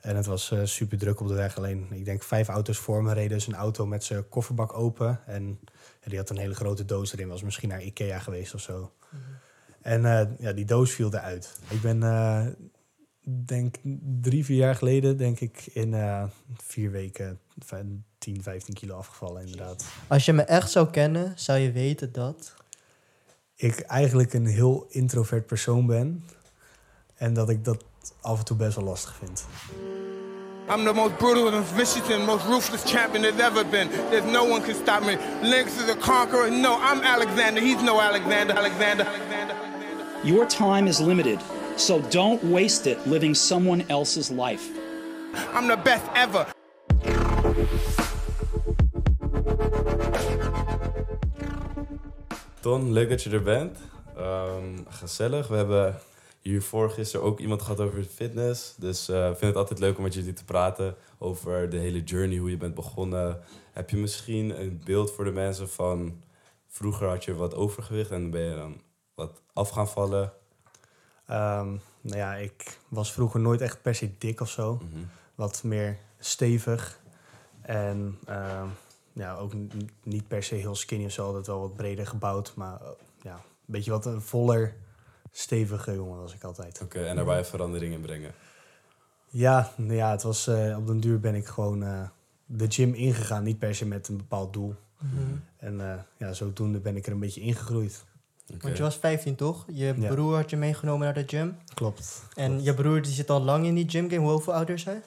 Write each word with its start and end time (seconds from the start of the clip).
En 0.00 0.16
het 0.16 0.26
was 0.26 0.50
eh, 0.50 0.64
super 0.64 0.98
druk 0.98 1.20
op 1.20 1.28
de 1.28 1.34
weg. 1.34 1.56
Alleen, 1.56 1.86
ik 1.90 2.04
denk 2.04 2.22
vijf 2.22 2.48
auto's 2.48 2.78
voor 2.78 3.02
me 3.02 3.12
reden 3.12 3.36
dus 3.36 3.46
een 3.46 3.54
auto 3.54 3.86
met 3.86 4.04
zijn 4.04 4.28
kofferbak 4.28 4.72
open. 4.78 5.20
En 5.26 5.58
die 6.04 6.18
had 6.18 6.30
een 6.30 6.38
hele 6.38 6.54
grote 6.54 6.84
doos 6.84 7.12
erin. 7.12 7.28
Was 7.28 7.42
misschien 7.42 7.68
naar 7.68 7.82
Ikea 7.82 8.18
geweest 8.18 8.54
of 8.54 8.60
zo. 8.60 8.92
En 9.82 10.04
eh, 10.04 10.26
ja, 10.38 10.52
die 10.52 10.64
doos 10.64 10.90
viel 10.92 11.14
eruit. 11.14 11.58
Ik 11.68 11.80
ben, 11.80 12.02
eh, 12.02 12.46
denk 13.22 13.76
drie, 14.20 14.44
vier 14.44 14.56
jaar 14.56 14.74
geleden, 14.74 15.16
denk 15.16 15.40
ik, 15.40 15.66
in 15.72 15.94
vier 16.56 16.90
weken 16.90 17.38
vij- 17.58 18.02
10, 18.20 18.42
15 18.42 18.74
kilo 18.74 18.96
afgevallen 18.96 19.42
inderdaad. 19.42 19.84
Als 20.06 20.24
je 20.24 20.32
me 20.32 20.42
echt 20.42 20.70
zou 20.70 20.90
kennen, 20.90 21.32
zou 21.36 21.58
je 21.58 21.72
weten 21.72 22.12
dat... 22.12 22.54
Ik 23.54 23.80
eigenlijk 23.80 24.32
een 24.32 24.46
heel 24.46 24.86
introvert 24.88 25.46
persoon 25.46 25.86
ben. 25.86 26.24
En 27.14 27.34
dat 27.34 27.48
ik 27.48 27.64
dat 27.64 27.84
af 28.22 28.38
en 28.38 28.44
toe 28.44 28.56
best 28.56 28.76
wel 28.76 28.84
lastig 28.84 29.14
vind. 29.20 29.44
I'm 30.68 30.84
the 30.84 30.92
most 30.92 31.18
brutal 31.18 31.48
and 31.48 31.64
vicious 31.64 32.10
and 32.10 32.26
most 32.26 32.46
ruthless 32.46 32.84
champion 32.84 33.22
there's 33.22 33.40
ever 33.40 33.64
been. 33.64 33.88
There's 34.10 34.32
no 34.32 34.44
one 34.44 34.62
can 34.62 34.74
stop 34.74 35.02
me. 35.02 35.16
Lynx 35.42 35.76
is 35.82 35.88
a 35.88 35.96
conqueror. 35.96 36.50
No, 36.50 36.78
I'm 36.80 37.02
Alexander. 37.02 37.60
He's 37.60 37.82
no 37.82 38.00
Alexander. 38.00 38.54
Alexander. 38.54 39.04
Alexander. 39.04 39.56
Your 40.22 40.46
time 40.46 40.86
is 40.86 41.00
limited, 41.00 41.40
so 41.76 42.00
don't 42.10 42.44
waste 42.44 42.86
it 42.86 42.98
living 43.06 43.34
someone 43.34 43.84
else's 43.88 44.30
life. 44.30 44.68
I'm 45.54 45.66
the 45.66 45.76
best 45.76 46.04
ever. 46.14 46.46
Ton, 52.60 52.92
leuk 52.92 53.08
dat 53.08 53.22
je 53.22 53.30
er 53.30 53.42
bent. 53.42 53.78
Ehm, 54.16 54.64
gezellig. 54.88 55.48
We 55.48 55.56
hebben 55.56 56.00
hiervoor 56.40 56.90
gisteren 56.90 57.26
ook 57.26 57.40
iemand 57.40 57.62
gehad 57.62 57.80
over 57.80 58.04
fitness. 58.04 58.74
Dus 58.76 59.08
eh, 59.08 59.30
ik 59.30 59.36
vind 59.36 59.40
het 59.40 59.56
altijd 59.56 59.78
leuk 59.78 59.96
om 59.96 60.02
met 60.02 60.14
jullie 60.14 60.32
te 60.32 60.44
praten 60.44 60.94
over 61.18 61.70
de 61.70 61.76
hele 61.76 62.02
journey, 62.02 62.38
hoe 62.38 62.50
je 62.50 62.56
bent 62.56 62.74
begonnen. 62.74 63.40
Heb 63.72 63.90
je 63.90 63.96
misschien 63.96 64.60
een 64.60 64.80
beeld 64.84 65.12
voor 65.12 65.24
de 65.24 65.32
mensen 65.32 65.68
van 65.68 66.22
vroeger 66.66 67.08
had 67.08 67.24
je 67.24 67.34
wat 67.34 67.54
overgewicht 67.54 68.10
en 68.10 68.30
ben 68.30 68.42
je 68.42 68.54
dan 68.54 68.80
wat 69.14 69.40
af 69.52 69.68
gaan 69.68 69.88
vallen? 69.88 70.32
Ehm, 71.26 71.68
nou 72.00 72.16
ja, 72.16 72.34
ik 72.34 72.78
was 72.88 73.12
vroeger 73.12 73.40
nooit 73.40 73.60
echt 73.60 73.82
per 73.82 73.94
se 73.94 74.10
dik 74.18 74.40
of 74.40 74.50
zo. 74.50 74.80
Wat 75.34 75.62
meer 75.62 75.98
stevig. 76.18 77.00
En 77.60 78.18
ehm, 78.26 78.66
ja, 79.12 79.36
ook 79.36 79.52
niet 80.02 80.28
per 80.28 80.42
se 80.42 80.54
heel 80.54 80.74
skinny 80.74 81.04
of 81.04 81.12
zo. 81.12 81.26
Altijd 81.26 81.46
wel 81.46 81.60
wat 81.60 81.76
breder 81.76 82.06
gebouwd. 82.06 82.52
Maar 82.56 82.80
eh, 82.80 82.88
ja, 83.22 83.34
een 83.34 83.40
beetje 83.66 83.90
wat 83.90 84.06
een 84.06 84.20
voller, 84.22 84.76
stevige 85.30 85.94
jongen 85.94 86.20
was 86.20 86.34
ik 86.34 86.44
altijd. 86.44 86.80
Oké, 86.82 87.04
en 87.04 87.16
daar 87.16 87.24
wou 87.24 87.38
je 87.38 87.44
verandering 87.44 87.94
in 87.94 88.00
brengen. 88.00 88.32
Ja, 89.28 89.72
nou 89.76 89.94
ja 89.94 90.10
het 90.10 90.22
was, 90.22 90.46
eh, 90.46 90.76
op 90.78 90.86
den 90.86 91.00
duur 91.00 91.20
ben 91.20 91.34
ik 91.34 91.46
gewoon 91.46 91.82
eh, 91.82 92.02
de 92.46 92.66
gym 92.70 92.94
ingegaan. 92.94 93.42
Niet 93.42 93.58
per 93.58 93.74
se 93.74 93.86
met 93.86 94.08
een 94.08 94.16
bepaald 94.16 94.52
doel. 94.52 94.74
En 95.56 95.80
eh, 95.80 95.98
ja, 96.16 96.32
zodoende 96.32 96.78
ben 96.78 96.96
ik 96.96 97.06
er 97.06 97.12
een 97.12 97.18
beetje 97.18 97.40
ingegroeid. 97.40 98.04
Want 98.60 98.76
je 98.76 98.82
was 98.82 98.96
15, 98.96 99.34
toch? 99.34 99.64
Je 99.72 99.94
Ja. 99.98 100.08
broer 100.08 100.34
had 100.36 100.50
je 100.50 100.56
meegenomen 100.56 101.04
naar 101.04 101.14
de 101.14 101.24
gym. 101.26 101.56
Klopt. 101.74 102.22
En 102.34 102.62
je 102.62 102.74
broer 102.74 103.02
die 103.02 103.12
zit 103.12 103.30
al 103.30 103.40
lang 103.42 103.66
in 103.66 103.74
die 103.74 103.88
gym 103.88 104.10
game. 104.10 104.28
Hoeveel 104.30 104.54
ouder 104.54 104.74
is 104.74 104.84
hij? 104.84 105.02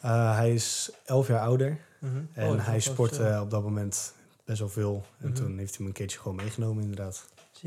Eh, 0.00 0.36
hij 0.36 0.54
is 0.54 0.90
elf 1.04 1.28
jaar 1.28 1.40
ouder. 1.40 1.78
Mhm. 1.98 2.16
En 2.32 2.48
Oh, 2.52 2.66
hij 2.66 2.80
sportte 2.80 3.38
op 3.42 3.50
dat 3.50 3.62
moment 3.62 4.12
best 4.44 4.58
wel 4.58 4.68
veel. 4.68 5.04
En 5.18 5.26
Mhm. 5.28 5.36
toen 5.36 5.58
heeft 5.58 5.72
hij 5.74 5.80
me 5.82 5.86
een 5.88 5.92
keertje 5.96 6.18
gewoon 6.18 6.36
meegenomen, 6.36 6.82
inderdaad. 6.82 7.24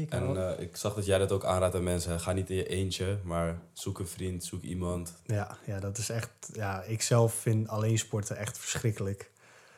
En 0.10 0.38
eh, 0.38 0.60
ik 0.60 0.76
zag 0.76 0.94
dat 0.94 1.06
jij 1.06 1.18
dat 1.18 1.32
ook 1.32 1.46
aanraadt 1.46 1.76
aan 1.76 1.84
mensen. 1.84 2.20
Ga 2.20 2.32
niet 2.32 2.50
in 2.50 2.56
je 2.56 2.68
eentje, 2.68 3.18
maar 3.24 3.62
zoek 3.74 4.00
een 4.00 4.08
vriend, 4.08 4.44
zoek 4.44 4.62
iemand. 4.62 5.14
Ja, 5.26 5.58
ja, 5.66 5.80
dat 5.80 5.98
is 5.98 6.10
echt. 6.10 6.30
Ja, 6.54 6.82
ik 6.84 7.02
zelf 7.02 7.34
vind 7.34 7.68
alleen 7.68 7.98
sporten 7.98 8.38
echt 8.38 8.58
verschrikkelijk. 8.58 9.32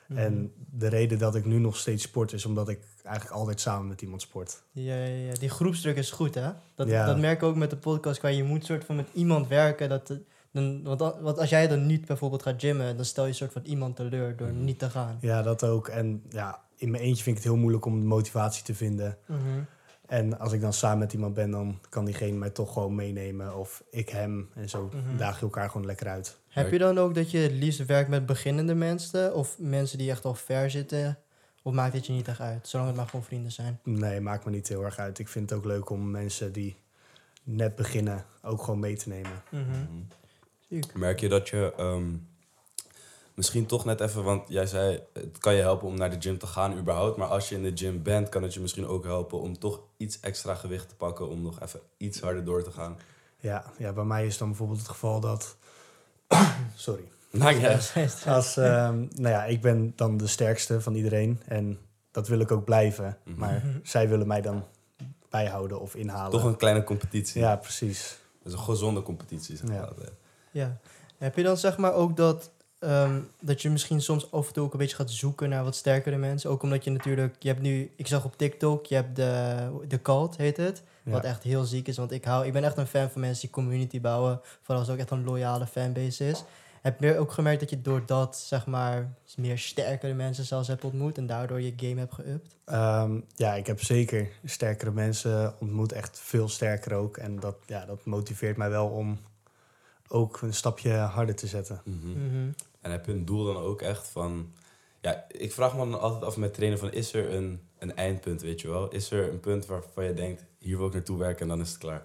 Mhm. 0.07 0.19
En 0.19 0.53
de 0.71 0.87
reden 0.87 1.17
dat 1.19 1.35
ik 1.35 1.45
nu 1.45 1.57
nog 1.57 1.77
steeds 1.77 2.03
sport 2.03 2.33
is 2.33 2.45
omdat 2.45 2.69
ik 2.69 2.79
eigenlijk 3.03 3.35
altijd 3.35 3.61
samen 3.61 3.87
met 3.87 4.01
iemand 4.01 4.21
sport. 4.21 4.61
Ja, 4.71 4.95
ja, 4.95 5.27
ja, 5.27 5.33
die 5.33 5.49
groepsdruk 5.49 5.95
is 5.97 6.11
goed, 6.11 6.35
hè? 6.35 6.49
Dat, 6.75 6.87
Ja. 6.87 7.05
dat 7.05 7.17
merk 7.17 7.37
ik 7.41 7.43
ook 7.43 7.55
met 7.55 7.69
de 7.69 7.77
podcast. 7.77 8.21
Waar 8.21 8.33
je 8.33 8.43
moet 8.43 8.65
soort 8.65 8.85
van 8.85 8.95
met 8.95 9.07
iemand 9.13 9.47
werken. 9.47 9.89
Dat, 9.89 10.13
dan, 10.51 10.83
want, 10.83 11.39
als 11.39 11.49
jij 11.49 11.67
dan 11.67 11.85
niet 11.85 12.05
bijvoorbeeld 12.05 12.43
gaat 12.43 12.59
gymmen, 12.61 12.95
dan 12.95 13.05
stel 13.05 13.25
je 13.25 13.33
soort 13.33 13.51
van 13.51 13.63
iemand 13.65 13.95
teleur 13.95 14.35
door 14.35 14.51
niet 14.51 14.79
te 14.79 14.89
gaan. 14.89 15.17
Ja, 15.21 15.41
dat 15.41 15.63
ook. 15.63 15.87
En 15.87 16.23
ja, 16.29 16.61
in 16.75 16.91
mijn 16.91 17.03
eentje 17.03 17.23
vind 17.23 17.37
ik 17.37 17.43
het 17.43 17.51
heel 17.51 17.61
moeilijk 17.61 17.85
om 17.85 17.99
de 17.99 18.05
motivatie 18.05 18.63
te 18.63 18.75
vinden. 18.75 19.17
Mhm. 19.25 19.39
En 20.07 20.39
als 20.39 20.51
ik 20.51 20.61
dan 20.61 20.73
samen 20.73 20.99
met 20.99 21.13
iemand 21.13 21.33
ben, 21.33 21.51
dan 21.51 21.79
kan 21.89 22.05
diegene 22.05 22.37
mij 22.37 22.49
toch 22.49 22.73
gewoon 22.73 22.95
meenemen. 22.95 23.57
Of 23.57 23.83
ik 23.89 24.09
hem. 24.09 24.49
En 24.53 24.69
zo 24.69 24.89
Mhm. 24.93 25.17
daag 25.17 25.35
je 25.35 25.41
elkaar 25.41 25.69
gewoon 25.69 25.85
lekker 25.85 26.07
uit. 26.07 26.37
Heb 26.47 26.71
je 26.71 26.77
dan 26.77 26.97
ook 26.97 27.15
dat 27.15 27.31
je 27.31 27.37
het 27.37 27.51
liefst 27.51 27.85
werkt 27.85 28.09
met 28.09 28.25
beginnende 28.25 28.73
mensen? 28.75 29.35
Of 29.35 29.55
mensen 29.59 29.97
die 29.97 30.09
echt 30.09 30.25
al 30.25 30.35
ver 30.35 30.69
zitten? 30.69 31.17
Of 31.63 31.73
maakt 31.73 31.93
het 31.93 32.05
je 32.05 32.13
niet 32.13 32.27
echt 32.27 32.39
uit? 32.39 32.67
Zolang 32.67 32.89
het 32.89 32.97
maar 32.97 33.07
gewoon 33.07 33.25
vrienden 33.25 33.51
zijn. 33.51 33.79
Nee, 33.83 34.19
maakt 34.19 34.45
me 34.45 34.51
niet 34.51 34.67
heel 34.67 34.83
erg 34.83 34.97
uit. 34.97 35.19
Ik 35.19 35.27
vind 35.27 35.49
het 35.49 35.59
ook 35.59 35.65
leuk 35.65 35.89
om 35.89 36.11
mensen 36.11 36.51
die 36.51 36.75
net 37.43 37.75
beginnen 37.75 38.25
ook 38.41 38.63
gewoon 38.63 38.79
mee 38.79 38.95
te 38.97 39.09
nemen. 39.09 39.43
Mhm. 39.49 39.63
Ziek. 40.69 40.93
Merk 40.95 41.19
je 41.19 41.29
dat 41.29 41.49
je 41.49 41.73
ehm, 41.77 42.03
misschien 43.35 43.65
toch 43.65 43.85
net 43.85 44.01
even, 44.01 44.23
want 44.23 44.49
jij 44.49 44.65
zei 44.65 44.99
het 45.13 45.37
kan 45.37 45.53
je 45.53 45.61
helpen 45.61 45.87
om 45.87 45.97
naar 45.97 46.09
de 46.09 46.15
gym 46.21 46.37
te 46.37 46.47
gaan 46.47 46.77
überhaupt, 46.77 47.17
maar 47.17 47.27
als 47.27 47.49
je 47.49 47.55
in 47.55 47.63
de 47.63 47.71
gym 47.75 48.03
bent, 48.03 48.29
kan 48.29 48.43
het 48.43 48.53
je 48.53 48.59
misschien 48.59 48.87
ook 48.87 49.03
helpen 49.03 49.39
om 49.41 49.59
toch 49.59 49.79
iets 49.97 50.19
extra 50.19 50.55
gewicht 50.55 50.89
te 50.89 50.95
pakken 50.95 51.29
om 51.29 51.41
nog 51.41 51.59
even 51.61 51.79
iets 51.97 52.19
harder 52.21 52.45
door 52.45 52.63
te 52.63 52.71
gaan. 52.71 52.97
Ja, 53.39 53.63
ja, 53.77 53.93
bij 53.93 54.03
mij 54.03 54.25
is 54.25 54.37
dan 54.37 54.47
bijvoorbeeld 54.47 54.79
het 54.79 54.87
geval 54.87 55.19
dat... 55.19 55.55
Sorry. 56.75 57.03
Nou 57.31 57.55
ja, 57.59 57.79
Als, 58.35 58.57
ehm, 58.57 58.97
nou 58.99 59.29
ja, 59.29 59.45
ik 59.45 59.61
ben 59.61 59.93
dan 59.95 60.17
de 60.17 60.27
sterkste 60.27 60.81
van 60.81 60.95
iedereen 60.95 61.41
en 61.47 61.79
dat 62.11 62.27
wil 62.27 62.39
ik 62.39 62.51
ook 62.51 62.65
blijven. 62.65 63.17
Mhm. 63.23 63.39
Maar 63.39 63.63
zij 63.83 64.09
willen 64.09 64.27
mij 64.27 64.41
dan 64.41 64.63
bijhouden 65.29 65.79
of 65.81 65.95
inhalen. 65.95 66.31
toch 66.31 66.43
een 66.43 66.55
kleine 66.57 66.83
competitie. 66.83 67.41
Ja, 67.41 67.55
precies. 67.55 68.17
Dat 68.43 68.53
is 68.53 68.59
een 68.59 68.65
gezonde 68.65 69.01
competitie. 69.01 69.57
Zeg 69.57 69.67
Ja. 69.69 69.73
maar. 69.75 69.87
altijd. 69.87 70.11
Ja. 70.51 70.77
Heb 71.17 71.35
je 71.35 71.43
dan 71.43 71.57
zeg 71.57 71.77
maar 71.77 71.93
ook 71.93 72.17
dat, 72.17 72.51
ehm, 72.85 73.19
dat 73.39 73.61
je 73.61 73.69
misschien 73.69 74.01
soms 74.01 74.31
af 74.31 74.47
en 74.47 74.53
toe 74.53 74.63
ook 74.63 74.73
een 74.73 74.79
beetje 74.79 74.95
gaat 74.95 75.11
zoeken 75.11 75.49
naar 75.49 75.63
wat 75.63 75.75
sterkere 75.75 76.17
mensen? 76.17 76.49
Ook 76.49 76.63
omdat 76.63 76.83
je 76.83 76.91
natuurlijk, 76.91 77.35
je 77.39 77.47
hebt 77.47 77.61
nu, 77.61 77.91
ik 77.95 78.07
zag 78.07 78.25
op 78.25 78.37
TikTok, 78.37 78.85
je 78.85 78.95
hebt 78.95 79.15
de, 79.15 79.55
de 79.87 80.01
cult 80.01 80.37
heet 80.37 80.57
het. 80.57 80.83
Wat 81.03 81.23
echt 81.23 81.43
heel 81.43 81.63
ziek 81.63 81.87
is, 81.87 81.97
want 81.97 82.11
ik, 82.11 82.25
hou, 82.25 82.45
ik 82.45 82.53
ben 82.53 82.63
echt 82.63 82.77
een 82.77 82.87
fan 82.87 83.09
van 83.09 83.21
mensen 83.21 83.41
die 83.41 83.49
community 83.49 84.01
bouwen. 84.01 84.39
Vooral 84.61 84.77
als 84.77 84.87
het 84.87 84.95
ook 84.95 85.01
echt 85.01 85.11
een 85.11 85.23
loyale 85.23 85.67
fanbase 85.67 86.27
is. 86.27 86.43
Heb 86.81 86.99
je 86.99 87.17
ook 87.17 87.31
gemerkt 87.31 87.59
dat 87.59 87.69
je 87.69 87.81
door 87.81 88.03
dat, 88.05 88.37
zeg 88.37 88.65
maar, 88.65 89.13
meer 89.35 89.57
sterkere 89.57 90.13
mensen 90.13 90.45
zelfs 90.45 90.67
hebt 90.67 90.83
ontmoet 90.83 91.17
en 91.17 91.25
daardoor 91.25 91.61
je 91.61 91.73
game 91.75 91.99
hebt 91.99 92.15
geüpt? 92.21 92.55
Ehm, 92.65 93.19
ja, 93.35 93.53
ik 93.53 93.67
heb 93.67 93.81
zeker 93.81 94.27
sterkere 94.43 94.91
mensen 94.91 95.53
ontmoet, 95.59 95.91
echt 95.91 96.19
veel 96.19 96.49
sterker 96.49 96.93
ook. 96.93 97.17
En 97.17 97.39
dat, 97.39 97.55
ja, 97.65 97.85
dat 97.85 98.05
motiveert 98.05 98.57
mij 98.57 98.69
wel 98.69 98.87
om 98.87 99.19
ook 100.07 100.41
een 100.41 100.53
stapje 100.53 100.91
harder 100.91 101.35
te 101.35 101.47
zetten. 101.47 101.81
Mhm. 101.83 102.09
Mhm. 102.09 102.51
En 102.85 102.91
heb 102.91 103.05
je 103.05 103.11
een 103.11 103.25
doel 103.25 103.45
dan 103.45 103.57
ook 103.57 103.81
echt 103.81 104.07
van... 104.07 104.51
Ja, 105.01 105.25
ik 105.27 105.53
vraag 105.53 105.73
me 105.73 105.77
dan 105.79 105.99
altijd 105.99 106.23
af 106.23 106.37
met 106.37 106.53
trainen 106.53 106.79
van... 106.79 106.91
Is 106.91 107.13
er 107.13 107.33
een, 107.33 107.61
een 107.79 107.95
eindpunt, 107.95 108.41
weet 108.41 108.61
je 108.61 108.67
wel? 108.67 108.89
Is 108.89 109.11
er 109.11 109.29
een 109.31 109.39
punt 109.39 109.65
waarvan 109.65 110.03
je 110.05 110.13
denkt... 110.13 110.45
Hier 110.59 110.77
wil 110.77 110.87
ik 110.87 110.93
naartoe 110.93 111.17
werken 111.17 111.41
en 111.41 111.47
dan 111.47 111.61
is 111.61 111.69
het 111.69 111.77
klaar. 111.77 112.03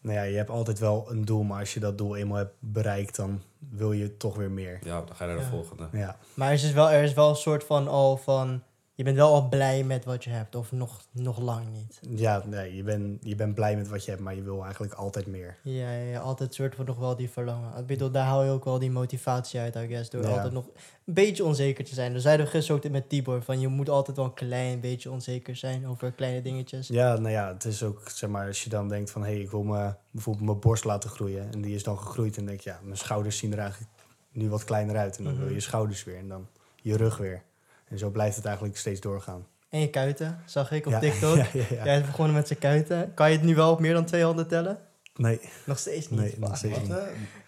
Nou 0.00 0.16
ja, 0.16 0.22
je 0.22 0.36
hebt 0.36 0.50
altijd 0.50 0.78
wel 0.78 1.06
een 1.10 1.24
doel, 1.24 1.42
maar 1.42 1.60
als 1.60 1.74
je 1.74 1.80
dat 1.80 1.98
doel 1.98 2.16
eenmaal 2.16 2.36
hebt 2.36 2.54
bereikt, 2.58 3.16
dan 3.16 3.42
wil 3.58 3.92
je 3.92 4.16
toch 4.16 4.36
weer 4.36 4.50
meer. 4.50 4.78
Ja, 4.82 5.02
dan 5.02 5.16
ga 5.16 5.24
je 5.24 5.30
naar 5.30 5.38
de 5.38 5.44
Ja. 5.44 5.50
volgende. 5.50 5.88
Ja, 5.92 6.18
Maar 6.34 6.48
er 6.48 6.54
is, 6.54 6.72
wel, 6.72 6.90
er 6.90 7.02
is 7.02 7.12
wel 7.14 7.28
een 7.28 7.36
soort 7.36 7.64
van 7.64 7.88
al 7.88 8.16
van, 8.16 8.62
je 9.00 9.06
bent 9.06 9.18
wel 9.18 9.34
al 9.34 9.48
blij 9.48 9.84
met 9.84 10.04
wat 10.04 10.24
je 10.24 10.30
hebt, 10.30 10.54
of 10.54 10.72
nog, 10.72 11.00
nog 11.12 11.38
lang 11.38 11.66
niet. 11.72 12.00
ja 12.16 12.42
nee, 12.46 12.76
je 12.76 12.82
bent 12.82 13.18
je 13.22 13.34
bent 13.34 13.54
blij 13.54 13.76
met 13.76 13.88
wat 13.88 14.04
je 14.04 14.10
hebt, 14.10 14.22
maar 14.22 14.34
je 14.34 14.42
wil 14.42 14.62
eigenlijk 14.62 14.92
altijd 14.92 15.26
meer. 15.26 15.56
Ja, 15.62 15.92
ja, 15.92 16.10
ja, 16.10 16.20
altijd 16.20 16.54
soort 16.54 16.74
van 16.74 16.84
nog 16.84 16.98
wel 16.98 17.16
die 17.16 17.30
verlangen. 17.30 17.78
Ik 17.78 17.86
bedoel, 17.86 18.10
daar 18.10 18.24
haal 18.24 18.44
je 18.44 18.50
ook 18.50 18.64
wel 18.64 18.78
die 18.78 18.90
motivatie 18.90 19.60
uit, 19.60 19.74
I 19.74 19.86
guess. 19.86 20.10
Door 20.10 20.22
Ja. 20.22 20.28
altijd 20.28 20.52
nog 20.52 20.66
een 21.04 21.14
beetje 21.14 21.44
onzeker 21.44 21.84
te 21.84 21.94
zijn. 21.94 22.12
We 22.12 22.20
zeiden 22.20 22.46
gisteren 22.46 22.84
ook 22.84 22.90
met 22.90 23.08
Tibor, 23.08 23.42
van 23.42 23.60
je 23.60 23.68
moet 23.68 23.88
altijd 23.88 24.16
wel 24.16 24.26
een 24.26 24.34
klein 24.34 24.80
beetje 24.80 25.10
onzeker 25.10 25.56
zijn 25.56 25.86
over 25.86 26.12
kleine 26.12 26.42
dingetjes. 26.42 26.88
Ja, 26.88 27.16
nou 27.16 27.30
ja, 27.30 27.52
het 27.52 27.64
is 27.64 27.82
ook, 27.82 28.08
zeg 28.08 28.30
maar, 28.30 28.46
als 28.46 28.64
je 28.64 28.70
dan 28.70 28.88
denkt 28.88 29.10
van... 29.10 29.22
hé, 29.22 29.32
hey, 29.32 29.40
ik 29.40 29.50
wil 29.50 29.62
me, 29.62 29.94
bijvoorbeeld 30.10 30.46
mijn 30.46 30.60
borst 30.60 30.84
laten 30.84 31.10
groeien. 31.10 31.52
En 31.52 31.60
die 31.60 31.74
is 31.74 31.82
dan 31.82 31.98
gegroeid 31.98 32.36
en 32.36 32.46
denk 32.46 32.60
je, 32.60 32.70
ja, 32.70 32.80
mijn 32.82 32.96
schouders 32.96 33.38
zien 33.38 33.52
er 33.52 33.58
eigenlijk 33.58 33.90
nu 34.32 34.48
wat 34.48 34.64
kleiner 34.64 34.96
uit. 34.96 35.18
En 35.18 35.24
dan 35.24 35.38
wil 35.38 35.48
je 35.48 35.60
schouders 35.60 36.04
weer 36.04 36.16
en 36.16 36.28
dan 36.28 36.48
je 36.82 36.96
rug 36.96 37.16
weer. 37.16 37.42
En 37.90 37.98
zo 37.98 38.10
blijft 38.10 38.36
het 38.36 38.44
eigenlijk 38.44 38.76
steeds 38.76 39.00
doorgaan. 39.00 39.46
En 39.68 39.80
je 39.80 39.90
kuiten, 39.90 40.38
zag 40.46 40.70
ik 40.72 40.86
op 40.86 40.92
Ja, 40.92 40.98
TikTok. 41.08 41.36
ja, 41.36 41.46
ja, 41.52 41.64
ja. 41.70 41.84
Jij 41.84 41.98
is 42.00 42.06
begonnen 42.06 42.34
met 42.34 42.46
zijn 42.46 42.58
kuiten. 42.58 43.14
Kan 43.14 43.30
je 43.30 43.36
het 43.36 43.46
nu 43.46 43.54
wel 43.54 43.70
op 43.72 43.80
meer 43.80 43.94
dan 43.94 44.04
twee 44.04 44.22
handen 44.24 44.48
tellen? 44.48 44.78
Nee, 45.14 45.40
Nog 45.64 45.78
steeds 45.78 46.10
niet. 46.10 46.20
nee, 46.20 46.34
nog 46.38 46.56
steeds 46.56 46.78
niet. 46.78 46.92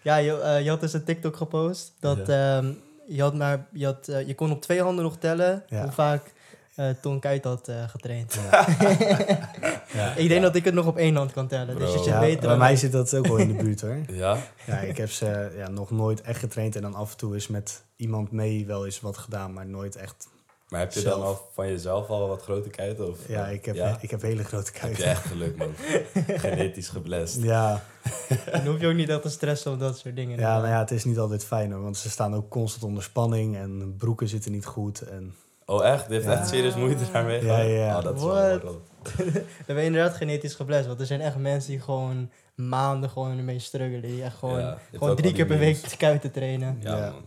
Ja, 0.01 0.15
je, 0.15 0.39
eh, 0.39 0.61
je 0.63 0.69
had 0.69 0.79
dus 0.79 0.93
een 0.93 1.03
TikTok 1.03 1.35
gepost. 1.35 1.93
Dat 1.99 2.29
ehm, 2.29 2.71
je, 3.07 3.21
had 3.21 3.33
maar, 3.35 3.65
je, 3.71 3.85
had, 3.85 4.07
eh, 4.07 4.27
je 4.27 4.35
kon 4.35 4.51
op 4.51 4.61
twee 4.61 4.81
handen 4.81 5.03
nog 5.03 5.17
tellen 5.17 5.63
Ja. 5.67 5.81
hoe 5.83 5.91
vaak 5.91 6.33
eh 6.75 6.89
Ton 7.01 7.19
Kuit 7.19 7.43
had 7.43 7.67
eh, 7.67 7.87
getraind. 7.89 8.33
Ja. 8.33 8.65
Ik 10.15 10.27
denk 10.27 10.41
dat 10.41 10.55
ik 10.55 10.65
het 10.65 10.73
nog 10.73 10.85
op 10.85 10.97
één 10.97 11.15
hand 11.15 11.31
kan 11.31 11.47
tellen. 11.47 11.79
Dus 11.79 11.93
je 11.93 11.99
beter 11.99 12.19
bij 12.19 12.35
dan 12.49 12.57
mij 12.57 12.71
ik. 12.71 12.77
zit 12.77 12.91
dat 12.91 13.15
ook 13.15 13.27
wel 13.27 13.37
in 13.37 13.47
de 13.57 13.63
buurt 13.63 13.81
hoor. 13.81 13.97
Ja? 14.15 14.37
Ja, 14.65 14.77
ik 14.79 14.97
heb 14.97 15.09
ze 15.09 15.51
ja, 15.57 15.69
nog 15.69 15.91
nooit 15.91 16.21
echt 16.21 16.39
getraind 16.39 16.75
en 16.75 16.81
dan 16.81 16.93
af 16.95 17.11
en 17.11 17.17
toe 17.17 17.35
is 17.35 17.47
met 17.47 17.83
iemand 17.95 18.31
mee 18.31 18.65
wel 18.65 18.85
eens 18.85 18.99
wat 19.01 19.17
gedaan, 19.17 19.53
maar 19.53 19.65
nooit 19.65 19.95
echt. 19.95 20.27
Maar 20.73 20.81
heb 20.81 20.93
je 20.93 20.99
Zelf. 20.99 21.15
dan 21.17 21.25
al 21.25 21.49
van 21.53 21.67
jezelf 21.67 22.09
al 22.09 22.27
wat 22.27 22.41
grote 22.41 22.69
kuiten? 22.69 23.07
Of, 23.09 23.17
Ja, 23.27 23.47
ik 23.47 23.65
heb, 23.65 23.75
ja? 23.75 23.97
Ik 24.01 24.09
heb 24.11 24.21
hele 24.21 24.43
grote 24.43 24.65
Heb 24.65 24.73
je 24.73 24.79
kuiten. 24.79 25.05
echt 25.05 25.25
geluk, 25.25 25.55
man. 25.57 25.73
Genetisch 26.39 26.87
geblest. 26.89 27.41
Ja, 27.41 27.83
Dan 28.51 28.65
hoef 28.67 28.79
je 28.79 28.87
ook 28.87 28.93
niet 28.93 29.09
echt 29.09 29.21
te 29.21 29.29
stressen 29.29 29.71
op 29.71 29.79
dat 29.79 29.97
soort 29.97 30.15
dingen. 30.15 30.39
ja, 30.39 30.55
nou 30.57 30.67
ja, 30.67 30.79
het 30.79 30.91
is 30.91 31.03
niet 31.05 31.17
altijd 31.19 31.45
fijn 31.45 31.71
hoor, 31.71 31.81
want 31.81 31.97
ze 31.97 32.09
staan 32.09 32.35
ook 32.35 32.49
constant 32.49 32.83
onder 32.83 33.03
spanning 33.03 33.55
en 33.55 33.95
broeken 33.97 34.27
zitten 34.27 34.51
niet 34.51 34.65
goed. 34.65 35.01
En, 35.01 35.35
Oh, 35.65 35.85
echt? 35.85 36.05
Die 36.07 36.13
heeft 36.15 36.27
Ja. 36.27 36.33
echt 36.39 36.47
serieus 36.49 36.75
moeite 36.75 37.03
daarmee 37.11 37.45
Ja, 37.45 37.59
ja, 37.59 37.85
ja. 37.85 37.97
Oh, 37.97 38.03
dat 38.03 38.15
is 38.15 38.21
wel 38.21 38.31
What? 38.33 38.63
mooi. 38.63 38.77
Dan 39.65 39.75
ben 39.75 39.79
je 39.79 39.83
inderdaad 39.85 40.15
genetisch 40.15 40.55
geblest. 40.55 40.87
Want 40.87 40.99
er 40.99 41.05
zijn 41.05 41.21
echt 41.21 41.37
mensen 41.37 41.71
die 41.71 41.79
gewoon 41.79 42.29
maanden 42.55 43.09
gewoon 43.09 43.37
ermee 43.37 43.59
struggelen. 43.59 44.01
Die 44.01 44.23
echt 44.23 44.35
gewoon, 44.37 44.75
gewoon 44.93 45.15
drie 45.15 45.33
keer 45.33 45.45
per 45.45 45.57
week 45.57 45.95
kuiten 45.97 46.31
trainen. 46.31 46.77
Ja, 46.81 46.97
Ja. 46.97 47.09
man. 47.11 47.25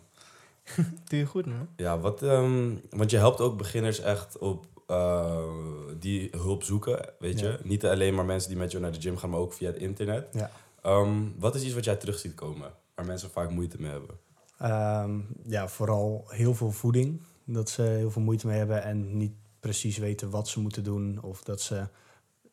Doe 1.08 1.18
je 1.18 1.24
goed, 1.26 1.46
man. 1.46 1.68
Ja, 1.76 1.98
wat, 1.98 2.22
ehm, 2.22 2.74
want 2.90 3.10
je 3.10 3.16
helpt 3.16 3.40
ook 3.40 3.56
beginners 3.58 4.00
echt 4.00 4.38
op 4.38 4.66
eh, 4.86 5.42
die 5.98 6.28
hulp 6.36 6.62
zoeken, 6.62 7.08
weet 7.18 7.40
je? 7.40 7.58
Niet 7.62 7.84
alleen 7.86 8.14
maar 8.14 8.24
mensen 8.24 8.48
die 8.50 8.58
met 8.58 8.70
jou 8.70 8.82
naar 8.82 8.92
de 8.92 9.00
gym 9.00 9.16
gaan, 9.16 9.30
maar 9.30 9.38
ook 9.40 9.52
via 9.52 9.66
het 9.70 9.76
internet. 9.80 10.26
Ja. 10.32 10.50
Ehm, 10.82 11.22
wat 11.38 11.54
is 11.54 11.64
iets 11.64 11.74
wat 11.74 11.84
jij 11.84 11.96
terug 11.96 12.18
ziet 12.18 12.34
komen, 12.34 12.72
waar 12.94 13.06
mensen 13.06 13.30
vaak 13.30 13.50
moeite 13.50 13.76
mee 13.80 13.90
hebben? 13.90 14.16
Ehm, 14.58 15.18
ja, 15.46 15.68
vooral 15.68 16.24
heel 16.28 16.54
veel 16.54 16.70
voeding. 16.70 17.22
Dat 17.44 17.68
ze 17.70 17.82
heel 17.82 18.10
veel 18.10 18.22
moeite 18.22 18.46
mee 18.46 18.58
hebben 18.58 18.82
en 18.82 19.16
niet 19.16 19.32
precies 19.60 19.98
weten 19.98 20.30
wat 20.30 20.48
ze 20.48 20.60
moeten 20.60 20.84
doen. 20.84 21.22
Of 21.22 21.42
dat 21.42 21.60
ze 21.60 21.86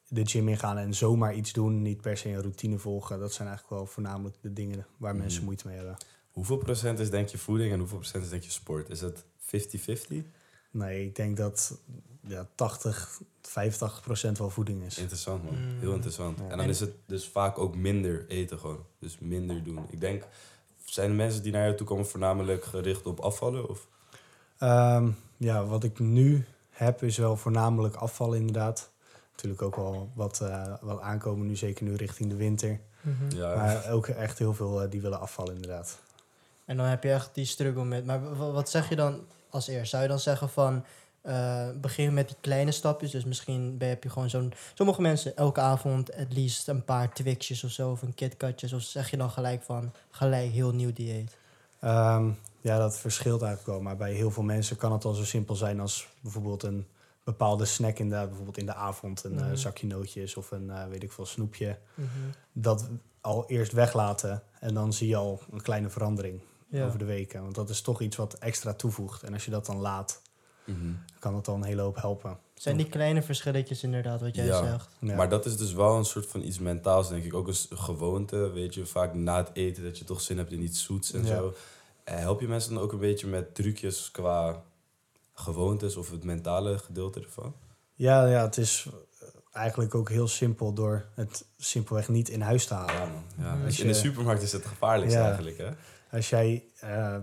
de 0.07 0.25
gym 0.25 0.47
ingaan 0.47 0.77
en 0.77 0.93
zomaar 0.93 1.33
iets 1.35 1.53
doen, 1.53 1.81
niet 1.81 2.01
per 2.01 2.17
se 2.17 2.29
een 2.29 2.41
routine 2.41 2.77
volgen. 2.77 3.19
Dat 3.19 3.33
zijn 3.33 3.47
eigenlijk 3.47 3.77
wel 3.79 3.87
voornamelijk 3.87 4.35
de 4.41 4.53
dingen 4.53 4.85
waar 4.97 5.15
mensen 5.15 5.37
Mhm. 5.37 5.45
moeite 5.45 5.67
mee 5.67 5.75
hebben. 5.75 5.97
Hoeveel 6.33 6.57
procent 6.57 6.99
is 6.99 7.09
denk 7.09 7.27
je 7.29 7.37
voeding 7.37 7.71
en 7.71 7.79
hoeveel 7.79 7.97
procent 7.97 8.23
is 8.23 8.29
denk 8.29 8.43
je 8.43 8.51
sport? 8.51 8.89
Is 8.89 9.01
het 9.01 9.23
50-50? 9.39 10.25
Nee, 10.71 11.05
ik 11.05 11.15
denk 11.15 11.37
dat 11.37 11.77
ja, 12.27 12.47
80, 12.55 13.19
85 13.41 14.01
procent 14.01 14.37
wel 14.37 14.49
voeding 14.49 14.83
is. 14.83 14.97
Interessant 14.97 15.43
man, 15.43 15.53
Mm. 15.53 15.79
heel 15.79 15.93
interessant. 15.93 16.39
Ja. 16.39 16.47
En 16.49 16.57
dan 16.57 16.67
is 16.69 16.79
het 16.79 16.91
dus 17.05 17.27
vaak 17.27 17.57
ook 17.57 17.75
minder 17.75 18.25
eten 18.27 18.59
gewoon. 18.59 18.85
Dus 18.99 19.17
minder 19.19 19.63
doen. 19.63 19.85
Ik 19.89 19.99
denk, 19.99 20.23
zijn 20.83 21.09
de 21.09 21.15
mensen 21.15 21.43
die 21.43 21.51
naar 21.51 21.63
jou 21.63 21.75
toe 21.75 21.87
komen 21.87 22.05
voornamelijk 22.07 22.63
gericht 22.63 23.05
op 23.05 23.19
afvallen? 23.19 23.69
Of? 23.69 23.87
Ehm, 24.57 25.09
ja, 25.37 25.65
wat 25.65 25.83
ik 25.83 25.99
nu 25.99 26.45
heb 26.69 27.03
is 27.03 27.17
wel 27.17 27.37
voornamelijk 27.37 27.95
afvallen 27.95 28.37
inderdaad. 28.37 28.91
Natuurlijk 29.31 29.61
ook 29.61 29.75
wel 29.75 30.11
wat, 30.15 30.41
eh, 30.41 30.73
wat 30.81 30.99
aankomen 31.01 31.47
nu, 31.47 31.55
zeker 31.55 31.83
nu 31.85 31.95
richting 31.95 32.29
de 32.29 32.35
winter. 32.35 32.79
Mhm. 33.01 33.35
Ja, 33.35 33.55
Maar 33.55 33.91
ook 33.91 34.07
echt 34.07 34.39
heel 34.39 34.53
veel 34.53 34.81
eh, 34.81 34.89
die 34.89 35.01
willen 35.01 35.19
afvallen 35.19 35.53
inderdaad. 35.55 35.99
En 36.73 36.79
dan 36.79 36.87
heb 36.87 37.03
je 37.03 37.11
echt 37.11 37.29
die 37.33 37.45
struggle 37.45 37.85
met... 37.85 38.05
Maar 38.05 38.37
wa- 38.37 38.51
wat 38.51 38.69
zeg 38.69 38.89
je 38.89 38.95
dan 38.95 39.19
als 39.49 39.67
eerst? 39.67 39.89
Zou 39.89 40.01
je 40.03 40.09
dan 40.09 40.19
zeggen 40.19 40.49
van... 40.49 40.85
eh, 41.21 41.67
begin 41.81 42.13
met 42.13 42.27
die 42.27 42.37
kleine 42.41 42.71
stapjes. 42.71 43.11
Dus 43.11 43.25
misschien 43.25 43.77
ben, 43.77 43.89
heb 43.89 44.03
je 44.03 44.09
gewoon 44.09 44.29
zo'n... 44.29 44.53
Sommige 44.73 45.01
mensen 45.01 45.35
elke 45.37 45.59
avond 45.59 46.15
at 46.15 46.33
least 46.33 46.67
een 46.67 46.83
paar 46.83 47.13
Twixjes 47.13 47.63
of 47.63 47.71
zo. 47.71 47.91
Of 47.91 48.01
een 48.01 48.13
KitKatjes. 48.13 48.73
Of 48.73 48.81
zeg 48.81 49.09
je 49.09 49.17
dan 49.17 49.29
gelijk 49.29 49.63
van... 49.63 49.91
Gelijk 50.11 50.51
heel 50.51 50.71
nieuw 50.73 50.93
dieet. 50.93 51.37
Ehm, 51.79 52.29
ja, 52.61 52.77
dat 52.77 52.97
verschilt 52.97 53.41
eigenlijk 53.41 53.71
wel. 53.71 53.81
Maar 53.81 53.97
bij 53.97 54.13
heel 54.13 54.31
veel 54.31 54.43
mensen 54.43 54.75
kan 54.77 54.91
het 54.91 55.05
al 55.05 55.13
zo 55.13 55.23
simpel 55.25 55.55
zijn 55.55 55.79
als 55.79 56.07
bijvoorbeeld 56.21 56.63
een 56.63 56.87
bepaalde 57.23 57.65
snack 57.65 57.97
inderdaad. 57.99 58.25
Bijvoorbeeld 58.27 58.57
in 58.57 58.65
de 58.65 58.73
avond 58.75 59.23
een 59.23 59.39
eh, 59.39 59.45
Mhm. 59.45 59.55
zakje 59.55 59.87
nootjes 59.87 60.35
of 60.35 60.51
een, 60.51 60.69
eh, 60.69 60.87
weet 60.87 61.03
ik 61.03 61.11
veel, 61.11 61.25
snoepje. 61.25 61.77
Mhm. 61.93 62.07
Dat 62.51 62.87
al 63.21 63.43
eerst 63.47 63.71
weglaten 63.71 64.43
en 64.59 64.73
dan 64.73 64.93
zie 64.93 65.07
je 65.07 65.15
al 65.15 65.41
een 65.51 65.61
kleine 65.61 65.89
verandering 65.89 66.41
Ja. 66.77 66.85
over 66.85 66.99
de 66.99 67.05
weken. 67.05 67.41
Want 67.41 67.55
dat 67.55 67.69
is 67.69 67.81
toch 67.81 68.01
iets 68.01 68.15
wat 68.15 68.33
extra 68.33 68.73
toevoegt. 68.73 69.23
En 69.23 69.33
als 69.33 69.45
je 69.45 69.51
dat 69.51 69.65
dan 69.65 69.77
laat, 69.77 70.21
Mhm. 70.65 70.77
kan 71.19 71.35
het 71.35 71.47
al 71.47 71.55
een 71.55 71.63
hele 71.63 71.81
hoop 71.81 71.95
helpen. 71.95 72.37
zijn 72.53 72.77
die 72.77 72.89
kleine 72.89 73.21
verschilletjes 73.21 73.83
inderdaad 73.83 74.21
wat 74.21 74.35
jij 74.35 74.45
Ja. 74.45 74.63
zegt. 74.71 74.89
Ja. 74.99 75.15
Maar 75.15 75.29
dat 75.29 75.45
is 75.45 75.57
dus 75.57 75.73
wel 75.73 75.97
een 75.97 76.05
soort 76.05 76.25
van 76.25 76.41
iets 76.41 76.59
mentaals, 76.59 77.09
denk 77.09 77.23
ik. 77.23 77.33
Ook 77.33 77.47
een 77.47 77.77
gewoonte, 77.77 78.51
weet 78.51 78.73
je. 78.73 78.85
Vaak 78.85 79.13
na 79.13 79.37
het 79.37 79.49
eten 79.53 79.83
dat 79.83 79.97
je 79.97 80.03
toch 80.05 80.21
zin 80.21 80.37
hebt 80.37 80.51
in 80.51 80.61
iets 80.61 80.83
zoets 80.83 81.13
en 81.13 81.25
Ja. 81.25 81.35
zo. 81.35 81.53
Eh, 82.03 82.15
help 82.17 82.41
je 82.41 82.47
mensen 82.47 82.73
dan 82.73 82.83
ook 82.83 82.91
een 82.91 82.99
beetje 82.99 83.27
met 83.27 83.55
trucjes 83.55 84.11
qua 84.11 84.63
gewoontes 85.33 85.95
of 85.95 86.11
het 86.11 86.23
mentale 86.23 86.77
gedeelte 86.77 87.19
ervan? 87.19 87.53
Ja, 87.93 88.25
ja, 88.27 88.41
het 88.43 88.57
is 88.57 88.87
eigenlijk 89.51 89.95
ook 89.95 90.09
heel 90.09 90.27
simpel 90.27 90.73
door 90.73 91.05
het 91.15 91.45
simpelweg 91.57 92.09
niet 92.09 92.29
in 92.29 92.41
huis 92.41 92.65
te 92.65 92.73
halen. 92.73 93.23
Ja. 93.37 93.57
Als 93.65 93.75
je 93.77 93.81
in 93.81 93.87
de 93.87 93.93
supermarkt 93.93 94.41
is 94.41 94.51
het 94.51 94.65
gevaarlijkste 94.65 95.19
Ja. 95.19 95.25
eigenlijk, 95.25 95.57
hè? 95.57 95.69
Als 96.13 96.29
jij 96.29 96.63
eh, 96.79 97.17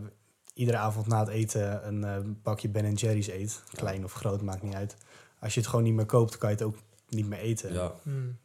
iedere 0.54 0.76
avond 0.76 1.06
na 1.06 1.18
het 1.18 1.28
eten 1.28 1.86
een 1.86 2.04
eh, 2.04 2.16
bakje 2.42 2.68
Ben 2.68 2.92
Jerry's 2.94 3.28
eet, 3.28 3.62
klein 3.74 4.04
of 4.04 4.12
groot, 4.12 4.42
maakt 4.42 4.62
niet 4.62 4.74
uit. 4.74 4.96
Als 5.38 5.54
je 5.54 5.60
het 5.60 5.68
gewoon 5.68 5.84
niet 5.84 5.94
meer 5.94 6.06
koopt, 6.06 6.38
kan 6.38 6.48
je 6.50 6.54
het 6.56 6.64
ook 6.64 6.76
niet 7.08 7.26
meer 7.26 7.38
eten. 7.38 7.72
Ja. 7.72 7.92
Hmm. 8.02 8.38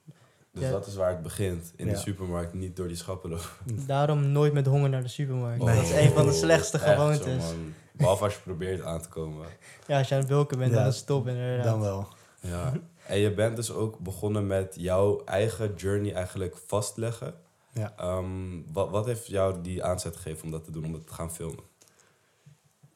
Dus 0.51 0.63
Ja. 0.63 0.71
dat 0.71 0.87
is 0.87 0.95
waar 0.95 1.09
het 1.09 1.21
begint. 1.21 1.73
In 1.75 1.87
de 1.87 1.95
supermarkt, 1.95 2.53
niet 2.53 2.75
door 2.75 2.87
die 2.87 2.97
schappen 2.97 3.29
lopen. 3.29 3.85
Daarom 3.87 4.31
nooit 4.31 4.53
met 4.53 4.65
honger 4.65 4.89
naar 4.89 5.01
de 5.03 5.07
supermarkt. 5.07 5.63
Nee. 5.63 5.75
Dat 5.75 5.83
is 5.83 5.91
een 5.91 6.11
van 6.11 6.25
de 6.25 6.31
Oh, 6.31 6.37
slechtste 6.37 6.79
gewoontes. 6.79 7.43
Behalve 7.91 8.23
als 8.23 8.33
je 8.33 8.39
probeert 8.41 8.81
aan 8.81 9.01
te 9.01 9.09
komen. 9.09 9.47
ja, 9.87 9.97
als 9.97 10.07
je 10.07 10.13
aan 10.13 10.19
het 10.19 10.29
bulken 10.29 10.57
bent, 10.57 10.71
Ja, 10.71 10.77
dan 10.77 10.87
is 10.87 10.93
het 10.93 11.03
stop 11.03 11.27
inderdaad. 11.27 11.63
Dan 11.65 11.79
wel. 11.79 12.07
Ja. 12.39 12.73
En 13.07 13.17
je 13.17 13.33
bent 13.33 13.55
dus 13.55 13.71
ook 13.71 13.99
begonnen 13.99 14.47
met 14.47 14.75
jouw 14.77 15.23
eigen 15.23 15.73
journey 15.75 16.13
eigenlijk 16.13 16.57
vastleggen. 16.67 17.33
Ja. 17.75 17.93
Ehm, 17.97 18.61
wat, 18.71 18.89
wat 18.89 19.05
heeft 19.05 19.27
jou 19.27 19.61
die 19.61 19.83
aanzet 19.83 20.15
gegeven 20.15 20.43
om 20.43 20.51
dat 20.51 20.63
te 20.63 20.71
doen, 20.71 20.85
om 20.85 20.91
dat 20.91 21.07
te 21.07 21.13
gaan 21.13 21.33
filmen? 21.33 21.63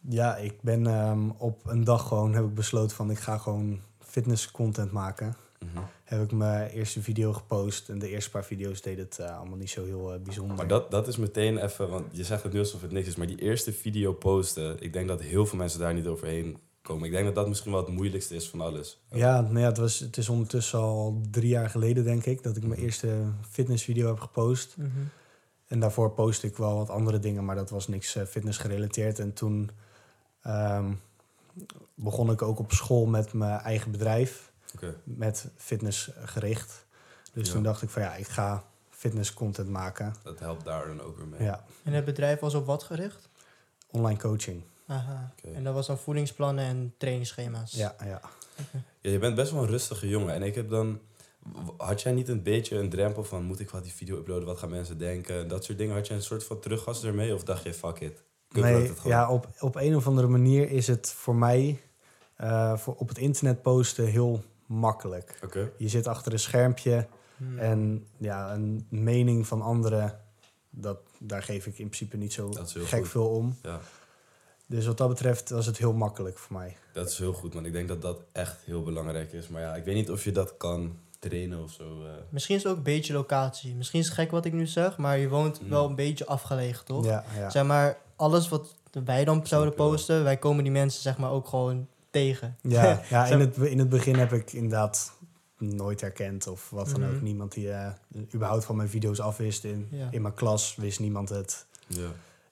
Ja, 0.09 0.35
ik 0.35 0.61
ben 0.61 0.87
ehm, 0.87 1.29
op 1.29 1.61
een 1.65 1.83
dag 1.83 2.07
gewoon, 2.07 2.33
heb 2.33 2.45
ik 2.45 2.53
besloten 2.53 2.95
van 2.95 3.11
ik 3.11 3.19
ga 3.19 3.37
gewoon 3.37 3.79
fitness 3.99 4.51
content 4.51 4.91
maken. 4.91 5.35
Mhm. 5.59 5.83
Heb 6.03 6.21
ik 6.21 6.31
mijn 6.31 6.69
eerste 6.69 7.01
video 7.01 7.33
gepost 7.33 7.89
en 7.89 7.99
de 7.99 8.09
eerste 8.09 8.29
paar 8.29 8.45
video's 8.45 8.81
deed 8.81 8.97
het 8.97 9.19
eh, 9.19 9.37
allemaal 9.37 9.57
niet 9.57 9.69
zo 9.69 9.85
heel 9.85 10.13
eh, 10.13 10.19
bijzonder. 10.19 10.55
Maar 10.55 10.67
dat, 10.67 10.91
dat 10.91 11.07
is 11.07 11.17
meteen 11.17 11.57
even, 11.57 11.89
want 11.89 12.05
je 12.11 12.23
zegt 12.23 12.43
het 12.43 12.53
nu 12.53 12.59
alsof 12.59 12.81
het 12.81 12.91
niks 12.91 13.07
is, 13.07 13.15
maar 13.15 13.27
die 13.27 13.41
eerste 13.41 13.73
video 13.73 14.13
posten, 14.13 14.81
ik 14.81 14.93
denk 14.93 15.07
dat 15.07 15.21
heel 15.21 15.45
veel 15.45 15.57
mensen 15.57 15.79
daar 15.79 15.93
niet 15.93 16.07
overheen 16.07 16.57
komen. 16.89 17.05
Ik 17.05 17.11
denk 17.11 17.25
dat 17.25 17.35
dat 17.35 17.47
misschien 17.47 17.71
wel 17.71 17.79
het 17.85 17.93
moeilijkste 17.93 18.35
is 18.35 18.49
van 18.49 18.61
alles. 18.61 18.99
Ja, 19.09 19.41
nou 19.41 19.59
ja 19.59 19.65
het, 19.65 19.77
was, 19.77 19.99
het 19.99 20.17
is 20.17 20.29
ondertussen 20.29 20.79
al 20.79 21.21
drie 21.31 21.47
jaar 21.49 21.69
geleden, 21.69 22.03
denk 22.03 22.25
ik, 22.25 22.43
dat 22.43 22.55
ik 22.55 22.61
mijn 22.63 22.73
Mhm. 22.73 22.83
eerste 22.83 23.23
fitnessvideo 23.49 24.07
heb 24.07 24.19
gepost. 24.19 24.75
Mhm. 24.77 24.87
En 25.67 25.79
daarvoor 25.79 26.11
postte 26.11 26.47
ik 26.47 26.57
wel 26.57 26.75
wat 26.75 26.89
andere 26.89 27.19
dingen, 27.19 27.45
maar 27.45 27.55
dat 27.55 27.69
was 27.69 27.87
niks 27.87 28.15
eh, 28.15 28.25
fitness 28.25 28.57
gerelateerd. 28.57 29.19
En 29.19 29.33
toen 29.33 29.69
ehm, 30.41 30.91
begon 31.95 32.31
ik 32.31 32.41
ook 32.41 32.59
op 32.59 32.71
school 32.71 33.05
met 33.05 33.33
mijn 33.33 33.59
eigen 33.59 33.91
bedrijf, 33.91 34.51
Oké. 34.75 34.95
met 35.03 35.47
fitness 35.57 36.11
gericht. 36.23 36.85
Dus 37.33 37.47
Ja. 37.47 37.53
toen 37.53 37.63
dacht 37.63 37.81
ik 37.81 37.89
van 37.89 38.01
ja, 38.01 38.15
ik 38.15 38.27
ga 38.27 38.63
fitness 38.89 39.33
content 39.33 39.69
maken. 39.69 40.13
Dat 40.23 40.39
helpt 40.39 40.65
daar 40.65 40.87
dan 40.87 41.01
ook 41.01 41.17
weer 41.17 41.27
mee. 41.27 41.43
Ja, 41.43 41.63
En 41.83 41.93
het 41.93 42.05
bedrijf 42.05 42.39
was 42.39 42.53
op 42.53 42.65
wat 42.65 42.83
gericht? 42.83 43.29
online 43.91 44.19
coaching. 44.19 44.61
Aha. 44.89 45.33
En 45.53 45.63
dat 45.63 45.73
was 45.73 45.87
dan 45.87 45.97
voedingsplannen 45.97 46.65
en 46.65 46.93
trainingsschema's. 46.97 47.71
Ja, 47.71 47.95
ja. 48.03 48.21
Ja, 49.01 49.11
je 49.11 49.19
bent 49.19 49.35
best 49.35 49.51
wel 49.51 49.61
een 49.61 49.67
rustige 49.69 50.07
jongen. 50.07 50.33
En 50.33 50.43
ik 50.43 50.55
heb 50.55 50.69
dan... 50.69 50.99
Had 51.77 52.01
jij 52.01 52.11
niet 52.11 52.27
een 52.27 52.43
beetje 52.43 52.77
een 52.77 52.89
drempel 52.89 53.23
van... 53.23 53.43
Moet 53.43 53.59
ik 53.59 53.69
wat 53.69 53.83
die 53.83 53.93
video 53.93 54.17
uploaden? 54.17 54.45
Wat 54.47 54.57
gaan 54.57 54.69
mensen 54.69 54.97
denken? 54.97 55.47
Dat 55.47 55.63
soort 55.63 55.77
dingen. 55.77 55.95
Had 55.95 56.07
je 56.07 56.13
een 56.13 56.21
soort 56.21 56.43
van 56.43 56.59
teruggas 56.59 57.03
ermee? 57.03 57.33
Of 57.35 57.43
dacht 57.43 57.63
je, 57.63 57.73
fuck 57.73 57.99
it? 57.99 58.23
Nee, 58.49 58.91
ja, 59.05 59.29
op, 59.31 59.47
op 59.59 59.75
een 59.75 59.95
of 59.95 60.07
andere 60.07 60.27
manier 60.27 60.71
is 60.71 60.87
het 60.87 61.07
voor 61.11 61.35
mij 61.35 61.81
eh, 62.35 62.77
voor 62.77 62.95
op 62.95 63.07
het 63.09 63.17
internet 63.17 63.61
posten 63.61 64.05
heel 64.05 64.43
makkelijk. 64.65 65.39
Oké. 65.43 65.71
Je 65.77 65.87
zit 65.87 66.07
achter 66.07 66.33
een 66.33 66.39
schermpje 66.39 67.07
Hmm. 67.39 67.57
en 67.59 68.05
ja, 68.17 68.53
een 68.53 68.85
mening 68.89 69.47
van 69.47 69.61
anderen, 69.61 70.19
dat, 70.69 70.99
daar 71.19 71.43
geef 71.43 71.65
ik 71.65 71.77
in 71.79 71.85
principe 71.85 72.17
niet 72.17 72.33
zo 72.33 72.49
Dat 72.49 72.67
is 72.67 72.73
heel 72.73 72.85
gek 72.85 72.99
goed. 72.99 73.09
veel 73.09 73.27
om. 73.29 73.57
Ja, 73.61 73.79
Dus 74.69 74.85
wat 74.85 74.97
dat 74.97 75.07
betreft 75.09 75.49
was 75.49 75.65
het 75.65 75.77
heel 75.77 75.93
makkelijk 75.93 76.37
voor 76.37 76.57
mij. 76.57 76.77
dat 76.93 77.09
is 77.09 77.17
heel 77.17 77.33
goed, 77.33 77.53
man. 77.53 77.65
Ik 77.65 77.73
denk 77.73 77.87
dat 77.87 78.01
dat 78.01 78.19
echt 78.31 78.57
heel 78.65 78.83
belangrijk 78.83 79.33
is. 79.33 79.47
Maar 79.47 79.61
ja, 79.61 79.75
ik 79.75 79.83
weet 79.83 79.95
niet 79.95 80.09
of 80.11 80.23
je 80.23 80.31
dat 80.31 80.57
kan 80.57 80.97
trainen 81.19 81.63
of 81.63 81.71
zo. 81.71 81.83
eh. 82.05 82.11
Misschien 82.29 82.55
is 82.55 82.63
het 82.63 82.71
ook 82.71 82.77
een 82.77 82.83
beetje 82.83 83.13
locatie. 83.13 83.75
Misschien 83.75 83.99
is 83.99 84.05
het 84.05 84.15
gek 84.15 84.31
wat 84.31 84.45
ik 84.45 84.53
nu 84.53 84.67
zeg, 84.67 84.97
maar 84.97 85.17
je 85.17 85.29
woont 85.29 85.61
Mm. 85.61 85.69
wel 85.69 85.85
een 85.89 85.95
beetje 85.95 86.25
afgelegen, 86.25 86.85
toch? 86.85 87.05
Ja, 87.05 87.23
ja. 87.37 87.49
Zeg 87.49 87.63
maar, 87.65 87.97
alles 88.15 88.49
wat 88.49 88.75
wij 89.05 89.25
dan 89.25 89.47
zouden 89.47 89.73
posten, 89.73 90.23
wij 90.23 90.37
komen 90.37 90.63
die 90.63 90.73
mensen 90.73 91.01
zeg 91.01 91.17
maar 91.17 91.31
ook 91.31 91.47
gewoon 91.47 91.87
tegen. 92.11 92.57
Ja, 92.61 93.01
ja 93.09 93.25
in, 93.27 93.39
het, 93.39 93.57
in 93.57 93.79
het 93.79 93.89
begin 93.89 94.15
heb 94.15 94.33
ik 94.33 94.53
inderdaad 94.53 95.11
nooit 95.57 96.01
herkend 96.01 96.47
of 96.47 96.69
wat 96.69 96.89
dan 96.89 97.01
Mhm. 97.01 97.15
ook. 97.15 97.21
Niemand 97.21 97.51
die 97.51 97.71
eh, 97.71 97.89
überhaupt 98.33 98.65
van 98.65 98.75
mijn 98.75 98.89
video's 98.89 99.19
afwist. 99.19 99.63
In, 99.63 99.87
Ja. 99.91 100.07
in 100.11 100.21
mijn 100.21 100.33
klas 100.33 100.75
wist 100.75 100.99
niemand 100.99 101.29
het. 101.29 101.65
Ja. 101.87 102.07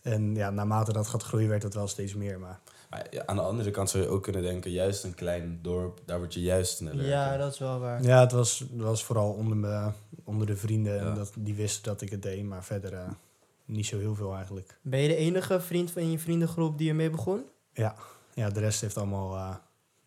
En 0.07 0.35
ja, 0.35 0.49
naarmate 0.49 0.93
dat 0.93 1.07
gaat 1.07 1.23
groeien, 1.23 1.49
werd 1.49 1.63
het 1.63 1.73
wel 1.73 1.87
steeds 1.87 2.15
meer. 2.15 2.39
Maar 2.39 2.59
Maar 2.89 3.07
ja, 3.09 3.25
aan 3.25 3.35
de 3.35 3.41
andere 3.41 3.71
kant 3.71 3.89
zou 3.89 4.03
je 4.03 4.09
ook 4.09 4.23
kunnen 4.23 4.41
denken, 4.41 4.71
juist 4.71 5.03
een 5.03 5.15
klein 5.15 5.59
dorp, 5.61 5.99
daar 6.05 6.17
word 6.17 6.33
je 6.33 6.41
juist 6.41 6.77
sneller. 6.77 7.05
Ja, 7.05 7.37
dat 7.37 7.53
is 7.53 7.59
wel 7.59 7.79
waar. 7.79 8.03
ja, 8.03 8.19
het 8.19 8.31
was, 8.31 8.59
het 8.59 8.81
was 8.81 9.03
vooral 9.03 9.31
onder, 9.31 9.57
me, 9.57 9.91
onder 10.23 10.47
de 10.47 10.55
vrienden. 10.55 10.95
Ja. 10.95 11.05
En 11.05 11.15
dat, 11.15 11.31
die 11.37 11.55
wisten 11.55 11.83
dat 11.83 12.01
ik 12.01 12.09
het 12.09 12.21
deed. 12.21 12.43
Maar 12.43 12.63
verder 12.63 12.93
eh, 12.93 13.09
niet 13.65 13.85
zo 13.85 13.99
heel 13.99 14.15
veel 14.15 14.35
eigenlijk. 14.35 14.77
Ben 14.81 14.99
je 14.99 15.07
de 15.07 15.15
enige 15.15 15.59
vriend 15.59 15.91
van 15.91 16.11
je 16.11 16.19
vriendengroep 16.19 16.77
die 16.77 16.89
ermee 16.89 17.09
begon? 17.09 17.43
Ja, 17.73 17.95
ja 18.33 18.49
de 18.49 18.59
rest 18.59 18.81
heeft 18.81 18.97
allemaal, 18.97 19.35
eh, 19.35 19.55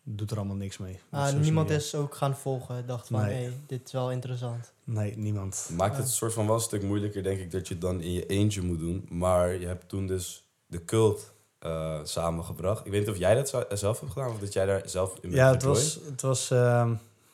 doet 0.03 0.31
er 0.31 0.37
allemaal 0.37 0.55
niks 0.55 0.77
mee. 0.77 0.99
Ah, 1.09 1.33
niemand 1.33 1.69
is 1.69 1.95
ook 1.95 2.15
gaan 2.15 2.35
volgen. 2.37 2.87
Dacht 2.87 3.07
van, 3.07 3.21
Nee. 3.21 3.33
hey, 3.43 3.53
dit 3.67 3.81
is 3.85 3.91
wel 3.91 4.11
interessant. 4.11 4.73
Nee, 4.83 5.17
niemand. 5.17 5.69
Maakt 5.73 5.95
het 5.95 6.05
een 6.05 6.11
soort 6.11 6.33
van 6.33 6.45
wel 6.45 6.55
een 6.55 6.61
stuk 6.61 6.83
moeilijker, 6.83 7.23
denk 7.23 7.39
ik, 7.39 7.51
dat 7.51 7.67
je 7.67 7.73
het 7.73 7.81
dan 7.83 8.01
in 8.01 8.11
je 8.11 8.25
eentje 8.25 8.61
moet 8.61 8.79
doen. 8.79 9.05
Maar 9.09 9.53
je 9.53 9.67
hebt 9.67 9.89
toen 9.89 10.07
dus 10.07 10.45
de 10.65 10.85
cult 10.85 11.31
eh, 11.59 11.99
samengebracht. 12.03 12.85
Ik 12.85 12.91
weet 12.91 12.99
niet 12.99 13.09
of 13.09 13.17
jij 13.17 13.35
dat 13.35 13.49
zo- 13.49 13.65
zelf 13.73 13.99
hebt 13.99 14.11
gedaan 14.11 14.29
of 14.29 14.39
dat 14.39 14.53
jij 14.53 14.65
daar 14.65 14.81
zelf 14.89 15.13
in 15.15 15.21
bent 15.21 15.33
Ja, 15.33 15.51
het 15.51 15.63
was, 15.63 15.99
het 16.05 16.21
was 16.21 16.51
ehm, 16.51 16.87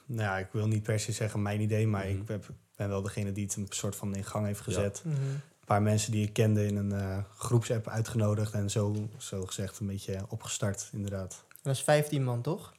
nou 0.06 0.22
ja, 0.22 0.38
ik 0.38 0.48
wil 0.52 0.68
niet 0.68 0.84
per 0.84 1.00
se 1.00 1.12
zeggen 1.12 1.42
mijn 1.42 1.62
idee, 1.62 1.88
maar 1.88 2.06
Mhm. 2.08 2.22
ik 2.22 2.28
heb, 2.28 2.46
ben 2.76 2.90
wel 2.90 3.02
degene 3.02 3.32
die 3.32 3.44
het 3.46 3.56
een 3.56 3.66
soort 3.70 3.96
van 3.96 4.16
in 4.16 4.24
gang 4.24 4.46
heeft 4.46 4.62
gezet. 4.62 5.02
Mhm. 5.06 5.16
Een 5.16 5.42
paar 5.66 5.82
mensen 5.82 6.12
die 6.12 6.26
ik 6.26 6.34
kende 6.34 6.66
in 6.66 6.76
een 6.76 6.92
eh, 6.92 7.18
groepsapp 7.38 7.88
uitgenodigd 7.88 8.54
en 8.54 8.70
zo, 8.70 8.96
zo 9.18 9.46
gezegd 9.46 9.80
een 9.80 9.88
beetje 9.88 10.20
opgestart, 10.30 10.90
inderdaad. 10.94 11.44
Dat 11.68 11.76
is 11.76 11.84
15 11.84 12.24
man, 12.24 12.42
toch? 12.42 12.74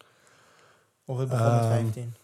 Of 1.04 1.18
het 1.18 1.28
begon 1.28 1.54
met 1.54 1.60
Ehm, 1.62 1.70
15? 1.70 2.14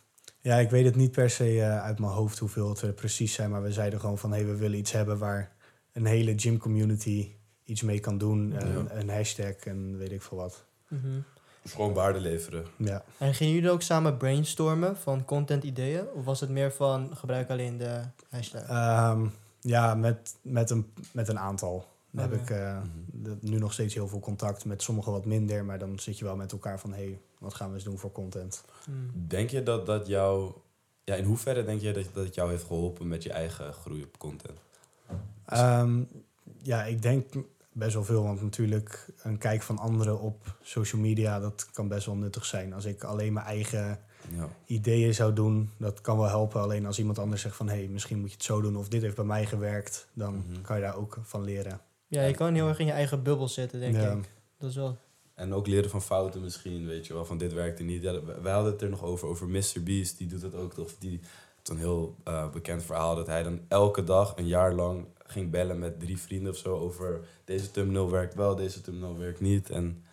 Ja, 0.41 0.57
ik 0.57 0.71
weet 0.71 0.85
het 0.85 0.97
niet 0.97 1.11
per 1.11 1.31
se 1.31 1.61
eh, 1.61 1.83
uit 1.83 1.99
mijn 1.99 2.13
hoofd 2.13 2.39
hoeveel 2.39 2.69
het 2.69 2.81
er 2.81 2.93
precies 2.93 3.33
zijn, 3.33 3.51
maar 3.51 3.63
we 3.63 3.73
zeiden 3.73 4.01
gewoon 4.01 4.19
van, 4.19 4.31
hé, 4.33 4.37
hey, 4.37 4.47
we 4.47 4.57
willen 4.57 4.79
iets 4.79 4.93
hebben 4.93 5.19
waar 5.19 5.53
een 5.93 6.07
hele 6.07 6.33
gym 6.37 6.59
community 6.59 7.31
iets 7.65 7.83
mee 7.83 8.01
kan 8.01 8.19
doen. 8.19 8.51
Ja. 8.53 8.61
Een, 8.61 8.99
een 8.99 9.11
hashtag 9.11 9.55
en 9.55 9.97
weet 9.99 10.13
ik 10.13 10.23
veel 10.23 10.37
wat. 10.39 10.65
Mhm. 10.89 11.21
Dus 11.63 11.73
gewoon 11.73 11.93
waarde 11.93 12.21
leveren. 12.21 12.67
Ja. 12.77 13.05
En 13.19 13.35
gingen 13.35 13.55
jullie 13.55 13.71
ook 13.71 13.83
samen 13.83 14.17
brainstormen 14.17 14.97
van 14.97 15.25
content 15.25 15.65
ideeën? 15.65 16.07
Of 16.15 16.25
was 16.25 16.41
het 16.41 16.51
meer 16.51 16.73
van 16.73 17.17
gebruik 17.17 17.51
alleen 17.51 17.79
de 17.79 18.01
hashtag? 18.31 18.63
Ehm, 18.69 19.27
ja, 19.61 19.95
met, 19.95 20.35
met, 20.43 20.71
een, 20.71 20.93
met 21.13 21.29
een 21.29 21.39
aantal. 21.39 21.93
Dan 22.15 22.31
heb 22.31 22.41
ik 22.41 22.51
eh, 22.51 22.79
Mhm. 23.13 23.35
nu 23.41 23.59
nog 23.59 23.73
steeds 23.73 23.95
heel 23.95 24.09
veel 24.09 24.21
contact. 24.21 24.65
Met 24.65 24.83
sommigen 24.83 25.13
wat 25.13 25.25
minder, 25.25 25.65
maar 25.65 25.79
dan 25.79 25.99
zit 25.99 26.19
je 26.19 26.25
wel 26.25 26.37
met 26.37 26.53
elkaar 26.53 26.81
van... 26.81 26.91
hé, 26.93 26.97
hey, 27.05 27.21
wat 27.39 27.55
gaan 27.55 27.69
we 27.69 27.75
eens 27.75 27.85
doen 27.85 27.99
voor 27.99 28.13
content? 28.13 28.65
Hmm. 28.85 29.11
Denk 29.29 29.51
je 29.51 29.63
dat 29.63 29.87
dat 29.87 30.07
jou... 30.07 30.53
Ja, 31.05 31.15
in 31.15 31.25
hoeverre 31.25 31.65
denk 31.65 31.81
je 31.81 31.93
dat, 31.93 32.05
dat 32.13 32.25
het 32.25 32.35
jou 32.35 32.51
heeft 32.51 32.65
geholpen 32.65 33.09
met 33.09 33.23
je 33.23 33.33
eigen 33.33 33.73
groei 33.73 34.03
op 34.03 34.19
content? 34.19 34.59
Ehm, 35.47 36.03
ja, 36.63 36.85
ik 36.85 37.03
denk 37.03 37.33
best 37.73 37.95
wel 37.95 38.05
veel. 38.05 38.23
Want 38.23 38.43
natuurlijk 38.43 39.07
een 39.23 39.39
kijk 39.39 39.63
van 39.63 39.79
anderen 39.79 40.21
op 40.21 40.57
social 40.63 41.01
media... 41.01 41.41
dat 41.41 41.69
kan 41.73 41.89
best 41.89 42.07
wel 42.07 42.17
nuttig 42.17 42.45
zijn. 42.45 42.73
Als 42.73 42.85
ik 42.85 43.05
alleen 43.05 43.33
mijn 43.33 43.47
eigen 43.47 43.99
Ja. 44.37 44.49
ideeën 44.67 45.15
zou 45.15 45.33
doen, 45.33 45.71
dat 45.77 46.01
kan 46.01 46.17
wel 46.19 46.29
helpen. 46.29 46.61
Alleen 46.61 46.87
als 46.87 46.99
iemand 46.99 47.19
anders 47.19 47.43
zegt 47.43 47.57
van... 47.57 47.69
hé, 47.69 47.75
hey, 47.75 47.89
misschien 47.89 48.19
moet 48.21 48.29
je 48.31 48.35
het 48.37 48.45
zo 48.45 48.61
doen 48.61 48.77
of 48.77 48.89
dit 48.89 49.03
heeft 49.03 49.17
bij 49.17 49.25
mij 49.25 49.47
gewerkt... 49.47 50.07
dan 50.13 50.35
Mhm. 50.35 50.61
kan 50.63 50.77
je 50.77 50.83
daar 50.83 50.97
ook 50.97 51.19
van 51.23 51.43
leren. 51.43 51.81
Ja, 52.15 52.23
je 52.23 52.35
kan 52.35 52.55
heel 52.55 52.69
erg 52.69 52.79
in 52.79 52.87
je 52.87 52.93
eigen 52.93 53.23
bubbel 53.23 53.49
zitten, 53.49 53.81
denk 53.81 53.95
Ja. 53.97 54.11
ik. 54.13 54.31
Dat 54.59 54.71
is 54.71 54.77
wel... 54.77 54.97
En 55.35 55.53
ook 55.55 55.67
leren 55.67 55.91
van 55.91 56.03
fouten 56.03 56.41
misschien, 56.41 56.87
weet 56.87 57.07
je 57.07 57.13
wel, 57.15 57.25
van 57.25 57.39
dit 57.39 57.53
werkte 57.53 57.83
niet. 57.83 58.03
Ja, 58.03 58.13
we- 58.25 58.41
wij 58.43 58.53
hadden 58.53 58.73
het 58.73 58.83
er 58.83 58.89
nog 58.91 59.03
over, 59.03 59.29
over 59.29 59.49
Mr. 59.49 59.83
Beast, 59.85 60.19
die 60.19 60.27
doet 60.27 60.43
het 60.43 60.55
ook 60.55 60.75
toch. 60.75 60.91
Die, 60.99 61.21
het 61.59 61.69
is 61.69 61.69
een 61.69 61.79
heel 61.79 62.15
eh, 62.25 62.51
bekend 62.51 62.83
verhaal 62.83 63.15
dat 63.17 63.27
hij 63.27 63.43
dan 63.43 63.61
elke 63.69 64.05
dag 64.05 64.33
een 64.37 64.47
jaar 64.47 64.73
lang 64.75 65.05
ging 65.27 65.51
bellen 65.51 65.79
met 65.79 66.01
drie 66.01 66.19
vrienden 66.19 66.53
of 66.53 66.59
zo 66.59 66.77
over 66.77 67.21
deze 67.45 67.71
thumbnail 67.71 68.11
werkt 68.11 68.35
wel, 68.35 68.55
deze 68.55 68.81
thumbnail 68.81 69.19
werkt 69.19 69.41
niet. 69.41 69.71
En 69.71 70.05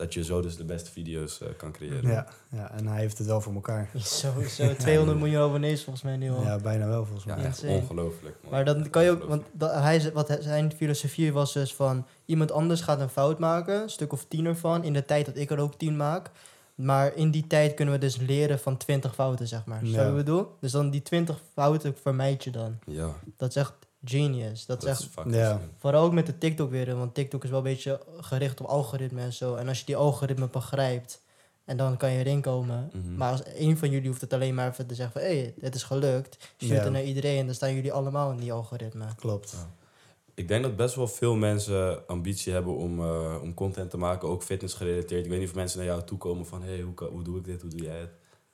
dat 0.00 0.14
je 0.14 0.24
zo 0.24 0.40
dus 0.40 0.56
de 0.56 0.64
beste 0.64 0.90
video's 0.90 1.40
eh, 1.40 1.48
kan 1.56 1.72
creëren. 1.72 2.10
Ja, 2.10 2.26
ja, 2.50 2.70
en 2.72 2.86
hij 2.86 3.00
heeft 3.00 3.18
het 3.18 3.26
wel 3.26 3.40
voor 3.40 3.54
elkaar. 3.54 3.90
Sowieso 3.94 4.74
200 4.76 5.18
miljoen 5.18 5.42
abonnees 5.42 5.82
volgens 5.84 6.04
mij 6.04 6.16
nu 6.16 6.30
al. 6.30 6.42
Ja, 6.42 6.58
bijna 6.58 6.86
wel 6.88 7.04
volgens 7.04 7.24
mij. 7.26 7.38
Ja, 7.38 7.44
echt 7.44 7.64
ongelooflijk. 7.64 8.36
man. 8.42 8.50
Maar 8.52 8.64
dan 8.64 8.90
kan 8.90 9.04
je 9.04 9.10
ook, 9.10 9.24
want 9.24 9.42
dat, 9.52 9.72
hij, 9.74 10.00
ze- 10.00 10.12
wat 10.12 10.36
zijn 10.40 10.72
filosofie 10.76 11.32
was 11.32 11.52
dus 11.52 11.74
van 11.74 12.06
iemand 12.24 12.52
anders 12.52 12.80
gaat 12.80 13.00
een 13.00 13.08
fout 13.08 13.38
maken, 13.38 13.82
een 13.82 13.90
stuk 13.90 14.12
of 14.12 14.24
tien 14.28 14.46
ervan, 14.46 14.84
in 14.84 14.92
de 14.92 15.04
tijd 15.04 15.26
dat 15.26 15.36
ik 15.36 15.50
er 15.50 15.58
ook 15.58 15.74
tien 15.78 15.96
maak. 15.96 16.30
Maar 16.74 17.14
in 17.16 17.30
die 17.30 17.46
tijd 17.46 17.74
kunnen 17.74 17.94
we 17.94 18.00
dus 18.00 18.16
leren 18.16 18.58
van 18.58 18.76
20 18.76 19.14
fouten, 19.14 19.48
zeg 19.48 19.64
maar. 19.64 19.80
Zo 19.84 19.90
Ja. 20.00 20.06
je 20.06 20.12
bedoel? 20.12 20.46
Dus 20.60 20.72
dan 20.72 20.90
die 20.90 21.02
20 21.02 21.40
fouten 21.54 21.94
vermijd 22.02 22.44
je 22.44 22.50
dan. 22.50 22.78
Ja, 22.86 23.08
Dat 23.36 23.48
is 23.48 23.56
echt 23.56 23.72
genius. 24.04 24.66
Dat, 24.66 24.80
dat 24.80 24.90
is 24.90 25.08
echt, 25.16 25.26
is 25.26 25.54
vooral 25.78 26.04
ook 26.04 26.12
met 26.12 26.26
de 26.26 26.38
TikTok 26.38 26.70
weer, 26.70 26.96
want 26.96 27.14
TikTok 27.14 27.44
is 27.44 27.50
wel 27.50 27.58
een 27.58 27.64
beetje 27.64 28.00
gericht 28.20 28.60
op 28.60 28.66
algoritme 28.66 29.20
en 29.20 29.32
zo. 29.32 29.54
En 29.54 29.68
als 29.68 29.78
je 29.78 29.84
die 29.86 29.96
algoritme 29.96 30.48
begrijpt, 30.48 31.22
en 31.64 31.76
dan 31.76 31.96
kan 31.96 32.10
je 32.10 32.18
erin 32.18 32.40
komen. 32.40 32.90
Mhm. 32.92 33.16
Maar 33.16 33.30
als 33.30 33.42
één 33.42 33.76
van 33.78 33.90
jullie 33.90 34.08
hoeft 34.08 34.20
het 34.20 34.32
alleen 34.32 34.54
maar 34.54 34.70
even 34.70 34.86
te 34.86 34.94
zeggen 34.94 35.20
van... 35.20 35.30
hé, 35.30 35.38
hey, 35.38 35.54
het 35.60 35.74
is 35.74 35.82
gelukt. 35.82 36.36
Stuurt 36.56 36.72
Ja. 36.72 36.82
het 36.82 36.92
naar 36.92 37.02
iedereen 37.02 37.38
en 37.38 37.46
dan 37.46 37.54
staan 37.54 37.74
jullie 37.74 37.92
allemaal 37.92 38.30
in 38.30 38.36
die 38.36 38.52
algoritme. 38.52 39.04
Klopt. 39.16 39.56
Ik 40.34 40.48
denk 40.48 40.62
dat 40.62 40.76
best 40.76 40.94
wel 40.94 41.08
veel 41.08 41.34
mensen 41.34 42.06
ambitie 42.06 42.52
hebben 42.52 42.76
om, 42.76 43.00
eh, 43.00 43.38
om 43.42 43.54
content 43.54 43.90
te 43.90 43.96
maken, 43.96 44.28
ook 44.28 44.42
fitness 44.42 44.74
gerelateerd. 44.74 45.24
Ik 45.24 45.30
weet 45.30 45.38
niet 45.38 45.48
of 45.48 45.54
mensen 45.54 45.78
naar 45.78 45.86
jou 45.86 46.02
toe 46.04 46.18
komen 46.18 46.46
van, 46.46 46.62
hey, 46.62 46.80
hoe, 46.80 47.08
hoe 47.10 47.22
doe 47.22 47.38
ik 47.38 47.44
dit, 47.44 47.60
hoe 47.60 47.70
doe 47.70 47.82
jij 47.82 47.98
het? 47.98 48.10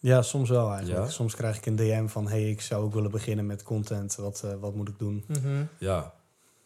Ja, 0.07 0.23
soms 0.23 0.49
wel 0.49 0.71
eigenlijk. 0.71 1.05
Ja? 1.05 1.11
Soms 1.11 1.35
krijg 1.35 1.57
ik 1.57 1.67
een 1.67 1.77
DM 1.77 2.07
van... 2.07 2.29
hey, 2.29 2.51
ik 2.51 2.61
zou 2.61 2.85
ook 2.85 2.95
willen 2.95 3.11
beginnen 3.11 3.47
met 3.47 3.63
content. 3.63 4.15
Wat, 4.15 4.43
eh, 4.45 4.55
wat 4.61 4.75
moet 4.75 4.89
ik 4.89 4.99
doen? 4.99 5.25
Mhm. 5.27 5.65
Ja, 5.79 6.15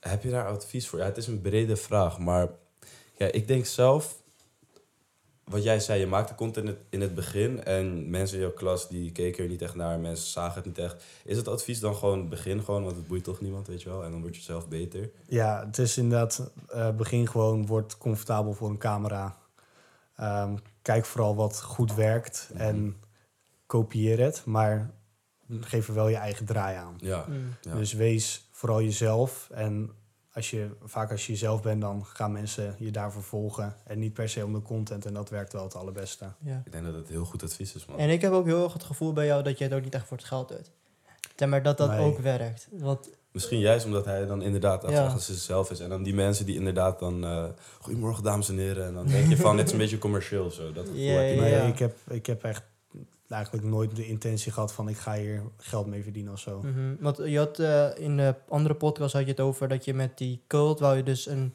heb 0.01 0.23
je 0.23 0.31
daar 0.31 0.47
advies 0.47 0.89
voor? 0.89 0.99
Ja, 0.99 1.05
het 1.05 1.17
is 1.17 1.27
een 1.27 1.41
brede 1.41 1.77
vraag, 1.77 2.19
maar 2.19 2.49
ja, 3.17 3.27
ik 3.27 3.49
denk 3.49 3.67
zelf, 3.67 4.23
wat 5.45 5.63
jij 5.63 5.81
zei, 5.81 6.01
je 6.01 6.07
maakte 6.07 6.35
content 6.35 6.67
in 6.67 6.73
het, 6.73 6.81
in 6.89 7.01
het 7.01 7.15
begin 7.15 7.65
en 7.65 8.11
mensen 8.11 8.37
in 8.37 8.43
jouw 8.43 8.53
klas 8.53 8.89
die 8.89 9.13
keken 9.13 9.45
er 9.45 9.51
niet 9.51 9.63
echt 9.63 9.75
naar, 9.75 9.99
mensen 9.99 10.29
zagen 10.29 10.55
het 10.55 10.67
niet 10.67 10.79
echt. 10.79 11.03
Is 11.25 11.37
het 11.37 11.49
advies 11.49 11.81
dan 11.81 11.95
gewoon 11.95 12.29
begin 12.29 12.63
gewoon, 12.65 12.85
want 12.85 12.97
het 12.97 13.07
boeit 13.07 13.25
toch 13.25 13.41
niemand, 13.41 13.67
weet 13.67 13.83
je 13.83 13.89
wel, 13.89 14.05
en 14.05 14.11
dan 14.11 14.21
word 14.21 14.37
je 14.37 14.43
zelf 14.43 14.69
beter? 14.69 15.11
Ja, 15.29 15.67
het 15.67 15.79
is 15.79 15.99
inderdaad... 15.99 16.51
eh, 16.69 16.91
begin 16.91 17.29
gewoon, 17.29 17.67
word 17.67 17.99
comfortabel 17.99 18.53
voor 18.53 18.69
een 18.71 18.79
camera. 18.79 19.39
Ehm, 20.17 20.57
kijk 20.83 21.05
vooral 21.05 21.35
wat 21.35 21.63
goed 21.63 21.95
werkt. 21.95 22.51
Mhm. 22.53 22.63
En 22.63 22.97
kopieer 23.71 24.21
het. 24.21 24.43
Maar 24.45 24.91
geef 25.61 25.89
er 25.89 25.95
wel 25.95 26.09
je 26.09 26.17
eigen 26.17 26.47
draai 26.47 26.77
aan. 26.77 26.95
Ja, 26.99 27.25
Mm. 27.29 27.55
ja. 27.61 27.75
Dus 27.75 27.93
wees 27.93 28.49
vooral 28.53 28.83
jezelf. 28.83 29.49
En 29.53 29.91
als 30.33 30.51
je, 30.51 30.69
vaak 30.85 31.11
als 31.11 31.27
je 31.27 31.33
jezelf 31.33 31.63
bent, 31.63 31.81
dan 31.81 32.05
gaan 32.05 32.33
mensen 32.33 32.75
je 32.79 32.91
daarvoor 32.91 33.23
volgen. 33.23 33.77
En 33.85 33.99
niet 33.99 34.13
per 34.15 34.29
se 34.29 34.45
om 34.45 34.53
de 34.53 34.63
content. 34.63 35.07
En 35.07 35.15
dat 35.15 35.29
werkt 35.31 35.53
wel 35.53 35.63
het 35.65 35.75
allerbeste. 35.75 36.33
Ja. 36.41 36.63
ik 36.65 36.73
denk 36.73 36.85
dat 36.85 36.95
het 36.95 37.09
heel 37.09 37.25
goed 37.25 37.43
advies 37.43 37.75
is, 37.75 37.87
man. 37.87 37.99
En 37.99 38.09
ik 38.11 38.21
heb 38.21 38.33
ook 38.33 38.47
heel 38.47 38.65
erg 38.65 38.73
het 38.73 38.83
gevoel 38.85 39.13
bij 39.13 39.27
jou 39.27 39.43
dat 39.43 39.59
je 39.59 39.65
het 39.65 39.73
ook 39.73 39.83
niet 39.83 39.95
echt 39.95 40.07
voor 40.07 40.17
het 40.17 40.27
geld 40.27 40.49
doet. 40.49 40.71
Maar 41.49 41.63
dat 41.63 41.79
dat 41.79 41.91
Nee. 41.91 42.01
ook 42.01 42.19
werkt. 42.19 42.69
Want 42.73 43.11
Misschien 43.33 43.59
juist 43.59 43.85
omdat 43.87 44.05
hij 44.05 44.27
dan 44.27 44.43
inderdaad 44.43 44.89
Ja. 44.89 45.05
achter 45.05 45.21
zichzelf 45.21 45.71
is. 45.71 45.81
En 45.81 45.89
dan 45.89 46.03
die 46.03 46.15
mensen 46.15 46.47
die 46.47 46.55
inderdaad 46.55 46.99
dan... 46.99 47.25
eh 47.25 47.45
Goedemorgen, 47.81 48.23
dames 48.23 48.49
en 48.49 48.59
heren. 48.59 48.87
En 48.87 48.95
dan 48.95 49.07
denk 49.07 49.29
je 49.29 49.37
van, 49.37 49.57
dit 49.57 49.67
is 49.67 49.73
een 49.73 49.79
beetje 49.85 49.99
commercieel 49.99 50.51
zo. 50.51 50.73
Dat 50.73 50.85
gevoel 50.87 51.01
Ja, 51.03 51.13
heb 51.13 51.21
je 51.23 51.27
ja, 51.29 51.33
niet. 51.33 51.41
Nee, 51.41 51.51
ja. 51.53 51.63
ik, 51.67 51.79
heb, 51.79 51.97
ik 52.09 52.27
heb 52.27 52.45
echt 52.45 52.63
eigenlijk 53.31 53.65
nooit 53.65 53.97
de 53.97 54.07
intentie 54.07 54.53
gehad 54.53 54.73
van... 54.73 54.89
ik 54.89 54.97
ga 54.97 55.15
hier 55.15 55.43
geld 55.57 55.87
mee 55.87 56.03
verdienen 56.03 56.33
of 56.33 56.39
zo. 56.39 56.63
Mhm. 56.63 56.95
Want 57.01 57.17
je 57.25 57.39
had 57.39 57.59
eh, 57.59 57.87
in 57.97 58.17
de 58.17 58.35
andere 58.49 58.75
podcast 58.75 59.13
had 59.13 59.23
je 59.23 59.29
het 59.29 59.41
over 59.41 59.69
dat 59.69 59.85
je 59.85 59.95
met 59.95 60.19
die 60.19 60.43
cult 60.47 60.81
wou 60.81 60.97
je 60.97 61.03
dus 61.03 61.27
een 61.27 61.55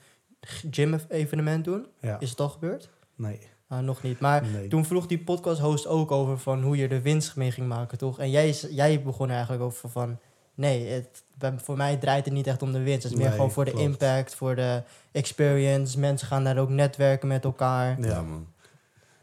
gym-evenement 0.72 1.64
doen. 1.66 1.86
Ja, 2.02 2.20
Is 2.20 2.30
het 2.30 2.40
al 2.40 2.50
gebeurd? 2.50 2.90
nee. 3.16 3.40
Ah, 3.68 3.80
nog 3.80 4.02
niet. 4.04 4.20
Maar 4.20 4.46
nee. 4.46 4.68
toen 4.68 4.86
vroeg 4.86 5.08
die 5.08 5.20
podcast-host 5.20 5.88
ook 5.88 6.12
over 6.12 6.38
van 6.40 6.64
hoe 6.64 6.78
je 6.78 6.88
er 6.88 7.02
winst 7.02 7.36
mee 7.36 7.52
ging 7.52 7.68
maken, 7.68 7.98
toch? 7.98 8.20
En 8.20 8.30
jij, 8.30 8.50
is- 8.50 8.68
jij 8.70 9.02
begon 9.04 9.30
eigenlijk 9.30 9.62
over 9.64 9.90
van... 9.90 10.18
Nee, 10.56 10.88
het, 10.88 11.24
voor 11.62 11.78
mij 11.78 11.98
draait 11.98 12.26
het 12.26 12.34
niet 12.34 12.48
echt 12.48 12.62
om 12.62 12.72
de 12.72 12.82
winst. 12.84 13.04
Het 13.04 13.12
is 13.12 13.18
meer 13.18 13.28
Nee, 13.28 13.36
gewoon 13.36 13.52
voor 13.52 13.66
de 13.66 13.72
impact, 13.74 14.36
voor 14.36 14.56
de 14.56 14.84
experience. 15.12 16.00
Mensen 16.00 16.28
gaan 16.28 16.44
daar 16.44 16.58
ook 16.58 16.70
netwerken 16.70 17.28
met 17.28 17.44
elkaar. 17.44 18.02
Ja, 18.02 18.22
man. 18.22 18.48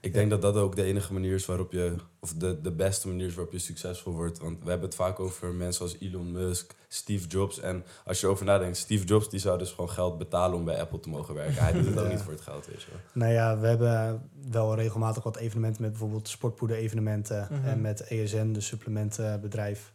Ik 0.02 0.12
denk 0.12 0.30
dat 0.30 0.42
dat 0.42 0.56
ook 0.56 0.76
de 0.76 0.82
enige 0.82 1.12
manier 1.12 1.34
is 1.34 1.46
waarop 1.46 1.72
je, 1.72 1.94
of 2.20 2.32
de, 2.34 2.60
de 2.60 2.72
beste 2.72 3.08
manier 3.08 3.26
is 3.26 3.34
waarop 3.34 3.52
je 3.52 3.58
succesvol 3.58 4.12
wordt. 4.12 4.38
Want 4.38 4.62
we 4.62 4.70
hebben 4.70 4.88
het 4.88 4.96
vaak 4.96 5.20
over 5.20 5.52
mensen 5.54 5.82
als 5.82 5.96
Elon 6.00 6.32
Musk, 6.32 6.74
Steve 6.88 7.26
Jobs. 7.26 7.60
En 7.60 7.84
als 8.04 8.20
je 8.20 8.26
erover 8.26 8.44
nadenkt, 8.44 8.76
Steve 8.76 9.04
Jobs 9.04 9.28
die 9.28 9.40
zou 9.40 9.58
dus 9.58 9.70
gewoon 9.70 9.90
geld 9.90 10.18
betalen 10.18 10.58
om 10.58 10.64
bij 10.64 10.80
Apple 10.80 11.00
te 11.00 11.08
mogen 11.08 11.34
werken. 11.34 11.62
Hij 11.62 11.72
doet 11.72 11.86
het 11.86 11.98
ook 12.00 12.08
niet 12.08 12.20
voor 12.20 12.32
het 12.32 12.40
geld, 12.40 12.66
weet 12.66 12.82
je 12.82 12.88
wel. 12.90 13.00
Nou 13.12 13.32
ja, 13.32 13.58
we 13.58 13.66
hebben 13.66 14.22
wel 14.50 14.74
regelmatig 14.74 15.22
wat 15.22 15.36
evenementen 15.36 15.82
met 15.82 15.90
bijvoorbeeld 15.90 16.28
sportpoeder-evenementen 16.28 17.48
Mhm. 17.50 17.68
en 17.68 17.80
met 17.80 18.00
ESN, 18.00 18.52
de 18.52 18.60
supplementenbedrijf. 18.60 19.92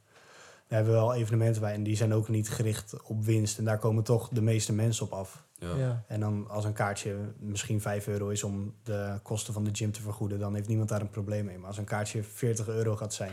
Daar 0.67 0.77
hebben 0.77 0.93
we 0.93 0.99
wel 0.99 1.13
evenementen 1.13 1.61
bij 1.61 1.73
en 1.73 1.83
die 1.83 1.95
zijn 1.95 2.13
ook 2.13 2.27
niet 2.27 2.49
gericht 2.49 2.95
op 3.03 3.23
winst. 3.25 3.57
En 3.57 3.65
daar 3.65 3.79
komen 3.79 4.03
toch 4.03 4.29
de 4.29 4.41
meeste 4.41 4.73
mensen 4.73 5.05
op 5.05 5.11
af. 5.11 5.45
Ja. 5.59 5.75
Ja. 5.75 6.03
En 6.07 6.19
dan 6.19 6.49
als 6.49 6.65
een 6.65 6.73
kaartje 6.73 7.15
misschien 7.39 7.81
5 7.81 8.07
euro 8.07 8.29
is 8.29 8.43
om 8.43 8.73
de 8.83 9.19
kosten 9.23 9.53
van 9.53 9.63
de 9.63 9.69
gym 9.73 9.91
te 9.91 10.01
vergoeden, 10.01 10.39
dan 10.39 10.55
heeft 10.55 10.67
niemand 10.67 10.89
daar 10.89 11.01
een 11.01 11.09
probleem 11.09 11.45
mee. 11.45 11.57
Maar 11.57 11.67
als 11.67 11.77
een 11.77 11.83
kaartje 11.85 12.23
40 12.23 12.67
euro 12.67 12.95
gaat 12.95 13.13
zijn, 13.13 13.31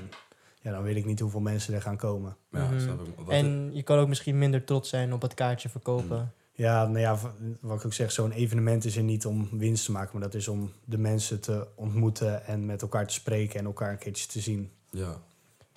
ja, 0.60 0.70
dan 0.70 0.82
weet 0.82 0.96
ik 0.96 1.04
niet 1.04 1.20
hoeveel 1.20 1.40
mensen 1.40 1.74
er 1.74 1.82
gaan 1.82 1.96
komen. 1.96 2.36
Ja, 2.50 2.64
Mhm. 2.70 2.80
snap 2.80 3.06
ik. 3.06 3.14
Wat 3.16 3.28
En 3.28 3.70
je 3.74 3.82
kan 3.82 3.98
ook 3.98 4.08
misschien 4.08 4.38
minder 4.38 4.64
trots 4.64 4.88
zijn 4.88 5.12
op 5.12 5.22
het 5.22 5.34
kaartje 5.34 5.68
verkopen. 5.68 6.32
Ja, 6.56 6.86
nou 6.86 6.98
ja, 6.98 7.18
wat 7.60 7.78
ik 7.78 7.84
ook 7.86 7.92
zeg, 7.92 8.12
zo'n 8.12 8.30
evenement 8.32 8.84
is 8.84 8.96
er 8.96 9.02
niet 9.02 9.26
om 9.26 9.48
winst 9.52 9.84
te 9.84 9.92
maken, 9.92 10.10
maar 10.12 10.22
dat 10.22 10.34
is 10.34 10.48
om 10.48 10.72
de 10.84 10.98
mensen 10.98 11.40
te 11.40 11.66
ontmoeten 11.74 12.46
en 12.46 12.66
met 12.66 12.82
elkaar 12.82 13.06
te 13.06 13.14
spreken 13.14 13.58
en 13.58 13.64
elkaar 13.64 13.90
een 13.90 13.98
keertje 13.98 14.26
te 14.28 14.40
zien. 14.40 14.70
Ja. 14.90 15.16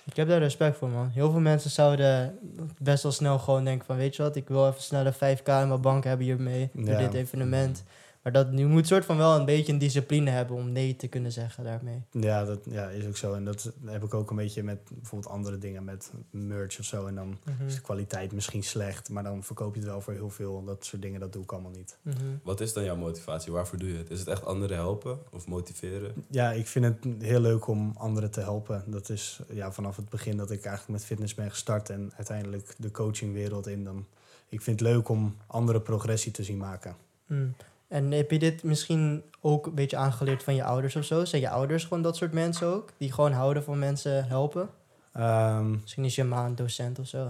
Ik 0.08 0.16
heb 0.16 0.28
daar 0.28 0.38
respect 0.38 0.76
voor, 0.76 0.88
man. 0.88 1.10
Heel 1.12 1.30
veel 1.30 1.40
mensen 1.40 1.70
zouden 1.70 2.38
best 2.78 3.02
wel 3.02 3.12
snel 3.12 3.38
gewoon 3.38 3.64
denken 3.64 3.86
van... 3.86 3.96
weet 3.96 4.16
je 4.16 4.22
wat, 4.22 4.36
ik 4.36 4.48
wil 4.48 4.68
even 4.68 4.82
snel 4.82 5.06
een 5.06 5.14
5k 5.38 5.42
in 5.44 5.68
mijn 5.68 5.80
bank 5.80 6.04
hebben 6.04 6.26
hiermee... 6.26 6.70
door 6.72 6.84
Ja. 6.84 6.98
dit 6.98 7.14
evenement. 7.14 7.84
Maar 8.32 8.44
dat, 8.44 8.58
je 8.58 8.66
moet 8.66 8.86
soort 8.86 9.04
van 9.04 9.16
wel 9.16 9.36
een 9.36 9.44
beetje 9.44 9.72
een 9.72 9.78
discipline 9.78 10.30
hebben... 10.30 10.56
om 10.56 10.72
nee 10.72 10.96
te 10.96 11.08
kunnen 11.08 11.32
zeggen 11.32 11.64
daarmee. 11.64 12.02
Ja, 12.10 12.44
dat 12.44 12.58
ja, 12.64 12.88
is 12.88 13.06
ook 13.06 13.16
zo. 13.16 13.34
En 13.34 13.44
dat 13.44 13.72
heb 13.84 14.04
ik 14.04 14.14
ook 14.14 14.30
een 14.30 14.36
beetje 14.36 14.62
met 14.62 14.78
bijvoorbeeld 14.88 15.32
andere 15.32 15.58
dingen, 15.58 15.84
met 15.84 16.12
merch 16.30 16.78
of 16.78 16.84
zo. 16.84 17.06
En 17.06 17.14
dan 17.14 17.38
Mhm, 17.44 17.66
is 17.66 17.74
de 17.74 17.80
kwaliteit 17.80 18.32
misschien 18.32 18.62
slecht, 18.62 19.10
maar 19.10 19.22
dan 19.22 19.42
verkoop 19.44 19.74
je 19.74 19.80
het 19.80 19.88
wel 19.88 20.00
voor 20.00 20.12
heel 20.12 20.30
veel. 20.30 20.64
Dat 20.64 20.84
soort 20.84 21.02
dingen, 21.02 21.20
dat 21.20 21.32
doe 21.32 21.42
ik 21.42 21.52
allemaal 21.52 21.70
niet. 21.70 21.98
mhm. 22.02 22.16
Wat 22.42 22.60
is 22.60 22.72
dan 22.72 22.84
jouw 22.84 22.96
motivatie? 22.96 23.52
Waarvoor 23.52 23.78
doe 23.78 23.92
je 23.92 23.98
het? 23.98 24.10
Is 24.10 24.18
het 24.18 24.28
echt 24.28 24.44
anderen 24.44 24.76
helpen 24.76 25.18
of 25.30 25.46
motiveren? 25.46 26.12
Ja, 26.30 26.52
ik 26.52 26.66
vind 26.66 26.84
het 26.84 27.06
heel 27.18 27.40
leuk 27.40 27.66
om 27.66 27.92
anderen 27.96 28.30
te 28.30 28.40
helpen. 28.40 28.84
Dat 28.86 29.08
is 29.08 29.40
ja, 29.50 29.72
vanaf 29.72 29.96
het 29.96 30.08
begin 30.08 30.36
dat 30.36 30.50
ik 30.50 30.64
eigenlijk 30.64 30.98
met 30.98 31.04
fitness 31.08 31.34
ben 31.34 31.50
gestart 31.50 31.90
en 31.90 32.12
uiteindelijk 32.16 32.74
de 32.78 32.90
coachingwereld 32.90 33.66
in. 33.66 33.84
Dan, 33.84 34.06
ik 34.48 34.62
vind 34.62 34.80
het 34.80 34.88
leuk 34.88 35.08
om 35.08 35.36
andere 35.46 35.80
progressie 35.80 36.32
te 36.32 36.44
zien 36.44 36.58
maken. 36.58 36.96
Mm. 37.26 37.54
En 37.88 38.10
heb 38.10 38.30
je 38.30 38.38
dit 38.38 38.62
misschien 38.62 39.22
ook 39.40 39.66
een 39.66 39.74
beetje 39.74 39.96
aangeleerd 39.96 40.42
van 40.42 40.54
je 40.54 40.64
ouders 40.64 40.96
of 40.96 41.04
zo? 41.04 41.24
Zijn 41.24 41.42
je 41.42 41.48
ouders 41.50 41.84
gewoon 41.84 42.02
dat 42.02 42.16
soort 42.16 42.32
mensen 42.32 42.66
ook? 42.66 42.92
Die 42.96 43.12
gewoon 43.12 43.32
houden 43.32 43.64
van 43.64 43.78
mensen 43.78 44.24
helpen? 44.26 44.68
Ehm, 45.12 45.70
Misschien 45.70 46.04
is 46.04 46.14
je 46.14 46.24
ma 46.24 46.44
een 46.46 46.54
docent 46.54 46.98
of 46.98 47.06
zo. 47.06 47.28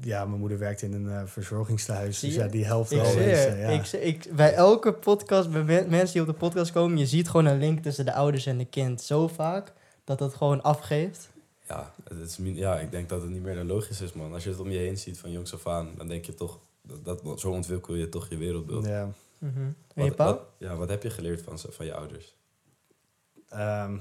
Ja, 0.00 0.24
mijn 0.24 0.40
moeder 0.40 0.58
werkt 0.58 0.82
in 0.82 0.92
een 0.92 1.10
eh, 1.10 1.22
verzorgingstehuis, 1.26 2.20
dus 2.20 2.34
ja, 2.34 2.46
die 2.46 2.64
helpt 2.64 2.90
Ik 2.90 3.00
wel. 3.00 3.14
mensen, 3.14 3.58
ja. 3.58 3.68
ik, 3.68 3.86
ik, 3.92 4.28
bij 4.36 4.54
elke 4.54 4.92
podcast, 4.92 5.50
bij 5.50 5.62
men- 5.64 5.88
mensen 5.88 6.12
die 6.12 6.20
op 6.20 6.26
de 6.28 6.32
podcast 6.34 6.72
komen, 6.72 6.98
je 6.98 7.06
ziet 7.06 7.28
gewoon 7.28 7.46
een 7.46 7.58
link 7.58 7.82
tussen 7.82 8.04
de 8.04 8.12
ouders 8.12 8.46
en 8.46 8.58
de 8.58 8.64
kind 8.64 9.02
zo 9.02 9.28
vaak 9.28 9.72
dat 10.04 10.18
dat 10.18 10.34
gewoon 10.34 10.62
afgeeft. 10.62 11.30
Ja, 11.68 11.92
het 12.08 12.18
is, 12.18 12.38
ja, 12.42 12.78
ik 12.78 12.90
denk 12.90 13.08
dat 13.08 13.22
het 13.22 13.30
niet 13.30 13.42
meer 13.42 13.54
dan 13.54 13.66
logisch 13.66 14.00
is, 14.00 14.12
man. 14.12 14.32
Als 14.32 14.44
je 14.44 14.50
het 14.50 14.60
om 14.60 14.70
je 14.70 14.78
heen 14.78 14.98
ziet 14.98 15.18
van 15.18 15.30
jongs 15.30 15.54
af 15.54 15.66
aan, 15.66 15.88
dan 15.96 16.08
denk 16.08 16.24
je 16.24 16.34
toch... 16.34 16.60
Dat, 16.86 17.04
dat, 17.24 17.40
zo 17.40 17.50
ontwikkel 17.50 17.94
je 17.94 18.08
toch 18.08 18.28
je 18.28 18.36
wereldbeeld. 18.36 18.86
ja. 18.86 19.08
Mhm. 19.38 19.70
En 19.94 20.04
je 20.04 20.14
Wat, 20.16 20.40
ja, 20.58 20.76
wat 20.76 20.88
heb 20.88 21.02
je 21.02 21.10
geleerd 21.10 21.42
van, 21.42 21.58
van 21.58 21.86
je 21.86 21.94
ouders? 21.94 22.36
Ehm, 23.48 23.96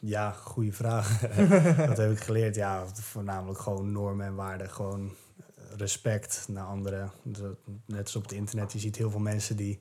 ja, 0.00 0.32
goede 0.32 0.72
vraag. 0.72 1.20
Wat 1.88 1.96
heb 1.96 2.10
ik 2.10 2.20
geleerd? 2.20 2.54
Ja, 2.54 2.86
voornamelijk 2.86 3.58
gewoon 3.60 3.92
normen 3.92 4.26
en 4.26 4.34
waarden. 4.34 4.70
Gewoon 4.70 5.14
respect 5.76 6.46
naar 6.48 6.64
anderen. 6.66 7.10
De- 7.22 7.56
Net 7.86 8.02
als 8.04 8.16
op 8.16 8.22
het 8.22 8.32
internet, 8.32 8.72
je 8.72 8.78
ziet 8.78 8.96
heel 8.96 9.10
veel 9.10 9.20
mensen 9.20 9.56
die 9.56 9.80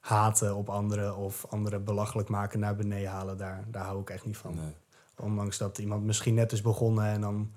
haten 0.00 0.54
op 0.54 0.68
anderen 0.68 1.16
of 1.16 1.46
anderen 1.50 1.84
belachelijk 1.84 2.28
maken 2.28 2.60
naar 2.60 2.76
beneden 2.76 3.10
halen. 3.10 3.36
Daar, 3.36 3.64
daar 3.70 3.84
hou 3.84 4.00
ik 4.00 4.10
echt 4.10 4.24
niet 4.24 4.36
van. 4.36 4.54
Nee. 4.54 4.74
Ondanks 5.18 5.58
dat 5.58 5.78
iemand 5.78 6.04
misschien 6.04 6.34
net 6.34 6.52
is 6.52 6.60
begonnen 6.60 7.04
en 7.04 7.20
dan 7.20 7.52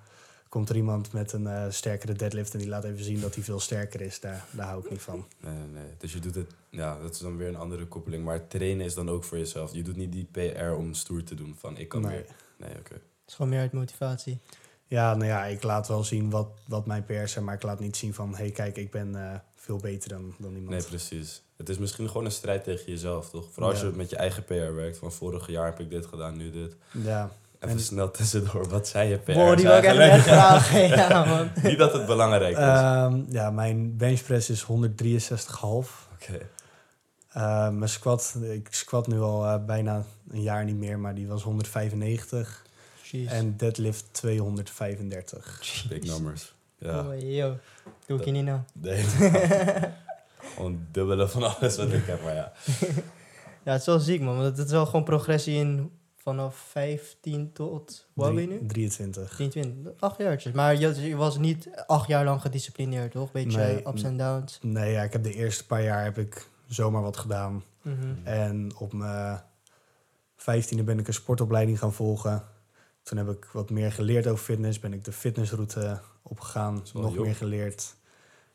komt 0.50 0.70
er 0.70 0.76
iemand 0.76 1.14
met 1.14 1.34
een 1.34 1.48
eh, 1.48 1.66
sterkere 1.70 2.14
deadlift 2.14 2.54
en 2.54 2.60
die 2.60 2.68
laat 2.68 2.84
even 2.84 3.04
zien 3.04 3.22
dat 3.22 3.36
hij 3.36 3.44
veel 3.44 3.60
sterker 3.60 4.02
is. 4.02 4.20
Daar, 4.20 4.46
daar 4.52 4.68
hou 4.68 4.84
ik 4.84 4.90
niet 4.90 5.02
van. 5.02 5.26
Nee, 5.40 5.54
nee, 5.54 5.68
nee. 5.84 5.94
Dus 5.98 6.14
je 6.14 6.20
doet 6.20 6.36
het, 6.36 6.52
ja, 6.70 7.00
dat 7.00 7.14
is 7.14 7.20
dan 7.20 7.38
weer 7.38 7.48
een 7.48 7.56
andere 7.56 7.86
koppeling. 7.86 8.24
Maar 8.24 8.48
trainen 8.48 8.86
is 8.86 8.94
dan 8.94 9.10
ook 9.10 9.24
voor 9.24 9.38
jezelf. 9.38 9.74
Je 9.74 9.84
doet 9.84 9.96
niet 9.96 10.12
die 10.12 10.28
PR 10.32 10.64
om 10.64 10.94
stoer 10.94 11.24
te 11.24 11.36
doen 11.36 11.56
van 11.58 11.78
ik 11.78 11.88
kan 11.88 12.02
Nee. 12.02 12.12
meer. 12.12 12.26
Nee, 12.58 12.78
oké. 12.80 12.94
Het 12.94 13.28
is 13.28 13.34
gewoon 13.34 13.52
meer 13.52 13.60
uit 13.60 13.72
motivatie. 13.72 14.40
Ja, 14.88 15.14
nou 15.16 15.26
ja, 15.26 15.46
ik 15.46 15.64
laat 15.64 15.88
wel 15.88 16.04
zien 16.04 16.30
wat, 16.30 16.50
wat 16.68 16.86
mijn 16.86 17.06
pers 17.06 17.32
zijn, 17.32 17.46
maar 17.46 17.56
ik 17.56 17.64
laat 17.64 17.80
niet 17.80 17.98
zien 17.98 18.14
van, 18.14 18.30
hé 18.30 18.36
hey, 18.36 18.52
kijk, 18.52 18.78
ik 18.78 18.92
ben 18.92 19.16
eh, 19.16 19.40
veel 19.56 19.78
beter 19.78 20.10
dan, 20.10 20.34
dan 20.38 20.56
iemand. 20.56 20.70
Nee, 20.70 20.84
precies. 20.84 21.42
Het 21.58 21.70
is 21.70 21.78
misschien 21.78 22.08
gewoon 22.08 22.26
een 22.26 22.32
strijd 22.32 22.64
tegen 22.64 22.92
jezelf, 22.92 23.30
toch? 23.30 23.52
Vooral 23.52 23.72
als 23.72 23.82
je 23.82 23.92
met 23.96 24.10
je 24.10 24.16
eigen 24.16 24.44
PR 24.44 24.54
werkt. 24.54 24.98
Van 24.98 25.12
vorig 25.12 25.48
jaar 25.48 25.66
heb 25.66 25.80
ik 25.80 25.90
dit 25.90 26.06
gedaan, 26.06 26.38
nu 26.38 26.52
dit. 26.52 26.76
Ja, 26.92 27.32
Even 27.60 27.76
En- 27.76 27.82
snel 27.82 28.12
tussendoor, 28.12 28.70
wat 28.70 28.88
zei 28.88 29.10
je? 29.10 29.34
Wow, 29.34 29.56
die 29.58 29.66
wil 29.66 29.78
ik 29.78 29.84
echt 29.84 29.98
net 29.98 30.22
vragen. 30.22 30.88
Ja, 30.98 31.26
man. 31.26 31.50
Niet 31.70 31.78
dat 31.78 31.94
het 31.94 32.06
belangrijk 32.06 32.52
is. 32.58 32.64
Ehm, 32.64 33.22
ja 33.30 33.52
mijn 33.52 33.98
benchpress 33.98 34.50
is 34.50 34.64
163,5. 34.64 34.68
Oké. 36.14 36.40
Eh, 37.30 37.70
mijn 37.70 37.90
squat, 37.90 38.36
ik 38.42 38.68
squat 38.72 39.08
nu 39.08 39.20
al 39.20 39.46
eh, 39.46 39.66
bijna 39.66 40.04
een 40.32 40.42
jaar 40.42 40.66
niet 40.66 40.76
meer, 40.78 41.00
maar 41.00 41.16
die 41.16 41.28
was 41.28 41.44
195. 41.44 42.66
Jeez. 43.12 43.32
En 43.32 43.58
deadlift 43.58 44.06
235. 44.12 45.86
Big 45.90 46.04
numbers. 46.04 46.54
Ja. 46.78 47.00
Oh, 47.00 47.20
yo. 47.20 47.58
Doe 48.06 48.20
ik 48.20 48.26
je 48.26 48.32
niet 48.32 48.46
nou. 48.46 48.60
Nee. 48.82 49.04
Gewoon 50.56 50.88
dubbele 50.92 51.28
van 51.28 51.44
alles 51.56 51.78
wat 51.78 51.92
ik 51.92 52.06
heb, 52.06 52.24
maar 52.24 52.36
ja. 52.36 52.52
Ja, 53.64 53.72
het 53.72 53.80
is 53.82 53.86
wel 53.88 54.00
ziek, 54.00 54.22
man. 54.22 54.38
Want 54.38 54.58
het 54.58 54.66
is 54.66 54.72
wel 54.72 54.86
gewoon 54.86 55.04
progressie 55.04 55.56
in 55.56 55.92
vanaf 56.30 56.56
15 56.56 57.52
tot... 57.52 58.08
Ben 58.14 58.34
je 58.34 58.48
nu? 58.48 58.66
23. 58.66 59.30
23. 59.30 59.94
Acht 60.00 60.18
jaartjes. 60.18 60.54
Maar 60.54 60.76
je, 60.76 61.02
je 61.08 61.16
was 61.16 61.38
niet 61.38 61.70
acht 61.88 62.08
jaar 62.08 62.26
lang 62.26 62.42
gedisciplineerd, 62.42 63.12
toch? 63.12 63.32
Beetje 63.32 63.58
Nee. 63.58 63.88
ups 63.88 64.04
en 64.04 64.18
downs. 64.18 64.60
Nee, 64.62 64.92
ja, 64.92 65.04
ik 65.04 65.14
heb 65.14 65.24
de 65.24 65.34
eerste 65.34 65.66
paar 65.66 65.84
jaar 65.84 66.04
heb 66.04 66.18
ik 66.18 66.48
zomaar 66.68 67.02
wat 67.02 67.18
gedaan. 67.18 67.64
Mhm. 67.82 68.16
En 68.24 68.72
op 68.78 68.94
mijn 68.94 69.42
vijftiende 70.36 70.84
ben 70.84 71.00
ik 71.00 71.08
een 71.08 71.14
sportopleiding 71.14 71.80
gaan 71.80 71.94
volgen. 71.94 72.44
Toen 73.04 73.18
heb 73.18 73.30
ik 73.30 73.46
wat 73.54 73.70
meer 73.70 73.92
geleerd 73.92 74.28
over 74.28 74.44
fitness. 74.44 74.80
Ben 74.80 74.94
ik 74.94 75.04
de 75.06 75.12
fitnessroute 75.12 76.00
opgegaan. 76.22 76.84
Nog 76.94 77.14
jong. 77.14 77.26
meer 77.26 77.36
geleerd. 77.36 77.96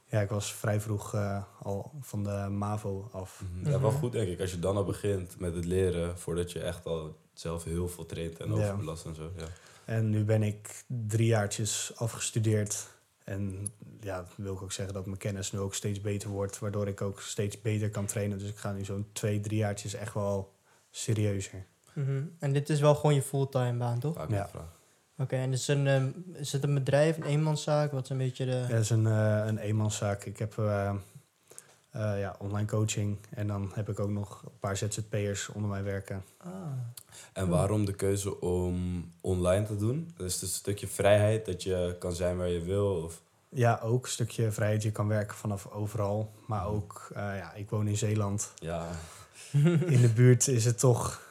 Ja, 0.07 0.21
ik 0.21 0.29
was 0.29 0.53
vrij 0.53 0.81
vroeg 0.81 1.15
eh, 1.15 1.43
al 1.63 1.93
van 2.01 2.25
de 2.25 2.47
MAVO 2.51 3.09
af. 3.13 3.43
Mhm. 3.61 3.71
Ja, 3.71 3.81
wel 3.81 3.91
goed 3.91 4.13
denk 4.13 4.29
ik. 4.29 4.41
Als 4.41 4.51
je 4.51 4.59
dan 4.59 4.77
al 4.77 4.85
begint 4.85 5.41
met 5.41 5.55
het 5.55 5.65
leren, 5.65 6.19
voordat 6.19 6.53
je 6.53 6.61
echt 6.61 6.87
al 6.87 7.17
zelf 7.35 7.65
heel 7.65 7.89
veel 7.89 8.07
traint 8.07 8.39
en 8.41 8.55
Ja. 8.55 8.55
overbelast 8.55 9.05
en 9.05 9.15
zo. 9.15 9.31
Ja. 9.37 9.45
En 9.85 10.11
nu 10.11 10.25
ben 10.25 10.43
ik 10.43 10.85
drie 10.87 11.27
jaartjes 11.27 11.93
afgestudeerd. 11.95 12.87
En 13.25 13.67
ja, 14.01 14.25
wil 14.37 14.55
ik 14.55 14.63
ook 14.63 14.73
zeggen 14.73 14.95
dat 14.95 15.07
mijn 15.07 15.19
kennis 15.19 15.53
nu 15.53 15.59
ook 15.59 15.75
steeds 15.75 16.01
beter 16.01 16.29
wordt. 16.29 16.59
Waardoor 16.59 16.89
ik 16.89 17.01
ook 17.01 17.21
steeds 17.21 17.61
beter 17.61 17.91
kan 17.91 18.07
trainen. 18.07 18.39
Dus 18.39 18.49
ik 18.49 18.57
ga 18.57 18.73
nu 18.73 18.85
zo'n 18.85 19.07
twee, 19.13 19.41
drie 19.41 19.59
jaartjes 19.59 19.95
echt 19.95 20.15
wel 20.15 20.53
serieuzer. 20.91 21.65
Mhm. 21.93 22.23
En 22.39 22.53
dit 22.53 22.69
is 22.71 22.81
wel 22.81 22.95
gewoon 22.95 23.15
je 23.15 23.23
fulltime 23.23 23.79
baan, 23.79 23.99
toch? 23.99 24.27
Ja. 24.29 24.51
Oké, 25.19 25.37
en 25.37 25.53
is, 25.53 25.69
een, 25.69 25.87
ehm, 25.87 26.09
is 26.33 26.53
het 26.53 26.63
een 26.65 26.75
bedrijf, 26.75 27.17
een 27.17 27.23
eenmanszaak? 27.23 27.93
Wat 27.93 28.03
is 28.05 28.09
een 28.11 28.19
beetje 28.19 28.45
de... 28.45 28.51
Het 28.53 28.81
is 28.81 28.91
een, 28.91 29.07
eh, 29.07 29.43
een 29.47 29.59
eenmanszaak. 29.59 30.25
Ik 30.25 30.39
heb 30.39 30.59
eh, 30.59 30.95
eh, 31.95 32.21
ja, 32.21 32.37
online 32.39 32.67
coaching. 32.67 33.17
En 33.31 33.47
dan 33.47 33.71
heb 33.75 33.89
ik 33.89 34.01
ook 34.01 34.11
nog 34.11 34.43
een 34.45 34.59
paar 34.61 34.77
ZZP'ers 34.77 35.49
onder 35.49 35.71
mij 35.71 35.83
werken. 35.83 36.25
Ah. 36.37 36.51
En 37.33 37.49
waarom 37.49 37.85
de 37.85 37.95
keuze 37.95 38.41
om 38.41 39.05
online 39.21 39.67
te 39.67 39.77
doen? 39.77 40.15
Is 40.17 40.39
dus 40.39 40.43
een 40.43 40.49
stukje 40.49 40.87
vrijheid, 40.87 41.47
dat 41.47 41.63
je 41.63 41.97
kan 41.99 42.13
zijn 42.13 42.37
waar 42.37 42.49
je 42.49 42.61
wil. 42.61 43.03
Of, 43.03 43.21
Ja, 43.49 43.81
ook 43.83 44.05
een 44.05 44.11
stukje 44.11 44.53
vrijheid. 44.53 44.83
Je 44.83 44.93
kan 44.93 45.09
werken 45.09 45.37
vanaf 45.37 45.67
overal. 45.71 46.33
Maar 46.47 46.67
ook, 46.67 47.09
eh, 47.15 47.23
ja, 47.23 47.53
ik 47.53 47.71
woon 47.71 47.89
in 47.89 47.97
Zeeland. 47.97 48.53
ja, 48.59 48.89
In 49.87 50.01
de 50.01 50.13
buurt 50.15 50.49
is 50.49 50.65
het 50.65 50.79
toch 50.79 51.23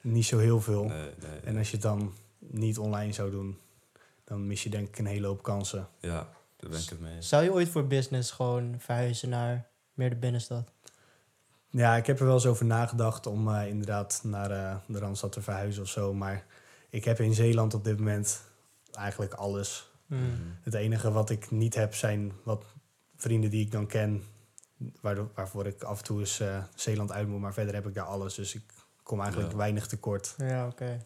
niet 0.00 0.26
zo 0.26 0.38
heel 0.38 0.60
veel. 0.60 0.84
nee, 0.84 1.10
nee. 1.20 1.40
En 1.44 1.56
als 1.56 1.66
je 1.70 1.72
het 1.76 1.82
dan 1.82 2.12
niet 2.38 2.78
online 2.78 3.12
zou 3.12 3.30
doen, 3.30 3.58
dan 4.24 4.46
mis 4.46 4.62
je 4.62 4.70
denk 4.70 4.88
ik 4.88 4.98
een 4.98 5.06
hele 5.06 5.26
hoop 5.26 5.42
kansen. 5.42 5.88
Ja, 6.00 6.28
daar 6.56 6.70
ben 6.70 6.80
ik 6.80 6.88
het 6.88 7.00
mee. 7.00 7.22
Zou 7.22 7.42
je 7.44 7.52
ooit 7.52 7.68
voor 7.68 7.86
business 7.86 8.30
gewoon 8.30 8.74
verhuizen 8.78 9.28
naar 9.28 9.70
meer 10.02 10.10
de 10.10 10.16
binnenstad? 10.16 10.68
Ja, 11.70 11.96
ik 11.96 12.06
heb 12.06 12.18
er 12.18 12.24
wel 12.24 12.34
eens 12.34 12.46
over 12.46 12.66
nagedacht 12.66 13.26
om 13.26 13.48
eh, 13.54 13.68
inderdaad 13.68 14.20
naar 14.24 14.50
eh, 14.50 14.76
de 14.86 14.98
Randstad 14.98 15.32
te 15.32 15.42
verhuizen 15.42 15.82
of 15.82 15.88
zo. 15.88 16.14
Maar 16.14 16.44
ik 16.90 17.04
heb 17.04 17.20
in 17.20 17.34
Zeeland 17.34 17.74
op 17.74 17.84
dit 17.84 17.98
moment 17.98 18.40
eigenlijk 18.92 19.32
alles. 19.34 19.90
Mm. 20.06 20.18
Mhm. 20.18 20.30
Het 20.62 20.74
enige 20.74 21.12
wat 21.12 21.30
ik 21.30 21.50
niet 21.50 21.74
heb 21.74 21.94
zijn 21.94 22.32
wat 22.42 22.64
vrienden 23.16 23.50
die 23.50 23.64
ik 23.64 23.70
dan 23.72 23.86
ken, 23.86 24.22
waardoor, 25.00 25.30
waarvoor 25.34 25.66
ik 25.66 25.82
af 25.82 25.98
en 25.98 26.04
toe 26.04 26.20
eens 26.20 26.40
eh, 26.40 26.62
Zeeland 26.74 27.12
uit 27.12 27.28
moet. 27.28 27.40
Maar 27.40 27.52
verder 27.52 27.74
heb 27.74 27.86
ik 27.86 27.94
daar 27.94 28.04
alles, 28.04 28.34
dus 28.34 28.54
ik 28.54 28.62
kom 29.02 29.20
eigenlijk 29.20 29.50
Ja. 29.52 29.58
weinig 29.58 29.86
tekort. 29.86 30.34
Ja, 30.36 30.66
oké. 30.66 31.02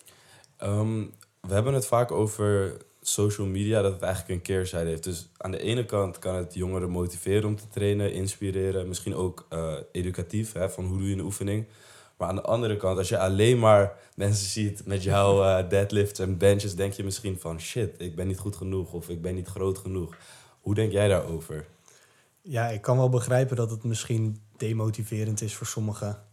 Ehm, 0.56 1.04
we 1.40 1.54
hebben 1.54 1.74
het 1.74 1.86
vaak 1.86 2.10
over 2.10 2.76
social 3.08 3.46
media, 3.46 3.82
dat 3.82 3.92
het 3.92 4.02
eigenlijk 4.02 4.34
een 4.34 4.42
keerzijde 4.42 4.88
heeft. 4.88 5.04
Dus 5.04 5.28
aan 5.36 5.50
de 5.50 5.60
ene 5.60 5.84
kant 5.84 6.18
kan 6.18 6.34
het 6.34 6.54
jongeren 6.54 6.90
motiveren 6.90 7.48
om 7.48 7.56
te 7.56 7.68
trainen, 7.68 8.12
inspireren, 8.12 8.88
misschien 8.88 9.14
ook 9.14 9.46
eh, 9.48 9.74
educatief, 9.92 10.52
hè, 10.52 10.70
van 10.70 10.84
hoe 10.84 10.98
doe 10.98 11.08
je 11.08 11.14
een 11.14 11.20
oefening. 11.20 11.66
Maar 12.16 12.28
aan 12.28 12.34
de 12.34 12.42
andere 12.42 12.76
kant, 12.76 12.98
als 12.98 13.08
je 13.08 13.18
alleen 13.18 13.58
maar 13.58 13.92
mensen 14.14 14.46
ziet 14.46 14.86
met 14.86 15.02
jouw 15.02 15.42
eh, 15.42 15.68
deadlifts 15.68 16.20
en 16.20 16.38
benches, 16.38 16.74
denk 16.74 16.92
je 16.92 17.04
misschien 17.04 17.40
van 17.40 17.60
shit, 17.60 17.94
ik 17.98 18.16
ben 18.16 18.26
niet 18.26 18.38
goed 18.38 18.56
genoeg 18.56 18.92
of 18.92 19.08
ik 19.08 19.22
ben 19.22 19.34
niet 19.34 19.48
groot 19.48 19.78
genoeg. 19.78 20.16
Hoe 20.60 20.74
denk 20.74 20.92
jij 20.92 21.08
daarover? 21.08 21.66
Ja, 22.42 22.68
ik 22.68 22.80
kan 22.80 22.96
wel 22.96 23.08
begrijpen 23.08 23.56
dat 23.56 23.70
het 23.70 23.84
misschien 23.84 24.40
demotiverend 24.56 25.40
is 25.40 25.54
voor 25.54 25.66
sommigen. 25.66 26.24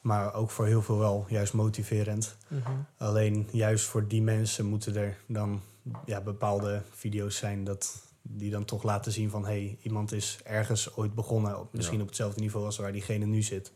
Maar 0.00 0.34
ook 0.34 0.50
voor 0.50 0.66
heel 0.66 0.82
veel 0.82 0.98
wel 0.98 1.26
juist 1.28 1.52
motiverend. 1.52 2.36
Mhm. 2.48 2.70
Alleen 2.96 3.48
juist 3.52 3.84
voor 3.84 4.08
die 4.08 4.22
mensen 4.22 4.66
moeten 4.66 4.96
er 4.96 5.16
dan 5.26 5.60
ja, 6.06 6.20
bepaalde 6.20 6.82
video's 6.90 7.36
zijn 7.36 7.64
dat, 7.64 8.02
die 8.22 8.50
dan 8.50 8.64
toch 8.64 8.82
laten 8.82 9.12
zien 9.12 9.30
van... 9.30 9.42
hé, 9.44 9.48
hey, 9.50 9.78
iemand 9.82 10.12
is 10.12 10.38
ergens 10.44 10.96
ooit 10.96 11.14
begonnen, 11.14 11.58
op, 11.60 11.72
misschien 11.72 11.96
Ja. 11.96 12.02
op 12.02 12.08
hetzelfde 12.08 12.40
niveau 12.40 12.66
als 12.66 12.76
waar 12.76 12.92
diegene 12.92 13.26
nu 13.26 13.42
zit. 13.42 13.72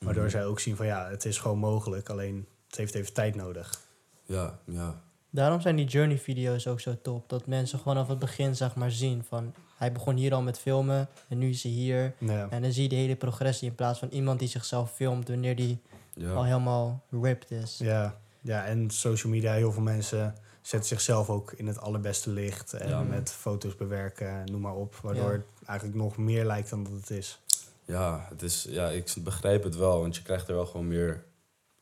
Waardoor 0.00 0.22
Mhm. 0.22 0.32
zij 0.32 0.44
ook 0.46 0.60
zien 0.60 0.76
van 0.76 0.86
ja, 0.86 1.08
het 1.08 1.24
is 1.24 1.38
gewoon 1.38 1.58
mogelijk, 1.58 2.08
alleen 2.08 2.46
het 2.66 2.76
heeft 2.76 2.94
even 2.94 3.12
tijd 3.12 3.34
nodig. 3.34 3.80
Ja, 4.26 4.58
ja. 4.64 5.00
Daarom 5.30 5.60
zijn 5.60 5.76
die 5.76 5.86
journey-video's 5.86 6.66
ook 6.66 6.80
zo 6.80 6.96
top. 7.02 7.28
Dat 7.28 7.46
mensen 7.46 7.78
gewoon 7.78 7.94
vanaf 7.94 8.08
het 8.08 8.18
begin 8.18 8.56
zeg 8.56 8.74
maar 8.74 8.90
zien 8.90 9.24
van... 9.28 9.54
Hij 9.76 9.92
begon 9.92 10.16
hier 10.16 10.34
al 10.34 10.42
met 10.42 10.58
filmen 10.58 11.08
en 11.28 11.38
nu 11.38 11.48
is 11.48 11.62
hij 11.62 11.72
hier. 11.72 12.14
Ja, 12.18 12.46
En 12.50 12.62
dan 12.62 12.72
zie 12.72 12.82
je 12.82 12.88
de 12.88 12.94
hele 12.94 13.16
progressie 13.16 13.68
in 13.68 13.74
plaats 13.74 13.98
van 13.98 14.08
iemand 14.08 14.38
die 14.38 14.48
zichzelf 14.48 14.92
filmt 14.94 15.28
wanneer 15.28 15.56
die 15.56 15.78
ja. 16.14 16.32
al 16.32 16.44
helemaal 16.44 17.04
ripped 17.10 17.50
is. 17.50 17.78
ja, 17.78 18.18
ja, 18.40 18.64
en 18.64 18.90
social 18.90 19.32
media, 19.32 19.52
heel 19.52 19.72
veel 19.72 19.82
mensen 19.82 20.34
zetten 20.68 20.88
zichzelf 20.88 21.30
ook 21.30 21.52
in 21.52 21.66
het 21.66 21.78
allerbeste 21.80 22.30
licht. 22.30 22.72
En 22.72 22.88
Ja. 22.88 23.02
met 23.02 23.30
foto's 23.30 23.76
bewerken, 23.76 24.44
noem 24.44 24.60
maar 24.60 24.74
op. 24.74 24.94
Waardoor 25.02 25.30
Ja. 25.32 25.36
het 25.36 25.68
eigenlijk 25.68 25.98
nog 25.98 26.16
meer 26.16 26.44
lijkt 26.44 26.70
dan 26.70 26.82
dat 26.84 26.92
het 26.92 27.10
is. 27.10 27.40
Ja, 27.84 28.26
het 28.28 28.42
is, 28.42 28.66
ja, 28.68 28.88
ik 28.88 29.14
begrijp 29.18 29.62
het 29.62 29.76
wel, 29.76 30.00
want 30.00 30.16
je 30.16 30.22
krijgt 30.22 30.48
er 30.48 30.54
wel 30.54 30.66
gewoon 30.66 30.88
meer 30.88 31.24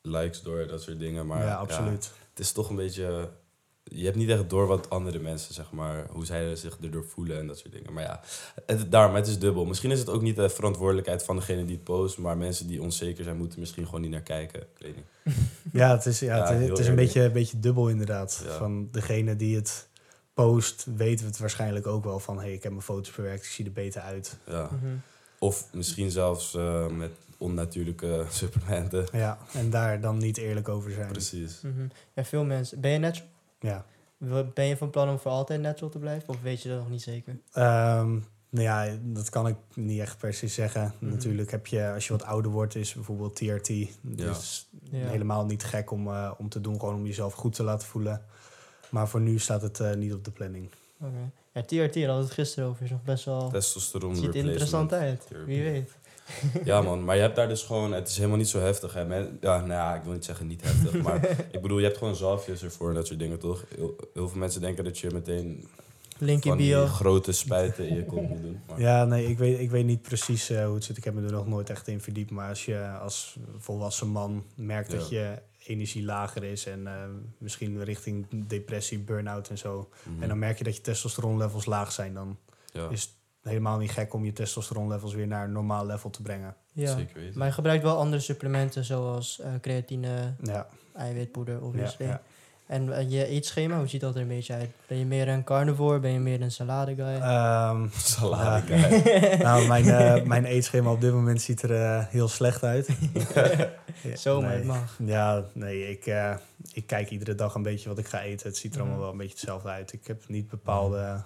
likes 0.03 0.43
door, 0.43 0.67
dat 0.67 0.83
soort 0.83 0.99
dingen. 0.99 1.27
Maar 1.27 1.41
ja, 1.41 1.47
ja, 1.47 1.55
absoluut. 1.55 2.11
het 2.31 2.39
is 2.39 2.53
toch 2.53 2.69
een 2.71 2.77
beetje... 2.77 3.31
Je 3.89 4.05
hebt 4.05 4.17
niet 4.17 4.29
echt 4.29 4.51
door 4.51 4.67
wat 4.67 4.91
andere 4.91 5.19
mensen, 5.19 5.55
zeg 5.55 5.71
maar, 5.73 6.07
hoe 6.11 6.25
zij 6.27 6.57
zich 6.57 6.79
erdoor 6.83 7.05
voelen 7.05 7.39
en 7.39 7.47
dat 7.47 7.59
soort 7.59 7.73
dingen. 7.73 7.93
Maar 7.93 8.03
ja, 8.03 8.21
het, 8.67 8.91
daarom, 8.91 9.15
het 9.15 9.27
is 9.27 9.39
dubbel. 9.39 9.65
Misschien 9.65 9.91
is 9.91 9.99
het 9.99 10.09
ook 10.09 10.23
niet 10.23 10.37
de 10.37 10.49
verantwoordelijkheid 10.49 11.23
van 11.23 11.37
degene 11.37 11.65
die 11.65 11.75
het 11.75 11.85
post, 11.85 12.19
maar 12.19 12.37
mensen 12.37 12.67
die 12.67 12.83
onzeker 12.83 13.25
zijn, 13.25 13.37
moeten 13.37 13.61
misschien 13.61 13.85
gewoon 13.85 14.01
niet 14.01 14.11
naar 14.11 14.21
kijken. 14.23 14.61
Ik 14.61 14.67
weet 14.79 14.97
niet. 14.97 15.35
Ja, 15.73 15.91
het 15.97 16.07
is, 16.07 16.21
ja, 16.21 16.37
Ja, 16.37 16.43
het, 16.43 16.51
is- 16.53 16.59
heel 16.59 16.69
het 16.71 16.79
is 16.79 16.87
een 16.87 16.95
beetje, 16.95 17.23
een 17.23 17.33
beetje 17.33 17.61
dubbel 17.61 17.89
inderdaad. 17.89 18.43
Ja. 18.45 18.57
Van 18.59 18.89
degene 18.93 19.37
die 19.37 19.57
het 19.57 19.89
post, 20.35 20.87
weten 20.97 21.25
we 21.25 21.31
het 21.31 21.39
waarschijnlijk 21.39 21.87
ook 21.87 22.05
wel 22.05 22.19
van... 22.19 22.37
hé, 22.37 22.43
hey, 22.43 22.53
ik 22.53 22.63
heb 22.63 22.73
mijn 22.73 22.85
foto's 22.85 23.15
bewerkt, 23.15 23.45
ik 23.45 23.51
zie 23.51 23.65
er 23.65 23.73
beter 23.73 24.01
uit. 24.03 24.37
Ja. 24.47 24.63
Mhm. 24.73 24.95
Of 25.39 25.69
misschien 25.73 26.11
zelfs 26.11 26.55
eh, 26.55 26.87
met 26.87 27.11
onnatuurlijke 27.39 28.25
supplementen. 28.31 29.07
Ja, 29.13 29.39
en 29.53 29.71
daar 29.71 30.01
dan 30.01 30.19
niet 30.19 30.37
eerlijk 30.37 30.69
over 30.69 30.91
zijn. 30.91 31.13
Precies. 31.13 31.61
Mhm. 31.63 31.87
Ja, 32.15 32.25
veel 32.25 32.45
mensen. 32.45 32.81
Ben 32.81 32.91
je 32.91 32.99
natural? 32.99 33.29
Ja. 33.67 33.85
Ben 34.55 34.65
je 34.67 34.77
van 34.77 34.91
plan 34.91 35.09
om 35.09 35.19
voor 35.19 35.31
altijd 35.31 35.61
natural 35.61 35.91
te 35.91 35.99
blijven? 35.99 36.29
Of 36.29 36.41
weet 36.43 36.63
je 36.63 36.69
dat 36.69 36.79
nog 36.79 36.91
niet 36.91 37.03
zeker? 37.03 37.39
Ehm, 37.53 38.11
nou 38.49 38.65
ja, 38.65 38.97
dat 39.03 39.29
kan 39.31 39.47
ik 39.49 39.57
niet 39.75 40.01
echt 40.01 40.19
per 40.19 40.35
se 40.35 40.49
zeggen. 40.49 40.95
Mhm. 40.99 41.11
Natuurlijk 41.11 41.51
heb 41.51 41.67
je, 41.67 41.91
als 41.95 42.07
je 42.07 42.13
wat 42.13 42.25
ouder 42.25 42.51
wordt, 42.51 42.75
is 42.75 42.95
bijvoorbeeld 42.95 43.37
TRT. 43.37 43.71
Dus 44.01 44.69
Ja. 44.91 45.07
helemaal 45.07 45.47
niet 45.47 45.65
gek 45.65 45.91
om, 45.91 46.09
eh, 46.09 46.33
om 46.39 46.49
te 46.49 46.61
doen, 46.61 46.79
gewoon 46.81 46.95
om 46.95 47.07
jezelf 47.07 47.33
goed 47.35 47.55
te 47.55 47.63
laten 47.63 47.89
voelen. 47.89 48.23
Maar 48.91 49.09
voor 49.09 49.21
nu 49.21 49.39
staat 49.39 49.63
het 49.63 49.81
eh, 49.81 49.95
niet 49.95 50.13
op 50.15 50.25
de 50.25 50.31
planning. 50.31 50.71
Oké. 51.01 51.31
Ja, 51.53 51.63
TRT, 51.63 51.69
daar 51.71 51.83
hadden 51.85 52.17
we 52.17 52.23
het 52.23 52.31
gisteren 52.33 52.69
over. 52.69 52.85
Is 52.85 52.91
nog 52.91 53.03
best 53.03 53.25
wel... 53.25 53.49
Testosteron 53.51 54.17
ziet 54.17 54.29
er 54.29 54.35
interessant 54.37 54.93
uit. 54.93 55.27
therapy. 55.27 55.47
Wie 55.47 55.63
weet. 55.63 55.91
Ja 56.65 56.83
man, 56.83 57.05
maar 57.05 57.17
je 57.17 57.23
hebt 57.23 57.37
daar 57.37 57.49
dus 57.49 57.63
gewoon, 57.63 57.93
het 57.93 58.09
is 58.09 58.17
helemaal 58.17 58.37
niet 58.39 58.49
zo 58.49 58.59
heftig. 58.61 58.93
Hè. 58.95 59.05
Men- 59.05 59.39
ja, 59.41 59.57
nou 59.59 59.71
ja, 59.73 59.95
ik 59.95 60.03
wil 60.03 60.13
niet 60.13 60.25
zeggen 60.25 60.47
niet 60.47 60.63
heftig, 60.63 61.01
maar 61.03 61.31
ik 61.51 61.61
bedoel, 61.63 61.79
je 61.79 61.85
hebt 61.85 61.99
gewoon 61.99 62.17
zalfjes 62.17 62.63
ervoor 62.63 62.89
en 62.89 62.95
dat 62.95 63.07
soort 63.07 63.19
dingen 63.19 63.39
toch? 63.39 63.65
Heel, 63.77 63.97
heel 64.15 64.29
veel 64.29 64.39
mensen 64.39 64.61
denken 64.61 64.85
dat 64.85 64.99
je 64.99 65.11
meteen 65.13 65.69
Link 66.19 66.45
in 66.45 66.51
van 66.51 66.59
die 66.59 66.71
bio. 66.73 66.87
grote 66.87 67.33
spijten 67.33 67.89
in 67.89 67.95
je 67.95 68.05
kont 68.05 68.29
moet 68.29 68.43
doen. 68.43 68.61
Maar, 68.69 68.81
Ja, 68.87 69.05
nee, 69.05 69.27
ik 69.27 69.39
weet, 69.39 69.59
ik 69.61 69.71
weet 69.71 69.85
niet 69.85 70.03
precies 70.03 70.51
eh, 70.51 70.65
hoe 70.65 70.75
het 70.75 70.85
zit. 70.85 70.97
Ik 70.97 71.05
heb 71.05 71.15
me 71.15 71.27
er 71.27 71.33
nog 71.33 71.47
nooit 71.47 71.71
echt 71.71 71.89
in 71.89 72.01
verdiept. 72.01 72.31
Maar 72.31 72.49
als 72.49 72.65
je 72.65 72.89
als 73.01 73.37
volwassen 73.59 74.09
man 74.09 74.45
merkt 74.55 74.91
dat 74.91 75.09
je 75.09 75.39
energie 75.67 76.05
lager 76.05 76.45
is... 76.45 76.67
en 76.67 76.87
eh, 76.87 76.93
misschien 77.39 77.85
richting 77.85 78.27
depressie, 78.31 78.99
burn-out 78.99 79.49
en 79.49 79.59
zo... 79.59 79.89
mhm, 80.03 80.23
en 80.23 80.29
dan 80.29 80.39
merk 80.39 80.59
je 80.59 80.65
dat 80.65 80.77
je 80.77 80.83
testosteronlevels 80.83 81.65
laag 81.67 81.93
zijn... 81.93 82.15
dan 82.15 82.37
ja, 82.73 82.89
is 82.89 83.03
het 83.03 83.11
helemaal 83.47 83.79
niet 83.79 83.91
gek 83.91 84.15
om 84.15 84.25
je 84.25 84.33
testosteronlevels 84.33 85.15
weer 85.15 85.27
naar 85.27 85.45
een 85.45 85.53
normaal 85.53 85.87
level 85.87 86.11
te 86.11 86.23
brengen. 86.23 86.55
Ja. 86.73 86.97
zeker 86.97 87.21
weten. 87.21 87.39
Maar 87.39 87.47
je 87.47 87.53
gebruikt 87.53 87.83
wel 87.83 87.97
andere 87.99 88.23
supplementen 88.23 88.85
zoals 88.85 89.41
eh, 89.41 89.51
creatine, 89.61 90.35
Ja, 90.43 90.67
eiwitpoeder, 90.97 91.55
ja, 91.55 91.61
obviously. 91.61 92.07
ja. 92.07 92.21
En 92.67 92.93
eh, 92.97 93.11
je 93.11 93.27
eetschema, 93.27 93.79
hoe 93.79 93.87
ziet 93.89 94.01
dat 94.01 94.15
er 94.15 94.21
een 94.21 94.29
beetje 94.29 94.55
uit? 94.55 94.71
Ben 94.87 94.99
je 94.99 95.05
meer 95.05 95.29
een 95.29 95.45
carnivore? 95.45 95.99
Ben 96.01 96.11
je 96.11 96.19
meer 96.19 96.41
een 96.43 96.51
salade 96.51 96.95
guy? 96.95 97.05
Ehm, 97.15 97.87
Salade 98.15 98.75
Ja. 98.77 98.79
guy. 98.89 99.37
nou, 99.47 99.67
mijn, 99.67 99.85
eh, 99.89 100.23
mijn 100.25 100.45
eetschema 100.45 100.91
op 100.93 101.01
dit 101.01 101.13
moment 101.13 101.43
ziet 101.43 101.63
er 101.63 102.07
heel 102.11 102.29
slecht 102.29 102.63
uit. 102.63 102.89
Ja, 104.03 104.17
Zomaar, 104.17 104.49
nee. 104.49 104.59
het 104.59 104.67
mag. 104.67 104.99
Ja, 105.05 105.45
nee, 105.53 105.91
ik, 105.91 106.07
eh, 106.07 106.35
ik 106.73 106.87
kijk 106.87 107.11
iedere 107.11 107.35
dag 107.35 107.55
een 107.55 107.63
beetje 107.63 107.89
wat 107.89 107.99
ik 107.99 108.07
ga 108.07 108.21
eten. 108.23 108.47
Het 108.49 108.57
ziet 108.57 108.75
er 108.75 108.79
allemaal 108.81 108.97
Mhm. 108.97 109.05
wel 109.05 109.13
een 109.13 109.19
beetje 109.19 109.33
hetzelfde 109.37 109.69
uit. 109.69 109.93
Ik 109.93 110.07
heb 110.07 110.23
niet 110.29 110.49
bepaalde 110.49 111.23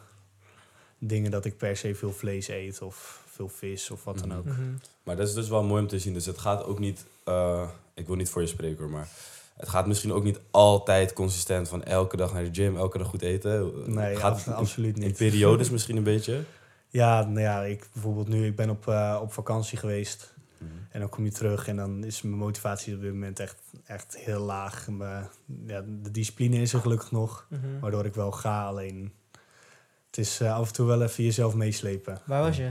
dingen 1.01 1.31
dat 1.31 1.45
ik 1.45 1.57
per 1.57 1.77
se 1.77 1.95
veel 1.95 2.13
vlees 2.13 2.49
eet 2.49 2.83
of 2.83 3.23
veel 3.27 3.49
vis 3.49 3.91
of 3.91 4.05
wat 4.05 4.19
dan 4.19 4.29
Mhm. 4.29 4.39
ook. 4.39 4.45
Mhm. 4.45 4.61
Maar 5.03 5.17
dat 5.17 5.29
is 5.29 5.35
dus 5.35 5.49
wel 5.49 5.63
mooi 5.63 5.83
om 5.83 5.89
te 5.89 5.99
zien. 5.99 6.13
Dus 6.15 6.27
het 6.27 6.39
gaat 6.39 6.65
ook 6.65 6.79
niet, 6.79 7.05
eh, 7.25 7.69
ik 7.95 8.07
wil 8.07 8.17
niet 8.17 8.29
voor 8.31 8.43
je 8.43 8.49
spreken 8.49 8.79
hoor, 8.79 8.91
maar 8.91 9.09
het 9.57 9.69
gaat 9.69 9.87
misschien 9.87 10.13
ook 10.13 10.25
niet 10.25 10.41
altijd 10.51 11.13
consistent 11.13 11.69
van 11.69 11.83
elke 11.85 12.17
dag 12.17 12.33
naar 12.33 12.45
de 12.45 12.55
gym, 12.55 12.77
elke 12.77 12.99
dag 12.99 13.07
goed 13.07 13.23
eten. 13.23 13.73
Nee, 13.95 14.07
het 14.11 14.19
gaat 14.19 14.47
ab- 14.49 14.55
absoluut 14.55 14.97
in 14.99 15.03
niet. 15.07 15.17
periodes 15.17 15.71
misschien 15.75 15.97
een 15.97 16.03
beetje. 16.03 16.43
Ja, 16.89 17.23
nou 17.25 17.41
ja, 17.41 17.63
ik 17.63 17.89
bijvoorbeeld 17.93 18.29
nu, 18.29 18.47
ik 18.47 18.57
ben 18.57 18.71
op, 18.71 18.89
eh, 18.89 19.19
op 19.23 19.33
vakantie 19.33 19.79
geweest. 19.79 20.35
Mhm. 20.59 20.71
En 20.91 21.01
dan 21.01 21.09
kom 21.09 21.25
je 21.25 21.31
terug 21.33 21.69
en 21.69 21.77
dan 21.77 22.05
is 22.05 22.23
mijn 22.23 22.37
motivatie 22.37 22.95
op 22.95 23.01
dit 23.01 23.13
moment 23.13 23.39
echt, 23.41 23.57
echt 23.87 24.17
heel 24.19 24.41
laag. 24.41 24.89
Mijn, 24.89 25.29
ja, 25.67 25.85
de 26.03 26.11
discipline 26.11 26.57
is 26.61 26.73
er 26.73 26.81
gelukkig 26.81 27.11
nog, 27.11 27.47
waardoor 27.81 28.05
ik 28.05 28.15
wel 28.15 28.33
ga. 28.33 28.67
Alleen 28.67 29.13
het 30.11 30.19
is 30.19 30.41
eh, 30.41 30.55
af 30.59 30.67
en 30.67 30.73
toe 30.73 30.87
wel 30.87 31.03
even 31.03 31.25
jezelf 31.25 31.55
meeslepen. 31.55 32.21
Waar 32.27 32.43
was 32.43 32.57
je? 32.57 32.71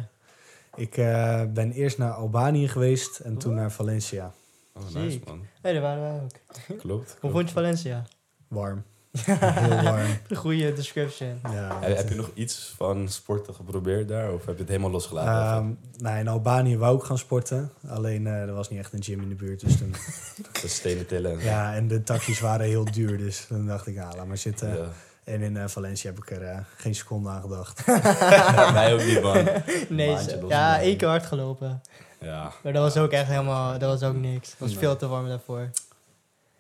Ik 0.76 0.98
eh, 0.98 1.42
ben 1.54 1.72
eerst 1.72 1.98
naar 1.98 2.12
Albanië 2.12 2.68
geweest 2.68 3.20
en 3.20 3.38
toen 3.38 3.52
Oh. 3.52 3.58
naar 3.58 3.72
Valencia. 3.72 4.32
Oh, 4.74 4.84
nice 4.94 5.10
Ziek. 5.12 5.26
man. 5.28 5.46
Hé, 5.62 5.74
daar 5.74 5.82
waren 5.82 6.02
wij 6.02 6.22
ook. 6.22 6.78
Klopt. 6.80 7.18
Hoe 7.20 7.32
vond 7.32 7.48
je 7.48 7.54
Valencia? 7.54 8.06
Warm. 8.48 8.84
Heel 9.22 9.84
warm. 9.84 10.08
Goede 10.36 10.74
description. 10.74 11.40
Ja, 11.44 11.78
Heb, 11.82 11.98
heb 11.98 12.10
je 12.10 12.16
nog 12.16 12.32
iets 12.34 12.74
van 12.78 13.08
sporten 13.10 13.54
geprobeerd 13.54 14.08
daar? 14.08 14.34
Of 14.34 14.46
heb 14.46 14.54
je 14.56 14.60
het 14.62 14.70
helemaal 14.70 14.92
losgelaten? 14.92 15.64
Ehm, 15.64 15.74
nou, 16.04 16.20
in 16.20 16.28
Albanië 16.28 16.78
wou 16.78 16.98
ik 16.98 17.04
gaan 17.04 17.18
sporten. 17.18 17.72
Alleen 17.88 18.28
eh, 18.28 18.34
er 18.34 18.54
was 18.54 18.70
niet 18.70 18.80
echt 18.80 18.94
een 18.94 19.04
gym 19.04 19.22
in 19.22 19.30
de 19.30 19.36
buurt. 19.36 19.60
Dus 19.60 19.78
toen, 19.78 19.92
de 20.62 20.68
stenen 20.68 21.06
tillen. 21.08 21.40
en- 21.40 21.46
ja, 21.46 21.76
en 21.76 21.88
de 21.88 22.04
taxis 22.04 22.40
waren 22.40 22.66
heel 22.66 22.86
duur. 22.92 23.18
Dus 23.18 23.46
toen 23.46 23.66
dacht 23.68 23.88
ik, 23.88 23.96
nou, 23.96 24.16
laat 24.16 24.28
maar 24.28 24.38
zitten. 24.38 24.78
Ja. 24.78 24.88
En 25.30 25.42
in 25.42 25.58
eh, 25.58 25.68
Valencia 25.68 26.10
heb 26.10 26.20
ik 26.20 26.32
er 26.32 26.42
eh, 26.44 26.60
geen 26.78 26.96
seconde 26.96 27.30
aan 27.30 27.42
gedacht. 27.42 27.86
Mij 28.74 28.94
ook 28.94 29.04
niet, 29.04 29.22
man. 29.22 29.48
Nee, 29.90 30.18
ja, 30.48 30.80
één 30.82 30.98
keer 30.98 31.08
hard 31.08 31.26
gelopen. 31.26 31.82
Ja. 32.20 32.52
Maar 32.64 32.74
dat 32.74 32.82
was 32.94 33.04
ook 33.04 33.12
echt 33.12 33.28
helemaal, 33.28 33.80
dat 33.80 34.00
was 34.00 34.10
ook 34.10 34.16
niks. 34.16 34.50
Het 34.50 34.60
was 34.60 34.70
Nee. 34.70 34.78
veel 34.80 34.96
te 34.96 35.08
warm 35.08 35.28
daarvoor. 35.28 35.70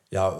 ja, 0.07 0.33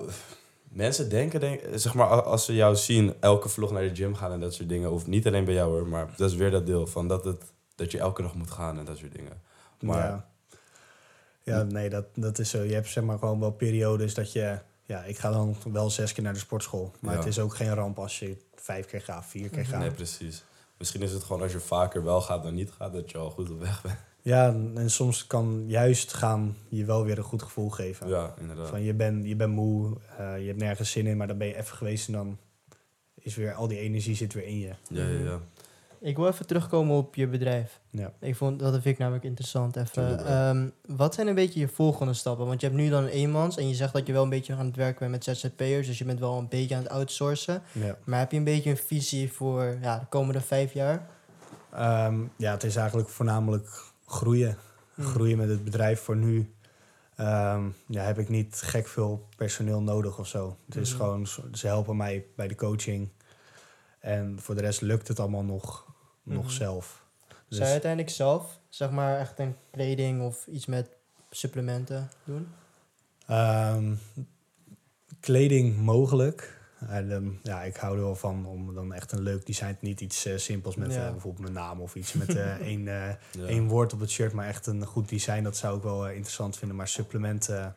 mensen 0.63 1.09
denken, 1.09 1.39
denk, 1.39 1.61
zeg 1.73 1.93
maar, 1.93 2.07
als 2.23 2.45
ze 2.45 2.53
jou 2.55 2.75
zien, 2.75 3.13
elke 3.19 3.49
vlog 3.49 3.71
naar 3.71 3.81
de 3.81 3.95
gym 3.95 4.15
gaan 4.15 4.31
en 4.31 4.39
dat 4.39 4.53
soort 4.53 4.69
dingen. 4.69 4.91
Of 4.91 5.07
niet 5.07 5.27
alleen 5.27 5.45
bij 5.45 5.53
jou 5.53 5.71
hoor, 5.71 5.87
maar 5.87 6.07
dat 6.17 6.29
is 6.29 6.35
weer 6.35 6.51
dat 6.51 6.65
deel 6.65 6.87
van 6.87 7.07
dat, 7.07 7.25
het, 7.25 7.43
dat 7.75 7.91
je 7.91 7.99
elke 7.99 8.21
dag 8.21 8.33
moet 8.33 8.51
gaan 8.51 8.79
en 8.79 8.85
dat 8.85 8.97
soort 8.97 9.15
dingen. 9.15 9.41
Maar 9.79 9.97
Ja, 10.07 10.25
ja 11.43 11.63
nee, 11.63 11.89
dat, 11.89 12.05
dat 12.15 12.39
is 12.39 12.49
zo. 12.49 12.63
Je 12.63 12.73
hebt 12.73 12.87
zeg 12.87 13.03
maar 13.03 13.17
gewoon 13.17 13.39
wel 13.39 13.51
periodes 13.51 14.13
dat 14.13 14.31
je... 14.31 14.59
Ja, 14.89 15.03
ik 15.03 15.17
ga 15.17 15.31
dan 15.31 15.55
wel 15.71 15.89
zes 15.89 16.13
keer 16.13 16.23
naar 16.23 16.33
de 16.33 16.39
sportschool. 16.39 16.91
Maar 16.99 17.13
Ja. 17.13 17.19
het 17.19 17.27
is 17.27 17.39
ook 17.39 17.55
geen 17.55 17.73
ramp 17.73 17.99
als 17.99 18.19
je 18.19 18.37
vijf 18.55 18.85
keer 18.85 19.01
gaat, 19.01 19.25
vier 19.25 19.49
keer 19.49 19.59
Mhm. 19.61 19.69
gaat. 19.69 19.79
nee, 19.79 19.91
precies. 19.91 20.43
Misschien 20.77 21.01
is 21.01 21.11
het 21.11 21.23
gewoon 21.23 21.41
als 21.41 21.51
je 21.51 21.59
vaker 21.59 22.03
wel 22.03 22.21
gaat 22.21 22.43
dan 22.43 22.53
niet 22.53 22.71
gaat, 22.71 22.93
dat 22.93 23.11
je 23.11 23.17
al 23.17 23.29
goed 23.29 23.49
op 23.49 23.59
weg 23.59 23.81
bent. 23.81 23.95
Ja, 24.21 24.47
en 24.75 24.89
soms 24.91 25.27
kan 25.27 25.63
juist 25.67 26.13
gaan 26.13 26.55
je 26.69 26.85
wel 26.85 27.05
weer 27.05 27.17
een 27.17 27.23
goed 27.23 27.41
gevoel 27.43 27.69
geven. 27.69 28.07
Ja, 28.07 28.33
inderdaad. 28.39 28.69
Van 28.69 28.81
je 28.81 28.93
bent 28.93 29.25
je 29.27 29.35
bent 29.35 29.53
moe, 29.53 29.97
eh, 30.17 30.39
je 30.39 30.47
hebt 30.47 30.59
nergens 30.59 30.91
zin 30.91 31.07
in, 31.07 31.17
maar 31.17 31.27
dan 31.27 31.37
ben 31.37 31.47
je 31.47 31.55
even 31.57 31.77
geweest 31.77 32.07
en 32.07 32.13
dan 32.13 32.37
is 33.13 33.35
weer 33.35 33.53
al 33.53 33.67
die 33.67 33.79
energie 33.79 34.15
zit 34.15 34.33
weer 34.33 34.45
in 34.45 34.59
je. 34.59 34.73
Ja, 34.89 35.07
ja, 35.07 35.19
ja. 35.23 35.39
Ik 36.01 36.15
wil 36.15 36.27
even 36.27 36.47
terugkomen 36.47 36.95
op 36.97 37.15
je 37.15 37.27
bedrijf. 37.27 37.79
Ja. 37.89 38.11
Ik 38.19 38.35
vond, 38.35 38.59
dat 38.59 38.71
vind 38.73 38.85
ik 38.85 38.97
namelijk 38.97 39.23
interessant. 39.23 39.75
Even. 39.75 40.25
Ehm, 40.25 40.69
wat 40.97 41.13
zijn 41.13 41.27
een 41.27 41.35
beetje 41.35 41.59
je 41.59 41.67
volgende 41.67 42.13
stappen? 42.13 42.45
Want 42.45 42.61
je 42.61 42.67
hebt 42.67 42.79
nu 42.79 42.89
dan 42.89 43.03
een 43.03 43.09
eenmans 43.09 43.57
en 43.57 43.67
je 43.67 43.75
zegt 43.75 43.93
dat 43.93 44.07
je 44.07 44.13
wel 44.13 44.23
een 44.23 44.29
beetje 44.29 44.53
aan 44.55 44.65
het 44.65 44.75
werken 44.75 44.99
bent 45.11 45.25
met 45.25 45.37
ZZP'ers. 45.37 45.87
Dus 45.87 45.97
je 45.97 46.05
bent 46.05 46.19
wel 46.19 46.37
een 46.37 46.47
beetje 46.47 46.75
aan 46.75 46.83
het 46.83 46.91
outsourcen. 46.91 47.61
Ja. 47.71 47.97
Maar 48.03 48.19
heb 48.19 48.31
je 48.31 48.37
een 48.37 48.43
beetje 48.43 48.69
een 48.69 48.77
visie 48.77 49.31
voor 49.33 49.77
ja, 49.81 49.99
de 49.99 50.05
komende 50.05 50.41
vijf 50.41 50.73
jaar? 50.73 51.07
Ehm, 51.73 52.19
ja, 52.37 52.51
het 52.51 52.63
is 52.63 52.75
eigenlijk 52.75 53.09
voornamelijk 53.09 53.83
groeien. 54.05 54.57
Hmm. 54.93 55.05
Groeien 55.05 55.37
met 55.37 55.49
het 55.49 55.63
bedrijf 55.63 55.99
voor 56.01 56.15
nu. 56.15 56.53
Ehm, 57.15 57.63
ja, 57.87 58.03
heb 58.03 58.19
ik 58.19 58.29
niet 58.29 58.61
gek 58.65 58.87
veel 58.87 59.27
personeel 59.37 59.81
nodig 59.81 60.19
of 60.19 60.27
zo. 60.27 60.57
Het 60.65 60.75
is 60.75 60.89
Mhm. 60.93 60.99
gewoon, 60.99 61.27
ze 61.53 61.67
helpen 61.67 61.97
mij 61.97 62.25
bij 62.35 62.47
de 62.47 62.55
coaching. 62.55 63.09
En 63.99 64.37
voor 64.41 64.55
de 64.55 64.61
rest 64.61 64.81
lukt 64.81 65.07
het 65.07 65.19
allemaal 65.19 65.43
nog, 65.43 65.85
nog 66.23 66.43
Mhm. 66.45 66.53
zelf. 66.53 67.03
Dus, 67.27 67.57
Zou 67.57 67.65
je 67.65 67.71
uiteindelijk 67.73 68.11
zelf, 68.13 68.59
zeg 68.69 68.91
maar, 68.91 69.19
echt 69.19 69.39
een 69.39 69.55
kleding 69.71 70.21
of 70.21 70.47
iets 70.47 70.65
met 70.65 70.89
supplementen 71.29 72.09
doen? 72.23 72.47
ehm, 73.27 73.93
kleding 75.19 75.77
mogelijk. 75.77 76.57
En, 76.87 77.11
ehm, 77.11 77.29
ja, 77.43 77.63
ik 77.63 77.75
hou 77.75 77.95
er 77.97 78.03
wel 78.03 78.15
van 78.15 78.45
om 78.45 78.73
dan 78.73 78.93
echt 78.93 79.11
een 79.11 79.21
leuk 79.21 79.45
design, 79.45 79.77
niet 79.79 80.01
iets 80.01 80.25
eh, 80.25 80.37
simpels 80.37 80.75
met 80.75 80.93
Ja. 80.93 81.05
eh, 81.05 81.11
bijvoorbeeld 81.11 81.43
mijn 81.43 81.65
naam 81.65 81.81
of 81.81 81.95
iets 81.95 82.13
met 82.13 82.35
eh, 82.35 82.53
één, 82.71 82.87
eh, 82.87 83.13
Ja. 83.31 83.45
één 83.47 83.67
woord 83.67 83.93
op 83.93 83.99
het 83.99 84.09
shirt, 84.09 84.33
maar 84.33 84.47
echt 84.47 84.65
een 84.67 84.85
goed 84.85 85.09
design, 85.09 85.43
dat 85.43 85.57
zou 85.57 85.77
ik 85.77 85.83
wel 85.83 86.05
eh, 86.07 86.11
interessant 86.13 86.57
vinden. 86.57 86.77
Maar 86.77 86.87
supplementen 86.87 87.59
eh, 87.65 87.67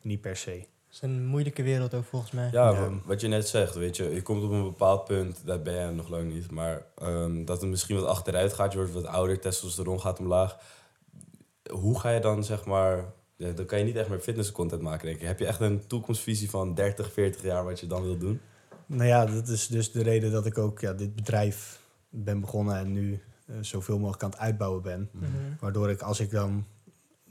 niet 0.00 0.20
per 0.20 0.36
se. 0.36 0.66
Het 0.92 1.02
is 1.02 1.08
een 1.08 1.26
moeilijke 1.26 1.62
wereld 1.62 1.94
ook 1.94 2.04
volgens 2.04 2.32
mij. 2.32 2.48
Ja, 2.52 2.70
Ja. 2.70 2.80
wa- 2.88 2.98
wat 3.04 3.20
je 3.20 3.28
net 3.28 3.48
zegt, 3.48 3.74
weet 3.74 3.96
je, 3.96 4.04
je 4.14 4.22
komt 4.22 4.44
op 4.44 4.50
een 4.50 4.62
bepaald 4.62 5.04
punt, 5.04 5.40
dat 5.44 5.62
ben 5.62 5.74
je 5.86 5.90
nog 5.92 6.08
lang 6.08 6.32
niet, 6.32 6.50
maar 6.50 6.82
ehm, 6.98 7.44
dat 7.44 7.60
het 7.60 7.70
misschien 7.70 7.96
wat 7.96 8.04
achteruit 8.06 8.52
gaat, 8.52 8.72
je 8.72 8.78
wordt 8.78 8.92
wat 8.94 9.06
ouder, 9.06 9.40
testosteron 9.40 10.00
gaat 10.00 10.18
omlaag. 10.18 10.56
Hoe 11.70 12.00
ga 12.00 12.10
je 12.10 12.20
dan, 12.20 12.44
zeg 12.44 12.64
maar, 12.64 13.04
ja, 13.36 13.50
dan 13.52 13.64
kan 13.66 13.78
je 13.78 13.84
niet 13.84 13.96
echt 13.96 14.08
meer 14.08 14.18
fitnesscontent 14.20 14.82
maken, 14.82 15.06
denk 15.06 15.20
ik. 15.20 15.26
Heb 15.26 15.38
je 15.38 15.46
echt 15.46 15.60
een 15.60 15.86
toekomstvisie 15.86 16.50
van 16.50 16.74
30, 16.74 17.12
40 17.12 17.42
jaar 17.42 17.64
wat 17.64 17.80
je 17.80 17.86
dan 17.86 18.02
wil 18.02 18.18
doen? 18.18 18.40
Nou 18.86 19.04
ja, 19.08 19.26
dat 19.26 19.48
is 19.48 19.66
dus 19.66 19.92
de 19.92 20.02
reden 20.02 20.32
dat 20.32 20.46
ik 20.46 20.58
ook 20.58 20.80
ja, 20.80 20.92
dit 20.92 21.14
bedrijf 21.14 21.80
ben 22.08 22.40
begonnen 22.40 22.76
en 22.76 22.92
nu 22.92 23.22
eh, 23.46 23.54
zoveel 23.60 23.98
mogelijk 23.98 24.22
aan 24.22 24.30
het 24.30 24.38
uitbouwen 24.38 24.82
ben. 24.82 25.08
Mhm. 25.12 25.26
Waardoor 25.60 25.90
ik 25.90 26.00
als 26.02 26.20
ik 26.20 26.30
dan 26.30 26.64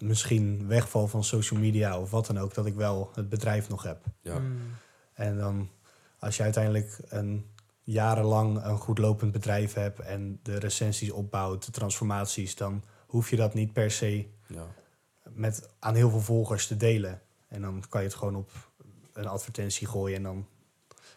misschien 0.02 0.68
wegval 0.68 1.08
van 1.08 1.24
social 1.24 1.60
media 1.60 2.00
of 2.00 2.12
wat 2.12 2.26
dan 2.26 2.38
ook, 2.40 2.54
dat 2.54 2.66
ik 2.66 2.76
wel 2.76 3.12
het 3.16 3.30
bedrijf 3.30 3.70
nog 3.70 3.84
heb. 3.84 4.04
Ja. 4.22 4.40
Mm. 4.40 4.58
En 5.14 5.38
dan 5.38 5.70
als 6.20 6.38
je 6.38 6.44
uiteindelijk 6.44 7.00
een 7.08 7.46
jarenlang 7.84 8.64
een 8.64 8.78
goed 8.78 8.98
lopend 8.98 9.32
bedrijf 9.32 9.74
hebt 9.74 10.00
en 10.00 10.40
de 10.44 10.60
recensies 10.60 11.12
opbouwt, 11.12 11.66
de 11.66 11.72
transformaties, 11.72 12.56
dan 12.56 12.84
hoef 13.08 13.30
je 13.30 13.36
dat 13.36 13.54
niet 13.54 13.74
per 13.74 13.92
se 13.92 14.26
Ja. 14.48 14.68
met 15.30 15.70
aan 15.80 15.96
heel 15.96 16.10
veel 16.10 16.22
volgers 16.22 16.68
te 16.68 16.78
delen. 16.78 17.22
En 17.48 17.62
dan 17.62 17.84
kan 17.90 18.02
je 18.02 18.08
het 18.08 18.16
gewoon 18.16 18.36
op 18.36 18.52
een 19.14 19.28
advertentie 19.28 19.88
gooien 19.88 20.18
en 20.18 20.24
dan 20.24 20.48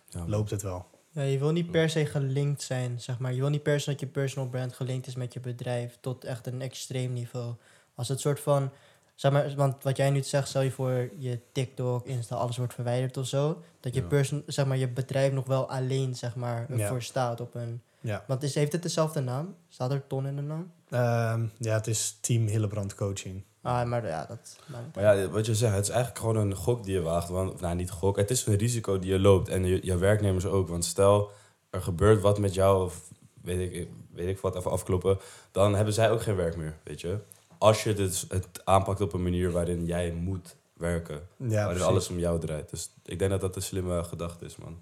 Ja. 0.08 0.24
loopt 0.26 0.50
het 0.50 0.62
wel. 0.62 0.90
Ja, 1.10 1.22
je 1.22 1.38
wil 1.38 1.52
niet 1.52 1.70
per 1.70 1.90
se 1.90 2.06
gelinkt 2.06 2.62
zijn, 2.62 3.00
zeg 3.00 3.18
maar. 3.18 3.32
Je 3.32 3.40
wil 3.40 3.48
niet 3.48 3.62
per 3.62 3.80
se 3.80 3.90
dat 3.90 4.00
je 4.00 4.06
personal 4.06 4.48
brand 4.48 4.72
gelinkt 4.72 5.06
is 5.06 5.14
met 5.14 5.32
je 5.32 5.40
bedrijf 5.40 5.98
tot 6.00 6.24
echt 6.24 6.46
een 6.46 6.60
extreem 6.60 7.12
niveau. 7.12 7.54
Als 8.02 8.10
het 8.10 8.20
soort 8.20 8.40
van, 8.40 8.70
zeg 9.14 9.32
maar, 9.32 9.52
want 9.56 9.82
wat 9.82 9.96
jij 9.96 10.10
nu 10.10 10.22
zegt, 10.22 10.48
stel 10.48 10.62
je 10.62 10.70
voor 10.70 11.08
je 11.18 11.38
TikTok, 11.52 12.06
Insta, 12.06 12.36
alles 12.36 12.56
wordt 12.56 12.74
verwijderd 12.74 13.16
of 13.16 13.26
zo, 13.26 13.62
dat 13.80 13.94
je 13.94 14.00
Ja. 14.00 14.06
person, 14.06 14.42
zeg 14.46 14.66
maar, 14.66 14.76
je 14.76 14.88
bedrijf 14.88 15.32
nog 15.32 15.46
wel 15.46 15.68
alleen, 15.70 16.14
zeg 16.16 16.34
maar, 16.36 16.66
Ja. 16.68 16.78
ervoor 16.78 17.02
staat 17.02 17.40
op 17.40 17.54
een. 17.54 17.82
Ja. 18.00 18.24
Want 18.26 18.42
is, 18.42 18.54
heeft 18.54 18.72
het 18.72 18.82
dezelfde 18.82 19.20
naam? 19.20 19.54
Staat 19.68 19.90
er 19.90 20.06
ton 20.06 20.26
in 20.26 20.36
de 20.36 20.42
naam? 20.42 20.70
Ehm, 20.88 21.46
ja, 21.58 21.74
het 21.74 21.86
is 21.86 22.18
Team 22.20 22.46
Hillebrand 22.46 22.94
Coaching. 22.94 23.42
Ah, 23.60 23.84
maar 23.88 24.06
ja, 24.06 24.26
dat. 24.26 24.56
Maar, 24.66 24.80
Maar 24.94 25.16
ja, 25.16 25.28
wat 25.28 25.46
je 25.46 25.54
zegt, 25.54 25.74
het 25.74 25.82
is 25.84 25.90
eigenlijk 25.90 26.20
gewoon 26.20 26.36
een 26.36 26.54
gok 26.56 26.84
die 26.84 26.94
je 26.94 27.00
waagt. 27.02 27.28
Want, 27.28 27.52
of 27.52 27.60
nou, 27.60 27.74
niet 27.74 27.90
gok, 27.90 28.16
het 28.16 28.30
is 28.30 28.46
een 28.46 28.56
risico 28.56 28.98
die 28.98 29.10
je 29.12 29.18
loopt. 29.20 29.48
En 29.48 29.64
je, 29.64 29.78
je 29.82 29.96
werknemers 29.96 30.46
ook. 30.46 30.68
Want 30.68 30.84
stel, 30.84 31.30
er 31.70 31.82
gebeurt 31.82 32.20
wat 32.20 32.38
met 32.38 32.54
jou, 32.54 32.84
of 32.84 33.00
weet 33.42 33.72
ik, 33.74 33.88
weet 34.12 34.28
ik 34.28 34.38
wat, 34.38 34.56
even 34.56 34.70
afkloppen. 34.70 35.18
Dan 35.50 35.74
hebben 35.74 35.94
zij 35.94 36.10
ook 36.10 36.22
geen 36.22 36.36
werk 36.36 36.56
meer, 36.56 36.76
weet 36.84 37.00
je. 37.00 37.18
Als 37.62 37.82
je 37.84 37.94
dus 37.94 38.24
het 38.28 38.46
aanpakt 38.64 39.00
op 39.00 39.12
een 39.12 39.22
manier 39.22 39.50
waarin 39.50 39.84
jij 39.86 40.10
moet 40.12 40.56
werken. 40.72 41.20
Ja, 41.36 41.46
waarin 41.48 41.66
precies. 41.66 41.82
alles 41.86 42.08
om 42.08 42.18
jou 42.18 42.40
draait. 42.40 42.70
Dus 42.70 42.90
ik 43.04 43.18
denk 43.18 43.30
dat 43.30 43.40
dat 43.40 43.56
een 43.56 43.62
slimme 43.62 44.04
gedachte 44.04 44.44
is, 44.44 44.56
man. 44.56 44.78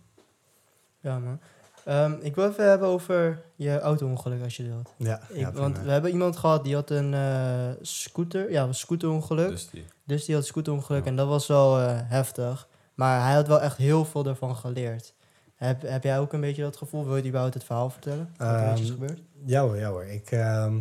ja, 1.01 1.19
man. 1.19 1.41
Ehm, 1.85 2.13
ik 2.21 2.35
wil 2.35 2.49
even 2.49 2.69
hebben 2.69 2.89
over 2.89 3.43
je 3.57 3.81
auto-ongeluk 3.81 4.43
als 4.43 4.57
je 4.57 4.63
wilt. 4.63 4.91
Ja, 4.97 5.21
Ik, 5.29 5.37
ja, 5.37 5.53
want 5.53 5.79
we 5.83 5.91
hebben 5.91 6.11
iemand 6.11 6.37
gehad 6.37 6.65
die 6.65 6.75
had 6.75 6.91
een 6.91 7.15
eh, 7.15 7.69
scooter, 7.83 8.51
ja, 8.51 8.63
een 8.65 8.75
scooterongeluk. 8.75 9.49
Dus 9.49 9.71
die, 9.71 9.85
Dus 10.05 10.25
die 10.25 10.35
had 10.35 10.47
scooterongeluk 10.47 11.05
Ja. 11.05 11.11
en 11.11 11.17
dat 11.17 11.29
was 11.29 11.47
wel 11.47 11.79
eh, 11.81 11.99
heftig. 12.05 12.69
Maar 12.95 13.23
hij 13.25 13.35
had 13.35 13.47
wel 13.47 13.61
echt 13.61 13.77
heel 13.77 14.05
veel 14.05 14.27
ervan 14.27 14.57
geleerd. 14.57 15.13
Heb, 15.55 15.83
heb 15.83 16.03
jij 16.05 16.19
ook 16.21 16.33
een 16.33 16.41
beetje 16.41 16.63
dat 16.63 16.77
gevoel? 16.77 17.05
Wil 17.07 17.17
je 17.17 17.27
überhaupt 17.27 17.55
het 17.55 17.65
verhaal 17.65 17.91
vertellen? 17.91 18.35
Wat 18.37 18.49
er 18.49 18.55
Ehm, 18.63 18.83
is 18.83 18.91
gebeurd? 18.91 19.21
Ja 19.45 19.63
hoor, 19.63 19.77
ja 19.77 19.89
hoor. 19.91 20.05
Ik, 20.05 20.31
ehm, 20.31 20.79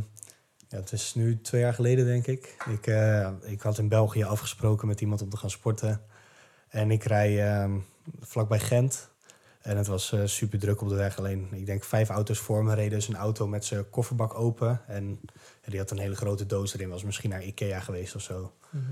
ja, 0.70 0.78
het 0.78 0.92
is 0.92 1.14
nu 1.16 1.42
twee 1.42 1.62
jaar 1.62 1.74
geleden, 1.74 2.06
denk 2.06 2.28
ik. 2.28 2.56
Ik, 2.70 2.88
eh, 2.88 3.30
ik 3.42 3.62
had 3.62 3.78
in 3.78 3.88
België 3.88 4.24
afgesproken 4.24 4.88
met 4.88 5.02
iemand 5.02 5.22
om 5.22 5.30
te 5.30 5.38
gaan 5.38 5.50
sporten. 5.50 6.02
En 6.70 6.92
ik 6.92 7.04
rij 7.04 7.48
ehm, 7.48 7.78
vlakbij 8.20 8.60
Gent. 8.60 9.10
En 9.62 9.78
het 9.78 9.88
was 9.88 10.12
eh, 10.12 10.22
super 10.26 10.60
druk 10.60 10.82
op 10.82 10.90
de 10.90 10.96
weg. 10.96 11.18
Alleen, 11.18 11.48
ik 11.52 11.66
denk 11.66 11.84
vijf 11.84 12.10
auto's 12.10 12.40
voor 12.40 12.64
me 12.64 12.74
reden. 12.74 12.98
Dus 12.98 13.08
een 13.08 13.16
auto 13.16 13.48
met 13.48 13.66
zijn 13.66 13.90
kofferbak 13.90 14.34
open. 14.34 14.82
En 14.88 15.20
ja, 15.64 15.70
die 15.70 15.80
had 15.80 15.92
een 15.92 16.00
hele 16.00 16.16
grote 16.16 16.46
doos 16.46 16.74
erin. 16.74 16.90
Was 16.90 17.04
misschien 17.04 17.30
naar 17.30 17.44
Ikea 17.44 17.80
geweest 17.80 18.16
of 18.16 18.22
zo. 18.22 18.52
Mhm. 18.70 18.84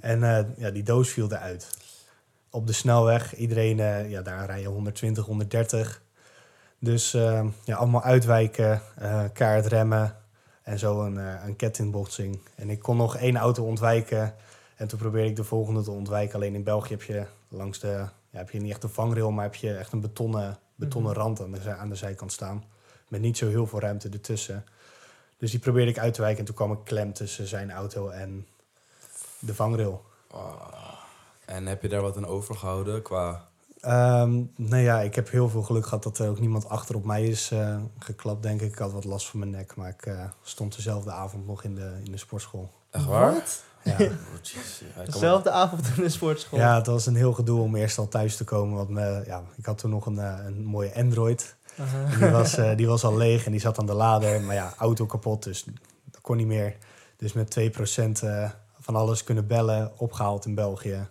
En 0.00 0.22
eh, 0.22 0.44
ja, 0.56 0.70
die 0.70 0.82
doos 0.82 1.10
viel 1.10 1.32
eruit. 1.32 1.76
Op 2.50 2.66
de 2.66 2.72
snelweg, 2.72 3.34
iedereen, 3.36 3.76
ja, 4.08 4.22
daar 4.22 4.46
rijden 4.46 4.70
120, 4.70 5.24
130. 5.24 6.02
Dus 6.78 7.14
eh, 7.14 7.46
ja, 7.64 7.76
allemaal 7.76 8.02
uitwijken, 8.02 8.82
kaart 9.32 9.66
remmen 9.66 10.16
en 10.66 10.78
zo 10.78 11.00
een, 11.02 11.18
eh, 11.18 11.46
een 11.46 11.56
kettingbotsing. 11.56 12.38
En 12.54 12.70
ik 12.70 12.78
kon 12.78 12.96
nog 12.96 13.16
één 13.16 13.36
auto 13.36 13.64
ontwijken 13.64 14.34
en 14.76 14.88
toen 14.88 14.98
probeerde 14.98 15.28
ik 15.28 15.36
de 15.36 15.44
volgende 15.44 15.82
te 15.82 15.90
ontwijken. 15.90 16.34
Alleen 16.34 16.54
in 16.54 16.62
België 16.62 16.92
heb 16.92 17.02
je 17.02 17.26
langs 17.48 17.78
de, 17.78 17.88
ja, 18.30 18.38
heb 18.38 18.50
je 18.50 18.60
niet 18.60 18.70
echt 18.70 18.82
een 18.82 18.88
vangrail, 18.88 19.30
maar 19.30 19.44
heb 19.44 19.54
je 19.54 19.74
echt 19.76 19.92
een 19.92 20.00
betonnen, 20.00 20.58
betonnen 20.74 21.10
Mhm. 21.12 21.20
rand 21.20 21.40
aan 21.40 21.50
de, 21.52 21.60
zij- 21.60 21.74
aan 21.76 21.88
de 21.88 21.94
zijkant 21.94 22.32
staan. 22.32 22.64
Met 23.08 23.20
niet 23.20 23.36
zo 23.36 23.48
heel 23.48 23.66
veel 23.66 23.80
ruimte 23.80 24.08
ertussen. 24.08 24.64
Dus 25.38 25.50
die 25.50 25.60
probeerde 25.60 25.90
ik 25.90 25.98
uit 25.98 26.14
te 26.14 26.20
wijken 26.20 26.38
en 26.40 26.44
toen 26.46 26.54
kwam 26.54 26.72
ik 26.72 26.78
klem 26.84 27.12
tussen 27.12 27.46
zijn 27.46 27.70
auto 27.70 28.08
en 28.08 28.46
de 29.38 29.54
vangrail. 29.54 30.04
En 31.44 31.66
heb 31.66 31.82
je 31.82 31.88
daar 31.88 32.02
wat 32.02 32.16
aan 32.16 32.26
overgehouden 32.26 33.02
qua... 33.02 33.48
Ehm 33.86 34.42
nou 34.56 34.82
ja, 34.82 35.00
ik 35.00 35.14
heb 35.14 35.30
heel 35.30 35.48
veel 35.48 35.62
geluk 35.62 35.84
gehad 35.84 36.02
dat 36.02 36.18
er 36.18 36.28
ook 36.28 36.40
niemand 36.40 36.68
achter 36.68 36.94
op 36.94 37.04
mij 37.04 37.26
is 37.26 37.50
eh, 37.50 37.76
geklapt, 37.98 38.42
denk 38.42 38.60
ik. 38.60 38.72
Ik 38.72 38.78
had 38.78 38.92
wat 38.92 39.04
last 39.04 39.28
van 39.28 39.38
mijn 39.38 39.50
nek, 39.50 39.76
maar 39.76 39.88
ik 39.88 40.06
eh, 40.06 40.24
stond 40.42 40.76
dezelfde 40.76 41.10
avond 41.10 41.46
nog 41.46 41.62
in 41.64 41.74
de, 41.74 41.92
in 42.04 42.10
de 42.10 42.16
sportschool. 42.16 42.70
Echt 42.90 43.04
waar? 43.04 43.32
Wat? 43.32 43.62
Ja. 43.82 43.96
Oh. 44.96 45.04
Ja, 45.04 45.12
Dezelfde 45.12 45.50
avond 45.50 45.86
in 45.96 46.02
de 46.02 46.08
sportschool. 46.08 46.58
ja, 46.58 46.76
het 46.76 46.86
was 46.86 47.06
een 47.06 47.16
heel 47.16 47.32
gedoe 47.32 47.60
om 47.60 47.76
eerst 47.76 47.98
al 47.98 48.08
thuis 48.08 48.36
te 48.36 48.44
komen. 48.44 48.76
Want 48.76 48.88
me, 48.88 49.22
ja, 49.26 49.42
ik 49.56 49.66
had 49.66 49.78
toen 49.78 49.90
nog 49.90 50.06
een, 50.06 50.18
eh, 50.18 50.38
een 50.46 50.64
mooie 50.64 50.94
Android. 50.94 51.56
Die 52.18 52.30
was, 52.30 52.56
eh, 52.56 52.76
die 52.76 52.86
was 52.86 53.04
al 53.04 53.16
leeg 53.16 53.44
en 53.44 53.50
die 53.50 53.60
zat 53.60 53.78
aan 53.78 53.86
de 53.86 53.94
lader. 53.94 54.40
Maar 54.40 54.54
ja, 54.54 54.74
auto 54.78 55.06
kapot, 55.06 55.42
dus 55.42 55.64
dat 56.04 56.20
kon 56.20 56.36
niet 56.36 56.46
meer. 56.46 56.76
Dus 57.16 57.32
met 57.32 57.50
2% 57.50 58.22
eh 58.22 58.50
van 58.80 58.96
alles 58.96 59.24
kunnen 59.24 59.46
bellen, 59.46 59.92
opgehaald 59.96 60.44
in 60.46 60.54
België. 60.54 61.08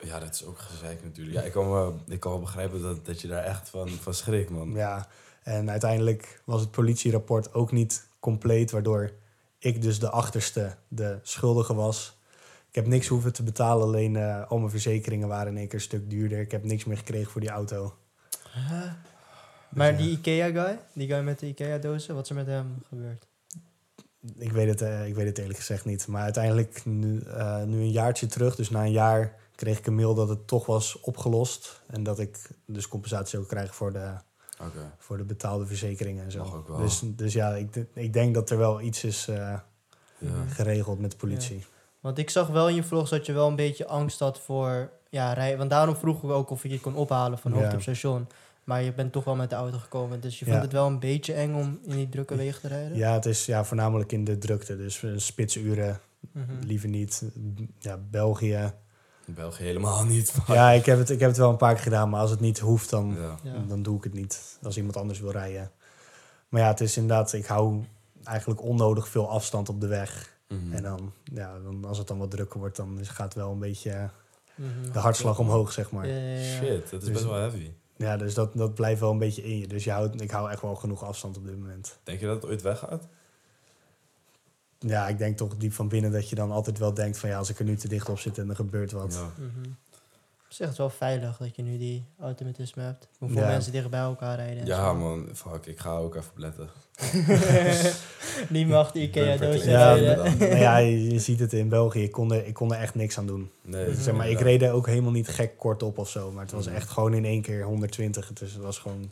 Ja, 0.00 0.18
dat 0.18 0.34
is 0.34 0.44
ook 0.44 0.58
gezeik 0.58 1.02
natuurlijk. 1.02 1.36
Ja, 1.36 1.42
ik 1.42 1.52
kan, 1.52 1.70
me, 1.70 1.92
ik 2.14 2.20
kan 2.20 2.30
wel 2.30 2.40
begrijpen 2.40 2.82
dat, 2.82 3.06
dat 3.06 3.20
je 3.20 3.28
daar 3.28 3.44
echt 3.44 3.68
van, 3.68 3.88
van 3.88 4.14
schrikt, 4.14 4.50
man. 4.50 4.72
Ja, 4.72 5.08
en 5.42 5.70
uiteindelijk 5.70 6.42
was 6.44 6.60
het 6.60 6.70
politierapport 6.70 7.54
ook 7.54 7.72
niet 7.72 8.08
compleet, 8.20 8.70
waardoor 8.70 9.12
ik 9.58 9.82
dus 9.82 9.98
de 9.98 10.10
achterste, 10.10 10.76
de 10.88 11.18
schuldige 11.22 11.74
was. 11.74 12.18
Ik 12.68 12.74
heb 12.74 12.86
niks 12.86 13.06
hoeven 13.06 13.32
te 13.32 13.42
betalen, 13.42 13.86
alleen 13.86 14.16
eh, 14.16 14.50
al 14.50 14.58
mijn 14.58 14.70
verzekeringen 14.70 15.28
waren 15.28 15.52
in 15.52 15.58
één 15.58 15.68
keer 15.68 15.78
een 15.78 15.84
stuk 15.84 16.10
duurder. 16.10 16.40
Ik 16.40 16.50
heb 16.50 16.64
niks 16.64 16.84
meer 16.84 16.96
gekregen 16.96 17.30
voor 17.30 17.40
die 17.40 17.50
auto. 17.50 17.94
Maar 19.68 19.90
ja. 19.92 19.96
die 19.96 20.10
Ikea-guy, 20.10 20.78
die 20.92 21.08
guy 21.08 21.20
met 21.20 21.38
de 21.38 21.46
Ikea-dozen, 21.46 22.14
wat 22.14 22.24
is 22.24 22.30
er 22.30 22.36
met 22.36 22.46
hem 22.46 22.82
gebeurd? 22.88 23.26
Ik 24.38 24.52
weet 24.52 24.68
het, 24.68 24.82
eh, 24.82 25.06
ik 25.06 25.14
weet 25.14 25.26
het 25.26 25.38
eerlijk 25.38 25.58
gezegd 25.58 25.84
niet. 25.84 26.06
Maar 26.06 26.22
uiteindelijk, 26.22 26.84
nu, 26.84 27.20
eh, 27.20 27.62
nu 27.62 27.76
een 27.76 27.90
jaartje 27.90 28.26
terug, 28.26 28.56
dus 28.56 28.70
na 28.70 28.84
een 28.84 28.92
jaar, 28.92 29.34
kreeg 29.58 29.78
ik 29.78 29.86
een 29.86 29.94
mail 29.94 30.14
dat 30.14 30.28
het 30.28 30.46
toch 30.46 30.66
was 30.66 31.00
opgelost. 31.00 31.82
En 31.86 32.02
dat 32.02 32.18
ik 32.18 32.50
dus 32.66 32.88
compensatie 32.88 33.38
ook 33.38 33.48
krijg 33.48 33.74
voor 33.74 33.92
de, 33.92 34.10
Oké. 34.60 34.92
voor 34.98 35.16
de 35.16 35.24
betaalde 35.24 35.66
verzekeringen 35.66 36.24
en 36.24 36.30
zo. 36.30 36.38
Mag 36.38 36.54
ook 36.54 36.68
wel. 36.68 36.78
Dus, 36.78 37.00
dus 37.04 37.32
ja, 37.32 37.54
ik, 37.54 37.84
ik 37.94 38.12
denk 38.12 38.34
dat 38.34 38.50
er 38.50 38.58
wel 38.58 38.80
iets 38.80 39.04
is 39.04 39.28
eh, 39.28 39.36
Ja. 40.18 40.44
geregeld 40.48 40.98
met 41.00 41.10
de 41.10 41.16
politie. 41.16 41.64
Want 42.00 42.18
ik 42.18 42.30
zag 42.30 42.48
wel 42.48 42.68
in 42.68 42.74
je 42.74 42.82
vlogs 42.82 43.10
dat 43.10 43.26
je 43.26 43.32
wel 43.32 43.48
een 43.48 43.56
beetje 43.56 43.86
angst 43.86 44.18
had 44.18 44.38
voor 44.40 44.90
ja, 45.10 45.32
rijden. 45.32 45.58
Want 45.58 45.70
daarom 45.70 45.96
vroegen 45.96 46.28
we 46.28 46.34
ook 46.34 46.50
of 46.50 46.64
ik 46.64 46.70
je 46.70 46.80
kon 46.80 46.94
ophalen 46.94 47.38
van 47.38 47.52
Ja. 47.52 47.58
hoogte 47.58 47.74
op 47.76 47.82
station. 47.82 48.26
Maar 48.64 48.82
je 48.82 48.92
bent 48.92 49.12
toch 49.12 49.24
wel 49.24 49.36
met 49.36 49.50
de 49.50 49.56
auto 49.56 49.78
gekomen. 49.78 50.20
Dus 50.20 50.38
je 50.38 50.44
Ja. 50.44 50.50
vond 50.50 50.62
het 50.64 50.72
wel 50.72 50.86
een 50.86 50.98
beetje 50.98 51.32
eng 51.32 51.54
om 51.54 51.78
in 51.82 51.96
die 51.96 52.08
drukke 52.08 52.36
wegen 52.36 52.60
te 52.60 52.68
rijden? 52.68 52.96
Ja, 52.96 53.12
het 53.12 53.26
is 53.26 53.46
ja, 53.46 53.64
voornamelijk 53.64 54.12
in 54.12 54.24
de 54.24 54.38
drukte. 54.38 54.76
Dus 54.76 55.02
eh, 55.02 55.10
spitsuren 55.16 56.00
Mhm. 56.32 56.58
liever 56.60 56.88
niet. 56.88 57.22
Ja, 57.78 57.98
België. 58.10 58.72
In 59.28 59.34
België 59.34 59.62
helemaal 59.62 60.04
niet. 60.04 60.34
Ja, 60.46 60.70
ik 60.70 60.86
heb, 60.86 60.98
het, 60.98 61.10
ik 61.10 61.20
heb 61.20 61.28
het 61.28 61.38
wel 61.38 61.50
een 61.50 61.56
paar 61.56 61.74
keer 61.74 61.82
gedaan, 61.82 62.08
maar 62.10 62.20
als 62.20 62.30
het 62.30 62.40
niet 62.40 62.58
hoeft, 62.58 62.90
dan, 62.90 63.16
Ja. 63.42 63.52
Dan 63.68 63.82
doe 63.82 63.96
ik 63.96 64.04
het 64.04 64.12
niet. 64.14 64.58
Als 64.62 64.76
iemand 64.76 64.96
anders 64.96 65.20
wil 65.20 65.30
rijden. 65.30 65.70
Maar 66.48 66.60
ja, 66.60 66.68
het 66.68 66.80
is 66.80 66.96
inderdaad, 66.96 67.32
ik 67.32 67.46
hou 67.46 67.84
eigenlijk 68.24 68.62
onnodig 68.62 69.08
veel 69.08 69.30
afstand 69.30 69.68
op 69.68 69.80
de 69.80 69.86
weg. 69.86 70.36
Mhm. 70.48 70.72
En 70.72 70.82
dan, 70.82 71.12
ja, 71.24 71.58
dan, 71.64 71.84
als 71.84 71.98
het 71.98 72.06
dan 72.06 72.18
wat 72.18 72.30
drukker 72.30 72.58
wordt, 72.60 72.76
dan 72.76 72.98
gaat 73.02 73.34
wel 73.34 73.52
een 73.52 73.58
beetje 73.58 74.10
Mhm. 74.54 74.92
de 74.92 74.98
hartslag 74.98 75.38
omhoog, 75.38 75.72
zeg 75.72 75.90
maar. 75.90 76.04
Shit, 76.06 76.90
dat 76.90 77.00
is 77.00 77.06
Dus- 77.06 77.10
best 77.10 77.24
wel 77.24 77.34
heavy. 77.34 77.70
Ja, 77.96 78.16
dus 78.16 78.34
dat, 78.34 78.52
dat 78.54 78.74
blijft 78.74 79.00
wel 79.00 79.10
een 79.10 79.18
beetje 79.18 79.42
in 79.42 79.58
je. 79.58 79.66
Dus 79.66 79.84
je 79.84 79.90
houdt, 79.90 80.20
ik 80.20 80.30
hou 80.30 80.50
echt 80.50 80.62
wel 80.62 80.74
genoeg 80.74 81.04
afstand 81.04 81.36
op 81.36 81.44
dit 81.46 81.58
moment. 81.58 81.98
Denk 82.02 82.20
je 82.20 82.26
dat 82.26 82.34
het 82.42 82.50
ooit 82.50 82.62
weggaat? 82.62 83.08
Ja, 84.78 85.08
ik 85.08 85.18
denk 85.18 85.36
toch 85.36 85.56
diep 85.56 85.72
van 85.72 85.88
binnen 85.88 86.12
dat 86.12 86.28
je 86.28 86.34
dan 86.34 86.50
altijd 86.50 86.78
wel 86.78 86.94
denkt 86.94 87.18
van 87.18 87.28
ja, 87.28 87.38
als 87.38 87.50
ik 87.50 87.58
er 87.58 87.64
nu 87.64 87.76
te 87.76 87.88
dicht 87.88 88.08
op 88.08 88.18
zit 88.18 88.38
en 88.38 88.48
er 88.48 88.54
gebeurt 88.56 88.92
wat. 88.92 89.12
Ja. 89.14 89.44
Mhm. 89.44 89.68
Op 90.44 90.54
zich 90.54 90.60
is 90.62 90.68
het 90.68 90.76
wel 90.78 90.90
veilig 90.90 91.36
dat 91.36 91.56
je 91.56 91.62
nu 91.62 91.78
die 91.78 92.04
automatisme 92.20 92.82
hebt. 92.82 93.08
Hoeveel 93.18 93.40
Ja. 93.40 93.46
mensen 93.46 93.72
dicht 93.72 93.90
bij 93.90 94.00
elkaar 94.00 94.36
rijden. 94.36 94.60
en 94.60 94.66
Ja, 94.66 94.84
zo. 94.88 94.94
man. 94.94 95.28
Fuck, 95.34 95.66
ik 95.66 95.78
ga 95.78 95.96
ook 95.96 96.14
even 96.14 96.30
opletten. 96.30 96.68
Die 98.48 98.66
mag 98.66 98.92
de 98.92 99.00
Ikea 99.00 99.36
doos. 99.36 99.64
Ja, 99.64 99.94
nou 99.94 100.56
ja, 100.56 100.76
je, 100.76 101.18
ziet 101.18 101.40
het 101.40 101.52
in 101.52 101.68
België. 101.68 102.02
Ik 102.02 102.12
kon, 102.12 102.32
er, 102.32 102.46
ik 102.46 102.54
kon 102.54 102.74
er 102.74 102.80
echt 102.80 102.94
niks 102.94 103.18
aan 103.18 103.26
doen. 103.26 103.50
Nee, 103.62 103.94
Zeg 103.94 104.14
maar, 104.14 104.28
ik 104.30 104.40
reed 104.40 104.62
er 104.62 104.72
ook 104.72 104.86
helemaal 104.86 105.12
niet 105.12 105.28
gek 105.28 105.52
kort 105.58 105.82
op 105.82 105.98
of 105.98 106.08
zo. 106.08 106.30
Maar 106.32 106.42
het 106.42 106.52
was 106.52 106.66
Mhm. 106.66 106.74
echt 106.74 106.88
gewoon 106.90 107.14
in 107.14 107.24
één 107.24 107.42
keer 107.42 107.62
120. 107.64 108.32
Dus 108.32 108.52
het 108.52 108.62
was 108.62 108.78
gewoon... 108.78 109.10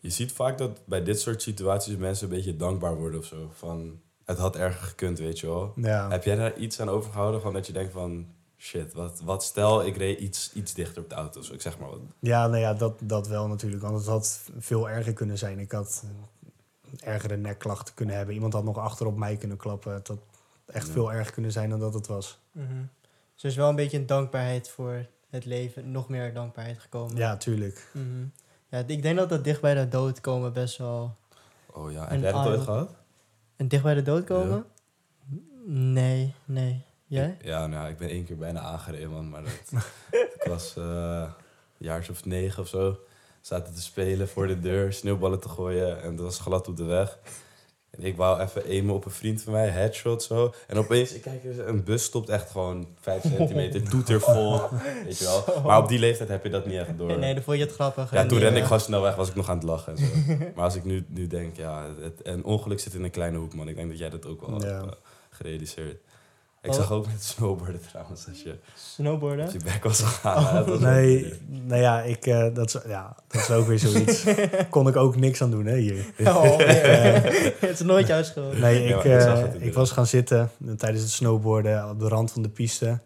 Je 0.00 0.10
ziet 0.10 0.32
vaak 0.32 0.58
dat 0.58 0.80
bij 0.84 1.02
dit 1.02 1.20
soort 1.20 1.42
situaties 1.42 1.96
mensen 1.96 2.28
een 2.28 2.34
beetje 2.36 2.56
dankbaar 2.56 2.94
worden 2.96 3.20
of 3.20 3.26
zo. 3.26 3.50
Van, 3.54 4.00
het 4.26 4.38
had 4.38 4.56
erger 4.56 4.86
gekund, 4.86 5.18
weet 5.18 5.40
je 5.40 5.46
wel. 5.46 5.72
Ja, 5.76 6.10
Heb 6.10 6.24
jij 6.24 6.36
daar 6.36 6.56
iets 6.56 6.80
aan 6.80 6.88
overgehouden? 6.88 7.40
Gewoon 7.40 7.54
dat 7.54 7.66
je 7.66 7.72
denkt 7.72 7.92
van, 7.92 8.26
shit, 8.58 8.92
wat, 8.92 9.20
wat 9.24 9.44
stel 9.44 9.86
ik 9.86 9.96
reed 9.96 10.18
iets, 10.18 10.50
iets 10.54 10.74
dichter 10.74 11.02
op 11.02 11.08
de 11.08 11.14
auto. 11.14 11.42
Zo, 11.42 11.52
ik 11.52 11.60
zeg 11.60 11.78
maar 11.78 11.88
wat. 11.88 11.98
ja, 12.18 12.46
nou 12.46 12.58
ja 12.60 12.74
dat, 12.74 12.94
dat 13.02 13.28
wel 13.28 13.48
natuurlijk. 13.48 13.82
Want 13.82 13.96
het 13.96 14.06
had 14.06 14.40
veel 14.58 14.88
erger 14.90 15.12
kunnen 15.12 15.38
zijn. 15.38 15.58
Ik 15.58 15.72
had 15.72 16.04
ergere 17.00 17.36
nekklachten 17.36 17.94
kunnen 17.94 18.16
hebben. 18.16 18.34
Iemand 18.34 18.52
had 18.52 18.64
nog 18.64 18.78
achter 18.78 19.06
op 19.06 19.16
mij 19.16 19.36
kunnen 19.36 19.56
klappen. 19.56 19.92
Het 19.94 20.08
had 20.08 20.18
echt 20.66 20.86
Ja. 20.86 20.92
veel 20.92 21.12
erger 21.12 21.32
kunnen 21.32 21.52
zijn 21.52 21.70
dan 21.70 21.80
dat 21.80 21.94
het 21.94 22.06
was. 22.06 22.38
Mhm. 22.52 22.66
Dus 23.34 23.42
er 23.44 23.50
is 23.50 23.56
wel 23.56 23.68
een 23.68 23.76
beetje 23.76 23.98
een 23.98 24.06
dankbaarheid 24.06 24.68
voor 24.68 25.06
het 25.30 25.44
leven. 25.44 25.90
Nog 25.90 26.08
meer 26.08 26.34
dankbaarheid 26.34 26.78
gekomen. 26.78 27.16
Ja, 27.16 27.36
tuurlijk. 27.36 27.88
Mhm. 27.92 28.04
Ja, 28.68 28.82
ik 28.86 29.02
denk 29.02 29.16
dat 29.16 29.28
dat 29.28 29.44
dicht 29.44 29.60
bij 29.60 29.74
de 29.74 29.88
dood 29.88 30.20
komen 30.20 30.52
best 30.52 30.76
wel... 30.78 31.14
Oh 31.72 31.92
ja, 31.92 32.08
En 32.08 32.12
heb 32.12 32.22
jij 32.22 32.32
dat 32.32 32.46
ooit 32.46 32.60
gehad? 32.60 32.90
En 33.56 33.68
dicht 33.68 33.82
bij 33.82 33.94
de 33.94 34.02
dood 34.02 34.24
komen? 34.24 34.66
Nee, 35.64 36.34
nee. 36.44 36.84
Jij? 37.06 37.36
Ja, 37.42 37.66
nou, 37.66 37.88
ik 37.88 37.96
ben 37.96 38.08
één 38.08 38.24
keer 38.24 38.36
bijna 38.36 38.60
aangereden, 38.60 39.10
man. 39.10 39.28
Maar 39.28 39.42
dat, 39.42 39.84
ik 40.34 40.44
was 40.48 40.76
eh 40.76 41.32
jaars 41.78 42.08
of 42.08 42.24
negen 42.24 42.62
of 42.62 42.68
zo. 42.68 42.98
Zaten 43.40 43.74
te 43.74 43.82
spelen 43.82 44.28
voor 44.28 44.46
de 44.46 44.60
deur, 44.60 44.92
sneeuwballen 44.92 45.40
te 45.40 45.48
gooien. 45.48 46.02
En 46.02 46.10
het 46.10 46.20
was 46.20 46.38
glad 46.38 46.68
op 46.68 46.76
de 46.76 46.84
weg. 46.84 47.18
En 47.98 48.04
ik 48.04 48.16
wou 48.16 48.40
even 48.40 48.62
aimen 48.64 48.94
op 48.94 49.04
een 49.04 49.10
vriend 49.10 49.42
van 49.42 49.52
mij, 49.52 49.68
headshot 49.68 50.22
zo. 50.22 50.54
En 50.66 50.76
opeens, 50.76 51.12
ik 51.12 51.22
kijk, 51.22 51.42
een 51.66 51.84
bus 51.84 52.04
stopt 52.04 52.28
echt 52.28 52.50
gewoon 52.50 52.86
vijf 53.00 53.22
centimeter, 53.22 53.82
toeter 53.90 54.20
vol. 54.20 54.60
Weet 55.04 55.18
je 55.18 55.24
wel. 55.24 55.62
Maar 55.62 55.78
op 55.82 55.88
die 55.88 55.98
leeftijd 55.98 56.28
heb 56.28 56.42
je 56.44 56.50
dat 56.50 56.66
niet 56.66 56.78
echt 56.78 56.98
door. 56.98 57.06
Nee, 57.06 57.16
nee, 57.16 57.34
dan 57.34 57.42
vond 57.42 57.58
je 57.58 57.64
het 57.64 57.72
grappig. 57.74 58.10
Ja, 58.12 58.18
En 58.20 58.28
toen 58.28 58.38
rende 58.38 58.54
ik 58.56 58.60
eh, 58.60 58.66
gewoon 58.66 58.82
snel 58.82 59.02
weg, 59.02 59.14
was 59.14 59.28
ik 59.28 59.34
nog 59.34 59.48
aan 59.48 59.56
het 59.56 59.64
lachen 59.66 59.96
en 59.96 59.98
zo. 59.98 60.34
maar 60.54 60.64
als 60.64 60.74
ik 60.76 60.84
nu, 60.84 61.04
nu 61.08 61.26
denk, 61.26 61.56
ja, 61.56 61.84
het, 62.00 62.20
een 62.22 62.44
ongeluk 62.44 62.80
zit 62.80 62.94
in 62.94 63.04
een 63.04 63.10
kleine 63.10 63.38
hoek, 63.38 63.54
man. 63.54 63.68
Ik 63.68 63.76
denk 63.76 63.88
dat 63.88 63.98
jij 63.98 64.10
dat 64.10 64.26
ook 64.26 64.46
wel 64.46 64.60
Ja. 64.60 64.66
hebt 64.66 64.84
eh, 64.86 64.92
gerealiseerd. 65.30 66.00
Ik 66.66 66.72
Oh. 66.72 66.78
zag 66.78 66.90
ook 66.92 67.06
met 67.06 67.24
snowboarden 67.24 67.80
trouwens, 67.88 68.26
als 68.28 68.42
je 68.42 68.58
Snowboarden? 68.74 69.52
je 69.52 69.58
bek 69.64 69.84
was 69.84 70.00
gegaan. 70.02 70.64
Was 70.66 70.80
Nee, 70.80 71.32
nou 71.48 71.80
ja, 71.80 72.02
ik, 72.02 72.26
eh, 72.26 72.54
dat, 72.54 72.74
is, 72.74 72.82
ja, 72.86 73.16
dat 73.28 73.40
is 73.40 73.50
ook 73.50 73.66
weer 73.66 73.78
zoiets. 73.78 74.24
Kon 74.70 74.88
ik 74.88 74.96
ook 74.96 75.16
niks 75.16 75.42
aan 75.42 75.50
doen, 75.50 75.66
hè, 75.66 75.76
hier. 75.76 76.06
Oh, 76.24 76.56
nee. 76.56 76.66
het 77.60 77.70
is 77.70 77.80
nooit 77.80 78.06
jouw 78.06 78.22
schuld. 78.22 78.58
Nee, 78.58 78.84
ik, 78.84 78.96
ik 78.96 79.04
eh, 79.04 79.44
ik 79.58 79.74
was 79.74 79.90
gaan 79.90 80.06
zitten 80.06 80.50
tijdens 80.76 81.02
het 81.02 81.12
snowboarden 81.12 81.88
op 81.90 82.00
de 82.00 82.08
rand 82.08 82.32
van 82.32 82.42
de 82.42 82.48
piste. 82.48 83.00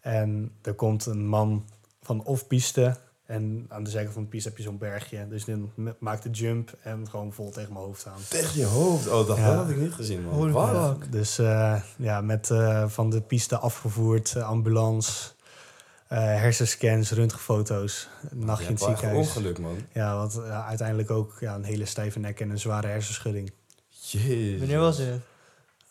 En 0.00 0.52
er 0.62 0.74
komt 0.74 1.06
een 1.06 1.26
man 1.26 1.64
van 2.02 2.24
off-piste. 2.24 2.96
En 3.30 3.66
aan 3.68 3.82
de 3.84 3.90
zijkant 3.90 4.14
van 4.14 4.22
de 4.22 4.28
piste 4.28 4.48
heb 4.48 4.56
je 4.58 4.62
zo'n 4.64 4.78
bergje. 4.78 5.28
Dus 5.28 5.44
dan 5.44 5.70
m- 5.76 5.88
maakt 5.98 6.22
de 6.22 6.30
jump 6.30 6.72
en 6.82 7.08
gewoon 7.10 7.32
vol 7.32 7.50
tegen 7.50 7.72
mijn 7.72 7.84
hoofd 7.84 8.06
aan. 8.06 8.18
Tegen 8.28 8.58
je 8.58 8.64
hoofd. 8.66 9.08
Oh, 9.08 9.26
dat, 9.26 9.36
Ja. 9.36 9.54
had 9.54 9.70
ik 9.70 9.76
niet 9.76 9.92
gezien, 9.92 10.22
man. 10.24 10.34
Holy 10.34 10.52
Wat? 10.52 10.96
fuck. 10.98 11.12
Dus 11.12 11.38
eh, 11.38 11.80
ja, 11.96 12.20
met 12.20 12.50
eh, 12.50 12.88
van 12.88 13.10
de 13.10 13.20
piste 13.20 13.58
afgevoerd, 13.58 14.34
eh, 14.36 14.48
ambulance, 14.48 15.30
eh, 16.08 16.18
hersenscans, 16.18 17.10
röntgenfoto's, 17.10 18.08
nachtje 18.30 18.66
in 18.66 18.72
het 18.72 18.82
ziekenhuis. 18.82 19.16
ongeluk, 19.26 19.58
man. 19.58 19.76
Ja, 19.92 20.16
want 20.16 20.32
ja, 20.46 20.66
uiteindelijk 20.66 21.10
ook 21.10 21.36
ja, 21.40 21.54
een 21.54 21.64
hele 21.64 21.84
stijve 21.84 22.18
nek 22.18 22.40
en 22.40 22.50
een 22.50 22.58
zware 22.58 22.86
hersenschudding. 22.86 23.52
Jezus. 23.88 24.58
Wanneer 24.58 24.78
was 24.78 24.98
het? 24.98 25.20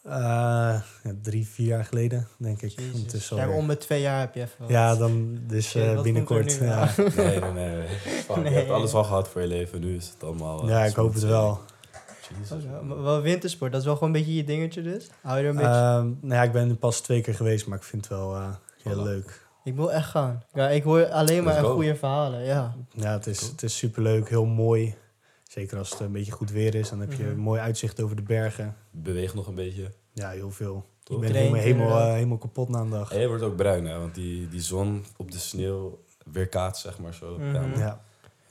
Eh, 0.09 0.81
ja, 1.03 1.11
drie, 1.21 1.47
vier 1.47 1.67
jaar 1.67 1.85
geleden, 1.85 2.27
denk 2.37 2.61
ik. 2.61 2.79
Ja, 3.29 3.49
om 3.49 3.67
de 3.67 3.77
twee 3.77 4.01
jaar 4.01 4.19
heb 4.19 4.33
je 4.33 4.41
even 4.41 4.55
wat. 4.59 4.69
Ja, 4.69 4.95
dan 4.95 5.39
dus 5.47 5.75
eh, 5.75 6.01
binnenkort. 6.01 6.53
Ja? 6.61 6.89
Nee, 6.97 7.39
nee, 7.39 7.51
nee. 7.51 7.75
nee. 7.75 7.87
Fuck, 8.27 8.43
Je 8.43 8.49
hebt 8.49 8.69
alles 8.69 8.93
al 8.93 9.03
gehad 9.03 9.27
voor 9.27 9.41
je 9.41 9.47
leven. 9.47 9.79
Nu 9.79 9.95
is 9.95 10.09
het 10.13 10.23
allemaal... 10.23 10.61
eh, 10.63 10.69
ja, 10.69 10.83
ik 10.85 10.95
hoop 10.95 11.13
het 11.13 11.23
wel. 11.23 11.59
Jezus. 12.39 12.63
Oh, 12.63 13.01
wel 13.03 13.21
wintersport, 13.21 13.71
dat 13.71 13.79
is 13.81 13.85
wel 13.87 13.95
gewoon 13.95 14.13
een 14.13 14.19
beetje 14.19 14.35
je 14.35 14.43
dingetje 14.43 14.81
dus? 14.81 15.09
Hou 15.21 15.37
je 15.37 15.43
er 15.43 15.49
een 15.49 15.55
beetje... 15.55 15.69
Ehm, 15.71 16.05
nou 16.21 16.33
ja, 16.33 16.43
ik 16.43 16.51
ben 16.51 16.69
er 16.69 16.75
pas 16.75 17.01
twee 17.01 17.21
keer 17.21 17.35
geweest, 17.35 17.67
maar 17.67 17.77
ik 17.77 17.83
vind 17.83 18.07
het 18.09 18.17
wel 18.17 18.35
eh, 18.35 18.47
heel 18.83 18.93
Voilà. 18.99 19.03
leuk. 19.03 19.47
ik 19.63 19.75
wil 19.75 19.91
echt 19.93 20.09
gaan. 20.09 20.43
Ja, 20.53 20.69
ik 20.69 20.83
hoor 20.83 21.05
alleen 21.07 21.43
maar 21.43 21.63
goede 21.63 21.95
verhalen, 21.95 22.43
ja. 22.43 22.75
Ja, 22.91 23.11
het 23.11 23.27
is, 23.27 23.41
het 23.41 23.63
is 23.63 23.77
superleuk, 23.77 24.29
heel 24.29 24.45
mooi. 24.45 24.95
Zeker 25.43 25.77
als 25.77 25.89
het 25.89 25.99
een 25.99 26.11
beetje 26.11 26.31
goed 26.31 26.51
weer 26.51 26.75
is, 26.75 26.89
dan 26.89 26.99
heb 26.99 27.13
je 27.13 27.23
Mhm. 27.23 27.31
een 27.31 27.39
mooi 27.39 27.61
uitzicht 27.61 28.01
over 28.01 28.15
de 28.15 28.21
bergen. 28.21 28.75
Beweeg 28.91 29.33
nog 29.33 29.47
een 29.47 29.55
beetje. 29.55 29.91
Ja, 30.19 30.29
heel 30.29 30.51
veel. 30.51 30.85
Toch? 31.03 31.23
Ik 31.23 31.31
ben 31.31 31.53
helemaal, 31.53 31.99
eh, 31.99 32.13
helemaal 32.13 32.37
kapot 32.37 32.69
na 32.69 32.79
een 32.79 32.89
dag. 32.89 33.11
En 33.11 33.19
je 33.19 33.27
wordt 33.27 33.43
ook 33.43 33.55
bruin, 33.55 33.85
hè? 33.85 33.99
Want 33.99 34.15
die, 34.15 34.47
die 34.47 34.61
zon 34.61 35.05
op 35.17 35.31
de 35.31 35.39
sneeuw 35.39 35.99
weerkaatst, 36.31 36.81
zeg 36.81 36.99
maar 36.99 37.13
zo. 37.13 37.37
Mhm. 37.37 37.79
Ja. 37.79 38.01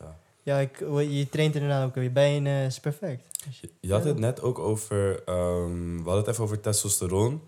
Ja, 0.00 0.16
Ja, 0.42 0.59
ik, 0.59 0.78
je 1.09 1.26
traint 1.31 1.54
inderdaad 1.54 1.87
ook. 1.88 2.02
Je 2.02 2.11
benen 2.11 2.64
is 2.66 2.81
perfect. 2.81 3.22
Je- 3.61 3.70
Je 3.81 3.92
had 3.92 4.04
het 4.04 4.18
net 4.18 4.42
ook 4.42 4.59
over... 4.59 5.22
ehm, 5.24 5.96
we 5.96 6.02
hadden 6.02 6.16
het 6.16 6.26
even 6.28 6.44
over 6.44 6.61
testosteron. 6.61 7.40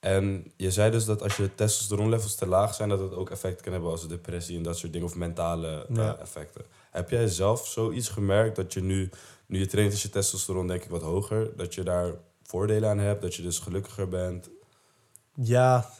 En 0.00 0.52
je 0.56 0.70
zei 0.70 0.90
dus 0.90 1.04
dat 1.04 1.22
als 1.22 1.36
je 1.36 1.54
testosteronlevels 1.54 2.34
te 2.34 2.46
laag 2.46 2.74
zijn... 2.74 2.88
dat 2.88 3.00
het 3.00 3.14
ook 3.14 3.30
effect 3.30 3.60
kan 3.60 3.72
hebben 3.72 3.90
als 3.90 4.08
depressie 4.08 4.56
en 4.56 4.62
dat 4.62 4.78
soort 4.78 4.92
dingen. 4.92 5.06
Of 5.08 5.14
mentale 5.14 5.86
eh, 5.88 5.96
Ja. 5.96 6.16
effecten. 6.16 6.64
Heb 6.90 7.10
jij 7.10 7.26
zelf 7.28 7.66
zoiets 7.66 8.08
gemerkt 8.08 8.56
dat 8.56 8.72
je 8.72 8.82
nu... 8.82 9.10
Nu 9.46 9.58
je 9.58 9.66
traint 9.66 9.92
is 9.92 10.02
je 10.02 10.10
testosteron 10.10 10.66
denk 10.66 10.82
ik 10.84 10.90
wat 10.90 11.02
hoger. 11.02 11.50
Dat 11.56 11.74
je 11.74 11.82
daar 11.82 12.12
voordelen 12.48 12.88
aan 12.90 12.98
hebt. 12.98 13.22
Dat 13.22 13.34
je 13.34 13.42
dus 13.42 13.58
gelukkiger 13.58 14.08
bent. 14.08 14.50
ja, 15.34 15.90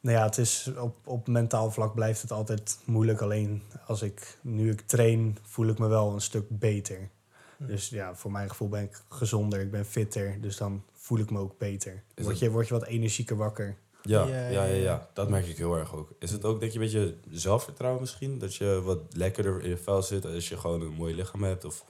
nou 0.00 0.16
ja, 0.16 0.24
het 0.24 0.38
is 0.38 0.70
op, 0.78 0.96
op 1.04 1.26
mentaal 1.28 1.70
vlak 1.70 1.94
blijft 1.94 2.22
het 2.22 2.32
altijd 2.32 2.78
moeilijk. 2.84 3.20
Alleen 3.20 3.62
als 3.86 4.02
ik, 4.02 4.38
nu 4.42 4.70
ik 4.70 4.80
train, 4.80 5.38
voel 5.42 5.66
ik 5.68 5.78
me 5.78 5.86
wel 5.86 6.12
een 6.12 6.20
stuk 6.20 6.44
beter. 6.48 7.10
Hm. 7.56 7.66
Dus 7.66 7.88
ja, 7.88 8.14
voor 8.14 8.32
mijn 8.32 8.48
gevoel 8.48 8.68
ben 8.68 8.82
ik 8.82 9.02
gezonder, 9.08 9.60
ik 9.60 9.70
ben 9.70 9.84
fitter. 9.84 10.40
Dus 10.40 10.56
dan 10.56 10.82
voel 10.92 11.18
ik 11.18 11.30
me 11.30 11.38
ook 11.38 11.58
beter. 11.58 11.92
Is 12.14 12.24
Word 12.24 12.28
het- 12.36 12.38
je, 12.44 12.50
word 12.50 12.68
je 12.68 12.74
wat 12.74 12.84
energieker 12.86 13.36
wakker. 13.36 13.76
Ja, 14.02 14.22
Ja, 14.26 14.28
ja, 14.28 14.48
ja, 14.48 14.50
ja, 14.50 14.64
ja, 14.64 14.74
ja. 14.82 15.08
Dat 15.12 15.28
merk 15.28 15.46
ik 15.46 15.56
heel 15.56 15.76
erg 15.76 15.94
ook. 15.94 16.12
Is 16.18 16.30
het 16.30 16.44
ook, 16.44 16.60
denk 16.60 16.72
je, 16.72 16.78
een 16.78 16.84
beetje 16.84 17.16
zelfvertrouwen 17.30 18.00
misschien? 18.00 18.38
Dat 18.38 18.54
je 18.54 18.80
wat 18.84 18.98
lekkerder 19.10 19.62
in 19.62 19.68
je 19.68 19.76
vel 19.76 20.02
zit 20.02 20.24
als 20.26 20.48
je 20.48 20.56
gewoon 20.58 20.80
een 20.80 20.92
mooi 20.92 21.14
lichaam 21.14 21.42
hebt? 21.42 21.64
Of... 21.64 21.84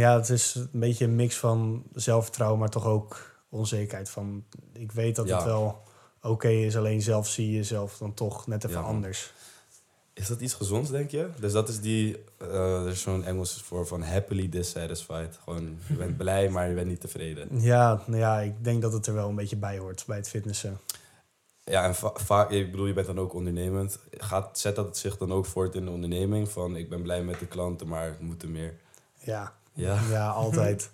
Ja, 0.00 0.14
het 0.16 0.28
is 0.28 0.54
een 0.54 0.68
beetje 0.80 1.04
een 1.04 1.16
mix 1.16 1.36
van 1.36 1.82
zelfvertrouwen, 1.94 2.58
maar 2.60 2.70
toch 2.70 2.84
ook 2.86 3.30
onzekerheid. 3.48 4.10
Van, 4.10 4.44
ik 4.72 4.92
weet 4.92 5.16
dat 5.16 5.26
Ja. 5.28 5.36
het 5.36 5.44
wel 5.44 5.82
oké 6.22 6.48
is, 6.48 6.76
alleen 6.76 7.02
zelf 7.02 7.28
zie 7.28 7.46
je 7.50 7.56
jezelf 7.56 7.98
dan 7.98 8.14
toch 8.14 8.46
net 8.46 8.64
even 8.64 8.80
Ja, 8.80 8.86
anders. 8.86 9.32
Is 10.12 10.26
dat 10.26 10.40
iets 10.40 10.54
gezonds, 10.54 10.90
denk 10.90 11.10
je? 11.10 11.28
Dus 11.40 11.52
dat 11.52 11.68
is 11.68 11.80
die... 11.80 12.24
eh, 12.38 12.82
er 12.82 12.88
is 12.88 13.00
zo'n 13.02 13.24
Engels 13.24 13.62
voor 13.62 13.86
van 13.86 14.02
happily 14.02 14.48
dissatisfied. 14.48 15.38
Gewoon, 15.44 15.78
je 15.88 15.94
bent 15.94 16.16
blij, 16.16 16.48
maar 16.48 16.68
je 16.68 16.74
bent 16.74 16.86
niet 16.88 17.00
tevreden. 17.00 17.60
Ja, 17.60 18.02
nou 18.06 18.18
ja, 18.20 18.40
ik 18.40 18.64
denk 18.64 18.82
dat 18.82 18.92
het 18.92 19.06
er 19.06 19.14
wel 19.14 19.28
een 19.28 19.34
beetje 19.34 19.56
bij 19.56 19.78
hoort 19.78 20.04
bij 20.06 20.16
het 20.16 20.28
fitnessen. 20.28 20.80
Ja, 21.64 21.84
en 21.84 21.94
va- 21.94 22.12
vaak... 22.14 22.50
Ik 22.50 22.70
bedoel, 22.70 22.86
je 22.86 22.92
bent 22.92 23.06
dan 23.06 23.18
ook 23.20 23.34
ondernemend. 23.34 23.98
Gaat, 24.10 24.58
zet 24.58 24.76
dat 24.76 24.96
zich 24.96 25.16
dan 25.16 25.32
ook 25.32 25.46
voort 25.46 25.74
in 25.74 25.84
de 25.84 25.90
onderneming? 25.90 26.48
Van, 26.48 26.76
ik 26.76 26.88
ben 26.88 27.02
blij 27.02 27.22
met 27.22 27.38
de 27.38 27.46
klanten, 27.46 27.88
maar 27.88 28.06
het 28.06 28.20
moet 28.20 28.42
er 28.42 28.48
meer. 28.48 28.74
Ja, 29.18 29.52
Ja. 29.74 30.00
ja 30.10 30.28
altijd. 30.28 30.90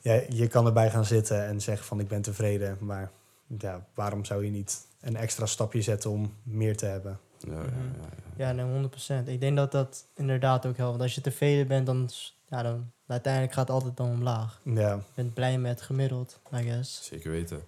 ja, 0.00 0.20
je 0.28 0.48
kan 0.48 0.66
erbij 0.66 0.90
gaan 0.90 1.04
zitten 1.04 1.44
en 1.46 1.60
zeggen 1.60 1.86
van 1.86 2.00
ik 2.00 2.08
ben 2.08 2.22
tevreden, 2.22 2.76
maar 2.80 3.10
ja, 3.58 3.86
waarom 3.94 4.24
zou 4.24 4.44
je 4.44 4.50
niet 4.50 4.86
een 5.00 5.16
extra 5.16 5.46
stapje 5.46 5.82
zetten 5.82 6.10
om 6.10 6.34
meer 6.42 6.76
te 6.76 6.86
hebben? 6.86 7.18
Ja, 7.38 7.52
ja, 7.52 7.58
Mhm. 7.58 7.68
ja, 8.00 8.08
ja. 8.36 8.46
Ja, 8.46 8.52
nee, 8.52 8.64
100%. 8.64 9.28
Ik 9.28 9.40
denk 9.40 9.56
dat 9.56 9.72
dat 9.72 10.04
inderdaad 10.16 10.66
ook 10.66 10.76
helpt. 10.76 10.90
Want 10.90 11.02
als 11.02 11.14
je 11.14 11.20
tevreden 11.20 11.66
bent, 11.66 11.86
dan, 11.86 12.10
ja, 12.48 12.62
dan 12.62 12.90
uiteindelijk 13.06 13.52
gaat 13.52 13.66
het 13.68 13.76
altijd 13.76 13.96
dan 13.96 14.08
omlaag. 14.10 14.60
Ja, 14.62 14.90
Je 14.94 15.00
bent 15.14 15.34
blij 15.34 15.58
met 15.58 15.82
gemiddeld, 15.82 16.40
I 16.54 16.62
guess. 16.62 17.04
Zeker 17.04 17.30
weten. 17.30 17.62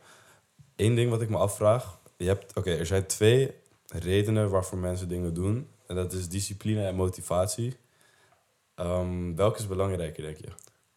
Eén 0.77 0.95
ding 0.95 1.11
wat 1.11 1.21
ik 1.23 1.29
me 1.29 1.37
afvraag. 1.37 1.99
Je 2.17 2.27
hebt, 2.27 2.55
oké, 2.57 2.71
er 2.71 2.87
zijn 2.87 3.07
twee 3.07 3.55
redenen 3.89 4.51
waarvoor 4.51 4.79
mensen 4.79 5.09
dingen 5.09 5.35
doen. 5.35 5.69
En 5.87 5.95
dat 5.95 6.13
is 6.13 6.29
discipline 6.29 6.87
en 6.87 6.95
motivatie. 6.95 7.77
Ehm, 8.77 9.35
welke 9.35 9.59
is 9.59 9.67
belangrijker, 9.67 10.23
denk 10.23 10.37
je? 10.37 10.49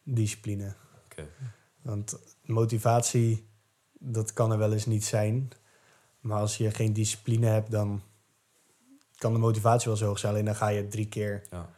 discipline. 0.03 0.73
Oké. 1.05 1.27
Want 1.81 2.19
motivatie, 2.43 3.47
dat 3.99 4.33
kan 4.33 4.51
er 4.51 4.57
wel 4.57 4.71
eens 4.73 4.85
niet 4.85 5.05
zijn. 5.05 5.49
Maar 6.19 6.39
als 6.39 6.57
je 6.57 6.71
geen 6.71 6.93
discipline 6.93 7.45
hebt, 7.47 7.71
dan 7.71 8.01
kan 9.15 9.33
de 9.33 9.39
motivatie 9.39 9.87
wel 9.87 9.97
zo 9.97 10.05
hoog 10.05 10.19
zijn. 10.19 10.31
Alleen 10.33 10.45
dan 10.45 10.55
ga 10.55 10.67
je 10.67 10.87
drie 10.87 11.07
keer 11.07 11.41
Ja. 11.51 11.69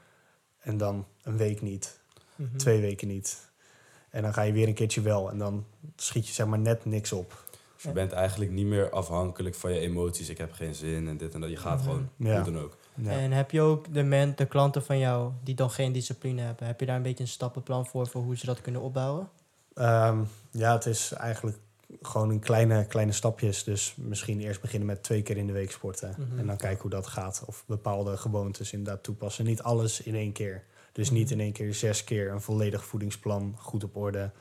en 0.60 0.78
dan 0.78 1.06
een 1.22 1.38
week 1.38 1.62
niet. 1.62 1.99
Mhm. 2.36 2.58
Twee 2.58 2.82
weken 2.82 3.08
niet. 3.08 3.49
En 4.10 4.22
dan 4.22 4.34
ga 4.34 4.41
je 4.41 4.52
weer 4.54 4.68
een 4.68 4.74
keertje 4.74 5.02
wel. 5.02 5.30
En 5.30 5.38
dan 5.38 5.66
schiet 5.95 6.28
je 6.28 6.34
zeg 6.34 6.45
maar 6.47 6.60
net 6.60 6.86
niks 6.86 7.12
op. 7.12 7.49
Dus 7.76 7.84
je 7.84 7.91
bent 7.91 8.12
eigenlijk 8.12 8.52
niet 8.52 8.66
meer 8.66 8.89
afhankelijk 8.89 9.56
van 9.56 9.74
je 9.74 9.80
emoties. 9.80 10.30
Ik 10.30 10.38
heb 10.38 10.52
geen 10.52 10.76
zin 10.76 11.08
en 11.08 11.18
dit 11.18 11.34
en 11.34 11.41
dat. 11.41 11.49
Je 11.49 11.58
gaat 11.58 11.82
gewoon, 11.82 12.10
Ja. 12.16 12.36
hoe 12.41 12.52
dan 12.52 12.62
ook. 12.64 12.78
Ja. 12.96 13.12
En 13.12 13.32
heb 13.32 13.52
je 13.52 13.62
ook 13.62 13.94
de, 13.94 14.04
men, 14.04 14.34
de 14.36 14.46
klanten 14.46 14.84
van 14.84 15.00
jou 15.00 15.32
die 15.44 15.56
dan 15.56 15.72
geen 15.72 15.92
discipline 15.92 16.42
hebben? 16.42 16.68
Heb 16.68 16.80
je 16.80 16.86
daar 16.86 16.96
een 16.96 17.02
beetje 17.02 17.24
een 17.24 17.30
stappenplan 17.30 17.86
voor, 17.86 18.08
voor 18.08 18.22
hoe 18.22 18.38
ze 18.38 18.46
dat 18.46 18.62
kunnen 18.62 18.82
opbouwen? 18.82 19.30
Ehm, 19.74 20.20
ja, 20.52 20.74
het 20.74 20.86
is 20.86 21.12
eigenlijk 21.12 21.58
gewoon 22.02 22.32
in 22.32 22.39
kleine, 22.39 22.86
kleine 22.86 23.12
stapjes. 23.12 23.64
Dus 23.64 23.94
misschien 23.98 24.39
eerst 24.39 24.62
beginnen 24.62 24.88
met 24.88 25.04
twee 25.04 25.22
keer 25.22 25.38
in 25.38 25.48
de 25.48 25.54
week 25.54 25.72
sporten. 25.72 26.16
Mhm. 26.18 26.39
En 26.39 26.48
dan 26.48 26.58
kijken 26.58 26.82
hoe 26.82 26.92
dat 26.92 27.08
gaat. 27.08 27.44
Of 27.46 27.64
bepaalde 27.68 28.18
gewoontes 28.18 28.74
inderdaad 28.74 29.04
toepassen. 29.04 29.46
Niet 29.46 29.62
alles 29.62 30.02
in 30.02 30.16
één 30.16 30.32
keer. 30.32 30.64
Dus 30.92 31.10
niet 31.10 31.24
Mhm. 31.30 31.34
in 31.34 31.39
één 31.39 31.52
keer 31.54 31.74
zes 31.74 32.04
keer 32.04 32.32
een 32.32 32.42
volledig 32.42 32.86
voedingsplan 32.86 33.56
goed 33.60 33.84
op 33.84 33.96
orde. 33.96 34.32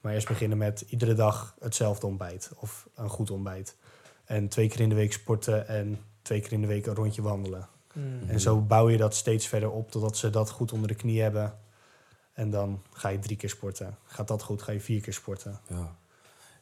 Maar 0.00 0.12
eerst 0.12 0.28
beginnen 0.28 0.58
met 0.58 0.84
iedere 0.88 1.14
dag 1.14 1.54
hetzelfde 1.60 2.06
ontbijt. 2.06 2.50
Of 2.56 2.88
een 2.94 3.08
goed 3.08 3.30
ontbijt. 3.30 3.76
En 4.24 4.48
twee 4.48 4.68
keer 4.68 4.80
in 4.80 4.88
de 4.88 4.94
week 4.94 5.12
sporten 5.12 5.68
en 5.68 5.98
twee 6.22 6.40
keer 6.40 6.52
in 6.52 6.60
de 6.60 6.66
week 6.66 6.86
een 6.86 6.94
rondje 6.94 7.22
wandelen. 7.22 7.68
Mm. 7.94 8.28
En 8.28 8.40
zo 8.40 8.60
bouw 8.60 8.88
je 8.88 8.96
dat 8.96 9.14
steeds 9.14 9.46
verder 9.46 9.70
op 9.70 9.90
totdat 9.90 10.16
ze 10.16 10.30
dat 10.30 10.50
goed 10.50 10.72
onder 10.72 10.88
de 10.88 10.94
knie 10.94 11.20
hebben. 11.22 11.58
En 12.32 12.50
dan 12.50 12.82
ga 12.92 13.08
je 13.08 13.18
drie 13.18 13.36
keer 13.36 13.48
sporten. 13.48 13.98
Gaat 14.04 14.28
dat 14.28 14.42
goed, 14.42 14.62
ga 14.62 14.72
je 14.72 14.80
vier 14.80 15.00
keer 15.00 15.12
sporten. 15.12 15.60
Ja. 15.68 15.96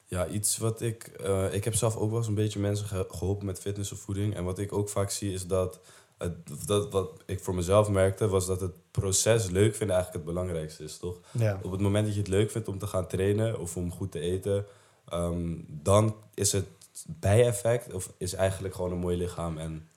Ja, 0.07 0.27
iets 0.27 0.59
wat 0.59 0.81
ik... 0.81 1.03
eh, 1.03 1.55
ik 1.55 1.65
heb 1.65 1.75
zelf 1.75 1.97
ook 1.97 2.09
wel 2.09 2.19
eens 2.19 2.27
een 2.29 2.35
beetje 2.35 2.59
mensen 2.61 2.87
ge- 2.87 3.07
geholpen 3.11 3.47
met 3.47 3.61
fitness 3.61 3.93
of 3.93 3.99
voeding. 3.99 4.35
En 4.35 4.45
wat 4.45 4.59
ik 4.59 4.73
ook 4.73 4.89
vaak 4.89 5.11
zie 5.11 5.33
is 5.33 5.47
dat... 5.47 5.81
Het, 6.19 6.67
dat 6.67 6.93
wat 6.93 7.23
ik 7.27 7.41
voor 7.41 7.55
mezelf 7.55 7.89
merkte, 7.89 8.29
was 8.29 8.47
dat 8.47 8.61
het 8.61 8.73
proces 8.91 9.51
leuk 9.51 9.75
vinden 9.75 9.97
eigenlijk 9.97 10.25
het 10.27 10.35
belangrijkste 10.35 10.85
is, 10.85 10.97
toch? 10.99 11.19
Ja, 11.31 11.59
Op 11.63 11.71
het 11.73 11.81
moment 11.81 12.05
dat 12.05 12.15
je 12.15 12.21
het 12.21 12.29
leuk 12.29 12.51
vindt 12.51 12.69
om 12.69 12.79
te 12.79 12.87
gaan 12.87 13.07
trainen 13.07 13.59
of 13.61 13.77
om 13.77 13.93
goed 13.93 14.13
te 14.13 14.21
eten... 14.21 14.65
ehm, 15.09 15.55
dan 15.69 16.17
is 16.35 16.53
het 16.53 16.67
bijeffect 17.07 17.93
of 17.93 18.13
is 18.17 18.33
eigenlijk 18.35 18.75
gewoon 18.75 18.93
een 18.93 18.99
mooi 18.99 19.17
lichaam 19.17 19.59
en. 19.59 19.89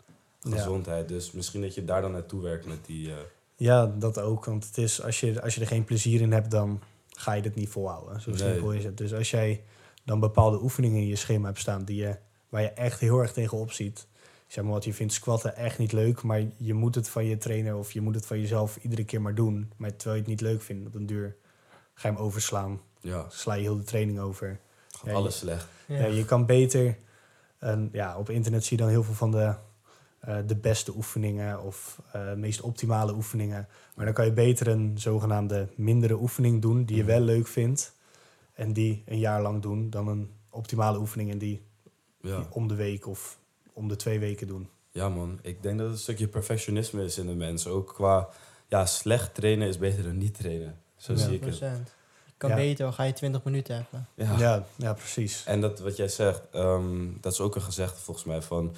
Gezondheid. 0.52 1.08
Dus 1.08 1.32
misschien 1.32 1.62
dat 1.62 1.76
je 1.76 1.86
daar 1.86 2.02
dan 2.02 2.12
naartoe 2.12 2.41
werkt 2.41 2.66
met 2.66 2.86
die... 2.86 3.10
eh, 3.12 3.18
ja 3.56 3.86
dat 3.86 4.20
ook. 4.20 4.46
Want 4.46 4.66
het 4.66 4.78
is, 4.78 5.02
als, 5.04 5.20
je, 5.20 5.41
als 5.41 5.56
je 5.56 5.62
er 5.62 5.68
geen 5.68 5.84
plezier 5.84 6.22
in 6.22 6.32
hebt, 6.32 6.52
dan 6.52 6.82
ga 7.10 7.34
je 7.34 7.41
het 7.41 7.56
niet 7.56 7.70
volhouden. 7.70 8.22
Zo 8.22 8.30
Nee. 8.30 8.39
simpel 8.39 8.72
is 8.72 8.84
het. 8.84 8.98
Dus 8.98 9.14
als 9.14 9.32
jij 9.32 9.64
dan 10.04 10.20
bepaalde 10.20 10.62
oefeningen 10.62 11.02
in 11.02 11.08
je 11.08 11.16
schema 11.16 11.46
hebt 11.48 11.60
staan 11.60 11.84
die 11.86 11.96
je, 12.02 12.16
waar 12.50 12.62
je 12.62 12.70
echt 12.72 13.00
heel 13.00 13.20
erg 13.20 13.32
tegenop 13.34 13.72
ziet. 13.72 14.08
Zeg 14.48 14.64
maar 14.64 14.74
wat, 14.74 14.84
je 14.84 14.93
vindt 14.93 15.14
squatten 15.14 15.56
echt 15.56 15.78
niet 15.78 15.91
leuk, 15.91 16.22
maar 16.22 16.41
je 16.58 16.74
moet 16.74 16.96
het 16.96 17.10
van 17.10 17.26
je 17.26 17.38
trainer 17.38 17.76
of 17.76 17.91
je 17.91 18.02
moet 18.02 18.16
het 18.16 18.26
van 18.26 18.39
jezelf 18.39 18.78
iedere 18.82 19.04
keer 19.06 19.22
maar 19.22 19.36
doen. 19.36 19.72
Maar 19.78 19.96
terwijl 19.96 20.16
je 20.16 20.22
het 20.22 20.30
niet 20.30 20.41
leuk 20.41 20.62
vindt, 20.62 20.88
op 20.88 20.96
een 20.96 21.06
duur 21.06 21.36
ga 21.93 22.08
je 22.08 22.14
hem 22.14 22.24
overslaan. 22.24 22.82
ja, 23.00 23.26
Sla 23.30 23.54
je 23.54 23.62
heel 23.62 23.78
de 23.78 23.84
training 23.84 24.20
over. 24.20 24.60
gaat 24.91 25.06
Ja, 25.06 25.14
alles 25.14 25.34
je- 25.34 25.39
slecht. 25.39 25.68
Ja. 25.88 25.98
Ja, 25.98 26.06
je 26.06 26.26
kan 26.26 26.46
beter. 26.46 26.98
En 27.60 27.89
ja, 27.91 28.18
op 28.18 28.30
internet 28.30 28.64
zie 28.66 28.78
je 28.78 28.84
dan 28.84 28.91
heel 28.91 29.04
veel 29.04 29.14
van 29.14 29.32
de, 29.32 29.54
eh, 30.26 30.38
de 30.45 30.55
beste 30.55 30.95
oefeningen 30.95 31.61
of 31.63 32.01
eh 32.11 32.34
meest 32.34 32.61
optimale 32.61 33.13
oefeningen. 33.13 33.67
Maar 33.95 34.05
dan 34.05 34.13
kan 34.13 34.26
je 34.26 34.32
beter 34.34 34.67
een 34.67 34.91
zogenaamde 34.99 35.67
mindere 35.76 36.19
oefening 36.19 36.61
doen 36.61 36.84
die 36.86 36.95
je 36.97 37.03
wel 37.03 37.19
leuk 37.21 37.47
vindt. 37.47 37.93
En 38.53 38.73
die 38.73 39.03
een 39.05 39.19
jaar 39.19 39.41
lang 39.41 39.61
doen 39.61 39.89
dan 39.89 40.07
een 40.07 40.32
optimale 40.49 40.97
oefening 40.99 41.32
en 41.32 41.38
die, 41.38 41.61
Ja. 42.21 42.38
die 42.38 42.45
om 42.49 42.67
de 42.67 42.76
week 42.76 43.07
of 43.07 43.38
om 43.73 43.88
de 43.88 43.95
twee 43.95 44.19
weken 44.19 44.47
doen. 44.47 44.69
Ja, 44.91 45.09
man. 45.09 45.39
Ik 45.41 45.61
denk 45.63 45.78
dat 45.78 45.86
het 45.88 45.95
een 45.95 46.01
stukje 46.01 46.28
perfectionisme 46.28 47.03
is 47.03 47.17
in 47.17 47.28
de 47.28 47.34
mensen. 47.36 47.71
Ook 47.71 47.93
qua, 47.93 48.28
ja, 48.67 48.86
slecht 48.86 49.34
trainen 49.36 49.67
is 49.67 49.78
beter 49.78 50.03
dan 50.03 50.17
niet 50.17 50.34
trainen. 50.38 50.78
Zo 50.97 51.13
Ja. 51.13 51.19
zie 51.19 51.34
ik 51.34 51.43
het. 51.43 51.59
100%. 51.59 51.88
Je 52.26 52.32
kan 52.38 52.49
Ja. 52.49 52.55
beter, 52.55 52.93
ga 52.93 53.03
je 53.03 53.13
20 53.13 53.43
minuten 53.43 53.76
hebben. 53.76 54.07
Ja. 54.15 54.38
Ja, 54.39 54.65
ja, 54.76 54.93
precies. 54.93 55.43
En 55.45 55.61
dat 55.61 55.80
wat 55.80 55.95
jij 55.97 56.07
zegt, 56.07 56.41
ehm, 56.51 57.07
dat 57.21 57.32
is 57.34 57.39
ook 57.39 57.55
een 57.55 57.61
gezegde 57.61 57.99
volgens 57.99 58.26
mij 58.26 58.41
van... 58.41 58.76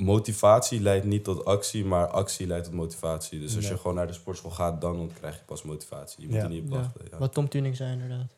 Motivatie 0.00 0.80
leidt 0.80 1.04
niet 1.04 1.24
tot 1.24 1.44
actie, 1.44 1.84
maar 1.84 2.06
actie 2.06 2.46
leidt 2.46 2.64
tot 2.64 2.74
motivatie. 2.74 3.40
Dus 3.40 3.56
als 3.56 3.68
je 3.68 3.76
gewoon 3.76 3.94
naar 3.94 4.06
de 4.06 4.12
sportschool 4.12 4.50
gaat, 4.50 4.80
dan 4.80 5.10
krijg 5.18 5.34
je 5.36 5.42
pas 5.46 5.62
motivatie. 5.62 6.20
Je 6.22 6.26
moet 6.26 6.36
Ja. 6.36 6.42
er 6.42 6.48
niet 6.48 6.62
op 6.62 6.68
wachten. 6.70 7.00
Ja. 7.10 7.18
Wat 7.18 7.32
Tom 7.34 7.48
Tuning 7.48 7.76
zei 7.76 7.92
inderdaad. 7.92 8.34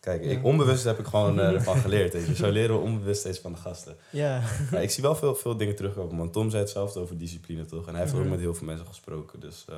Kijk, 0.00 0.24
Ja. 0.24 0.30
ik, 0.30 0.44
onbewust 0.44 0.84
heb 0.84 0.98
ik 0.98 1.06
gewoon 1.06 1.40
eh, 1.40 1.52
ervan 1.54 1.76
geleerd. 1.76 2.12
Weet 2.12 2.26
je. 2.26 2.34
Zo 2.34 2.50
leren 2.50 2.76
we 2.76 2.82
onbewust 2.82 3.20
steeds 3.20 3.38
van 3.38 3.52
de 3.52 3.58
gasten. 3.58 3.96
Ja. 4.10 4.42
Maar 4.70 4.82
ik 4.82 4.90
zie 4.90 5.02
wel 5.02 5.14
veel, 5.16 5.34
veel 5.34 5.56
dingen 5.56 5.76
terugkomen. 5.76 6.16
Want 6.16 6.32
Tom 6.32 6.50
zei 6.50 6.62
hetzelfde 6.62 7.00
over 7.00 7.18
discipline, 7.18 7.64
toch? 7.64 7.86
En 7.86 7.92
hij 7.92 8.02
heeft 8.02 8.14
ook 8.14 8.20
Mhm. 8.20 8.30
met 8.30 8.40
heel 8.40 8.54
veel 8.54 8.66
mensen 8.66 8.86
gesproken. 8.86 9.40
Dus 9.40 9.64
eh, 9.68 9.76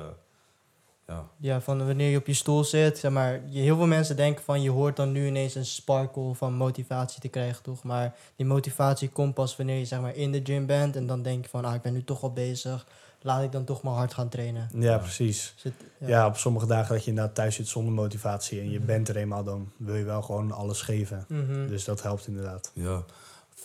ja. 1.07 1.27
ja, 1.37 1.61
van 1.61 1.85
wanneer 1.85 2.09
je 2.09 2.17
op 2.17 2.27
je 2.27 2.33
stoel 2.33 2.63
zit, 2.63 2.97
zeg 2.97 3.11
maar, 3.11 3.41
je, 3.49 3.59
heel 3.61 3.75
veel 3.75 3.87
mensen 3.87 4.15
denken 4.15 4.43
van 4.43 4.61
je 4.61 4.69
hoort 4.69 4.95
dan 4.95 5.11
nu 5.11 5.27
ineens 5.27 5.55
een 5.55 5.65
sparkle 5.65 6.35
van 6.35 6.53
motivatie 6.53 7.21
te 7.21 7.27
krijgen, 7.27 7.63
toch? 7.63 7.83
Maar 7.83 8.15
die 8.35 8.45
motivatie 8.45 9.09
komt 9.09 9.33
pas 9.33 9.55
wanneer 9.57 9.77
je 9.77 9.85
zeg 9.85 10.01
maar 10.01 10.15
in 10.15 10.31
de 10.31 10.39
gym 10.43 10.65
bent 10.65 10.95
en 10.95 11.07
dan 11.07 11.21
denk 11.21 11.43
je 11.43 11.49
van, 11.49 11.65
ah, 11.65 11.75
ik 11.75 11.81
ben 11.81 11.93
nu 11.93 12.03
toch 12.03 12.23
al 12.23 12.33
bezig, 12.33 12.87
laat 13.21 13.43
ik 13.43 13.51
dan 13.51 13.63
toch 13.63 13.81
maar 13.81 13.93
hard 13.93 14.13
gaan 14.13 14.29
trainen. 14.29 14.69
Ja, 14.75 14.97
precies. 14.97 15.53
Dus 15.55 15.63
het- 15.63 16.09
Ja. 16.09 16.25
op 16.27 16.37
sommige 16.37 16.65
dagen 16.65 16.93
dat 16.95 17.03
je 17.03 17.09
inderdaad 17.09 17.35
thuis 17.35 17.55
zit 17.55 17.67
zonder 17.67 17.93
motivatie 17.93 18.59
en 18.59 18.69
je 18.71 18.77
Mhm. 18.77 18.87
bent 18.87 19.09
er 19.09 19.15
eenmaal, 19.17 19.43
dan 19.43 19.71
wil 19.77 19.95
je 19.95 20.03
wel 20.03 20.21
gewoon 20.21 20.51
alles 20.51 20.81
geven. 20.81 21.25
Mhm. 21.27 21.67
Dus 21.67 21.83
dat 21.83 22.01
helpt 22.01 22.27
inderdaad. 22.27 22.71
ja. 22.73 23.03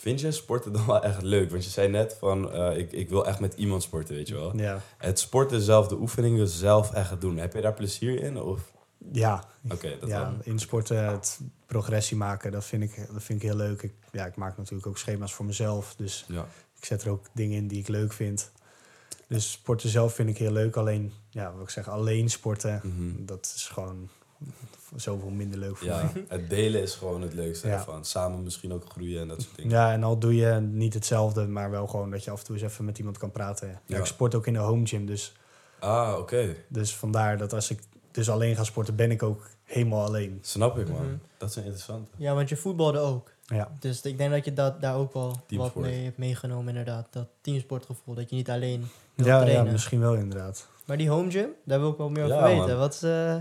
Vind 0.06 0.20
jij 0.20 0.30
sporten 0.30 0.72
dan 0.72 0.86
wel 0.86 1.02
echt 1.02 1.22
leuk? 1.22 1.50
Want 1.50 1.64
je 1.64 1.70
zei 1.70 1.88
net 1.88 2.16
van, 2.18 2.52
eh, 2.52 2.76
ik, 2.78 2.92
ik 2.92 3.08
wil 3.08 3.26
echt 3.26 3.40
met 3.40 3.54
iemand 3.54 3.82
sporten, 3.82 4.14
weet 4.14 4.28
je 4.28 4.34
wel. 4.34 4.56
Ja, 4.56 4.80
Het 4.98 5.18
sporten 5.18 5.60
zelf, 5.60 5.88
de 5.88 5.94
oefeningen 5.96 6.48
zelf 6.48 6.92
echt 6.92 7.20
doen. 7.20 7.36
Heb 7.36 7.52
je 7.52 7.60
daar 7.60 7.74
plezier 7.74 8.22
in? 8.22 8.40
Of? 8.42 8.60
ja 9.12 9.44
Oké, 9.70 9.96
dat 10.00 10.08
ja, 10.08 10.34
in 10.42 10.58
sporten 10.58 11.04
het 11.12 11.40
progressie 11.66 12.16
maken, 12.16 12.52
dat 12.52 12.64
vind 12.64 12.82
ik, 12.82 12.96
dat 13.12 13.22
vind 13.22 13.42
ik 13.42 13.48
heel 13.48 13.56
leuk. 13.56 13.82
Ik, 13.82 13.92
ja, 14.12 14.26
ik 14.26 14.36
maak 14.36 14.56
natuurlijk 14.56 14.86
ook 14.86 14.98
schema's 14.98 15.34
voor 15.34 15.44
mezelf, 15.44 15.94
dus 15.96 16.24
Ja. 16.28 16.46
ik 16.78 16.84
zet 16.84 17.02
er 17.02 17.10
ook 17.10 17.26
dingen 17.32 17.56
in 17.56 17.68
die 17.68 17.78
ik 17.78 17.88
leuk 17.88 18.12
vind. 18.12 18.50
Dus 19.28 19.50
sporten 19.50 19.88
zelf 19.88 20.14
vind 20.14 20.28
ik 20.28 20.38
heel 20.38 20.52
leuk. 20.52 20.76
Alleen, 20.76 21.12
ja, 21.30 21.52
wat 21.52 21.62
ik 21.62 21.70
zeg, 21.70 21.88
alleen 21.88 22.30
sporten, 22.30 22.80
Mhm. 22.82 23.24
dat 23.24 23.52
is 23.56 23.68
gewoon 23.72 24.08
zoveel 24.94 25.30
minder 25.30 25.58
leuk 25.58 25.76
voor 25.76 25.86
Ja, 25.86 26.10
mij. 26.14 26.24
het 26.28 26.50
delen 26.50 26.82
is 26.82 26.94
gewoon 26.94 27.22
het 27.22 27.34
leukste 27.34 27.66
Ja. 27.68 27.72
ervan. 27.74 28.04
Samen 28.04 28.42
misschien 28.42 28.72
ook 28.72 28.84
groeien 28.90 29.20
en 29.20 29.28
dat 29.28 29.42
soort 29.42 29.56
dingen. 29.56 29.70
Ja, 29.70 29.92
en 29.92 30.02
al 30.04 30.18
doe 30.18 30.34
je 30.36 30.52
niet 30.60 30.94
hetzelfde, 30.94 31.46
maar 31.46 31.70
wel 31.70 31.86
gewoon 31.86 32.10
dat 32.10 32.24
je 32.24 32.30
af 32.30 32.38
en 32.40 32.44
toe 32.46 32.54
eens 32.56 32.64
even 32.64 32.84
met 32.84 32.98
iemand 32.98 33.18
kan 33.18 33.30
praten. 33.30 33.68
Ja, 33.68 33.80
Ja. 33.86 33.98
ik 33.98 34.04
sport 34.04 34.34
ook 34.34 34.46
in 34.46 34.54
een 34.54 34.62
home 34.62 34.86
gym, 34.86 35.06
dus, 35.06 35.32
Ah, 35.78 36.18
oké. 36.18 36.54
dus 36.68 36.96
vandaar 36.96 37.38
dat 37.38 37.52
als 37.52 37.70
ik 37.70 37.80
dus 38.10 38.30
alleen 38.30 38.56
ga 38.56 38.64
sporten, 38.64 38.96
ben 38.96 39.10
ik 39.10 39.22
ook 39.22 39.48
helemaal 39.64 40.04
alleen. 40.06 40.38
Snap 40.42 40.78
ik, 40.78 40.88
man. 40.88 41.04
Mhm. 41.06 41.14
Dat 41.38 41.48
is 41.50 41.56
een 41.56 41.62
interessante. 41.64 42.10
Ja, 42.16 42.34
want 42.34 42.48
je 42.48 42.56
voetbalde 42.56 42.98
ook. 42.98 43.34
Ja, 43.46 43.70
Dus 43.80 44.02
ik 44.02 44.18
denk 44.18 44.30
dat 44.30 44.44
je 44.44 44.52
dat 44.52 44.80
daar 44.80 44.96
ook 44.96 45.12
wel 45.12 45.40
wat 45.48 45.74
mee 45.74 46.04
hebt 46.04 46.18
meegenomen, 46.18 46.68
inderdaad. 46.68 47.06
Dat 47.10 47.26
teamsportgevoel, 47.40 48.14
dat 48.14 48.30
je 48.30 48.36
niet 48.36 48.50
alleen 48.50 48.86
wil 49.14 49.26
ja, 49.26 49.46
ja 49.46 49.62
misschien 49.62 50.00
wel 50.00 50.14
inderdaad. 50.14 50.68
Maar 50.86 50.96
die 50.96 51.08
home 51.08 51.30
gym, 51.30 51.48
daar 51.64 51.80
wil 51.80 51.90
ik 51.90 51.96
wel 51.96 52.08
meer 52.10 52.24
over 52.24 52.36
Ja, 52.36 52.42
weten. 52.44 52.66
man. 52.68 52.76
Wat 52.78 52.94
is, 52.94 53.02
eh, 53.02 53.36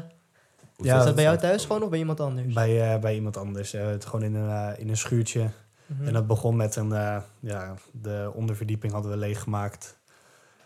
Hoe 0.76 0.86
Ja, 0.86 0.97
is 0.97 1.05
dat 1.05 1.15
bij 1.15 1.23
jou 1.23 1.38
thuis 1.38 1.65
gewoon 1.65 1.84
of 1.84 1.89
bij 1.89 1.99
iemand 1.99 2.19
anders? 2.19 2.53
Bij, 2.53 2.93
eh, 2.93 2.99
bij 2.99 3.15
iemand 3.15 3.38
anders. 3.38 3.73
Eh, 3.73 3.86
het 3.86 4.05
gewoon 4.05 4.23
in 4.23 4.36
een, 4.36 4.73
eh, 4.73 4.80
in 4.80 4.89
een 4.89 4.97
schuurtje. 4.97 5.49
Mhm. 5.86 6.07
En 6.07 6.13
dat 6.13 6.28
begon 6.28 6.55
met 6.55 6.76
een, 6.76 6.93
eh, 6.93 7.17
ja, 7.39 7.73
de 7.91 8.32
onderverdieping 8.34 8.93
hadden 8.93 9.11
we 9.11 9.17
leeggemaakt. 9.17 9.97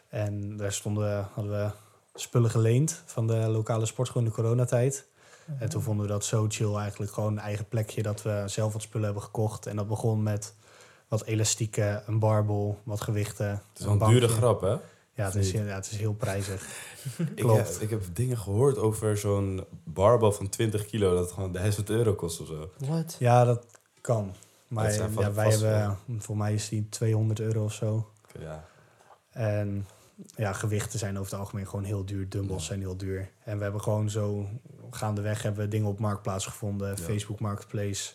En 0.10 0.58
daar 0.58 0.72
stonden, 0.72 1.28
hadden 1.34 1.52
we 1.52 1.70
spullen 2.20 2.50
geleend 2.50 3.02
van 3.06 3.28
de 3.28 3.34
lokale 3.34 3.86
sportschool 3.86 4.22
in 4.22 4.28
de 4.28 4.34
coronatijd. 4.34 5.08
Mhm. 5.46 5.62
En 5.64 5.70
toen 5.70 5.82
vonden 5.82 6.06
we 6.06 6.12
dat 6.12 6.26
zo 6.26 6.46
chill 6.50 6.76
eigenlijk. 6.76 7.12
Gewoon 7.12 7.32
een 7.32 7.40
eigen 7.40 7.68
plekje 7.68 8.04
dat 8.04 8.22
we 8.22 8.44
zelf 8.46 8.74
wat 8.74 8.82
spullen 8.82 9.06
hebben 9.06 9.24
gekocht. 9.24 9.66
En 9.66 9.76
dat 9.76 9.88
begon 9.88 10.24
met 10.24 10.54
wat 11.08 11.24
elastieken, 11.24 12.04
een 12.06 12.20
barbel, 12.20 12.80
wat 12.84 13.02
gewichten. 13.02 13.50
Het 13.50 13.60
is 13.74 13.84
wel 13.84 13.94
een 13.94 14.00
bankje. 14.00 14.20
dure 14.20 14.32
grap, 14.32 14.62
hè? 14.62 14.76
Ja, 15.20 15.26
het 15.26 15.36
is, 15.36 15.52
ja, 15.52 15.60
het 15.64 15.92
is 15.92 15.98
heel 15.98 16.14
prijzig. 16.14 16.68
Ik 17.18 17.36
Klopt. 17.36 17.58
heb, 17.74 17.82
ik 17.82 17.90
heb 17.90 18.04
dingen 18.14 18.38
gehoord 18.38 18.78
over 18.78 19.18
zo'n 19.18 19.66
barbel 19.84 20.32
van 20.32 20.50
20 20.50 20.86
kilo 20.86 21.14
dat 21.14 21.24
het 21.24 21.32
gewoon 21.34 21.52
1000 21.52 21.90
euro 21.90 22.14
kost 22.14 22.40
of 22.42 22.48
zo. 22.48 22.70
Wat? 22.78 23.16
Ja, 23.20 23.44
dat 23.44 23.66
kan. 24.02 24.36
Maar 24.68 24.86
Dat 24.86 24.96
ja, 24.96 25.10
wij 25.32 25.32
vast 25.52 25.62
hebben, 25.62 25.98
voor 26.20 26.38
mij 26.38 26.54
is 26.54 26.70
die 26.70 26.90
200 26.90 27.40
euro 27.40 27.64
of 27.64 27.74
zo. 27.74 28.10
Ja. 28.40 28.66
En 29.32 29.86
ja, 30.36 30.54
gewichten 30.54 31.00
zijn 31.00 31.20
over 31.20 31.32
het 31.32 31.40
algemeen 31.40 31.68
gewoon 31.68 31.86
heel 31.86 32.06
duur. 32.06 32.30
Dumbbells 32.30 32.62
Ja. 32.62 32.68
zijn 32.68 32.80
heel 32.80 32.98
duur. 32.98 33.30
En 33.44 33.58
we 33.58 33.64
hebben 33.64 33.82
gewoon 33.82 34.10
zo 34.10 34.48
gaandeweg 34.92 35.42
hebben 35.42 35.64
we 35.64 35.68
dingen 35.70 35.88
op 35.88 36.00
Marktplaats 36.00 36.46
gevonden. 36.46 36.90
Ja. 36.90 36.96
Facebook 36.96 37.40
Marketplace. 37.40 38.14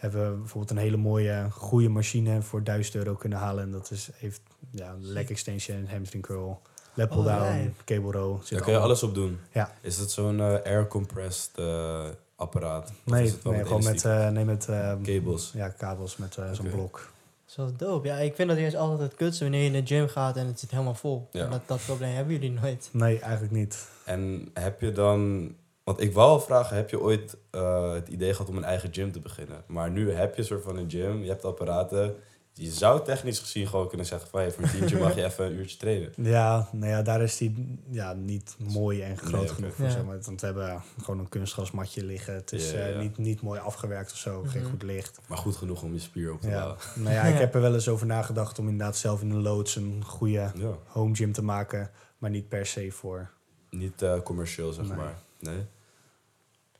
Hebben 0.00 0.30
we 0.30 0.36
bijvoorbeeld 0.38 0.70
een 0.70 0.76
hele 0.84 0.96
mooie, 0.96 1.46
goede 1.50 1.88
machine 1.88 2.42
voor 2.42 2.62
1000 2.64 2.94
euro 2.94 3.14
kunnen 3.14 3.38
halen. 3.38 3.64
En 3.64 3.70
dat 3.70 3.90
is, 3.90 4.10
heeft 4.14 4.40
ja, 4.70 4.94
leg 5.00 5.30
extension, 5.30 5.86
hamstring 5.90 6.24
curl, 6.24 6.60
pull 6.94 7.06
Oh, 7.08 7.24
down, 7.24 7.40
lijp. 7.42 7.74
cable 7.84 8.10
row. 8.12 8.36
Daar 8.36 8.46
Zit 8.46 8.60
kun 8.60 8.72
je 8.72 8.78
alles 8.78 9.02
op 9.02 9.14
doen. 9.14 9.38
Ja. 9.52 9.72
Is 9.80 9.96
het 9.98 10.10
zo'n 10.10 10.40
eh, 10.40 10.46
air-compressed 10.64 11.50
eh, 11.58 12.04
apparaat? 12.36 12.88
Is 12.88 13.12
Nee, 13.12 13.24
het 13.26 13.44
nee 13.44 13.62
gewoon 13.64 13.84
met, 13.84 14.04
eh, 14.04 14.28
nee, 14.28 14.44
met 14.44 14.68
eh, 14.68 14.92
Kabels. 15.02 15.50
Ja, 15.54 15.68
kabels 15.68 16.16
met 16.16 16.36
eh, 16.36 16.52
zo'n 16.52 16.70
blok. 16.70 16.92
Dat 16.92 17.02
is 17.48 17.56
wel 17.56 17.88
dope. 17.90 18.06
Ja, 18.06 18.16
ik 18.16 18.34
vind 18.34 18.48
dat 18.48 18.58
eerst 18.58 18.76
altijd 18.76 19.00
het 19.00 19.14
kutste 19.14 19.42
wanneer 19.42 19.60
je 19.60 19.66
in 19.76 19.84
de 19.84 19.94
gym 19.94 20.08
gaat 20.08 20.36
en 20.36 20.46
het 20.46 20.60
zit 20.60 20.70
helemaal 20.70 20.94
vol. 20.94 21.28
Ja. 21.30 21.44
En 21.44 21.50
dat, 21.50 21.60
dat 21.66 21.80
probleem 21.86 22.14
hebben 22.14 22.32
jullie 22.34 22.50
nooit. 22.60 22.88
Nee, 22.92 23.18
eigenlijk 23.18 23.52
niet. 23.52 23.88
En 24.04 24.50
heb 24.54 24.80
je 24.80 24.92
dan 24.92 25.50
Want 25.84 26.00
ik 26.00 26.12
wou 26.12 26.28
al 26.28 26.40
vragen, 26.40 26.76
heb 26.76 26.90
je 26.90 27.00
ooit 27.00 27.36
eh, 27.50 27.92
het 27.92 28.08
idee 28.08 28.32
gehad 28.32 28.48
om 28.48 28.56
een 28.56 28.64
eigen 28.64 28.92
gym 28.94 29.12
te 29.12 29.20
beginnen? 29.20 29.62
Maar 29.66 29.90
nu 29.90 30.10
heb 30.12 30.34
je 30.34 30.40
een 30.40 30.46
soort 30.46 30.62
van 30.62 30.76
een 30.76 30.90
gym, 30.90 31.22
je 31.22 31.28
hebt 31.28 31.44
apparaten. 31.44 32.14
Je 32.52 32.70
zou 32.70 33.04
technisch 33.04 33.38
gezien 33.38 33.66
gewoon 33.68 33.88
kunnen 33.88 34.06
zeggen 34.06 34.28
van... 34.30 34.40
Hey, 34.40 34.50
voor 34.50 34.64
een 34.64 34.70
tientje 34.70 34.98
mag 34.98 35.14
je 35.14 35.24
even 35.30 35.44
een 35.46 35.52
uurtje 35.52 35.76
trainen. 35.76 36.12
Ja, 36.16 36.68
nou 36.72 36.90
ja, 36.90 37.02
daar 37.02 37.22
is 37.22 37.36
die 37.36 37.78
ja, 37.90 38.12
niet 38.12 38.56
mooi 38.72 39.02
en 39.02 39.18
groot 39.18 39.40
Nee, 39.40 39.48
genoeg 39.48 39.74
voor. 39.74 39.84
Ja. 39.84 39.90
Zeg 39.90 40.04
maar. 40.04 40.18
Want 40.20 40.40
we 40.40 40.46
hebben 40.46 40.82
gewoon 41.02 41.18
een 41.20 41.28
kunstgrasmatje 41.28 42.04
liggen. 42.04 42.34
Het 42.34 42.52
is 42.52 42.70
Ja, 42.70 42.78
ja, 42.78 42.86
eh. 42.92 42.98
Niet, 42.98 43.18
niet 43.18 43.40
mooi 43.42 43.60
afgewerkt 43.60 44.12
of 44.12 44.16
zo, 44.18 44.42
geen 44.46 44.62
Mhm. 44.62 44.70
goed 44.70 44.82
licht. 44.82 45.20
Maar 45.28 45.38
goed 45.38 45.56
genoeg 45.56 45.82
om 45.82 45.92
je 45.92 45.98
spier 46.00 46.32
op 46.32 46.40
te 46.40 46.48
Ja. 46.48 46.54
bouwen. 46.54 46.76
Nou 46.94 47.14
ja, 47.14 47.22
ik 47.22 47.38
heb 47.44 47.54
er 47.54 47.60
wel 47.60 47.74
eens 47.74 47.88
over 47.88 48.06
nagedacht 48.06 48.58
om 48.58 48.68
inderdaad 48.68 48.96
zelf 48.96 49.20
in 49.22 49.30
een 49.30 49.42
loods 49.42 49.76
een 49.76 50.04
goede 50.04 50.32
Ja, 50.32 50.52
home 50.86 51.14
gym 51.14 51.32
te 51.32 51.42
maken. 51.42 51.90
Maar 52.18 52.30
niet 52.30 52.48
per 52.48 52.66
se 52.66 52.90
voor. 52.90 53.30
niet 53.70 54.02
eh, 54.02 54.20
commercieel, 54.22 54.72
zeg 54.72 54.86
Nee. 54.86 54.96
maar. 54.96 55.18
Nee? 55.40 55.64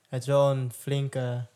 Het 0.08 0.20
is 0.22 0.26
wel 0.28 0.50
een 0.50 0.72
flinke, 0.72 1.46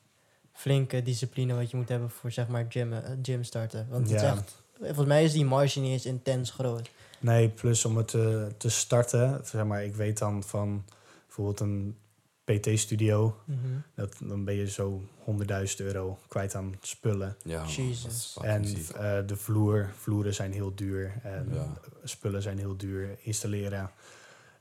flinke 0.52 1.02
discipline 1.02 1.54
wat 1.54 1.70
je 1.70 1.76
moet 1.76 1.88
hebben 1.88 2.10
voor 2.10 2.30
zeg 2.32 2.48
maar 2.48 2.66
gym, 2.68 2.92
eh, 2.92 3.10
gym 3.22 3.44
starten. 3.44 3.86
Want 3.90 4.10
het 4.10 4.16
is 4.22 4.28
echt, 4.28 4.62
volgens 4.78 5.06
mij 5.06 5.24
is 5.24 5.32
die 5.32 5.44
marge 5.44 5.80
niet 5.80 5.92
eens 5.92 6.06
intens 6.06 6.50
groot. 6.50 6.90
Nee, 7.20 7.48
plus 7.48 7.84
om 7.84 7.96
het 7.96 8.08
te, 8.08 8.48
te 8.56 8.68
starten. 8.68 9.40
Zeg 9.44 9.64
maar, 9.64 9.84
ik 9.84 9.94
weet 9.94 10.18
dan 10.18 10.42
van 10.42 10.84
bijvoorbeeld 11.26 11.60
een 11.60 11.96
PT-studio. 12.44 13.36
Mhm. 13.44 13.58
Dat, 13.94 14.14
dan 14.22 14.44
ben 14.44 14.54
je 14.54 14.70
zo 14.70 15.02
100.000 15.24 15.80
euro 15.80 16.18
kwijt 16.28 16.54
aan 16.54 16.74
spullen. 16.80 17.36
Ja, 17.44 17.64
Jezus. 17.66 18.38
En 18.42 18.64
eh, 18.64 19.18
de 19.26 19.36
vloer, 19.36 19.90
vloeren 19.96 20.34
zijn 20.34 20.52
heel 20.52 20.74
duur. 20.74 21.12
En 21.22 21.48
Ja. 21.52 21.72
spullen 22.04 22.42
zijn 22.42 22.58
heel 22.58 22.76
duur. 22.76 23.16
Installeren. 23.22 23.90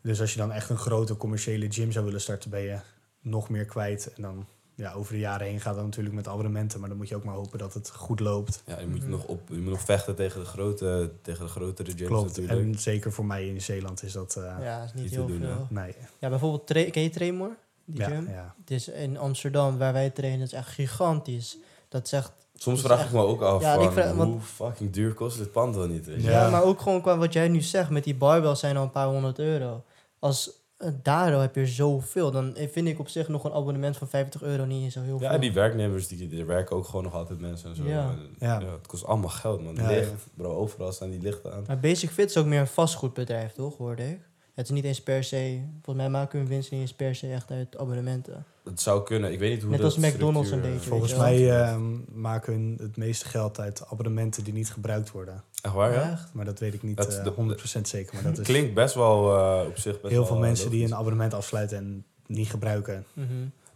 Dus 0.03 0.21
als 0.21 0.31
je 0.33 0.39
dan 0.39 0.51
echt 0.51 0.69
een 0.69 0.77
grote 0.77 1.17
commerciële 1.17 1.71
gym 1.71 1.91
zou 1.91 2.05
willen 2.05 2.21
starten, 2.21 2.49
ben 2.49 2.61
je 2.61 2.77
nog 3.21 3.49
meer 3.49 3.65
kwijt. 3.65 4.13
En 4.15 4.21
dan 4.21 4.45
ja, 4.75 4.93
over 4.93 5.13
de 5.13 5.19
jaren 5.19 5.47
heen 5.47 5.59
gaat 5.59 5.75
dat 5.75 5.83
natuurlijk 5.83 6.15
met 6.15 6.27
abonnementen. 6.27 6.79
Maar 6.79 6.89
dan 6.89 6.97
moet 6.97 7.09
je 7.09 7.15
ook 7.15 7.23
maar 7.23 7.35
hopen 7.35 7.59
dat 7.59 7.73
het 7.73 7.89
goed 7.89 8.19
loopt. 8.19 8.63
Ja, 8.65 8.79
je 8.79 8.87
moet, 8.87 9.07
nog 9.07 9.23
op, 9.25 9.41
je 9.49 9.55
moet 9.59 9.71
nog 9.71 9.81
vechten 9.81 10.15
tegen 10.15 10.39
de, 10.39 10.45
grote, 10.45 11.11
tegen 11.21 11.45
de 11.45 11.51
grotere 11.51 11.91
gyms 11.91 12.07
Klopt. 12.07 12.27
natuurlijk. 12.27 12.59
En 12.59 12.79
zeker 12.79 13.11
voor 13.11 13.25
mij 13.25 13.47
in 13.47 13.61
Zeeland 13.61 14.03
is 14.03 14.11
dat... 14.13 14.35
eh, 14.35 14.43
ja, 14.61 14.77
dat 14.79 14.85
is 14.87 14.93
niet 14.93 15.03
niet 15.03 15.11
te 15.13 15.17
heel 15.19 15.27
doen, 15.27 15.39
veel. 15.39 15.67
hè? 15.69 15.81
Nee. 15.81 15.95
Ja, 16.19 16.29
bijvoorbeeld, 16.29 16.91
ken 16.91 17.03
je 17.03 17.09
Tremor? 17.09 17.55
Die 17.85 17.99
Ja, 17.99 18.07
gym? 18.07 18.29
ja. 18.29 18.55
Het 18.59 18.71
is 18.71 18.87
in 18.87 19.17
Amsterdam, 19.17 19.77
waar 19.77 19.93
wij 19.93 20.09
trainen, 20.09 20.41
is 20.41 20.53
echt 20.53 20.69
gigantisch. 20.69 21.57
Dat 21.89 22.07
zegt, 22.07 22.31
Soms 22.55 22.81
vraag 22.81 23.05
ik 23.05 23.11
me 23.11 23.21
ook 23.21 23.41
af 23.41 23.61
Ja, 23.61 23.75
van, 23.75 23.83
ik 23.83 23.91
vraag- 23.91 24.13
want- 24.13 24.31
hoe 24.31 24.41
fucking 24.41 24.91
duur 24.91 25.13
kost 25.13 25.37
dit 25.37 25.51
pand 25.51 25.75
wel 25.75 25.87
niet? 25.87 26.05
Ja. 26.05 26.31
ja. 26.31 26.49
maar 26.49 26.63
ook 26.63 26.81
gewoon 26.81 27.01
qua 27.01 27.17
wat 27.17 27.33
jij 27.33 27.47
nu 27.47 27.61
zegt, 27.61 27.89
met 27.89 28.03
die 28.03 28.15
barbells 28.15 28.59
zijn 28.59 28.77
al 28.77 28.83
een 28.83 28.91
paar 28.91 29.07
honderd 29.07 29.39
euro. 29.39 29.83
Als 30.24 30.51
uh, 30.80 30.88
daardoor 31.01 31.41
heb 31.41 31.55
je 31.55 31.65
zoveel, 31.65 32.32
dan 32.32 32.55
vind 32.71 32.88
ik 32.88 32.99
op 32.99 33.07
zich 33.07 33.28
nog 33.28 33.43
een 33.43 33.53
abonnement 33.53 33.97
van 33.97 34.07
50 34.07 34.41
euro 34.43 34.65
niet 34.65 34.91
zo 34.91 35.01
heel 35.01 35.19
Ja, 35.21 35.30
veel. 35.30 35.39
die 35.39 35.53
werknemers, 35.53 36.07
die, 36.07 36.28
die 36.28 36.45
werken 36.45 36.76
ook 36.76 36.86
gewoon 36.86 37.03
nog 37.03 37.13
altijd 37.13 37.39
mensen 37.39 37.69
en 37.69 37.76
zo. 37.76 37.84
Ja. 37.88 38.09
En, 38.09 38.36
Ja. 38.39 38.59
ja, 38.59 38.71
het 38.71 38.88
kost 38.88 39.05
allemaal 39.05 39.30
geld, 39.30 39.63
man. 39.63 39.76
Ja, 39.76 39.88
Licht, 39.88 40.09
ja. 40.09 40.15
bro, 40.36 40.55
overal 40.55 40.91
staan 40.91 41.09
die 41.09 41.21
lichten 41.21 41.53
aan. 41.53 41.63
Maar 41.67 41.80
Basic 41.80 42.09
Fit 42.09 42.30
is 42.30 42.38
ook 42.38 42.45
meer 42.45 42.59
een 42.59 42.67
vastgoedbedrijf, 42.67 43.51
toch, 43.53 43.78
hoorde 43.78 44.09
ik? 44.09 44.19
Het 44.53 44.65
is 44.65 44.71
niet 44.71 44.83
eens 44.83 45.01
per 45.01 45.23
se, 45.23 45.59
volgens 45.81 46.05
mij 46.05 46.09
maken 46.19 46.39
hun 46.39 46.47
winst 46.47 46.71
niet 46.71 46.81
eens 46.81 46.93
per 46.93 47.15
se 47.15 47.31
echt 47.31 47.51
uit 47.51 47.77
abonnementen. 47.77 48.45
Het 48.63 48.81
zou 48.81 49.03
kunnen, 49.03 49.31
ik 49.31 49.39
weet 49.39 49.51
niet 49.51 49.61
hoe 49.61 49.71
Net 49.71 49.81
dat 49.81 49.95
als 49.95 50.05
McDonald's 50.05 50.47
structuur, 50.47 50.69
een 50.71 50.75
beetje, 50.77 50.89
Volgens 50.89 51.15
mij 51.15 51.51
ehm, 51.61 51.81
maken 52.21 52.53
hun 52.53 52.77
het 52.81 52.97
meeste 52.97 53.25
geld 53.27 53.59
uit 53.59 53.85
abonnementen 53.89 54.43
die 54.43 54.53
niet 54.53 54.71
gebruikt 54.71 55.11
worden. 55.11 55.43
Echt 55.61 55.73
waar, 55.73 55.93
ja? 55.93 56.11
Echt? 56.11 56.29
Maar 56.33 56.45
dat 56.45 56.59
weet 56.59 56.73
ik 56.73 56.83
niet 56.83 56.97
Dat 56.97 57.07
is 57.07 57.17
eh, 57.17 57.23
de- 57.23 57.31
100% 57.77 57.81
zeker. 57.87 58.13
Maar 58.13 58.23
dat 58.23 58.37
is 58.37 58.45
Klinkt 58.45 58.73
best 58.73 58.95
wel 58.95 59.37
eh, 59.37 59.67
op 59.67 59.77
zich 59.77 60.01
best 60.01 60.13
heel 60.13 60.25
veel 60.25 60.35
eh, 60.35 60.41
mensen 60.41 60.69
die 60.69 60.85
een 60.85 60.95
abonnement 60.95 61.33
afsluiten 61.33 61.77
en 61.77 62.05
niet 62.27 62.49
gebruiken. 62.49 63.05
Mhm. 63.13 63.27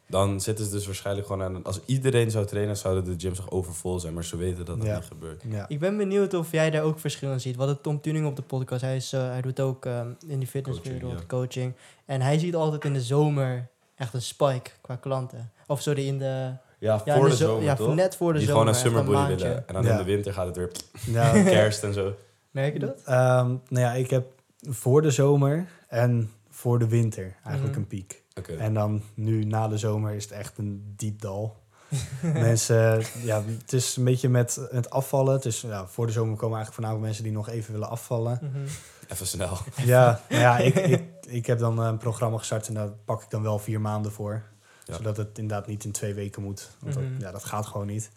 Dan 0.09 0.41
zitten 0.41 0.65
ze 0.65 0.71
dus 0.71 0.85
waarschijnlijk 0.85 1.27
gewoon 1.27 1.43
aan... 1.43 1.63
Als 1.63 1.79
iedereen 1.85 2.31
zou 2.31 2.45
trainen, 2.45 2.77
zouden 2.77 3.03
de 3.03 3.13
gyms 3.17 3.37
nog 3.37 3.51
overvol 3.51 3.99
zijn. 3.99 4.13
Maar 4.13 4.23
ze 4.23 4.37
weten 4.37 4.65
dat 4.65 4.77
dat 4.77 4.85
Ja. 4.87 4.95
niet 4.95 5.05
gebeurt. 5.05 5.43
Ja. 5.49 5.65
Ik 5.67 5.79
ben 5.79 5.97
benieuwd 5.97 6.33
of 6.33 6.51
jij 6.51 6.69
daar 6.69 6.83
ook 6.83 6.99
verschillen 6.99 7.41
ziet. 7.41 7.53
We 7.55 7.59
hadden 7.59 7.81
Tom 7.81 8.01
Tuning 8.01 8.25
op 8.25 8.35
de 8.35 8.41
podcast. 8.41 8.81
Hij, 8.81 8.95
is, 8.95 9.13
eh, 9.13 9.27
hij 9.29 9.41
doet 9.41 9.59
ook 9.59 9.85
ehm, 9.85 10.07
in 10.27 10.39
die 10.39 10.47
fitnesswereld 10.47 11.01
Coaching, 11.01 11.19
ja. 11.21 11.27
coaching. 11.27 11.73
En 12.05 12.21
hij 12.21 12.39
ziet 12.39 12.55
altijd 12.55 12.85
in 12.85 12.93
de 12.93 13.01
zomer 13.01 13.67
echt 13.95 14.13
een 14.13 14.21
spike 14.21 14.69
qua 14.81 14.95
klanten. 14.95 15.51
Of 15.67 15.81
sorry, 15.81 16.07
in 16.07 16.17
de... 16.17 16.51
Ja, 16.79 17.01
Ja, 17.05 17.15
voor 17.15 17.23
de, 17.23 17.29
de 17.29 17.35
zo- 17.35 17.45
zomer, 17.47 17.63
ja, 17.63 17.75
toch? 17.75 17.95
net 17.95 18.15
voor 18.15 18.33
de 18.33 18.39
die 18.39 18.47
zomer. 18.47 18.61
gewoon 18.61 18.67
een 18.67 18.81
echt 18.81 18.93
summer 18.93 19.03
body 19.03 19.27
maandje. 19.27 19.47
willen. 19.47 19.67
En 19.67 19.73
dan 19.73 19.83
Ja. 19.83 19.91
in 19.91 19.97
de 19.97 20.03
winter 20.03 20.33
gaat 20.33 20.45
het 20.45 20.55
weer 20.55 20.71
Ja, 21.05 21.31
kerst 21.53 21.83
en 21.83 21.93
zo. 21.93 22.13
Merk 22.51 22.73
je 22.73 22.79
dat? 22.79 23.01
Ehm, 23.05 23.47
nou 23.47 23.59
ja, 23.85 23.93
ik 23.93 24.09
heb 24.09 24.25
voor 24.61 25.01
de 25.01 25.11
zomer 25.11 25.65
en 25.87 26.31
voor 26.49 26.79
de 26.79 26.87
winter 26.87 27.35
eigenlijk 27.43 27.71
Mhm. 27.75 27.77
een 27.83 27.87
piek. 27.87 28.23
Oké. 28.37 28.53
En 28.55 28.73
dan 28.73 29.01
nu 29.13 29.43
na 29.43 29.67
de 29.67 29.77
zomer 29.77 30.13
is 30.13 30.23
het 30.23 30.31
echt 30.33 30.57
een 30.57 30.93
diep 30.95 31.21
dal. 31.21 31.55
mensen, 32.21 33.03
ja, 33.23 33.43
het 33.61 33.73
is 33.73 33.95
een 33.95 34.03
beetje 34.03 34.29
met 34.29 34.67
het 34.71 34.89
afvallen. 34.89 35.33
Het 35.33 35.45
is, 35.45 35.61
ja, 35.61 35.87
voor 35.87 36.05
de 36.05 36.11
zomer 36.11 36.35
komen 36.37 36.55
eigenlijk 36.57 36.73
voornamelijk 36.73 37.05
mensen 37.05 37.23
die 37.23 37.33
nog 37.33 37.49
even 37.49 37.71
willen 37.73 37.89
afvallen. 37.89 38.39
Mhm. 38.41 38.67
Even 39.07 39.27
snel. 39.27 39.57
Ja, 39.85 40.21
nou 40.29 40.41
ja 40.41 40.57
ik, 40.57 40.75
ik, 40.75 41.03
ik 41.27 41.45
heb 41.45 41.59
dan 41.59 41.79
een 41.79 41.97
programma 41.97 42.37
gestart 42.37 42.67
en 42.67 42.73
daar 42.73 42.89
pak 42.89 43.21
ik 43.23 43.29
dan 43.29 43.41
wel 43.41 43.59
vier 43.59 43.81
maanden 43.81 44.11
voor. 44.11 44.41
Ja. 44.85 44.95
Zodat 44.95 45.17
het 45.17 45.37
inderdaad 45.37 45.67
niet 45.67 45.83
in 45.83 45.91
twee 45.91 46.13
weken 46.13 46.41
moet. 46.43 46.69
Want 46.79 46.93
dat, 46.93 47.03
Mhm. 47.03 47.19
ja, 47.21 47.31
dat 47.31 47.43
gaat 47.43 47.65
gewoon 47.65 47.87
niet. 47.87 48.09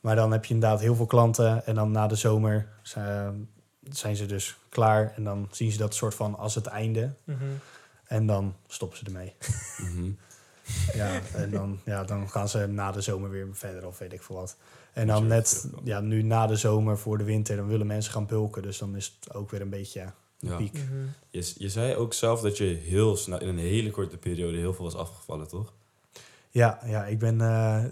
Maar 0.00 0.16
dan 0.16 0.32
heb 0.32 0.44
je 0.44 0.54
inderdaad 0.54 0.80
heel 0.80 0.94
veel 0.94 1.06
klanten. 1.06 1.66
En 1.66 1.74
dan 1.74 1.90
na 1.90 2.06
de 2.06 2.14
zomer 2.14 2.68
zijn, 2.82 3.48
zijn 3.90 4.16
ze 4.16 4.26
dus 4.26 4.56
klaar. 4.68 5.12
En 5.16 5.24
dan 5.24 5.48
zien 5.50 5.70
ze 5.72 5.78
dat 5.78 5.94
soort 5.94 6.14
van 6.14 6.38
als 6.38 6.54
het 6.54 6.66
einde. 6.66 7.14
Mhm. 7.24 7.44
En 8.08 8.26
dan 8.26 8.54
stoppen 8.66 8.98
ze 8.98 9.04
ermee. 9.04 9.34
Mhm. 9.78 10.10
Ja, 10.94 11.20
en 11.34 11.50
dan, 11.50 11.78
ja, 11.84 12.04
dan 12.04 12.30
gaan 12.30 12.48
ze 12.48 12.66
na 12.66 12.92
de 12.92 13.00
zomer 13.00 13.30
weer 13.30 13.46
verder 13.52 13.86
of 13.86 13.98
weet 13.98 14.12
ik 14.12 14.22
veel 14.22 14.36
wat. 14.36 14.56
En 14.92 15.06
dan 15.06 15.26
net, 15.26 15.68
ja, 15.84 16.00
nu 16.00 16.22
na 16.22 16.46
de 16.46 16.56
zomer 16.56 16.98
voor 16.98 17.18
de 17.18 17.24
winter, 17.24 17.56
dan 17.56 17.66
willen 17.66 17.86
mensen 17.86 18.12
gaan 18.12 18.26
bulken. 18.26 18.62
Dus 18.62 18.78
dan 18.78 18.96
is 18.96 19.16
het 19.20 19.34
ook 19.34 19.50
weer 19.50 19.60
een 19.60 19.68
beetje 19.70 20.00
een 20.00 20.48
Ja. 20.50 20.56
piek. 20.56 20.72
Mhm. 20.72 21.06
Je, 21.30 21.52
je 21.58 21.68
zei 21.68 21.94
ook 21.94 22.14
zelf 22.14 22.40
dat 22.40 22.56
je 22.56 22.64
heel 22.64 23.16
snel, 23.16 23.40
in 23.40 23.48
een 23.48 23.58
hele 23.58 23.90
korte 23.90 24.16
periode, 24.16 24.56
heel 24.58 24.74
veel 24.74 24.84
was 24.84 24.94
afgevallen, 24.94 25.48
toch? 25.48 25.72
Ja, 26.50 26.78
ja, 26.86 27.06
ik 27.06 27.18
ben, 27.18 27.40
eh, 27.40 27.84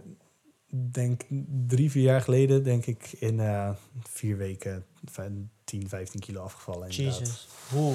denk 0.70 1.20
drie, 1.66 1.90
vier 1.90 2.02
jaar 2.02 2.20
geleden, 2.20 2.62
denk 2.64 2.86
ik, 2.86 3.12
in 3.18 3.40
eh, 3.40 3.70
vier 4.02 4.36
weken 4.36 4.84
vij- 5.04 5.46
10, 5.64 5.88
15 5.88 6.20
kilo 6.20 6.40
afgevallen. 6.42 6.88
inderdaad. 6.90 7.18
Jesus. 7.18 7.48
Hoe? 7.70 7.94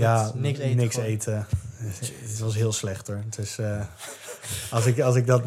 Ja, 0.00 0.32
niks 0.34 0.58
eten 0.58 0.76
Niks 0.76 0.94
gewoon. 0.94 1.10
eten. 1.10 1.46
het 2.20 2.38
was 2.38 2.54
heel 2.54 2.72
slecht 2.72 3.06
hoor. 3.06 3.22
Dus 3.36 3.58
eh, 3.58 3.84
als, 4.70 4.86
ik, 4.86 5.00
als, 5.00 5.16
ik 5.16 5.26
dat, 5.26 5.42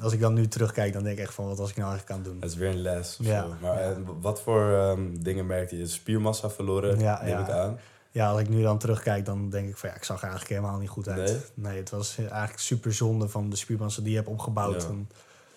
als 0.00 0.12
ik 0.12 0.20
dan 0.20 0.34
nu 0.34 0.48
terugkijk, 0.48 0.92
dan 0.92 1.02
denk 1.02 1.18
ik 1.18 1.24
echt 1.24 1.34
van, 1.34 1.46
wat 1.46 1.58
was 1.58 1.70
ik 1.70 1.76
nou 1.76 1.90
eigenlijk 1.90 2.18
aan 2.18 2.24
het 2.24 2.32
doen? 2.32 2.40
Het 2.42 2.50
is 2.50 2.56
weer 2.56 2.68
een 2.70 2.80
les. 2.82 3.16
Ja. 3.20 3.42
zo. 3.42 3.54
Maar 3.60 3.74
Ja. 3.82 3.90
eh, 3.90 3.96
wat 4.20 4.42
voor 4.42 4.72
ehm, 4.72 5.00
dingen 5.22 5.46
merkte 5.46 5.78
je? 5.78 5.86
Spiermassa 5.86 6.50
verloren, 6.50 6.98
Ja, 6.98 7.20
neem 7.22 7.30
ja. 7.30 7.40
ik 7.40 7.50
aan. 7.50 7.78
Ja, 8.10 8.30
als 8.30 8.40
ik 8.40 8.48
nu 8.48 8.62
dan 8.62 8.78
terugkijk, 8.78 9.24
dan 9.24 9.50
denk 9.50 9.68
ik 9.68 9.76
van 9.76 9.88
ja, 9.88 9.94
ik 9.96 10.04
zag 10.04 10.16
er 10.22 10.28
eigenlijk 10.28 10.60
helemaal 10.60 10.78
niet 10.80 10.88
goed 10.88 11.08
uit. 11.08 11.50
Nee? 11.54 11.76
het 11.78 11.90
was 11.90 12.16
eigenlijk 12.18 12.58
super 12.58 12.94
zonde 12.94 13.28
van 13.28 13.50
de 13.50 13.56
spiermassa 13.56 14.00
die 14.00 14.10
je 14.10 14.16
hebt 14.16 14.28
opgebouwd. 14.28 14.82
Ja. 14.82 14.88
En 14.88 15.08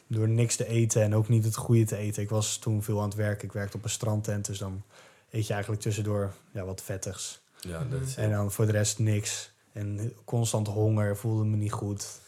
door 0.07 0.29
niks 0.29 0.55
te 0.55 0.67
eten 0.67 1.01
en 1.01 1.15
ook 1.15 1.27
niet 1.29 1.43
het 1.45 1.55
goede 1.55 1.83
te 1.85 1.95
eten. 1.95 2.21
Ik 2.23 2.29
was 2.29 2.57
toen 2.57 2.83
veel 2.83 2.97
aan 2.99 3.05
het 3.07 3.15
werken. 3.15 3.45
Ik 3.45 3.51
werkte 3.53 3.77
op 3.77 3.83
een 3.83 3.89
strandtent, 3.89 4.45
dus 4.45 4.57
dan 4.57 4.81
eet 5.31 5.47
je 5.47 5.53
eigenlijk 5.53 5.81
tussendoor 5.81 6.31
ja, 6.51 6.63
wat 6.65 6.81
vettigs. 6.81 7.39
Ja, 7.59 7.83
dat 7.89 8.01
is 8.01 8.15
En 8.15 8.31
dan 8.31 8.51
voor 8.51 8.65
de 8.65 8.71
rest 8.71 8.99
niks. 8.99 9.51
En 9.71 10.13
constant 10.25 10.67
honger, 10.67 11.17
voelde 11.17 11.43
me 11.43 11.55
niet 11.55 11.71
goed. 11.71 12.19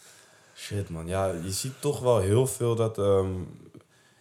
Shit, 0.55 0.89
man. 0.89 1.07
Ja, 1.07 1.27
je 1.27 1.51
ziet 1.51 1.81
toch 1.81 1.99
wel 1.99 2.19
heel 2.19 2.47
veel 2.47 2.75
dat... 2.75 2.97
ehm, 2.97 3.33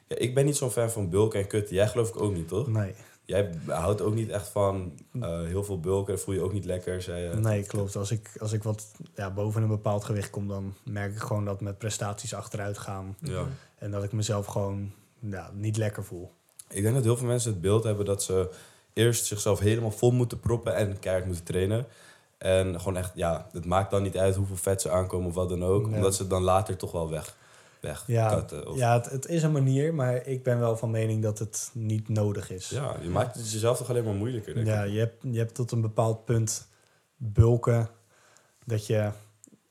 ja, 0.07 0.17
ik 0.17 0.35
ben 0.35 0.45
niet 0.45 0.57
zo'n 0.57 0.71
fan 0.71 0.91
van 0.91 1.11
bulken 1.11 1.41
en 1.41 1.47
kutten. 1.47 1.75
Jij 1.75 1.89
geloof 1.89 2.09
ik 2.09 2.21
ook 2.21 2.35
niet, 2.35 2.49
toch? 2.49 2.69
Nee, 2.69 2.95
Jij 3.31 3.51
houdt 3.67 4.01
ook 4.01 4.15
niet 4.15 4.29
echt 4.29 4.49
van 4.49 4.93
eh, 5.21 5.43
heel 5.43 5.65
veel 5.65 5.81
bulken. 5.81 6.15
Dat 6.15 6.23
voel 6.23 6.35
je 6.35 6.41
ook 6.41 6.53
niet 6.53 6.65
lekker, 6.65 7.03
zei 7.03 7.23
je. 7.23 7.35
nee 7.37 7.65
klopt. 7.65 7.97
Als 7.97 8.11
ik, 8.11 8.31
als 8.39 8.53
ik 8.53 8.63
wat 8.63 8.87
ja, 9.15 9.31
boven 9.31 9.63
een 9.63 9.69
bepaald 9.69 10.05
gewicht 10.05 10.31
kom, 10.31 10.49
dan 10.49 10.75
merk 10.85 11.13
ik 11.13 11.19
gewoon 11.19 11.45
dat 11.45 11.61
mijn 11.61 11.77
prestaties 11.77 12.35
achteruit 12.35 12.79
gaan. 12.79 13.17
Ja. 13.21 13.47
En 13.79 13.91
dat 13.91 14.05
ik 14.05 14.13
mezelf 14.13 14.47
gewoon 14.47 14.93
ja, 15.21 15.51
niet 15.55 15.77
lekker 15.77 16.05
voel. 16.05 16.33
Ik 16.69 16.83
denk 16.83 16.95
dat 16.95 17.05
heel 17.05 17.17
veel 17.17 17.27
mensen 17.27 17.51
het 17.51 17.61
beeld 17.61 17.85
hebben 17.85 18.05
dat 18.05 18.23
ze 18.23 18.51
eerst 19.01 19.27
zichzelf 19.27 19.59
helemaal 19.59 19.91
vol 19.91 20.11
moeten 20.11 20.41
proppen 20.41 20.75
en 20.75 20.99
keihard 20.99 21.27
moeten 21.27 21.45
trainen. 21.45 21.87
En 22.39 22.79
gewoon 22.79 22.97
echt, 22.97 23.11
ja, 23.15 23.47
het 23.53 23.65
maakt 23.65 23.91
dan 23.91 24.03
niet 24.03 24.17
uit 24.17 24.35
hoeveel 24.37 24.57
vet 24.57 24.81
ze 24.81 24.91
aankomen 24.91 25.29
of 25.29 25.35
wat 25.35 25.49
dan 25.49 25.65
ook. 25.65 25.87
Nee. 25.87 25.95
Omdat 25.97 26.15
ze 26.15 26.27
dan 26.27 26.43
later 26.43 26.77
toch 26.77 26.93
wel 26.93 27.11
weg, 27.11 27.37
weg 27.81 28.05
Ja, 28.07 28.29
cutten. 28.35 28.69
Of, 28.69 28.77
ja 28.77 28.93
het, 28.95 29.11
het 29.11 29.27
is 29.29 29.43
een 29.43 29.53
manier, 29.53 29.95
maar 29.95 30.27
ik 30.27 30.43
ben 30.43 30.59
wel 30.59 30.77
van 30.77 30.91
mening 30.91 31.23
dat 31.23 31.39
het 31.39 31.71
niet 31.73 32.09
nodig 32.09 32.51
is. 32.51 32.69
ja, 32.69 32.97
je 33.03 33.09
maakt 33.09 33.35
het 33.35 33.53
jezelf 33.53 33.79
toch 33.79 33.89
alleen 33.91 34.05
maar 34.05 34.15
moeilijker, 34.15 34.55
denk 34.55 34.67
Ja, 34.67 34.83
ik. 34.83 34.93
je 34.93 34.99
hebt, 34.99 35.23
je 35.31 35.39
hebt 35.39 35.55
tot 35.55 35.71
een 35.73 35.81
bepaald 35.81 36.25
punt 36.25 36.69
bulken 37.17 37.89
dat 38.65 38.87
je 38.87 39.11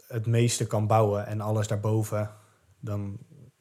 het 0.08 0.26
meeste 0.26 0.68
kan 0.68 0.88
bouwen 0.88 1.26
en 1.28 1.42
alles 1.42 1.68
daarboven, 1.68 2.32
dan 2.80 3.18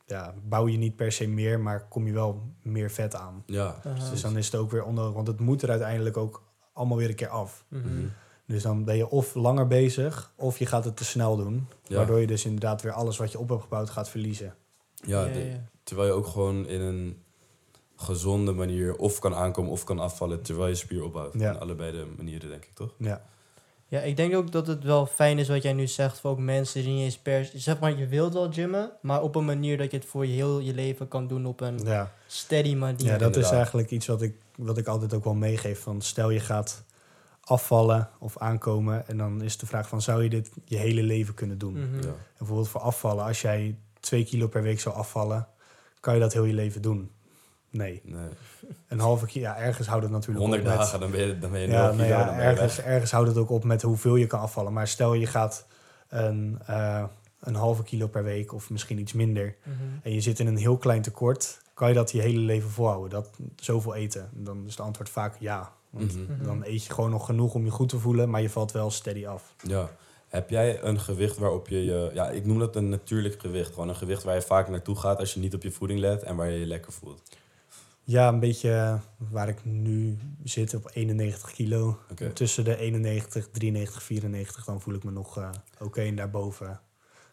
ja, 0.09 0.35
bouw 0.49 0.67
je 0.69 0.77
niet 0.79 0.97
per 0.97 1.13
se 1.13 1.27
meer, 1.29 1.61
maar 1.61 1.89
kom 1.89 2.07
je 2.07 2.13
wel 2.13 2.43
meer 2.63 2.91
vet 2.91 3.15
aan. 3.15 3.43
Ja. 3.47 3.81
Dus 4.11 4.21
dan 4.21 4.37
is 4.37 4.47
het 4.47 4.55
ook 4.55 4.71
weer 4.71 4.85
onnodig, 4.85 5.15
want 5.15 5.27
het 5.27 5.41
moet 5.41 5.63
er 5.63 5.71
uiteindelijk 5.71 6.17
ook 6.17 6.43
allemaal 6.73 6.97
weer 6.97 7.09
een 7.09 7.15
keer 7.15 7.29
af. 7.29 7.65
Mhm. 7.69 7.95
Mhm. 7.95 8.07
Dus 8.47 8.63
dan 8.63 8.85
ben 8.85 8.97
je 8.97 9.09
of 9.09 9.35
langer 9.35 9.67
bezig, 9.67 10.33
of 10.37 10.59
je 10.59 10.67
gaat 10.67 10.85
het 10.85 10.97
te 10.97 11.05
snel 11.05 11.37
doen. 11.37 11.67
Ja. 11.83 11.97
Waardoor 11.97 12.21
je 12.21 12.27
dus 12.27 12.45
inderdaad 12.45 12.83
weer 12.83 12.93
alles 12.93 13.17
wat 13.17 13.33
je 13.33 13.39
op 13.39 13.49
hebt 13.49 13.63
gebouwd 13.63 13.91
gaat 13.91 14.09
verliezen. 14.09 14.55
Ja, 14.95 15.25
Ja, 15.25 15.33
de- 15.33 15.39
ja. 15.51 15.65
terwijl 15.83 16.09
je 16.09 16.15
ook 16.15 16.27
gewoon 16.27 16.67
in 16.67 16.81
een 16.81 17.23
gezonde 17.97 18.53
manier 18.53 18.97
of 18.97 19.19
kan 19.19 19.35
aankomen 19.35 19.71
of 19.71 19.85
kan 19.85 19.99
afvallen 19.99 20.43
terwijl 20.43 20.69
je 20.69 20.75
spier 20.75 21.05
opbouwt. 21.05 21.35
Ja. 21.39 21.53
In 21.53 21.59
allebei 21.61 21.93
de 21.93 22.07
manieren, 22.17 22.49
denk 22.49 22.65
ik, 22.65 22.75
toch? 22.75 22.95
Ja, 22.99 23.23
Ja, 23.91 24.01
ik 24.01 24.17
denk 24.17 24.35
ook 24.35 24.53
dat 24.53 24.67
het 24.67 24.85
wel 24.85 25.07
fijn 25.07 25.39
is 25.39 25.49
wat 25.49 25.63
jij 25.63 25.73
nu 25.73 25.87
zegt 25.87 26.21
voor 26.21 26.31
ook 26.31 26.39
mensen 26.39 26.83
die 26.83 26.93
niet 26.93 27.05
eens 27.05 27.19
per... 27.19 27.51
Zeg 27.55 27.79
maar, 27.79 27.99
je 27.99 28.07
wilt 28.07 28.33
wel 28.33 28.53
gymmen, 28.53 28.91
maar 29.01 29.23
op 29.23 29.35
een 29.35 29.45
manier 29.45 29.77
dat 29.77 29.91
je 29.91 29.97
het 29.97 30.07
voor 30.07 30.27
je 30.27 30.33
heel 30.33 30.59
je 30.59 30.75
leven 30.75 31.09
kan 31.09 31.27
doen 31.27 31.47
op 31.47 31.61
een 31.61 31.79
ja. 31.85 32.13
steady 32.27 32.75
manier. 32.75 33.07
ja 33.07 33.19
dat 33.19 33.37
is 33.37 33.51
eigenlijk 33.51 33.91
iets 33.91 34.07
wat 34.07 34.23
ik, 34.23 34.35
wat 34.57 34.79
ik 34.79 34.87
altijd 34.87 35.15
ook 35.15 35.25
wel 35.25 35.35
meegeef. 35.35 35.81
Van 35.81 36.01
stel 36.01 36.31
je 36.31 36.41
gaat 36.41 36.85
afvallen 37.41 38.09
of 38.19 38.39
aankomen. 38.39 39.09
En 39.09 39.17
dan 39.17 39.43
is 39.43 39.57
de 39.57 39.67
vraag 39.67 39.89
van, 39.89 40.03
zou 40.03 40.23
je 40.23 40.29
dit 40.29 40.51
je 40.65 40.77
hele 40.77 41.03
leven 41.03 41.35
kunnen 41.35 41.59
doen? 41.59 41.77
Ja. 41.77 42.09
En 42.09 42.15
bijvoorbeeld 42.39 42.69
voor 42.69 42.81
afvallen, 42.81 43.25
als 43.25 43.41
jij 43.41 43.79
twee 44.01 44.25
kilo 44.25 44.47
per 44.47 44.63
week 44.63 44.81
zou 44.81 44.95
afvallen, 44.95 45.49
kan 46.01 46.15
je 46.15 46.21
dat 46.21 46.33
heel 46.33 46.45
je 46.45 46.53
leven 46.53 46.83
doen? 46.83 47.11
Nee. 47.71 48.01
Nee. 48.05 48.29
Een 48.89 48.99
halve 49.01 49.27
kilo, 49.27 49.45
ja, 49.45 49.57
ergens 49.57 49.87
houdt 49.87 50.03
het 50.03 50.13
natuurlijk 50.13 50.39
100 50.39 50.63
op 50.63 50.69
met... 50.69 50.79
dagen, 50.79 51.01
dan 51.01 51.11
ben 51.11 51.27
je, 51.27 51.39
dan 51.39 51.51
ben 51.51 51.61
je 51.61 51.69
Ja, 51.69 51.87
nul 51.87 51.95
nou 51.95 52.09
ja, 52.09 52.25
dan 52.25 52.37
ben 52.37 52.45
je 52.45 52.51
ergens, 52.51 52.81
ergens 52.81 53.11
houdt 53.11 53.29
het 53.29 53.37
ook 53.37 53.51
op 53.51 53.65
met 53.65 53.83
hoeveel 53.83 54.17
je 54.17 54.27
kan 54.27 54.41
afvallen. 54.41 54.73
Maar 54.73 54.89
stel 54.89 55.15
je 55.15 55.27
gaat 55.27 55.67
een, 56.09 56.59
eh, 56.67 57.05
een 57.41 57.55
halve 57.55 57.83
kilo 57.83 58.07
per 58.07 58.25
week 58.25 58.53
of 58.53 58.71
misschien 58.71 58.99
iets 58.99 59.13
minder. 59.13 59.57
Mhm. 59.63 59.77
En 60.03 60.13
je 60.13 60.21
zit 60.21 60.39
in 60.39 60.47
een 60.47 60.57
heel 60.57 60.77
klein 60.77 61.03
tekort. 61.03 61.61
Kan 61.75 61.89
je 61.89 61.95
dat 61.95 62.11
je 62.11 62.21
hele 62.21 62.39
leven 62.39 62.71
volhouden? 62.71 63.11
Dat, 63.11 63.29
zoveel 63.57 63.95
eten? 63.95 64.29
Dan 64.33 64.65
is 64.67 64.77
de 64.77 64.83
antwoord 64.83 65.09
vaak 65.09 65.37
ja. 65.39 65.73
Want 65.91 66.15
Mhm. 66.17 66.33
Mhm. 66.33 66.45
dan 66.45 66.65
eet 66.65 66.85
je 66.85 66.93
gewoon 66.93 67.11
nog 67.11 67.27
genoeg 67.27 67.55
om 67.55 67.65
je 67.65 67.71
goed 67.71 67.89
te 67.89 67.99
voelen. 67.99 68.31
Maar 68.31 68.43
je 68.43 68.51
valt 68.51 68.73
wel 68.73 68.91
steady 68.91 69.27
af. 69.27 69.55
Ja. 69.63 69.91
Heb 70.29 70.51
jij 70.51 70.83
een 70.83 71.01
gewicht 71.01 71.37
waarop 71.39 71.69
je 71.69 71.85
je... 71.85 72.11
Ja, 72.15 72.29
ik 72.31 72.47
noem 72.47 72.59
dat 72.59 72.77
een 72.77 72.89
natuurlijk 72.89 73.41
gewicht. 73.41 73.73
Gewoon 73.73 73.89
een 73.89 73.97
gewicht 73.97 74.23
waar 74.23 74.35
je 74.35 74.43
vaak 74.43 74.69
naartoe 74.69 74.97
gaat 74.97 75.19
als 75.19 75.35
je 75.35 75.41
niet 75.41 75.55
op 75.55 75.63
je 75.63 75.71
voeding 75.71 76.01
let 76.01 76.23
en 76.23 76.37
waar 76.37 76.51
je 76.51 76.59
je 76.59 76.67
lekker 76.67 76.93
voelt. 76.93 77.23
Ja, 78.09 78.29
een 78.29 78.41
beetje 78.41 78.73
eh, 78.73 78.95
waar 79.31 79.49
ik 79.49 79.65
nu 79.65 80.19
zit 80.45 80.75
op 80.75 80.91
91 80.93 81.53
kilo. 81.53 81.99
Tussen 82.33 82.65
de 82.65 82.77
91, 82.77 83.49
93, 83.53 84.03
94. 84.03 84.65
Dan 84.65 84.81
voel 84.81 84.95
ik 84.95 85.05
me 85.05 85.11
nog 85.11 85.39
eh, 85.39 85.51
oké. 85.79 86.01
En 86.01 86.17
daarboven 86.17 86.81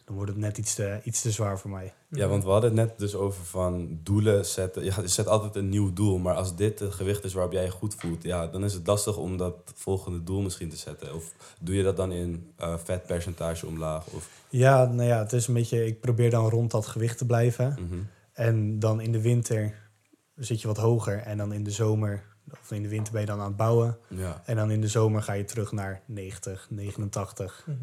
dan 0.06 0.16
wordt 0.16 0.32
het 0.32 0.40
net 0.40 0.58
iets 0.58 0.76
te, 0.76 1.00
iets 1.04 1.22
te 1.22 1.32
zwaar 1.32 1.60
voor 1.60 1.70
mij. 1.70 1.94
Ja, 2.10 2.28
want 2.28 2.44
we 2.44 2.50
hadden 2.50 2.78
het 2.78 2.88
net 2.88 3.00
dus 3.00 3.16
over 3.16 3.46
van 3.46 4.00
doelen 4.04 4.46
zetten. 4.46 4.84
Je 4.84 4.94
zet 5.04 5.28
altijd 5.28 5.56
een 5.56 5.70
nieuw 5.70 5.94
doel, 5.94 6.18
maar 6.18 6.36
als 6.36 6.56
dit 6.56 6.80
het 6.80 6.94
gewicht 6.94 7.24
is 7.24 7.34
waarop 7.34 7.52
jij 7.52 7.64
je 7.64 7.72
goed 7.72 7.96
voelt, 7.96 8.24
ja, 8.24 8.48
dan 8.48 8.64
is 8.64 8.74
het 8.74 8.88
lastig 8.88 9.18
om 9.18 9.38
dat 9.38 9.56
volgende 9.76 10.24
doel 10.24 10.42
misschien 10.42 10.70
te 10.70 10.78
zetten. 10.78 11.14
Of 11.14 11.32
doe 11.60 11.76
je 11.76 11.84
dat 11.84 11.98
dan 11.98 12.12
in 12.12 12.52
eh, 12.56 12.78
vetpercentage 12.84 13.66
omlaag? 13.66 14.06
Of, 14.08 14.30
Ja, 14.50 14.86
nou 14.86 15.08
ja, 15.08 15.20
het 15.20 15.34
is 15.34 15.48
een 15.48 15.54
beetje... 15.54 15.86
Ik 15.86 16.00
probeer 16.00 16.30
dan 16.30 16.50
rond 16.50 16.72
dat 16.72 16.86
gewicht 16.88 17.18
te 17.18 17.26
blijven. 17.26 17.78
Mhm. 17.80 18.00
En 18.34 18.80
dan 18.80 19.02
in 19.02 19.12
de 19.12 19.22
winter 19.22 19.85
zit 20.36 20.62
je 20.62 20.68
wat 20.68 20.78
hoger. 20.78 21.18
En 21.18 21.38
dan 21.38 21.54
in 21.54 21.64
de 21.64 21.72
zomer, 21.72 22.24
of 22.52 22.72
in 22.72 22.82
de 22.82 22.90
winter 22.90 23.12
ben 23.14 23.22
je 23.22 23.28
dan 23.28 23.40
aan 23.40 23.48
het 23.48 23.56
bouwen. 23.56 23.98
Ja, 24.08 24.42
En 24.46 24.56
dan 24.56 24.72
in 24.72 24.82
de 24.82 24.88
zomer 24.88 25.22
ga 25.22 25.34
je 25.34 25.44
terug 25.44 25.72
naar 25.72 26.02
90, 26.06 26.68
89. 26.70 27.66
Mhm. 27.68 27.76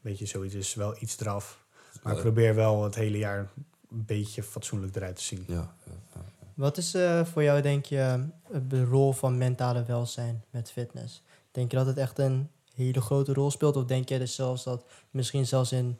Weet 0.00 0.18
je, 0.18 0.26
zoiets 0.26 0.54
is 0.54 0.74
wel 0.74 0.96
iets 1.00 1.20
eraf. 1.20 1.64
Maar 2.02 2.12
ik 2.12 2.18
Eh, 2.18 2.24
probeer 2.24 2.54
wel 2.54 2.84
het 2.84 2.94
hele 2.94 3.18
jaar 3.18 3.38
een 3.90 4.04
beetje 4.04 4.42
fatsoenlijk 4.42 4.96
eruit 4.96 5.16
te 5.16 5.22
zien. 5.22 5.44
ja, 5.46 5.54
ja, 5.84 5.92
ja. 6.14 6.20
Wat 6.54 6.76
is 6.76 6.94
eh, 6.94 7.24
voor 7.24 7.42
jou, 7.42 7.60
denk 7.62 7.84
je, 7.84 7.98
eh, 8.52 8.60
de 8.68 8.84
rol 8.84 9.12
van 9.12 9.38
mentale 9.38 9.84
welzijn 9.84 10.44
met 10.50 10.70
fitness? 10.70 11.22
Denk 11.50 11.70
je 11.70 11.76
dat 11.76 11.86
het 11.86 11.96
echt 11.96 12.18
een 12.18 12.48
hele 12.74 13.00
grote 13.00 13.32
rol 13.32 13.50
speelt? 13.50 13.76
Of 13.76 13.84
denk 13.84 14.08
je 14.08 14.18
dus 14.18 14.34
zelfs 14.34 14.64
dat 14.64 14.84
misschien 15.10 15.46
zelfs 15.46 15.72
in... 15.72 15.98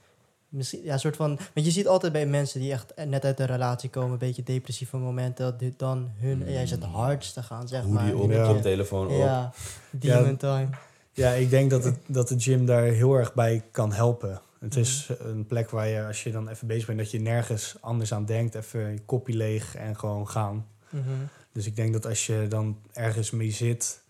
Misschien, 0.50 0.82
ja, 0.82 0.98
soort 0.98 1.16
van... 1.16 1.38
Want 1.54 1.66
je 1.66 1.72
ziet 1.72 1.86
altijd 1.88 2.12
bij 2.12 2.26
mensen 2.26 2.60
die 2.60 2.72
echt 2.72 2.92
net 3.06 3.24
uit 3.24 3.40
een 3.40 3.46
relatie 3.46 3.90
komen... 3.90 4.12
een 4.12 4.18
beetje 4.18 4.42
depressieve 4.42 4.96
momenten... 4.96 5.44
dat 5.44 5.58
dit 5.58 5.78
dan 5.78 6.10
hun... 6.16 6.38
Mm. 6.38 6.48
Ja, 6.48 6.60
is 6.60 6.70
het 6.70 6.84
hardste 6.84 7.42
gaan, 7.42 7.68
zeg 7.68 7.82
Hoe 7.82 7.92
maar. 7.92 8.04
die 8.04 8.16
op, 8.16 8.30
Ja. 8.30 8.46
koptelefoon 8.46 9.06
op. 9.06 9.18
Ja, 9.18 9.52
demon 9.90 10.36
time. 10.36 10.68
Ja, 11.12 11.30
ik 11.30 11.50
denk 11.50 11.70
dat, 11.70 11.84
het, 11.84 11.96
dat 12.06 12.28
de 12.28 12.40
gym 12.40 12.66
daar 12.66 12.82
heel 12.82 13.14
erg 13.14 13.34
bij 13.34 13.62
kan 13.70 13.92
helpen. 13.92 14.40
Het 14.60 14.70
Mhm. 14.70 14.80
is 14.80 15.08
een 15.18 15.46
plek 15.46 15.70
waar 15.70 15.86
je, 15.88 16.04
als 16.06 16.22
je 16.22 16.30
dan 16.32 16.48
even 16.48 16.66
bezig 16.66 16.86
bent, 16.86 16.98
dat 16.98 17.10
je 17.10 17.20
nergens 17.20 17.76
anders 17.80 18.12
aan 18.14 18.24
denkt. 18.24 18.54
Even 18.54 18.92
je 18.92 19.00
kopje 19.06 19.34
leeg 19.34 19.76
en 19.76 19.98
gewoon 19.98 20.28
gaan. 20.28 20.66
Mhm. 20.88 21.04
Dus 21.52 21.66
ik 21.66 21.76
denk 21.76 21.92
dat 21.92 22.06
als 22.06 22.26
je 22.26 22.46
dan 22.48 22.78
ergens 22.92 23.30
mee 23.30 23.50
zit 23.50 24.00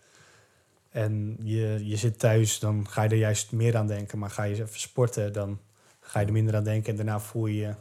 en 0.89 1.37
je, 1.43 1.79
je 1.87 1.95
zit 1.97 2.19
thuis, 2.19 2.59
dan 2.59 2.87
ga 2.89 3.03
je 3.03 3.09
er 3.09 3.15
juist 3.15 3.51
meer 3.51 3.77
aan 3.77 3.87
denken. 3.87 4.19
Maar 4.19 4.29
ga 4.29 4.43
je 4.43 4.49
eens 4.55 4.59
even 4.69 4.79
sporten, 4.79 5.33
dan 5.33 5.59
ga 6.11 6.19
je 6.19 6.25
er 6.25 6.31
minder 6.31 6.55
aan 6.55 6.63
denken. 6.63 6.89
En 6.91 6.95
daarna 6.95 7.19
voel 7.19 7.45
je 7.45 7.57
je 7.57 7.73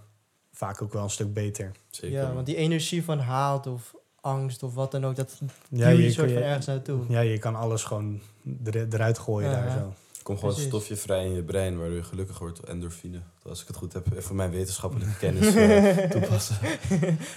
vaak 0.52 0.82
ook 0.82 0.92
wel 0.92 1.02
een 1.02 1.10
stuk 1.10 1.32
beter. 1.34 1.70
Zeker. 1.90 2.18
Ja, 2.18 2.32
want 2.32 2.46
die 2.46 2.56
energie 2.56 3.04
van 3.04 3.18
haat 3.18 3.66
of 3.66 3.94
angst 4.20 4.62
of 4.62 4.74
wat 4.74 4.90
dan 4.90 5.06
ook... 5.06 5.16
dat 5.16 5.40
Ja, 5.68 5.88
je 5.88 6.10
soort 6.10 6.32
van 6.32 6.42
ergens 6.42 6.66
naartoe. 6.66 7.00
ja, 7.08 7.20
je 7.20 7.38
kan 7.38 7.54
alles 7.54 7.84
gewoon 7.84 8.20
er, 8.64 8.86
eruit 8.94 9.18
gooien 9.18 9.50
Ja, 9.50 9.56
daar 9.56 9.66
ja. 9.66 9.78
zo. 9.78 9.94
Kom 10.22 10.34
gewoon 10.38 10.50
Precies. 10.54 10.70
stofje 10.70 10.96
vrij 10.96 11.24
in 11.24 11.34
je 11.34 11.42
brein, 11.42 11.78
waardoor 11.78 11.96
je 11.96 12.02
gelukkig 12.02 12.38
wordt. 12.38 12.60
Endorfine. 12.60 13.20
Als 13.42 13.60
ik 13.60 13.66
het 13.66 13.76
goed 13.76 13.92
heb, 13.92 14.06
even 14.16 14.36
mijn 14.36 14.50
wetenschappelijke 14.50 15.16
kennis 15.26 15.54
eh, 15.54 16.10
toepassen. 16.10 16.56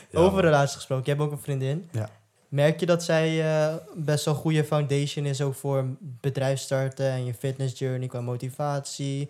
Ja, 0.09 0.19
Over 0.25 0.41
relaties 0.41 0.75
gesproken, 0.75 1.05
je 1.05 1.11
hebt 1.11 1.23
ook 1.23 1.31
een 1.31 1.43
vriendin. 1.43 1.89
Ja. 1.91 2.09
Merk 2.47 2.79
je 2.79 2.85
dat 2.85 3.03
zij 3.03 3.55
eh, 3.55 3.75
best 3.95 4.25
wel 4.25 4.33
een 4.33 4.39
goede 4.39 4.63
foundation 4.63 5.25
is 5.25 5.41
ook 5.41 5.55
voor 5.55 5.85
bedrijf 5.99 6.59
starten 6.59 7.09
en 7.09 7.25
je 7.25 7.33
fitness 7.33 7.79
journey 7.79 8.07
qua 8.07 8.21
motivatie? 8.21 9.29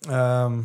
Ehm, 0.00 0.60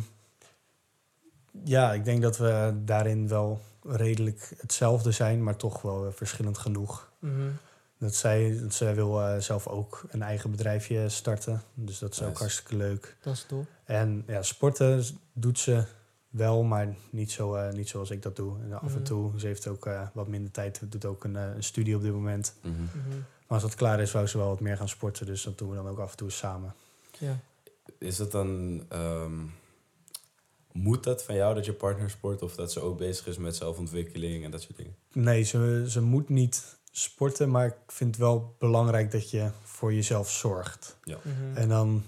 ja, 1.64 1.92
ik 1.92 2.04
denk 2.04 2.22
dat 2.22 2.36
we 2.38 2.72
daarin 2.84 3.28
wel 3.28 3.60
redelijk 3.82 4.52
hetzelfde 4.60 5.10
zijn, 5.10 5.42
maar 5.42 5.56
toch 5.56 5.82
wel 5.82 6.12
verschillend 6.12 6.58
genoeg. 6.58 7.10
Mhm. 7.18 7.48
Dat 7.98 8.14
zij, 8.14 8.58
dat 8.62 8.74
zij 8.74 8.94
wil 8.94 9.20
eh, 9.22 9.38
zelf 9.38 9.66
ook 9.66 10.04
een 10.08 10.22
eigen 10.22 10.50
bedrijfje 10.50 11.08
starten. 11.08 11.62
Dus 11.74 11.98
dat 11.98 12.12
is 12.12 12.22
ook 12.22 12.38
hartstikke 12.38 12.76
leuk. 12.76 13.16
Dat 13.22 13.34
is 13.34 13.44
top. 13.48 13.66
En 13.84 14.24
ja, 14.26 14.42
sporten 14.42 15.04
doet 15.32 15.58
ze 15.58 15.84
wel, 16.30 16.62
maar 16.62 16.94
niet, 17.10 17.30
zo, 17.32 17.54
eh, 17.54 17.72
niet 17.72 17.88
zoals 17.88 18.10
ik 18.10 18.22
dat 18.22 18.36
doe. 18.36 18.56
En 18.62 18.72
af 18.72 18.82
en 18.82 18.94
Mhm. 18.94 19.02
toe, 19.02 19.40
ze 19.40 19.46
heeft 19.46 19.66
ook 19.66 19.86
eh, 19.86 20.02
wat 20.12 20.28
minder 20.28 20.50
tijd, 20.50 20.80
doet 20.88 21.04
ook 21.04 21.24
een, 21.24 21.34
een 21.34 21.62
studie 21.64 21.96
op 21.96 22.02
dit 22.02 22.12
moment. 22.12 22.54
Mhm. 22.60 22.72
Mhm. 22.82 22.88
Maar 23.46 23.60
als 23.60 23.62
dat 23.62 23.74
klaar 23.74 24.00
is, 24.00 24.12
wou 24.12 24.26
ze 24.26 24.38
wel 24.38 24.48
wat 24.48 24.60
meer 24.60 24.76
gaan 24.76 24.88
sporten. 24.88 25.26
Dus 25.26 25.42
dat 25.42 25.58
doen 25.58 25.68
we 25.70 25.76
dan 25.76 25.88
ook 25.88 25.98
af 25.98 26.10
en 26.10 26.16
toe 26.16 26.30
samen. 26.30 26.74
Ja. 27.18 27.36
Is 28.02 28.18
het 28.18 28.30
dan... 28.30 28.82
ehm, 28.88 29.32
moet 30.72 31.04
dat 31.04 31.22
van 31.24 31.34
jou 31.34 31.54
dat 31.54 31.64
je 31.64 31.72
partner 31.72 32.10
sport? 32.10 32.42
Of 32.42 32.54
dat 32.54 32.72
ze 32.72 32.80
ook 32.80 32.98
bezig 32.98 33.26
is 33.26 33.36
met 33.38 33.56
zelfontwikkeling 33.56 34.44
en 34.44 34.50
dat 34.50 34.60
soort 34.62 34.76
dingen? 34.76 34.96
Nee, 35.12 35.42
ze, 35.42 35.84
ze 35.88 36.00
moet 36.02 36.28
niet 36.28 36.76
sporten, 36.90 37.50
maar 37.50 37.66
ik 37.66 37.74
vind 37.86 38.10
het 38.10 38.24
wel 38.24 38.54
belangrijk 38.58 39.10
dat 39.10 39.30
je 39.30 39.50
voor 39.62 39.94
jezelf 39.94 40.30
zorgt. 40.30 40.96
Mhm. 41.04 41.56
En 41.56 41.68
dan, 41.68 42.02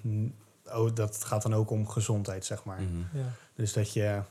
oh, 0.66 0.95
dat 0.95 1.24
gaat 1.24 1.42
dan 1.42 1.55
ook 1.55 1.70
om 1.70 1.88
gezondheid, 1.88 2.45
zeg 2.45 2.64
maar. 2.64 2.80
Mhm. 2.82 3.18
ja. 3.18 3.32
Dus 3.55 3.72
dat 3.72 3.92
je, 3.92 4.22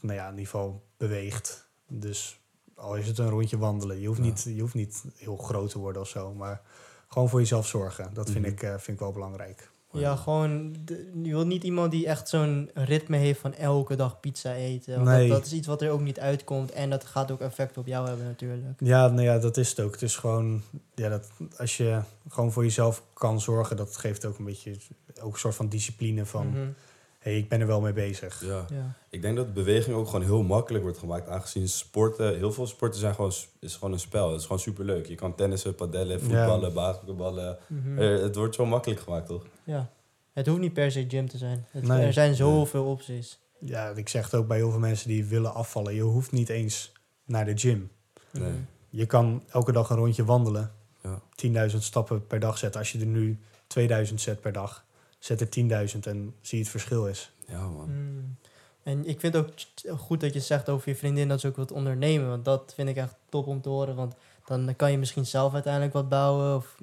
nou 0.00 0.14
ja, 0.14 0.24
in 0.24 0.30
ieder 0.30 0.44
geval 0.44 0.82
beweegt. 0.96 1.68
Dus 1.88 2.40
al 2.74 2.96
is 2.96 3.06
het 3.06 3.18
een 3.18 3.28
rondje 3.30 3.58
wandelen, 3.58 4.00
je 4.00 4.06
hoeft, 4.06 4.18
Ja. 4.18 4.24
niet, 4.24 4.42
je 4.54 4.60
hoeft 4.60 4.74
niet 4.74 5.04
heel 5.16 5.36
groot 5.36 5.70
te 5.70 5.78
worden 5.78 6.02
of 6.02 6.08
zo, 6.08 6.34
maar 6.34 6.62
gewoon 7.08 7.28
voor 7.28 7.40
jezelf 7.40 7.66
zorgen. 7.66 8.14
Dat 8.14 8.30
vind, 8.30 8.44
Mhm. 8.44 8.52
ik, 8.54 8.62
eh, 8.62 8.70
vind 8.70 8.86
ik 8.86 8.98
wel 8.98 9.12
belangrijk. 9.12 9.70
Ja, 9.92 10.16
gewoon, 10.16 10.76
je 11.22 11.30
wilt 11.30 11.46
niet 11.46 11.64
iemand 11.64 11.90
die 11.90 12.06
echt 12.06 12.28
zo'n 12.28 12.70
ritme 12.74 13.16
heeft 13.16 13.40
van 13.40 13.54
elke 13.54 13.96
dag 13.96 14.20
pizza 14.20 14.54
eten. 14.54 15.02
Nee. 15.02 15.28
dat, 15.28 15.36
dat 15.38 15.46
is 15.46 15.52
iets 15.52 15.66
wat 15.66 15.82
er 15.82 15.90
ook 15.90 16.00
niet 16.00 16.20
uitkomt 16.20 16.72
en 16.72 16.90
dat 16.90 17.04
gaat 17.04 17.30
ook 17.30 17.40
effect 17.40 17.78
op 17.78 17.86
jou 17.86 18.08
hebben 18.08 18.26
natuurlijk. 18.26 18.62
Ja, 18.78 19.08
nou 19.08 19.22
ja, 19.22 19.38
dat 19.38 19.56
is 19.56 19.68
het 19.70 19.80
ook. 19.80 19.92
Het 19.92 20.02
is 20.02 20.16
gewoon, 20.16 20.62
ja, 20.94 21.08
dat, 21.08 21.30
als 21.56 21.76
je 21.76 22.00
gewoon 22.28 22.52
voor 22.52 22.62
jezelf 22.62 23.02
kan 23.12 23.40
zorgen, 23.40 23.76
dat 23.76 23.96
geeft 23.96 24.24
ook 24.24 24.38
een 24.38 24.44
beetje, 24.44 24.76
ook 25.20 25.32
een 25.32 25.38
soort 25.38 25.54
van 25.54 25.68
discipline 25.68 26.26
van, 26.26 26.46
Mhm. 26.48 26.68
Hey, 27.22 27.36
ik 27.36 27.48
ben 27.48 27.60
er 27.60 27.66
wel 27.66 27.80
mee 27.80 27.92
bezig. 27.92 28.42
Ja. 28.44 28.64
Ja. 28.70 28.94
Ik 29.10 29.22
denk 29.22 29.36
dat 29.36 29.54
beweging 29.54 29.96
ook 29.96 30.06
gewoon 30.06 30.24
heel 30.24 30.42
makkelijk 30.42 30.84
wordt 30.84 30.98
gemaakt. 30.98 31.28
Aangezien 31.28 31.68
sporten, 31.68 32.36
heel 32.36 32.52
veel 32.52 32.66
sporten 32.66 33.00
zijn 33.00 33.14
gewoon, 33.14 33.32
is 33.60 33.74
gewoon 33.74 33.92
een 33.92 33.98
spel. 34.00 34.28
Het 34.30 34.36
is 34.40 34.42
gewoon 34.46 34.60
superleuk. 34.60 35.06
Je 35.06 35.14
kan 35.14 35.34
tennissen, 35.34 35.74
padellen, 35.74 36.20
voetballen, 36.20 36.72
basketballen. 36.72 37.58
Mhm. 37.66 37.98
Eh, 37.98 38.20
het 38.20 38.34
wordt 38.36 38.54
zo 38.54 38.66
makkelijk 38.66 39.00
gemaakt, 39.00 39.26
toch? 39.26 39.46
ja. 39.64 39.90
Het 40.32 40.46
hoeft 40.46 40.60
niet 40.60 40.72
per 40.72 40.92
se 40.92 41.04
gym 41.08 41.28
te 41.28 41.38
zijn. 41.38 41.66
Het, 41.70 41.86
Nee. 41.86 42.06
er 42.06 42.12
zijn 42.12 42.34
zoveel 42.34 42.84
opties. 42.84 43.38
Ja, 43.60 43.88
ik 43.88 44.08
zeg 44.08 44.24
het 44.24 44.34
ook 44.34 44.46
bij 44.46 44.56
heel 44.56 44.70
veel 44.70 44.80
mensen 44.80 45.08
die 45.08 45.24
willen 45.24 45.54
afvallen. 45.54 45.94
Je 45.94 46.02
hoeft 46.02 46.32
niet 46.32 46.48
eens 46.48 46.92
naar 47.24 47.44
de 47.44 47.58
gym. 47.58 47.90
Nee. 48.30 48.50
Mhm. 48.50 48.60
Je 48.90 49.06
kan 49.06 49.42
elke 49.48 49.72
dag 49.72 49.90
een 49.90 49.96
rondje 49.96 50.24
wandelen. 50.24 50.72
Ja. 51.02 51.22
10.000 51.34 51.82
stappen 51.82 52.26
per 52.26 52.40
dag 52.40 52.58
zetten. 52.58 52.80
Als 52.80 52.92
je 52.92 52.98
er 52.98 53.06
nu 53.06 53.38
2000 53.66 54.20
zet 54.20 54.40
per 54.40 54.52
dag, 54.52 54.84
zet 55.24 55.40
er 55.40 55.48
10.000 55.94 55.98
en 56.00 56.34
zie 56.40 56.58
je 56.58 56.64
het 56.64 56.68
verschil 56.68 57.06
is. 57.06 57.32
Ja, 57.48 57.68
man. 57.68 57.90
Mm. 57.90 58.36
En 58.82 59.06
ik 59.06 59.20
vind 59.20 59.36
ook 59.36 59.48
goed 59.98 60.20
dat 60.20 60.32
je 60.32 60.40
zegt 60.40 60.68
over 60.68 60.88
je 60.88 60.96
vriendin 60.96 61.28
dat 61.28 61.40
ze 61.40 61.46
ook 61.46 61.56
wilt 61.56 61.72
ondernemen. 61.72 62.28
Want 62.28 62.44
dat 62.44 62.72
vind 62.74 62.88
ik 62.88 62.96
echt 62.96 63.14
top 63.28 63.46
om 63.46 63.60
te 63.60 63.68
horen. 63.68 63.94
Want 63.94 64.14
dan 64.46 64.76
kan 64.76 64.90
je 64.90 64.98
misschien 64.98 65.26
zelf 65.26 65.54
uiteindelijk 65.54 65.92
wat 65.92 66.08
bouwen. 66.08 66.56
Of 66.56 66.76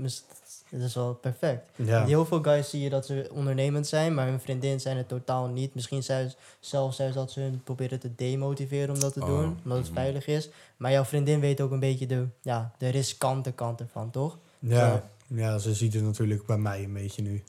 dat 0.69 0.81
is 0.81 0.95
wel 0.95 1.13
perfect. 1.13 1.69
Ja. 1.75 2.05
Heel 2.05 2.25
veel 2.25 2.41
guys 2.41 2.69
zie 2.69 2.81
je 2.81 2.89
dat 2.89 3.05
ze 3.05 3.29
ondernemend 3.31 3.87
zijn, 3.87 4.13
maar 4.13 4.27
hun 4.27 4.39
vriendin 4.39 4.79
zijn 4.79 4.97
het 4.97 5.07
totaal 5.07 5.47
niet. 5.47 5.75
Misschien 5.75 6.03
zelfs 6.03 6.35
zelfs 6.59 6.97
dat 6.97 7.31
ze 7.31 7.39
hun 7.39 7.61
proberen 7.63 7.99
te 7.99 8.15
demotiveren 8.15 8.93
om 8.93 8.99
dat 8.99 9.13
te 9.13 9.21
Oh, 9.21 9.27
doen, 9.27 9.57
omdat 9.63 9.77
het 9.77 9.87
mhm. 9.87 9.95
veilig 9.95 10.27
is. 10.27 10.49
Maar 10.77 10.91
jouw 10.91 11.05
vriendin 11.05 11.39
weet 11.39 11.61
ook 11.61 11.71
een 11.71 11.79
beetje 11.79 12.05
de, 12.05 12.27
ja, 12.41 12.71
de 12.77 12.89
riskante 12.89 13.51
kant 13.51 13.79
ervan, 13.79 14.09
toch? 14.09 14.37
Ja, 14.59 15.09
ja, 15.27 15.57
ze 15.57 15.73
ziet 15.73 15.93
het 15.93 16.03
natuurlijk 16.03 16.45
bij 16.45 16.57
mij 16.57 16.83
een 16.83 16.93
beetje 16.93 17.21
nu. 17.21 17.43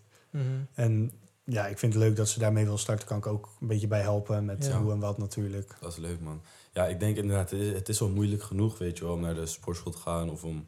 En 0.74 1.12
ja, 1.45 1.66
ik 1.66 1.78
vind 1.78 1.95
het 1.95 2.03
leuk 2.03 2.16
dat 2.16 2.28
ze 2.28 2.39
daarmee 2.39 2.64
wil 2.64 2.78
starten. 2.78 3.07
Kan 3.07 3.18
ik 3.18 3.26
ook 3.26 3.49
een 3.61 3.66
beetje 3.66 3.87
bij 3.89 4.01
helpen 4.01 4.45
met 4.45 4.66
Ja. 4.66 4.81
hoe 4.81 4.93
en 4.93 4.99
wat 4.99 5.18
natuurlijk. 5.18 5.74
Dat 5.81 5.93
is 5.93 5.99
leuk, 5.99 6.20
man. 6.20 6.43
Ja, 6.72 6.87
ik 6.87 7.01
denk 7.01 7.16
inderdaad, 7.16 7.51
het 7.51 7.61
is, 7.61 7.72
het 7.72 7.89
is 7.89 8.01
al 8.01 8.09
moeilijk 8.09 8.43
genoeg, 8.43 8.78
weet 8.78 8.99
je 8.99 9.05
wel, 9.05 9.12
om 9.14 9.20
naar 9.20 9.35
de 9.35 9.47
sportschool 9.47 9.93
te 9.93 9.99
gaan 9.99 10.31
of 10.31 10.45
om 10.45 10.66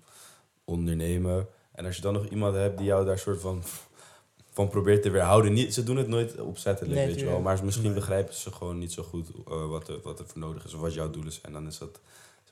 ondernemen. 0.65 1.47
En 1.73 1.85
als 1.87 1.97
je 1.97 2.03
dan 2.03 2.13
nog 2.13 2.27
iemand 2.29 2.55
hebt 2.55 2.77
die 2.79 2.87
jou 2.87 3.05
daar 3.05 3.19
soort 3.19 3.41
van, 3.41 3.63
van 4.51 4.69
probeert 4.69 5.03
te 5.03 5.11
weerhouden. 5.11 5.53
Niet, 5.53 5.75
ze 5.75 5.83
doen 5.85 5.97
het 5.97 6.09
nooit 6.09 6.41
opzettelijk, 6.41 6.95
Nee, 6.95 7.07
weet 7.07 7.19
je 7.21 7.27
wel. 7.27 7.41
Maar 7.41 7.65
misschien 7.65 7.85
Nee. 7.87 7.95
begrijpen 7.95 8.35
ze 8.35 8.53
gewoon 8.53 8.79
niet 8.79 8.93
zo 8.93 9.03
goed 9.03 9.29
eh, 9.49 9.67
wat, 9.69 9.89
er, 9.89 10.01
wat 10.03 10.19
er 10.19 10.27
voor 10.27 10.39
nodig 10.39 10.65
is 10.65 10.75
of 10.75 10.81
wat 10.81 10.95
jouw 10.95 11.11
doelen 11.11 11.33
zijn. 11.33 11.53
Dan 11.53 11.67
is 11.67 11.79
dat, 11.79 12.01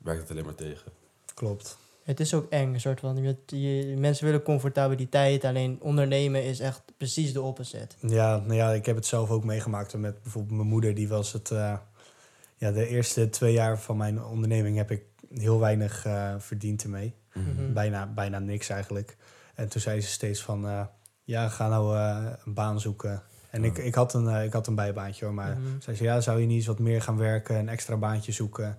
werkt 0.03 0.21
het 0.21 0.31
alleen 0.31 0.45
maar 0.45 0.55
tegen. 0.55 0.93
Klopt. 1.35 1.79
Het 2.11 2.21
is 2.21 2.35
ook 2.35 2.51
eng, 2.51 2.75
een 2.75 2.81
soort 2.81 3.01
van. 3.01 3.17
Je, 3.23 3.37
je- 3.47 3.97
mensen 3.99 4.25
willen 4.25 4.43
comfortabiliteit, 4.43 5.45
alleen 5.45 5.79
ondernemen 5.81 6.45
is 6.45 6.61
echt 6.61 6.83
precies 6.97 7.33
de 7.33 7.41
opposite. 7.43 7.97
Ja, 8.01 8.37
nou 8.37 8.55
ja, 8.55 8.71
ik 8.73 8.87
heb 8.87 8.97
het 8.97 9.07
zelf 9.07 9.31
ook 9.31 9.45
meegemaakt 9.45 9.97
met 9.97 10.23
bijvoorbeeld 10.23 10.57
mijn 10.57 10.69
moeder. 10.69 10.95
Die 10.95 11.09
was 11.09 11.33
het... 11.33 11.51
eh, 11.51 11.75
ja, 12.57 12.71
de 12.73 12.87
eerste 12.87 13.29
twee 13.31 13.53
jaar 13.53 13.79
van 13.79 13.97
mijn 13.97 14.25
onderneming 14.25 14.77
heb 14.77 14.91
ik 14.91 15.03
heel 15.35 15.59
weinig 15.61 16.05
eh, 16.07 16.35
verdiend 16.39 16.83
ermee. 16.83 17.15
Mhm. 17.35 17.73
Bijna, 17.73 18.07
bijna 18.07 18.39
niks 18.39 18.69
eigenlijk. 18.69 19.17
En 19.55 19.69
toen 19.69 19.81
zei 19.81 20.01
ze 20.01 20.09
steeds 20.09 20.43
van... 20.43 20.67
eh, 20.69 20.81
ja, 21.25 21.49
ga 21.49 21.69
nou 21.69 21.97
eh, 21.97 22.27
een 22.45 22.55
baan 22.55 22.81
zoeken. 22.81 23.23
En 23.51 23.65
ik, 23.65 23.79
ik, 23.79 23.95
had 23.95 24.15
een, 24.15 24.45
ik 24.45 24.53
had 24.53 24.67
een 24.67 24.75
bijbaantje 24.75 25.25
hoor. 25.25 25.35
Maar 25.35 25.57
Mhm. 25.59 25.81
zei 25.81 25.97
ze, 25.97 26.03
ja, 26.05 26.21
zou 26.21 26.41
je 26.41 26.47
niet 26.47 26.57
eens 26.57 26.67
wat 26.67 26.79
meer 26.79 27.03
gaan 27.03 27.17
werken? 27.17 27.57
Een 27.57 27.69
extra 27.69 27.97
baantje 27.97 28.33
zoeken? 28.33 28.79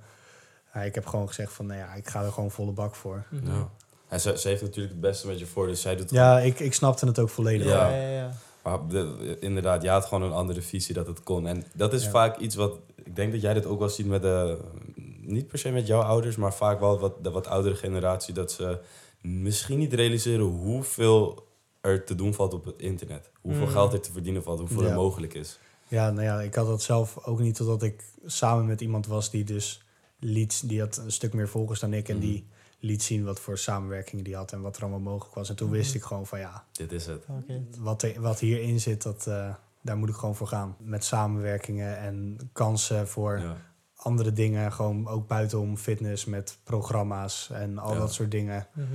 Ja, 0.73 0.81
ik 0.81 0.95
heb 0.95 1.05
gewoon 1.05 1.27
gezegd 1.27 1.53
van... 1.53 1.65
Nou 1.65 1.79
ja, 1.79 1.93
ik 1.93 2.07
ga 2.09 2.23
er 2.23 2.31
gewoon 2.31 2.51
volle 2.51 2.71
bak 2.71 2.95
voor. 2.95 3.25
Mhm. 3.29 3.47
Ja. 3.51 3.69
En 4.07 4.19
ze, 4.21 4.37
ze 4.37 4.47
heeft 4.47 4.61
natuurlijk 4.61 4.91
het 4.93 5.01
beste 5.01 5.27
met 5.27 5.39
je 5.39 5.45
voor, 5.45 5.67
dus 5.67 5.81
zij 5.81 5.95
doet 5.95 6.09
Ja, 6.09 6.39
ik, 6.39 6.59
ik 6.59 6.73
snapte 6.73 7.05
het 7.05 7.19
ook 7.19 7.29
volledig. 7.29 7.67
Ja. 7.67 7.89
ja, 7.89 8.01
ja, 8.01 8.09
ja. 8.17 8.31
Maar 8.63 8.87
de- 8.87 9.37
inderdaad, 9.39 9.81
je 9.81 9.89
had 9.89 10.05
gewoon 10.05 10.23
een 10.23 10.31
andere 10.35 10.61
visie 10.61 10.93
dat 10.93 11.07
het 11.07 11.23
kon. 11.23 11.47
En 11.47 11.63
dat 11.73 11.93
is 11.93 12.03
Ja. 12.03 12.09
vaak 12.09 12.37
iets 12.37 12.55
wat... 12.55 12.79
Ik 13.03 13.15
denk 13.15 13.31
dat 13.31 13.41
jij 13.41 13.53
dit 13.53 13.65
ook 13.65 13.79
wel 13.79 13.89
ziet 13.89 14.05
met 14.07 14.21
de... 14.21 14.57
Niet 15.21 15.47
per 15.47 15.59
se 15.59 15.69
met 15.71 15.87
jouw 15.87 16.01
ouders, 16.01 16.35
maar 16.35 16.53
vaak 16.53 16.79
wel 16.79 16.99
wat, 16.99 17.23
de 17.23 17.31
wat 17.31 17.47
oudere 17.47 17.75
generatie. 17.75 18.33
Dat 18.33 18.51
ze 18.51 18.79
misschien 19.21 19.77
niet 19.77 19.93
realiseren 19.93 20.45
hoeveel 20.45 21.47
er 21.81 22.03
te 22.05 22.15
doen 22.15 22.33
valt 22.33 22.53
op 22.53 22.65
het 22.65 22.79
internet. 22.81 23.29
Hoeveel 23.41 23.65
Mm. 23.65 23.71
geld 23.71 23.93
er 23.93 24.01
te 24.01 24.11
verdienen 24.11 24.43
valt, 24.43 24.59
hoeveel 24.59 24.83
Ja. 24.83 24.89
er 24.89 24.95
mogelijk 24.95 25.33
is. 25.33 25.59
Ja, 25.87 26.11
nou 26.11 26.23
ja, 26.25 26.41
ik 26.41 26.55
had 26.55 26.67
dat 26.67 26.81
zelf 26.81 27.25
ook 27.25 27.39
niet 27.39 27.55
totdat 27.55 27.83
ik 27.83 28.03
samen 28.25 28.65
met 28.65 28.81
iemand 28.81 29.07
was 29.07 29.29
die 29.31 29.43
dus 29.43 29.83
liet, 30.23 30.69
die 30.69 30.79
had 30.79 30.97
een 30.97 31.11
stuk 31.11 31.33
meer 31.33 31.47
volgers 31.49 31.79
dan 31.79 31.93
ik 31.93 32.09
en 32.09 32.15
Mhm. 32.17 32.25
die 32.25 32.47
liet 32.79 33.03
zien 33.03 33.23
wat 33.23 33.39
voor 33.39 33.57
samenwerking 33.57 34.23
die 34.23 34.35
had 34.35 34.51
en 34.51 34.61
wat 34.61 34.75
er 34.75 34.81
allemaal 34.81 34.99
mogelijk 34.99 35.35
was. 35.35 35.49
En 35.49 35.55
toen 35.55 35.69
wist 35.69 35.87
Mhm. 35.89 35.97
ik 35.97 36.03
gewoon 36.03 36.25
van 36.27 36.39
ja, 36.39 36.65
Dit 36.71 36.91
is 36.91 37.05
het. 37.05 37.23
Wat, 37.77 38.01
er, 38.03 38.21
wat 38.21 38.39
hierin 38.39 38.79
zit, 38.79 39.01
dat, 39.01 39.27
eh, 39.27 39.55
daar 39.81 39.97
moet 39.97 40.09
ik 40.09 40.15
gewoon 40.15 40.35
voor 40.35 40.47
gaan. 40.47 40.75
Met 40.79 41.03
samenwerkingen 41.03 41.97
en 41.97 42.37
kansen 42.53 43.07
voor 43.07 43.39
Ja. 43.39 43.57
andere 43.95 44.33
dingen, 44.33 44.71
gewoon 44.73 45.07
ook 45.07 45.27
buitenom 45.27 45.77
fitness 45.77 46.25
met 46.25 46.57
programma's 46.63 47.49
en 47.53 47.77
al 47.77 47.93
Ja. 47.93 47.99
dat 47.99 48.13
soort 48.13 48.31
dingen. 48.31 48.67
Mhm. 48.73 48.85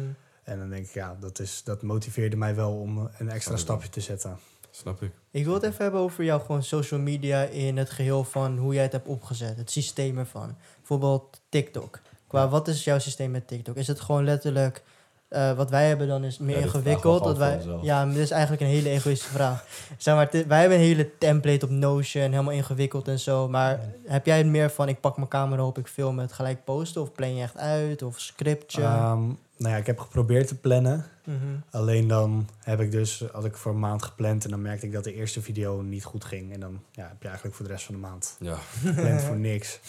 En 0.42 0.58
dan 0.58 0.68
denk 0.70 0.86
ik, 0.86 0.92
ja, 0.94 1.16
dat, 1.20 1.38
is, 1.38 1.62
dat 1.64 1.82
motiveerde 1.82 2.36
mij 2.36 2.54
wel 2.54 2.72
om 2.80 3.10
een 3.18 3.28
extra 3.30 3.56
stapje 3.56 3.88
te 3.88 4.00
zetten. 4.00 4.38
Snap 4.76 5.02
ik. 5.02 5.12
Ik 5.30 5.44
wil 5.44 5.54
het 5.54 5.62
even 5.62 5.82
hebben 5.82 6.00
over 6.00 6.24
jouw 6.24 6.38
gewoon 6.38 6.62
social 6.62 7.00
media 7.00 7.42
in 7.42 7.76
het 7.76 7.90
geheel 7.90 8.24
van 8.24 8.58
hoe 8.58 8.74
jij 8.74 8.82
het 8.82 8.92
hebt 8.92 9.08
opgezet. 9.08 9.56
Het 9.56 9.70
systeem 9.70 10.18
ervan. 10.18 10.56
Bijvoorbeeld 10.76 11.40
TikTok. 11.48 12.00
Qua 12.26 12.48
wat 12.48 12.68
is 12.68 12.84
jouw 12.84 12.98
systeem 12.98 13.30
met 13.30 13.48
TikTok? 13.48 13.76
Is 13.76 13.86
het 13.86 14.00
gewoon 14.00 14.24
letterlijk... 14.24 14.82
eh, 15.28 15.52
wat 15.52 15.70
wij 15.70 15.88
hebben 15.88 16.08
dan 16.08 16.24
is 16.24 16.38
meer 16.38 16.56
Ja, 16.56 16.62
ingewikkeld. 16.62 17.24
Dat 17.24 17.36
wij, 17.36 17.60
ja, 17.82 18.04
maar 18.04 18.14
dit 18.14 18.22
is 18.22 18.30
eigenlijk 18.30 18.62
een 18.62 18.68
hele 18.68 18.88
egoïstische 18.88 19.32
vraag. 19.32 19.64
Zeg 19.96 20.14
maar, 20.14 20.28
wij 20.46 20.60
hebben 20.60 20.78
een 20.78 20.84
hele 20.84 21.18
template 21.18 21.64
op 21.64 21.70
Notion, 21.70 22.30
helemaal 22.30 22.52
ingewikkeld 22.52 23.08
en 23.08 23.20
zo. 23.20 23.48
Maar 23.48 23.80
heb 24.06 24.26
jij 24.26 24.38
het 24.38 24.46
meer 24.46 24.70
van, 24.70 24.88
ik 24.88 25.00
pak 25.00 25.16
mijn 25.16 25.28
camera 25.28 25.66
op, 25.66 25.78
ik 25.78 25.86
film 25.86 26.18
het 26.18 26.32
gelijk 26.32 26.64
posten? 26.64 27.02
Of 27.02 27.12
plan 27.12 27.34
je 27.34 27.42
echt 27.42 27.56
uit? 27.56 28.02
Of 28.02 28.20
scriptje? 28.20 28.82
Ehm, 28.82 29.30
nou 29.56 29.72
ja, 29.72 29.78
ik 29.78 29.86
heb 29.86 29.98
geprobeerd 29.98 30.48
te 30.48 30.54
plannen. 30.58 31.06
Mhm. 31.24 31.36
Alleen 31.70 32.08
dan 32.08 32.48
heb 32.58 32.80
ik 32.80 32.90
dus, 32.90 33.24
had 33.32 33.44
ik 33.44 33.56
voor 33.56 33.72
een 33.72 33.78
maand 33.78 34.02
gepland 34.02 34.44
en 34.44 34.50
dan 34.50 34.62
merkte 34.62 34.86
ik 34.86 34.92
dat 34.92 35.04
de 35.04 35.14
eerste 35.14 35.42
video 35.42 35.80
niet 35.80 36.04
goed 36.04 36.24
ging. 36.24 36.52
En 36.52 36.60
dan 36.60 36.80
ja, 36.92 37.08
heb 37.08 37.16
je 37.22 37.26
eigenlijk 37.26 37.56
voor 37.56 37.66
de 37.66 37.72
rest 37.72 37.84
van 37.84 37.94
de 37.94 38.00
maand 38.00 38.36
Ja. 38.40 38.56
gepland 38.84 39.22
voor 39.22 39.36
niks. 39.50 39.80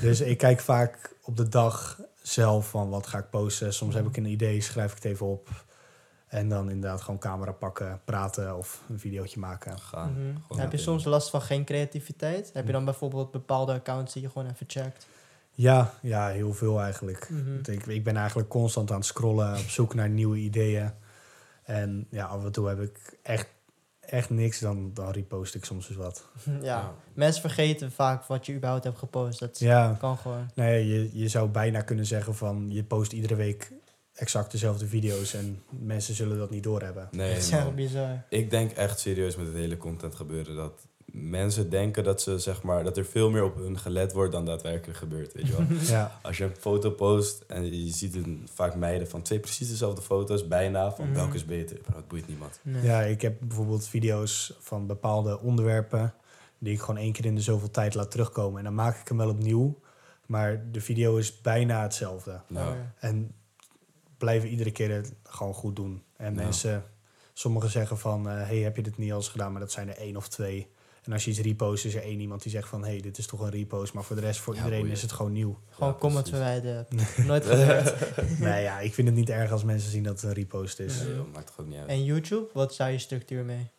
Dus 0.00 0.20
ik 0.20 0.38
kijk 0.38 0.60
vaak 0.60 1.14
op 1.22 1.36
de 1.36 1.48
dag 1.48 2.00
zelf 2.22 2.68
van 2.70 2.88
wat 2.88 3.06
ga 3.06 3.18
ik 3.18 3.30
posten. 3.30 3.72
Soms 3.74 3.94
heb 3.94 4.06
ik 4.06 4.16
een 4.16 4.24
idee, 4.26 4.60
schrijf 4.60 4.90
ik 4.90 4.96
het 5.02 5.04
even 5.12 5.26
op. 5.26 5.48
En 6.26 6.48
dan 6.48 6.70
inderdaad 6.70 7.00
gewoon 7.00 7.20
camera 7.20 7.52
pakken, 7.52 8.00
praten 8.04 8.56
of 8.56 8.82
een 8.88 8.98
videootje 8.98 9.40
maken. 9.40 9.78
Gaan. 9.78 10.34
Mhm. 10.48 10.60
Heb 10.60 10.72
je 10.72 10.78
soms 10.78 11.04
last 11.04 11.30
van 11.30 11.42
geen 11.42 11.64
creativiteit? 11.64 12.50
Heb 12.52 12.66
je 12.66 12.72
dan 12.72 12.84
bijvoorbeeld 12.84 13.30
bepaalde 13.30 13.72
accounts 13.72 14.12
die 14.12 14.22
je 14.22 14.30
gewoon 14.30 14.50
even 14.50 14.66
checkt? 14.68 15.06
Ja, 15.52 15.94
ja 16.02 16.28
heel 16.28 16.54
veel 16.54 16.80
eigenlijk. 16.80 17.28
Mhm. 17.30 17.72
Ik, 17.72 17.86
ik 17.86 18.04
ben 18.04 18.16
eigenlijk 18.16 18.48
constant 18.48 18.90
aan 18.90 18.96
het 18.96 19.06
scrollen, 19.06 19.50
op 19.58 19.68
zoek 19.68 19.94
naar 19.94 20.08
nieuwe 20.08 20.36
ideeën. 20.36 20.90
En 21.62 22.06
ja, 22.10 22.24
af 22.26 22.44
en 22.44 22.52
toe 22.52 22.68
heb 22.68 22.80
ik 22.80 23.18
echt, 23.22 23.48
echt 24.00 24.30
niks, 24.30 24.58
dan, 24.58 24.90
dan 24.94 25.10
repost 25.10 25.54
ik 25.54 25.64
soms 25.64 25.88
eens 25.88 25.98
wat. 25.98 26.24
Ja. 26.44 26.60
Ja. 26.62 26.94
mensen 27.14 27.40
vergeten 27.40 27.92
vaak 27.92 28.24
wat 28.24 28.46
je 28.46 28.54
überhaupt 28.54 28.84
hebt 28.84 28.98
gepost. 28.98 29.38
Dat 29.38 29.58
Ja, 29.58 29.96
kan 29.98 30.16
gewoon. 30.18 30.50
nee, 30.54 30.86
je, 30.86 31.10
je 31.18 31.28
zou 31.28 31.48
bijna 31.48 31.80
kunnen 31.80 32.06
zeggen 32.06 32.34
van 32.34 32.66
je 32.70 32.84
post 32.84 33.12
iedere 33.12 33.34
week 33.34 33.72
exact 34.14 34.50
dezelfde 34.50 34.86
video's 34.86 35.34
en 35.34 35.62
mensen 35.68 36.14
zullen 36.14 36.38
dat 36.38 36.50
niet 36.50 36.62
doorhebben. 36.62 37.08
Nee, 37.12 37.34
dat 37.34 37.42
is 37.42 37.50
echt 37.50 37.74
bizar. 37.74 38.24
Ik 38.28 38.50
denk 38.50 38.70
echt 38.70 38.98
serieus 39.00 39.36
met 39.36 39.46
het 39.46 39.54
hele 39.56 39.76
content 39.76 40.14
gebeuren 40.14 40.56
dat 40.56 40.86
mensen 41.12 41.70
denken 41.70 42.04
dat 42.04 42.22
ze 42.22 42.38
zeg 42.38 42.62
maar 42.62 42.84
dat 42.84 42.96
er 42.96 43.04
veel 43.04 43.30
meer 43.30 43.44
op 43.44 43.56
hun 43.56 43.78
gelet 43.78 44.12
wordt 44.12 44.32
dan 44.32 44.44
daadwerkelijk 44.44 44.98
gebeurt, 44.98 45.32
weet 45.32 45.46
je 45.46 45.52
wel. 45.56 45.66
Ja, 45.96 46.18
Als 46.22 46.38
je 46.38 46.44
een 46.44 46.56
foto 46.58 46.90
post 46.90 47.44
en 47.46 47.84
je 47.84 47.90
ziet 47.92 48.14
een, 48.14 48.48
vaak 48.54 48.74
meiden 48.74 49.08
van 49.08 49.22
twee 49.22 49.38
precies 49.40 49.68
dezelfde 49.68 50.02
foto's, 50.02 50.48
bijna 50.48 50.92
van 50.92 51.04
Mhm. 51.06 51.14
welke 51.14 51.34
is 51.34 51.44
beter, 51.44 51.78
Bro, 51.78 51.94
dat 51.94 52.08
boeit 52.08 52.28
niemand. 52.28 52.58
Nee. 52.62 52.82
ja, 52.82 53.00
ik 53.02 53.22
heb 53.22 53.36
bijvoorbeeld 53.40 53.86
video's 53.88 54.56
van 54.60 54.86
bepaalde 54.86 55.40
onderwerpen 55.40 56.14
die 56.58 56.72
ik 56.72 56.80
gewoon 56.80 56.96
één 57.00 57.12
keer 57.12 57.24
in 57.24 57.34
de 57.34 57.40
zoveel 57.40 57.70
tijd 57.70 57.94
laat 57.94 58.10
terugkomen. 58.10 58.58
En 58.58 58.64
dan 58.64 58.74
maak 58.74 59.00
ik 59.00 59.08
hem 59.08 59.16
wel 59.16 59.28
opnieuw, 59.30 59.78
maar 60.26 60.70
de 60.70 60.80
video 60.80 61.16
is 61.16 61.40
bijna 61.40 61.82
hetzelfde. 61.82 62.40
Ja. 62.48 62.68
Oh, 62.68 62.74
En 62.98 63.34
blijven 64.18 64.48
iedere 64.48 64.70
keer 64.70 64.90
het 64.94 65.12
gewoon 65.22 65.54
goed 65.54 65.76
doen. 65.76 66.02
En 66.16 66.34
Ja. 66.34 66.42
mensen, 66.42 66.84
sommigen 67.32 67.70
zeggen 67.70 67.98
van, 67.98 68.28
eh, 68.28 68.34
hey, 68.46 68.58
heb 68.58 68.76
je 68.76 68.82
dit 68.82 68.98
niet 68.98 69.10
al 69.10 69.16
eens 69.16 69.28
gedaan? 69.28 69.52
Maar 69.52 69.60
dat 69.60 69.72
zijn 69.72 69.88
er 69.88 69.96
één 69.96 70.16
of 70.16 70.28
twee. 70.28 70.68
En 71.04 71.12
als 71.12 71.24
je 71.24 71.30
iets 71.30 71.40
repost, 71.40 71.84
is 71.84 71.94
er 71.94 72.02
één 72.02 72.20
iemand 72.20 72.42
die 72.42 72.50
zegt 72.52 72.68
van, 72.68 72.84
hey, 72.84 73.00
dit 73.00 73.18
is 73.18 73.26
toch 73.26 73.40
een 73.40 73.50
repost. 73.50 73.92
Maar 73.92 74.04
voor 74.04 74.16
de 74.16 74.22
rest, 74.22 74.40
voor 74.40 74.54
Ja, 74.54 74.58
iedereen 74.58 74.80
boeien. 74.80 74.96
is 74.96 75.02
het 75.02 75.12
gewoon 75.12 75.32
nieuw. 75.32 75.58
Gewoon 75.70 75.92
Ja, 75.92 75.98
comments 75.98 76.30
verwijderen. 76.30 76.86
Nooit 77.26 77.44
gebeurd. 77.46 77.94
nee, 78.38 78.62
ja, 78.62 78.80
ik 78.80 78.94
vind 78.94 79.08
het 79.08 79.16
niet 79.16 79.30
erg 79.30 79.50
als 79.50 79.64
mensen 79.64 79.90
zien 79.90 80.02
dat 80.02 80.12
het 80.20 80.22
een 80.22 80.32
repost 80.32 80.78
is. 80.80 80.98
Nee, 81.02 81.14
joh, 81.14 81.32
maakt 81.34 81.50
gewoon 81.50 81.70
niet 81.70 81.78
uit. 81.78 81.88
en 81.88 82.04
YouTube, 82.04 82.46
wat 82.52 82.74
daar 82.76 82.92
je 82.92 82.98
structuur 82.98 83.44
mee? 83.44 83.70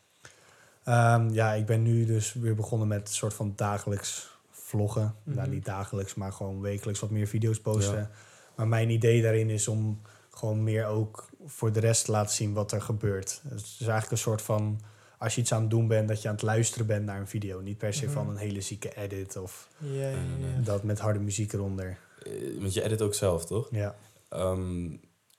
Ehm, 0.84 1.30
ja, 1.30 1.54
ik 1.54 1.66
ben 1.66 1.82
nu 1.82 2.06
dus 2.06 2.34
weer 2.34 2.56
begonnen 2.56 2.88
met 2.88 3.08
een 3.08 3.14
soort 3.14 3.34
van 3.34 3.54
dagelijks 3.56 4.30
vloggen. 4.52 5.16
Mhm. 5.24 5.36
Nou, 5.36 5.50
niet 5.50 5.66
dagelijks, 5.66 6.14
maar 6.16 6.32
gewoon 6.34 6.62
wekelijks 6.62 7.00
wat 7.00 7.10
meer 7.10 7.28
video's 7.28 7.60
posten. 7.62 7.98
Ja. 7.98 8.10
Maar 8.56 8.68
mijn 8.68 8.90
idee 8.90 9.22
daarin 9.22 9.50
is 9.50 9.68
om 9.68 10.02
gewoon 10.30 10.64
meer 10.64 10.86
ook 10.86 11.30
voor 11.46 11.72
de 11.72 11.80
rest 11.80 12.06
te 12.06 12.12
laten 12.12 12.36
zien 12.36 12.54
wat 12.54 12.72
er 12.72 12.82
gebeurt. 12.82 13.42
Het 13.50 13.60
is 13.62 13.78
eigenlijk 13.80 14.12
een 14.12 14.18
soort 14.18 14.42
van, 14.42 14.82
als 15.22 15.36
je 15.36 15.42
iets 15.42 15.54
aan 15.54 15.62
het 15.62 15.70
doen 15.70 15.88
bent, 15.88 16.08
dat 16.08 16.22
je 16.22 16.28
aan 16.28 16.34
het 16.34 16.44
luisteren 16.44 16.86
bent 16.88 17.06
naar 17.06 17.20
een 17.20 17.28
video. 17.28 17.60
Niet 17.62 17.78
per 17.78 17.94
se 17.94 18.04
Mhm. 18.06 18.14
van 18.14 18.30
een 18.30 18.38
hele 18.38 18.62
zieke 18.62 18.96
edit 18.98 19.38
of 19.38 19.68
Ja, 19.78 19.90
ja, 19.90 20.00
nee, 20.00 20.10
ja. 20.50 20.56
nee. 20.56 20.62
dat 20.64 20.84
met 20.84 21.00
harde 21.00 21.20
muziek 21.20 21.54
eronder. 21.54 21.98
Eh, 22.26 22.32
Want 22.60 22.74
je 22.74 22.84
edit 22.84 23.02
ook 23.02 23.14
zelf, 23.14 23.46
toch? 23.46 23.68
Ja. 23.72 23.96
Ehm, 24.30 24.90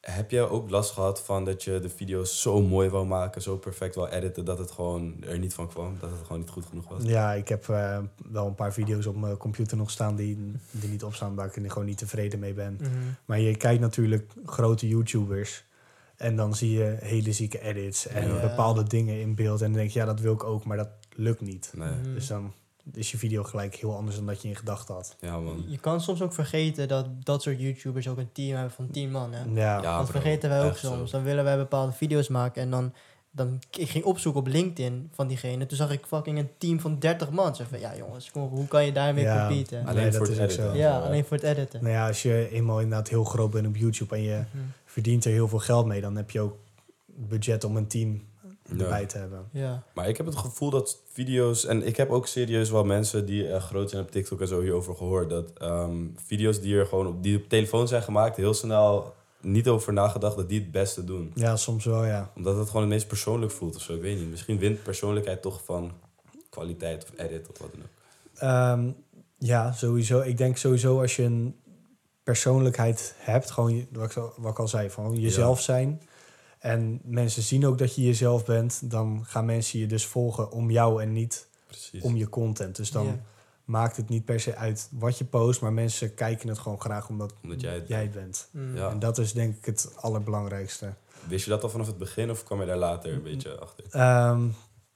heb 0.01 0.31
jij 0.31 0.43
ook 0.49 0.71
last 0.71 0.91
gehad 0.91 1.21
van 1.23 1.45
dat 1.45 1.63
je 1.65 1.81
de 1.81 1.89
video's 1.89 2.41
zo 2.43 2.61
mooi 2.61 2.89
wou 2.89 3.07
maken, 3.07 3.43
zo 3.43 3.57
perfect 3.57 3.95
wou 3.95 4.09
editen, 4.09 4.45
dat 4.45 4.59
het 4.59 4.71
gewoon 4.71 5.17
er 5.25 5.39
niet 5.39 5.55
van 5.55 5.69
kwam? 5.69 5.97
Dat 6.01 6.11
het 6.11 6.21
gewoon 6.23 6.39
niet 6.39 6.51
goed 6.51 6.67
genoeg 6.67 6.89
was? 6.89 7.03
ja, 7.05 7.33
ik 7.33 7.49
heb 7.49 7.69
eh, 7.69 7.99
wel 8.31 8.47
een 8.47 8.55
paar 8.55 8.73
video's 8.73 9.07
op 9.07 9.17
mijn 9.17 9.37
computer 9.37 9.77
nog 9.77 9.91
staan 9.91 10.17
die 10.17 10.53
er 10.83 10.89
niet 10.89 11.05
op 11.05 11.15
staan, 11.15 11.35
waar 11.35 11.47
ik 11.47 11.57
er 11.57 11.71
gewoon 11.71 11.87
niet 11.87 11.99
tevreden 11.99 12.39
mee 12.39 12.53
ben. 12.55 12.79
Mhm. 12.81 12.91
Maar 13.25 13.41
je 13.41 13.57
kijkt 13.57 13.81
natuurlijk 13.81 14.33
grote 14.47 14.89
YouTubers. 14.89 15.65
En 16.23 16.37
dan 16.37 16.55
zie 16.55 16.71
je 16.79 16.97
hele 17.01 17.33
zieke 17.33 17.61
edits 17.61 18.07
en 18.07 18.29
Ja. 18.35 18.41
bepaalde 18.41 18.83
dingen 18.85 19.21
in 19.21 19.35
beeld. 19.35 19.61
En 19.61 19.67
dan 19.67 19.77
denk 19.79 19.91
je, 19.91 19.99
ja, 19.99 20.05
dat 20.05 20.21
wil 20.21 20.33
ik 20.33 20.45
ook, 20.45 20.65
maar 20.65 20.77
dat 20.77 20.89
lukt 21.17 21.41
niet. 21.41 21.73
Nee. 21.77 21.89
Mhm. 21.91 22.15
Dus 22.15 22.27
dan 22.27 22.53
is 22.93 23.11
je 23.11 23.19
video 23.19 23.43
gelijk 23.43 23.75
heel 23.75 23.97
anders 23.97 24.17
dan 24.17 24.27
dat 24.27 24.43
je 24.43 24.49
in 24.49 24.57
gedachten 24.57 24.95
had. 24.95 25.17
Ja, 25.21 25.39
man. 25.41 25.65
Je 25.69 25.79
kan 25.79 26.01
soms 26.01 26.23
ook 26.23 26.33
vergeten 26.33 26.89
dat 26.89 27.07
dat 27.25 27.43
soort 27.43 27.61
YouTubers 27.61 28.09
ook 28.09 28.19
een 28.19 28.33
team 28.33 28.55
hebben 28.55 28.73
van 28.75 28.91
10 28.91 29.11
man. 29.11 29.33
Hè? 29.33 29.43
Ja, 29.45 29.51
Ja, 29.55 29.81
dat 29.81 30.03
bro. 30.11 30.21
vergeten 30.21 30.49
wij 30.49 30.65
ook 30.65 30.77
zo. 30.77 30.87
soms. 30.89 31.11
Dan 31.11 31.23
willen 31.23 31.45
wij 31.45 31.57
bepaalde 31.57 31.93
video's 31.93 32.29
maken 32.29 32.63
en 32.63 32.71
dan, 32.71 32.93
dan 33.35 33.59
ik 33.79 33.89
ging 33.91 34.05
opzoeken 34.05 34.41
op 34.41 34.47
LinkedIn 34.47 35.09
van 35.15 35.27
diegene. 35.29 35.67
Toen 35.67 35.77
zag 35.77 35.91
ik 35.93 36.07
fucking 36.07 36.39
een 36.39 36.49
team 36.59 36.81
van 36.81 36.99
30 36.99 37.31
man. 37.31 37.57
Zeg 37.57 37.69
van, 37.69 37.81
ja 37.81 37.97
jongens, 37.97 38.31
kom 38.31 38.43
op, 38.43 38.51
hoe 38.51 38.67
kan 38.69 38.85
je 38.85 38.93
daarmee 38.93 39.25
Ja. 39.25 39.47
competen? 39.49 39.87
Alleen 39.87 40.03
Nee, 40.03 40.13
voor 40.13 40.27
dat 40.27 40.37
het 40.37 40.39
editen. 40.51 40.65
zo. 40.71 40.77
Ja, 40.77 40.99
alleen 41.01 41.25
voor 41.25 41.37
het 41.37 41.47
editen. 41.47 41.83
nou 41.83 41.93
ja, 41.95 42.07
als 42.07 42.23
je 42.23 42.49
eenmaal 42.51 42.81
inderdaad 42.81 43.09
heel 43.09 43.25
groot 43.25 43.51
bent 43.51 43.67
op 43.67 43.77
YouTube 43.77 44.15
en 44.15 44.23
je 44.23 44.37
Mhm. 44.53 44.65
verdient 44.85 45.25
er 45.25 45.31
heel 45.33 45.49
veel 45.49 45.59
geld 45.59 45.87
mee, 45.87 46.01
dan 46.01 46.17
heb 46.17 46.31
je 46.31 46.41
ook 46.41 46.57
budget 47.07 47.65
om 47.65 47.77
een 47.77 47.87
team 47.87 48.23
Ja. 48.77 48.83
erbij 48.85 49.07
te 49.07 49.19
hebben. 49.19 49.49
Ja. 49.53 49.83
Maar 49.95 50.09
ik 50.09 50.17
heb 50.17 50.27
het 50.27 50.37
gevoel 50.37 50.71
dat 50.71 50.99
video's... 51.13 51.67
En 51.67 51.87
ik 51.87 51.97
heb 51.97 52.11
ook 52.11 52.27
serieus 52.27 52.71
wel 52.71 52.85
mensen 52.85 53.27
die 53.27 53.49
eh, 53.49 53.61
groot 53.63 53.91
zijn 53.91 54.03
op 54.03 54.11
TikTok 54.11 54.41
en 54.41 54.49
zo 54.49 54.61
hierover 54.61 54.95
gehoord. 54.97 55.31
Dat 55.31 55.51
ehm, 55.59 55.97
video's 56.27 56.61
die 56.61 56.77
er 56.77 56.87
gewoon 56.87 57.07
op, 57.07 57.23
die 57.23 57.37
op 57.37 57.49
telefoon 57.49 57.89
zijn 57.89 58.03
gemaakt, 58.03 58.37
heel 58.37 58.55
snel 58.55 59.15
niet 59.43 59.69
over 59.69 59.93
nagedacht 59.93 60.37
dat 60.37 60.49
die 60.49 60.61
het 60.61 60.71
beste 60.71 61.05
doen. 61.05 61.33
Ja, 61.35 61.57
soms 61.57 61.85
wel, 61.85 62.05
ja. 62.05 62.31
Omdat 62.37 62.57
het 62.57 62.67
gewoon 62.67 62.83
het 62.83 62.91
meest 62.91 63.07
persoonlijk 63.09 63.53
voelt 63.53 63.77
of 63.77 63.83
zo. 63.83 63.95
Ik 63.95 64.01
weet 64.01 64.19
niet. 64.19 64.31
Misschien 64.31 64.59
wint 64.59 64.83
persoonlijkheid 64.83 65.43
toch 65.43 65.61
van 65.65 65.93
kwaliteit 66.51 67.03
of 67.05 67.11
edit 67.19 67.49
of 67.51 67.59
wat 67.59 67.71
dan 67.73 67.83
ook. 67.83 67.89
Ehm, 68.41 68.91
ja, 69.39 69.73
sowieso. 69.73 70.21
Ik 70.21 70.37
denk 70.39 70.57
sowieso 70.57 71.01
als 71.01 71.17
je 71.17 71.23
een 71.23 71.57
persoonlijkheid 72.23 73.15
hebt, 73.19 73.51
gewoon 73.51 73.77
je- 73.77 73.87
wat 73.93 74.05
ik, 74.05 74.13
zo- 74.13 74.33
wat 74.37 74.51
ik 74.53 74.59
al 74.59 74.69
zei, 74.69 74.91
van 74.91 75.21
jezelf 75.21 75.61
zijn. 75.61 76.03
En 76.59 77.01
mensen 77.05 77.43
zien 77.43 77.67
ook 77.67 77.79
dat 77.79 77.95
je 77.95 78.03
jezelf 78.03 78.45
bent, 78.45 78.91
dan 78.91 79.25
gaan 79.27 79.45
mensen 79.45 79.79
je 79.79 79.87
dus 79.87 80.07
volgen 80.07 80.51
om 80.51 80.71
jou 80.71 81.03
en 81.03 81.13
niet 81.13 81.49
Precies. 81.67 82.03
om 82.03 82.17
je 82.17 82.29
content. 82.29 82.77
Dus 82.77 82.91
dan 82.91 83.07
Ja. 83.07 83.19
Maakt 83.73 83.97
het 83.97 84.09
niet 84.09 84.25
per 84.25 84.41
se 84.41 84.57
uit 84.57 84.89
wat 84.91 85.19
je 85.19 85.25
post, 85.25 85.61
maar 85.61 85.73
mensen 85.73 86.15
kijken 86.15 86.49
het 86.49 86.59
gewoon 86.59 86.81
graag 86.81 87.09
omdat 87.09 87.35
Omdat 87.43 87.61
jij 87.61 87.75
het... 87.75 87.89
jij 87.89 88.11
bent. 88.11 88.49
Mm. 88.51 88.77
Ja. 88.77 88.91
En 88.91 88.99
dat 88.99 89.19
is 89.19 89.33
denk 89.33 89.57
ik 89.57 89.65
het 89.65 89.93
allerbelangrijkste. 89.97 90.93
Wist 91.29 91.45
je 91.45 91.51
dat 91.51 91.63
al 91.63 91.69
vanaf 91.69 91.87
het 91.87 91.99
begin 91.99 92.31
of 92.31 92.45
kwam 92.45 92.61
je 92.61 92.67
daar 92.67 92.77
later 92.77 93.13
een 93.13 93.23
beetje 93.23 93.59
achter? 93.59 93.85
Ehm, 93.91 94.41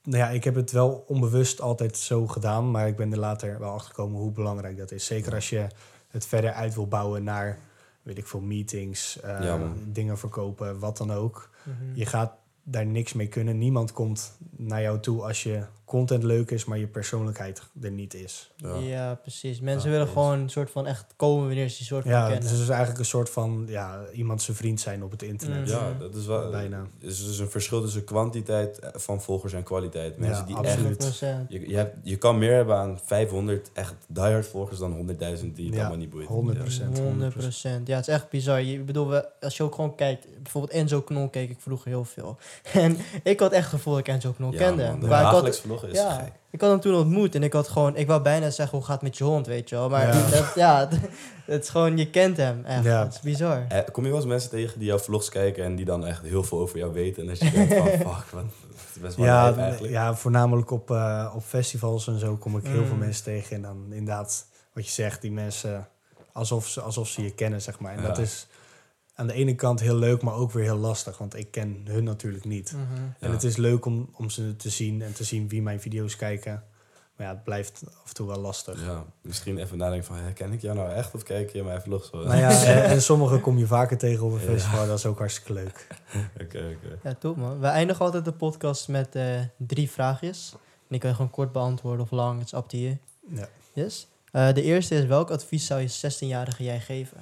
nou 0.03 0.17
ja, 0.23 0.29
ik 0.29 0.43
heb 0.43 0.55
het 0.55 0.71
wel 0.71 1.03
onbewust 1.07 1.61
altijd 1.61 1.97
zo 1.97 2.27
gedaan, 2.27 2.71
maar 2.71 2.87
ik 2.87 2.95
ben 2.95 3.11
er 3.11 3.17
later 3.19 3.59
wel 3.59 3.71
achter 3.71 3.89
gekomen 3.89 4.19
hoe 4.19 4.31
belangrijk 4.31 4.77
dat 4.77 4.91
is. 4.91 5.05
Zeker 5.05 5.33
als 5.33 5.49
je 5.49 5.67
het 6.07 6.25
verder 6.25 6.51
uit 6.51 6.75
wil 6.75 6.87
bouwen 6.87 7.23
naar, 7.23 7.57
weet 8.01 8.17
ik 8.17 8.27
veel, 8.27 8.39
meetings, 8.41 9.19
eh, 9.19 9.43
Ja, 9.43 9.57
man. 9.57 9.77
dingen 9.85 10.17
verkopen, 10.17 10.79
wat 10.79 10.97
dan 10.97 11.11
ook. 11.13 11.49
Mhm. 11.63 11.75
Je 11.95 12.05
gaat 12.05 12.31
daar 12.63 12.85
niks 12.85 13.13
mee 13.13 13.27
kunnen. 13.27 13.57
Niemand 13.57 13.91
komt 13.91 14.37
naar 14.49 14.81
jou 14.81 14.99
toe 14.99 15.21
als 15.23 15.43
je 15.43 15.63
content 15.87 16.23
leuk 16.23 16.51
is, 16.51 16.65
maar 16.65 16.77
je 16.77 16.87
persoonlijkheid 16.87 17.61
er 17.81 17.91
niet 17.91 18.13
is. 18.13 18.51
Ja. 18.55 18.75
Ja. 18.75 19.15
precies. 19.15 19.59
Mensen 19.59 19.89
Ja, 19.89 19.95
willen 19.97 20.11
gewoon 20.13 20.39
een 20.39 20.49
soort 20.49 20.71
van 20.71 20.87
echt 20.87 21.05
komen 21.15 21.45
wanneer 21.45 21.69
ze 21.69 21.77
die 21.77 21.85
soort 21.85 22.03
van 22.03 22.11
Ja, 22.11 22.21
kennen. 22.21 22.41
dus 22.41 22.51
het 22.51 22.59
is 22.59 22.67
eigenlijk 22.69 22.99
een 22.99 23.05
soort 23.05 23.29
van 23.29 23.65
ja, 23.67 24.01
iemand 24.13 24.41
zijn 24.41 24.57
vriend 24.57 24.79
zijn 24.79 25.03
op 25.03 25.11
het 25.11 25.23
internet. 25.23 25.59
Mm. 25.59 25.65
Ja, 25.65 25.93
dat 25.99 26.15
is 26.15 26.25
wel... 26.25 26.49
Bijna. 26.49 26.77
Er 27.01 27.07
is 27.07 27.25
dus 27.25 27.39
een 27.39 27.49
verschil 27.49 27.81
tussen 27.81 28.03
kwantiteit 28.03 28.79
van 28.93 29.21
volgers 29.21 29.53
en 29.53 29.63
kwaliteit. 29.63 30.17
Mensen 30.17 30.39
Ja, 30.39 30.45
die 30.45 30.55
absoluut. 30.55 31.05
echt... 31.05 31.23
100%. 31.23 31.47
Je, 31.47 31.69
je, 31.69 31.75
hebt, 31.75 31.95
je 32.03 32.15
kan 32.15 32.37
meer 32.37 32.53
hebben 32.53 32.75
aan 32.75 32.99
500 33.05 33.69
echt 33.73 33.93
diehard 34.07 34.47
volgers 34.47 34.79
dan 34.79 35.07
100.000 35.09 35.15
die 35.53 35.65
het 35.65 35.75
Ja, 35.75 35.79
allemaal 35.79 35.97
niet 35.97 36.09
boeit. 36.09 36.27
100%. 36.27 36.31
100 37.01 37.61
Ja, 37.85 37.95
het 37.95 38.07
is 38.07 38.13
echt 38.13 38.29
bizar. 38.29 38.61
Je, 38.61 38.73
ik 38.73 38.85
bedoel, 38.85 39.09
we, 39.09 39.27
als 39.41 39.57
je 39.57 39.63
ook 39.63 39.75
gewoon 39.75 39.95
kijkt, 39.95 40.27
bijvoorbeeld 40.43 40.73
Enzo 40.73 41.01
Knol 41.01 41.29
keek 41.29 41.49
ik 41.49 41.59
vroeger 41.59 41.87
heel 41.87 42.05
veel. 42.05 42.37
En 42.73 42.97
ik 43.23 43.39
had 43.39 43.51
echt 43.51 43.61
het 43.65 43.73
gevoel 43.75 43.93
dat 43.93 44.07
ik 44.07 44.13
Enzo 44.13 44.31
Knol 44.31 44.51
Ja, 44.51 44.57
kende. 44.57 44.83
man, 44.83 44.99
maar 45.09 45.21
ik 45.21 45.27
had, 45.27 45.63
is 45.83 45.97
ja, 45.97 46.11
gek. 46.13 46.31
ik 46.51 46.61
had 46.61 46.69
hem 46.69 46.79
toen 46.79 46.95
ontmoet 46.95 47.35
en 47.35 47.43
ik 47.43 47.53
had 47.53 47.67
gewoon, 47.67 47.95
ik 47.95 48.07
wou 48.07 48.21
bijna 48.21 48.49
zeggen 48.49 48.77
hoe 48.77 48.85
gaat 48.87 48.93
het 48.95 49.03
met 49.03 49.17
je 49.17 49.23
hond, 49.23 49.47
weet 49.47 49.69
je 49.69 49.75
wel. 49.75 49.89
Maar 49.89 50.07
Ja. 50.15 50.29
Dat, 50.37 50.51
ja, 50.55 50.89
het, 51.45 51.63
is 51.63 51.69
gewoon, 51.69 51.97
je 51.97 52.09
kent 52.09 52.37
hem 52.37 52.65
echt. 52.65 52.83
Ja. 52.83 53.03
Het 53.03 53.13
is 53.13 53.19
bizar. 53.19 53.65
Eh, 53.69 53.79
kom 53.91 54.03
je 54.03 54.09
wel 54.09 54.19
eens 54.19 54.27
mensen 54.29 54.49
tegen 54.49 54.79
die 54.79 54.87
jouw 54.87 54.99
vlogs 54.99 55.29
kijken 55.29 55.63
en 55.63 55.75
die 55.75 55.85
dan 55.85 56.05
echt 56.05 56.21
heel 56.21 56.43
veel 56.43 56.59
over 56.59 56.77
jou 56.77 56.93
weten? 56.93 57.21
En 57.21 57.27
dat 57.27 57.39
je 57.39 57.51
denkt 57.51 57.73
van, 57.73 57.87
fuck, 58.13 58.29
wat, 58.31 58.43
het 58.43 58.95
is 58.95 59.01
best 59.01 59.15
wel 59.15 59.25
Ja, 59.25 59.53
eigenlijk. 59.57 59.93
ja, 59.93 60.15
voornamelijk 60.15 60.71
op, 60.71 60.91
eh, 60.91 61.31
op 61.35 61.43
festivals 61.43 62.07
en 62.07 62.19
zo 62.19 62.35
kom 62.35 62.57
ik 62.57 62.63
heel 62.65 62.81
Mm. 62.81 62.87
veel 62.87 62.95
mensen 62.95 63.23
tegen. 63.23 63.55
En 63.55 63.61
dan 63.61 63.85
inderdaad, 63.89 64.45
wat 64.73 64.85
je 64.85 64.91
zegt, 64.91 65.21
die 65.21 65.31
mensen 65.31 65.87
alsof 66.31 66.67
ze, 66.67 66.81
alsof 66.81 67.07
ze 67.07 67.23
je 67.23 67.31
kennen, 67.33 67.61
zeg 67.61 67.79
maar. 67.79 67.93
En 67.93 68.01
Ja. 68.01 68.07
dat 68.07 68.17
is 68.17 68.47
aan 69.17 69.27
de 69.27 69.33
ene 69.33 69.55
kant 69.55 69.79
heel 69.79 69.95
leuk, 69.95 70.21
maar 70.21 70.33
ook 70.33 70.51
weer 70.51 70.63
heel 70.63 70.77
lastig. 70.77 71.17
Want 71.17 71.35
ik 71.37 71.51
ken 71.51 71.81
hun 71.89 72.03
natuurlijk 72.03 72.45
niet. 72.45 72.71
Mhm. 72.71 72.81
En 73.19 73.27
Ja. 73.27 73.31
het 73.31 73.43
is 73.43 73.55
leuk 73.55 73.85
om, 73.85 74.09
om 74.13 74.29
ze 74.29 74.55
te 74.55 74.69
zien 74.69 75.01
en 75.01 75.13
te 75.13 75.23
zien 75.23 75.47
wie 75.47 75.61
mijn 75.61 75.79
video's 75.81 76.15
kijken. 76.15 76.63
Maar 77.15 77.27
ja, 77.27 77.33
het 77.33 77.43
blijft 77.43 77.81
af 78.03 78.07
en 78.07 78.13
toe 78.13 78.27
wel 78.27 78.39
lastig. 78.39 78.81
Ja, 78.85 79.05
misschien 79.21 79.57
even 79.57 79.77
nadenken 79.77 80.07
van, 80.07 80.15
hè, 80.17 80.33
ken 80.33 80.51
ik 80.51 80.61
jou 80.61 80.75
nou 80.77 80.89
echt 80.91 81.13
of 81.15 81.23
kijk 81.23 81.49
je 81.51 81.63
mijn 81.63 81.81
vlogs 81.81 82.09
wel? 82.09 82.23
Nou 82.23 82.37
ja, 82.37 82.49
en, 82.73 82.83
en 82.83 83.01
sommige 83.01 83.39
kom 83.39 83.57
je 83.57 83.67
vaker 83.67 83.97
tegen 83.97 84.25
op 84.25 84.31
een 84.31 84.39
Ja. 84.39 84.45
festival. 84.45 84.87
Dat 84.87 84.97
is 84.97 85.05
ook 85.05 85.17
hartstikke 85.17 85.53
leuk. 85.53 85.87
Oké, 86.41 86.75
oké. 86.75 86.99
Ja, 87.03 87.13
top 87.13 87.37
man. 87.37 87.59
We 87.59 87.67
eindigen 87.67 88.05
altijd 88.05 88.25
de 88.25 88.31
podcast 88.31 88.87
met 88.87 89.15
eh, 89.15 89.39
drie 89.57 89.89
vraagjes. 89.89 90.51
En 90.53 90.59
die 90.87 90.99
kan 90.99 91.09
je 91.09 91.15
gewoon 91.15 91.31
kort 91.31 91.51
beantwoorden 91.51 92.01
of 92.05 92.11
lang, 92.11 92.37
het 92.39 92.47
is 92.53 92.59
up 92.59 92.67
to 92.67 92.77
you. 92.77 92.97
Ja. 93.29 93.47
Yes? 93.73 94.07
Eh, 94.31 94.53
de 94.53 94.61
eerste 94.61 94.95
is, 94.95 95.05
welk 95.05 95.29
advies 95.31 95.65
zou 95.65 95.81
je 95.81 95.89
16-jarige 95.89 96.63
jij 96.63 96.79
geven? 96.79 97.17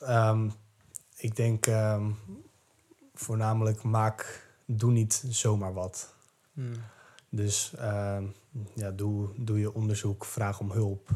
Ehm, 0.00 0.48
ik 1.16 1.36
denk 1.36 1.66
ehm, 1.66 2.10
voornamelijk 3.14 3.82
maak, 3.82 4.46
doe 4.64 4.92
niet 4.92 5.24
zomaar 5.28 5.72
wat. 5.72 6.14
Hmm. 6.52 6.72
Dus 7.28 7.72
ehm, 7.78 8.24
ja, 8.74 8.90
doe, 8.90 9.28
doe 9.36 9.58
je 9.58 9.74
onderzoek, 9.74 10.24
vraag 10.24 10.60
om 10.60 10.70
hulp. 10.70 11.10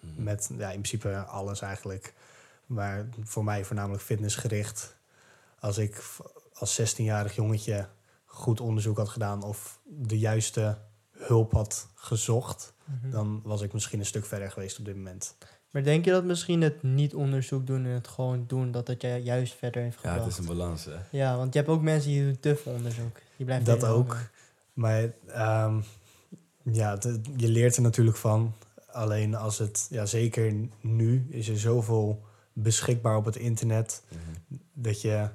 Mhm. 0.00 0.22
Met 0.22 0.50
ja, 0.58 0.66
in 0.70 0.80
principe 0.80 1.16
alles 1.18 1.60
eigenlijk. 1.60 2.14
Maar 2.66 3.06
voor 3.22 3.44
mij 3.44 3.64
voornamelijk 3.64 4.02
fitnessgericht. 4.02 4.96
Als 5.58 5.78
ik 5.78 6.02
als 6.52 6.80
16-jarig 6.80 7.34
jongetje 7.34 7.88
goed 8.24 8.60
onderzoek 8.60 8.96
had 8.96 9.08
gedaan 9.08 9.42
of 9.42 9.78
de 9.84 10.18
juiste 10.18 10.78
hulp 11.10 11.52
had 11.52 11.88
gezocht, 11.94 12.72
Mhm. 12.84 13.10
dan 13.10 13.40
was 13.44 13.60
ik 13.60 13.72
misschien 13.72 13.98
een 13.98 14.06
stuk 14.06 14.24
verder 14.26 14.50
geweest 14.50 14.78
op 14.78 14.84
dit 14.84 14.96
moment. 14.96 15.36
Maar 15.74 15.82
denk 15.82 16.04
je 16.04 16.10
dat 16.10 16.24
misschien 16.24 16.60
het 16.62 16.82
niet 16.82 17.14
onderzoek 17.14 17.66
doen 17.66 17.84
en 17.84 17.90
het 17.90 18.08
gewoon 18.08 18.44
doen, 18.46 18.70
dat 18.70 18.86
dat 18.86 19.02
jij 19.02 19.20
juist 19.20 19.54
verder 19.54 19.82
heeft 19.82 19.94
Ja, 19.94 20.00
gebracht? 20.00 20.20
het 20.24 20.32
is 20.32 20.38
een 20.38 20.56
balans, 20.56 20.84
hè. 20.84 20.92
Ja, 21.10 21.36
want 21.36 21.52
je 21.52 21.58
hebt 21.58 21.70
ook 21.70 21.82
mensen 21.82 22.10
die 22.10 22.22
doen 22.24 22.40
te 22.40 22.56
veel 22.56 22.72
onderzoek. 22.72 23.18
Die 23.36 23.46
blijven 23.46 23.66
Dat 23.66 23.84
ook. 23.84 24.08
hangen. 24.08 24.28
Maar 24.72 25.10
ehm, 25.26 25.80
ja, 26.62 26.98
je 27.36 27.48
leert 27.48 27.76
er 27.76 27.82
natuurlijk 27.82 28.16
van. 28.16 28.54
Alleen 28.90 29.34
als 29.34 29.58
het, 29.58 29.86
ja, 29.90 30.06
zeker 30.06 30.54
nu 30.80 31.26
is 31.30 31.48
er 31.48 31.58
zoveel 31.58 32.22
beschikbaar 32.52 33.16
op 33.16 33.24
het 33.24 33.36
internet 33.36 34.02
Mhm. 34.08 34.20
dat 34.72 35.00
je, 35.00 35.28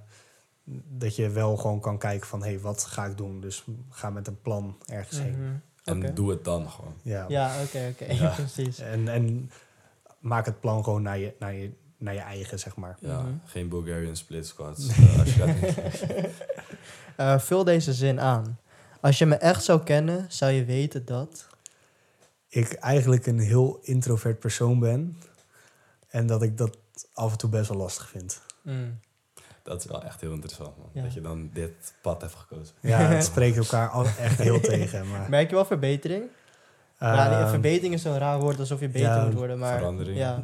dat 0.88 1.16
je 1.16 1.30
wel 1.30 1.58
gewoon 1.58 1.80
kan 1.80 1.98
kijken 1.98 2.28
van 2.28 2.42
hé, 2.44 2.50
hey, 2.50 2.60
wat 2.60 2.84
ga 2.84 3.06
ik 3.06 3.18
doen? 3.18 3.42
Dus 3.42 3.64
ga 3.90 4.10
met 4.10 4.28
een 4.28 4.42
plan 4.42 4.78
ergens 4.86 5.20
heen. 5.20 5.32
Mhm. 5.42 5.54
En 5.84 6.16
doe 6.16 6.30
het 6.30 6.44
dan 6.44 6.70
gewoon. 6.70 6.94
Ja. 7.02 7.26
Ja, 7.28 7.62
oké, 7.64 7.88
oké. 7.92 8.12
Ja. 8.14 8.30
Precies. 8.36 8.80
En, 8.80 9.08
en 9.08 9.52
maak 10.20 10.46
het 10.46 10.60
plan 10.60 10.84
gewoon 10.84 11.02
naar 11.02 11.18
je, 11.18 11.34
naar 11.40 11.54
je, 11.54 11.72
naar 11.98 12.14
je 12.14 12.20
eigen, 12.20 12.60
zeg 12.60 12.76
maar. 12.76 12.98
Ja, 13.00 13.22
Mhm. 13.22 13.32
geen 13.46 13.70
Bulgarian 13.70 14.16
split 14.16 14.48
squats. 14.48 14.88
eh, 14.90 15.20
als 15.20 15.34
je 15.34 15.40
dat 15.40 15.62
niet- 15.62 16.28
Eh, 17.16 17.40
vul 17.40 17.64
deze 17.64 17.94
zin 17.94 18.20
aan. 18.20 18.60
Als 19.02 19.18
je 19.18 19.26
me 19.26 19.36
echt 19.36 19.64
zou 19.64 19.84
kennen, 19.84 20.26
zou 20.30 20.52
je 20.52 20.66
weten 20.66 21.06
dat... 21.06 21.48
Ik 22.48 22.74
eigenlijk 22.74 23.26
een 23.26 23.40
heel 23.40 23.80
introvert 23.82 24.40
persoon 24.40 24.80
ben. 24.80 25.18
En 26.08 26.28
dat 26.28 26.42
ik 26.42 26.58
dat 26.58 26.78
af 27.14 27.32
en 27.32 27.38
toe 27.38 27.50
best 27.50 27.70
wel 27.70 27.78
lastig 27.78 28.10
vind. 28.10 28.42
Mm. 28.62 29.00
dat 29.64 29.80
is 29.84 29.90
wel 29.92 30.04
echt 30.04 30.22
heel 30.22 30.32
interessant, 30.34 30.78
man. 30.78 30.90
Ja. 30.94 31.02
Dat 31.04 31.14
je 31.14 31.22
dan 31.22 31.50
dit 31.54 31.94
pad 32.02 32.22
hebt 32.22 32.34
gekozen. 32.36 32.76
Ja, 32.82 32.98
het 33.10 33.24
spreekt 33.24 33.58
elkaar 33.58 34.06
echt 34.18 34.38
heel 34.40 34.60
tegen. 34.60 35.10
Maar, 35.10 35.30
Merk 35.30 35.50
je 35.50 35.56
wel 35.56 35.66
verbetering? 35.66 36.24
Ja, 37.00 37.40
ehm, 37.40 37.50
verbetering 37.50 37.94
is 37.94 38.02
zo'n 38.02 38.18
raar 38.18 38.40
woord, 38.40 38.60
alsof 38.60 38.80
je 38.80 38.90
beter 38.90 39.08
ja, 39.10 39.26
moet 39.26 39.34
worden. 39.34 39.60
Maar, 39.60 39.78
Verandering. 39.78 40.18
Ja. 40.18 40.44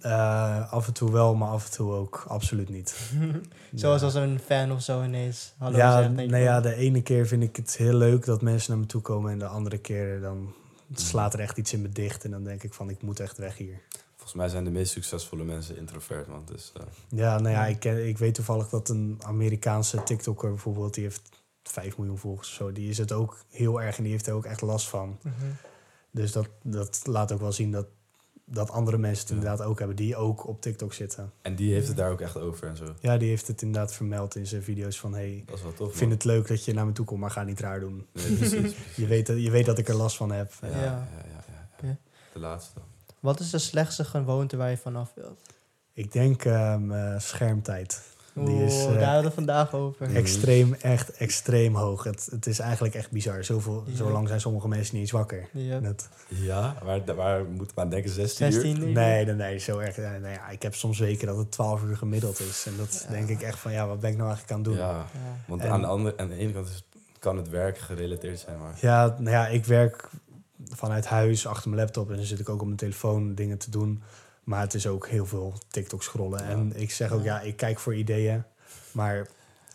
Eh, 0.00 0.72
af 0.72 0.86
en 0.86 0.92
toe 0.92 1.12
wel, 1.12 1.34
maar 1.34 1.48
af 1.48 1.64
en 1.64 1.70
toe 1.70 1.92
ook 1.92 2.24
absoluut 2.28 2.68
niet. 2.68 3.10
Zoals 3.74 4.00
Ja. 4.00 4.06
als 4.06 4.14
een 4.14 4.38
fan 4.38 4.72
of 4.72 4.82
zo 4.82 5.02
ineens 5.02 5.54
hallo 5.58 5.76
ja, 5.76 6.02
zegt. 6.02 6.14
nou 6.14 6.36
ja, 6.36 6.60
de 6.60 6.74
ene 6.74 7.02
keer 7.02 7.26
vind 7.26 7.42
ik 7.42 7.56
het 7.56 7.76
heel 7.76 7.94
leuk 7.94 8.24
dat 8.24 8.42
mensen 8.42 8.70
naar 8.70 8.80
me 8.80 8.86
toe 8.86 9.00
komen. 9.00 9.32
En 9.32 9.38
de 9.38 9.46
andere 9.46 9.78
keer 9.78 10.20
dan 10.20 10.54
slaat 10.94 11.34
er 11.34 11.40
echt 11.40 11.58
iets 11.58 11.72
in 11.72 11.82
me 11.82 11.88
dicht. 11.88 12.24
En 12.24 12.30
dan 12.30 12.44
denk 12.44 12.62
ik 12.62 12.74
van, 12.74 12.90
ik 12.90 13.02
moet 13.02 13.20
echt 13.20 13.38
weg 13.38 13.56
hier. 13.56 13.80
Volgens 14.14 14.34
mij 14.34 14.48
zijn 14.48 14.64
de 14.64 14.70
meest 14.70 14.92
succesvolle 14.92 15.44
mensen 15.44 15.76
introvert, 15.76 16.28
man. 16.28 16.42
Dus, 16.52 16.72
eh, 16.76 16.82
Ja, 17.08 17.38
nou 17.38 17.54
ja, 17.54 17.66
ik, 17.66 17.80
ken, 17.80 18.08
ik 18.08 18.18
weet 18.18 18.34
toevallig 18.34 18.68
dat 18.68 18.88
een 18.88 19.18
Amerikaanse 19.26 20.02
TikToker 20.02 20.48
bijvoorbeeld... 20.48 20.94
die 20.94 21.02
heeft 21.04 21.33
5 21.68 21.96
miljoen 21.98 22.18
volgers 22.18 22.48
of 22.48 22.54
zo. 22.54 22.72
Die 22.72 22.88
is 22.90 22.98
het 22.98 23.12
ook 23.12 23.44
heel 23.48 23.82
erg 23.82 23.96
en 23.96 24.02
die 24.02 24.12
heeft 24.12 24.26
er 24.26 24.34
ook 24.34 24.44
echt 24.44 24.60
last 24.60 24.88
van. 24.88 25.18
mhm. 25.22 25.34
Dus 26.10 26.32
dat, 26.32 26.48
dat 26.62 27.00
laat 27.06 27.32
ook 27.32 27.40
wel 27.40 27.52
zien 27.52 27.70
dat 27.70 27.86
dat 28.46 28.70
andere 28.70 28.98
mensen 28.98 29.20
het 29.20 29.28
Ja. 29.28 29.34
inderdaad 29.34 29.66
ook 29.66 29.78
hebben 29.78 29.96
die 29.96 30.16
ook 30.16 30.46
op 30.46 30.60
TikTok 30.60 30.92
zitten. 30.92 31.32
En 31.42 31.54
die 31.56 31.72
heeft 31.72 31.88
het 31.88 31.96
daar 31.96 32.10
ook 32.10 32.20
echt 32.20 32.36
over 32.38 32.68
en 32.68 32.76
zo. 32.76 32.94
Ja, 33.00 33.16
die 33.16 33.28
heeft 33.28 33.46
het 33.46 33.62
inderdaad 33.62 33.94
vermeld 33.94 34.36
in 34.36 34.46
zijn 34.46 34.62
video's 34.62 35.00
van 35.00 35.14
hey, 35.14 35.42
Dat 35.46 35.56
is 35.56 35.62
wel 35.62 35.72
tof, 35.72 35.88
ik 35.88 35.94
vind 35.96 36.08
man. 36.10 36.18
het 36.18 36.24
leuk 36.26 36.46
dat 36.48 36.64
je 36.64 36.72
naar 36.74 36.86
me 36.86 36.92
toe 36.92 37.04
komt, 37.04 37.20
maar 37.20 37.30
ga 37.30 37.42
niet 37.42 37.60
raar 37.60 37.80
doen. 37.80 38.06
Nee, 38.12 38.32
precies, 38.36 38.58
precies. 38.60 38.76
Je 38.96 39.06
weet, 39.06 39.26
dat- 39.26 39.42
je 39.42 39.50
weet 39.50 39.66
dat 39.66 39.78
ik 39.78 39.88
er 39.88 39.94
last 39.94 40.16
van 40.16 40.32
heb. 40.32 40.52
Ja, 40.60 40.68
Ja. 40.68 40.74
ja, 40.74 40.82
ja. 40.82 40.98
ja, 41.28 41.44
ja. 41.52 41.68
Oké. 41.76 41.96
De 42.32 42.38
laatste. 42.38 42.80
Wat 43.20 43.40
is 43.40 43.50
de 43.50 43.58
slechtste 43.58 44.04
gewoonte 44.04 44.56
waar 44.56 44.70
je 44.70 44.76
vanaf 44.76 45.12
wilt? 45.14 45.40
Ik 45.92 46.12
denk 46.12 46.44
ehm, 46.44 46.92
eh, 46.92 47.18
schermtijd. 47.18 48.02
Die 48.34 48.64
is, 48.64 48.74
Oeh, 48.74 48.92
eh, 48.94 48.98
daar 49.00 49.12
hadden 49.12 49.24
we 49.30 49.34
vandaag 49.34 49.74
over. 49.74 50.14
Extreem, 50.16 50.74
echt 50.74 51.10
extreem 51.12 51.74
hoog. 51.74 52.04
Het, 52.04 52.28
het 52.30 52.46
is 52.46 52.58
eigenlijk 52.58 52.94
echt 52.94 53.10
bizar. 53.10 53.44
Zoveel, 53.44 53.84
Ja. 53.86 53.96
Zo 53.96 54.10
lang 54.10 54.28
zijn 54.28 54.40
sommige 54.40 54.68
mensen 54.68 54.92
niet 54.94 55.02
eens 55.02 55.10
wakker. 55.12 55.48
Ja. 55.52 55.80
Dat, 55.80 56.08
Ja, 56.28 56.74
waar, 56.84 57.14
waar 57.14 57.44
moet 57.44 57.74
maar 57.74 57.84
aan 57.84 57.90
denken? 57.90 58.10
16, 58.10 58.52
16 58.52 58.80
uur? 58.82 58.86
nee, 58.92 59.24
nee, 59.24 59.34
nee, 59.34 59.58
zo 59.58 59.78
erg. 59.78 59.96
Nee, 59.96 60.18
nee, 60.20 60.32
ja, 60.32 60.48
ik 60.48 60.62
heb 60.62 60.74
soms 60.74 60.98
weken 60.98 61.26
dat 61.26 61.36
het 61.36 61.50
12 61.50 61.82
uur 61.82 61.96
gemiddeld 61.96 62.40
is. 62.40 62.64
En 62.66 62.76
dat 62.76 63.04
Ja. 63.08 63.12
denk 63.14 63.28
ik 63.28 63.42
echt 63.42 63.58
van, 63.58 63.72
ja, 63.72 63.86
wat 63.86 64.00
ben 64.00 64.10
ik 64.10 64.16
nou 64.16 64.28
eigenlijk 64.28 64.58
aan 64.58 64.64
het 64.72 64.78
doen? 64.78 64.86
Ja, 64.88 64.96
Ja. 64.96 65.06
want 65.46 65.62
En- 65.62 65.70
aan, 65.70 65.80
de 65.80 65.86
andere, 65.86 66.16
aan 66.16 66.28
de 66.28 66.36
ene 66.36 66.52
kant 66.52 66.68
is, 66.68 66.84
kan 67.18 67.36
het 67.36 67.48
werk 67.48 67.78
gerelateerd 67.78 68.38
zijn, 68.38 68.58
maar... 68.58 68.74
Ja, 68.80 69.06
nou 69.18 69.30
ja, 69.30 69.46
ik 69.48 69.64
werk 69.64 70.08
vanuit 70.70 71.06
huis 71.06 71.46
achter 71.46 71.70
mijn 71.70 71.82
laptop 71.82 72.10
en 72.10 72.16
dan 72.16 72.24
zit 72.24 72.40
ik 72.40 72.48
ook 72.48 72.60
op 72.60 72.66
mijn 72.66 72.78
telefoon 72.78 73.34
dingen 73.34 73.58
te 73.58 73.70
doen. 73.70 74.02
Maar 74.44 74.60
het 74.60 74.74
is 74.74 74.86
ook 74.86 75.08
heel 75.08 75.26
veel 75.26 75.54
TikTok 75.68 76.02
scrollen. 76.02 76.44
En 76.44 76.72
ik 76.76 76.90
zeg 76.90 77.12
ook, 77.12 77.22
ja, 77.24 77.40
ik 77.40 77.56
kijk 77.56 77.78
voor 77.78 77.94
ideeën. 77.94 78.44
Maar 78.92 79.28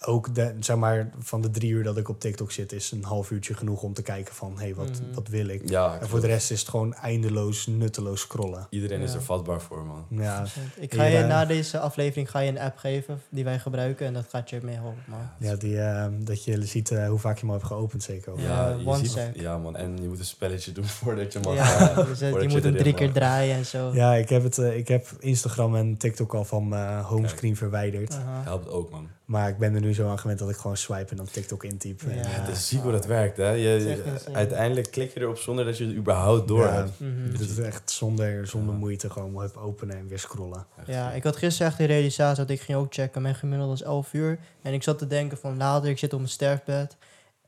ook 0.06 0.36
de, 0.36 0.56
zeg 0.60 0.76
maar, 0.78 1.10
van 1.20 1.42
de 1.42 1.50
drie 1.50 1.72
uur 1.72 1.84
dat 1.84 1.98
ik 1.98 2.10
op 2.10 2.20
TikTok 2.20 2.52
zit, 2.52 2.72
is 2.72 2.92
een 2.92 3.04
half 3.04 3.32
uurtje 3.32 3.54
genoeg 3.54 3.82
om 3.82 3.94
te 3.94 4.02
kijken 4.02 4.34
van, 4.36 4.52
hé, 4.58 4.64
hey, 4.64 4.76
wat, 4.76 4.90
Mhm. 4.90 5.14
wat 5.14 5.28
wil 5.28 5.48
ik? 5.48 5.70
Ja, 5.70 5.98
En 6.02 6.08
voor 6.10 6.22
de 6.22 6.28
rest 6.28 6.52
is 6.52 6.60
het 6.60 6.70
gewoon 6.70 6.94
eindeloos, 6.94 7.68
nutteloos 7.68 8.22
scrollen. 8.22 8.68
Iedereen 8.70 9.02
is 9.02 9.14
er 9.14 9.22
vatbaar 9.22 9.62
voor, 9.62 9.86
man. 9.86 10.06
Ja, 10.10 10.46
Ik 10.76 10.94
ga 10.94 11.04
je 11.04 11.24
na 11.24 11.46
deze 11.46 11.80
aflevering 11.80 12.32
ga 12.32 12.40
je 12.40 12.50
een 12.50 12.60
app 12.60 12.78
geven 12.78 13.22
die 13.30 13.44
wij 13.44 13.60
gebruiken 13.60 14.06
en 14.08 14.14
dat 14.14 14.26
gaat 14.30 14.50
je 14.50 14.60
mee 14.64 14.76
helpen, 14.76 15.04
man. 15.08 15.20
ja 15.40 15.56
die, 15.56 15.80
eh, 15.82 16.08
dat 16.20 16.44
je 16.44 16.66
ziet 16.66 16.92
eh, 16.92 17.08
hoe 17.08 17.20
vaak 17.20 17.38
je 17.38 17.46
hem 17.46 17.54
hebt 17.56 17.66
geopend, 17.68 18.04
zeker. 18.04 18.34
Ja. 18.42 18.78
one 18.86 18.98
ziet- 19.08 19.18
ja, 19.34 19.58
man. 19.58 19.76
En 19.76 19.98
je 20.02 20.08
moet 20.08 20.20
een 20.20 20.26
spelletje 20.26 20.72
doen 20.72 20.86
voordat 21.00 21.34
je 21.34 21.40
mag. 21.40 21.56
Ja, 21.56 21.90
eh, 21.90 21.96
dus, 22.08 22.22
eh, 22.22 22.30
voordat 22.30 22.42
je 22.42 22.48
je 22.48 22.54
moet 22.56 22.64
hem 22.64 22.78
drie 22.78 22.94
keer 22.94 23.06
mag. 23.06 23.16
draaien 23.16 23.56
en 23.56 23.66
zo. 23.66 23.92
Ja, 23.94 24.16
ik 24.16 24.30
heb, 24.30 24.44
het, 24.44 24.58
ik 24.58 24.88
heb 24.88 25.08
Instagram 25.20 25.76
en 25.76 25.98
TikTok 25.98 26.34
al 26.34 26.46
van 26.46 26.68
mijn 26.68 27.04
homescreen 27.04 27.56
verwijderd. 27.56 28.18
Helpt 28.44 28.70
ook, 28.70 28.90
man. 28.92 29.08
Maar 29.30 29.50
ik 29.50 29.58
ben 29.58 29.74
er 29.76 29.82
nu 29.82 29.94
zo 29.94 30.10
aan 30.10 30.20
gewend 30.20 30.40
dat 30.40 30.50
ik 30.50 30.56
gewoon 30.56 30.78
swipe 30.78 31.10
en 31.12 31.18
dan 31.18 31.26
TikTok 31.32 31.64
intyp. 31.64 32.02
En, 32.02 32.16
Ja. 32.16 32.22
Het 32.26 32.56
is 32.58 32.68
ziek 32.68 32.82
hoe 32.82 32.92
dat 32.92 33.06
werkt, 33.06 33.38
hè. 33.38 33.50
Je, 33.50 34.04
uiteindelijk 34.34 34.92
klik 34.92 35.14
je 35.14 35.20
erop 35.20 35.38
zonder 35.38 35.66
dat 35.66 35.78
je 35.78 35.86
het 35.86 35.96
überhaupt 35.96 36.48
door 36.48 36.66
Ja. 36.66 36.74
hebt. 36.74 37.00
Mhm. 37.00 37.32
Het 37.32 37.40
is 37.50 37.58
echt 37.58 37.92
zonder, 37.92 38.48
zonder 38.48 38.74
Ja. 38.74 38.80
moeite 38.80 39.10
gewoon 39.10 39.44
even 39.44 39.62
openen 39.62 39.98
en 39.98 40.08
weer 40.08 40.20
scrollen. 40.20 40.66
Echt 40.78 40.88
Ja, 40.88 41.12
ik 41.12 41.24
had 41.24 41.36
gisteren 41.36 41.68
echt 41.68 41.78
de 41.78 41.86
realisatie 41.86 42.46
dat 42.46 42.50
ik 42.56 42.62
ging 42.62 42.78
ook 42.78 42.94
checken. 42.94 43.22
Mijn 43.22 43.36
gemiddelde 43.36 43.72
was 43.72 43.84
11 43.84 44.14
uur. 44.14 44.40
En 44.62 44.74
ik 44.74 44.84
zat 44.84 44.98
te 44.98 45.08
denken 45.08 45.38
van 45.38 45.58
later, 45.58 45.90
ik 45.90 45.98
zit 45.98 46.14
op 46.14 46.20
mijn 46.20 46.32
sterfbed. 46.32 46.96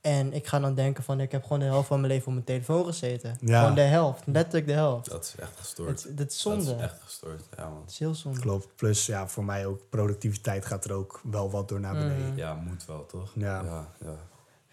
En 0.02 0.32
ik 0.32 0.46
ga 0.46 0.60
dan 0.60 0.74
denken 0.74 1.02
van 1.04 1.20
ik 1.20 1.32
heb 1.32 1.42
gewoon 1.42 1.58
de 1.58 1.64
helft 1.64 1.86
van 1.88 2.00
mijn 2.00 2.12
leven 2.12 2.26
op 2.26 2.32
mijn 2.32 2.44
telefoon 2.44 2.84
gezeten. 2.84 3.36
Ja. 3.40 3.60
Gewoon 3.60 3.74
de 3.74 3.80
helft, 3.80 4.22
letterlijk 4.26 4.66
de 4.66 4.72
helft. 4.72 5.10
Dat 5.10 5.24
is 5.24 5.42
echt 5.42 5.52
gestoord. 5.58 6.02
Het, 6.02 6.18
het 6.18 6.30
is 6.32 6.40
zonde. 6.40 6.64
Dat 6.64 6.76
is 6.76 6.82
echt 6.82 7.00
gestoord, 7.02 7.42
ja, 7.56 7.68
man. 7.68 7.80
Het 7.80 7.90
is 7.90 7.98
heel 7.98 8.14
zonde. 8.14 8.40
Klopt. 8.40 8.68
Plus 8.76 9.06
ja, 9.06 9.28
voor 9.28 9.44
mij 9.44 9.66
ook 9.66 9.80
productiviteit 9.90 10.66
gaat 10.66 10.84
er 10.84 10.92
ook 10.92 11.20
wel 11.30 11.50
wat 11.50 11.68
door 11.68 11.80
naar 11.80 11.94
beneden. 11.94 12.28
Mhm. 12.28 12.36
Ja, 12.38 12.54
moet 12.54 12.84
wel, 12.86 13.06
toch? 13.06 13.32
Ja. 13.34 13.62
ja, 13.64 13.88
ja. 14.04 14.16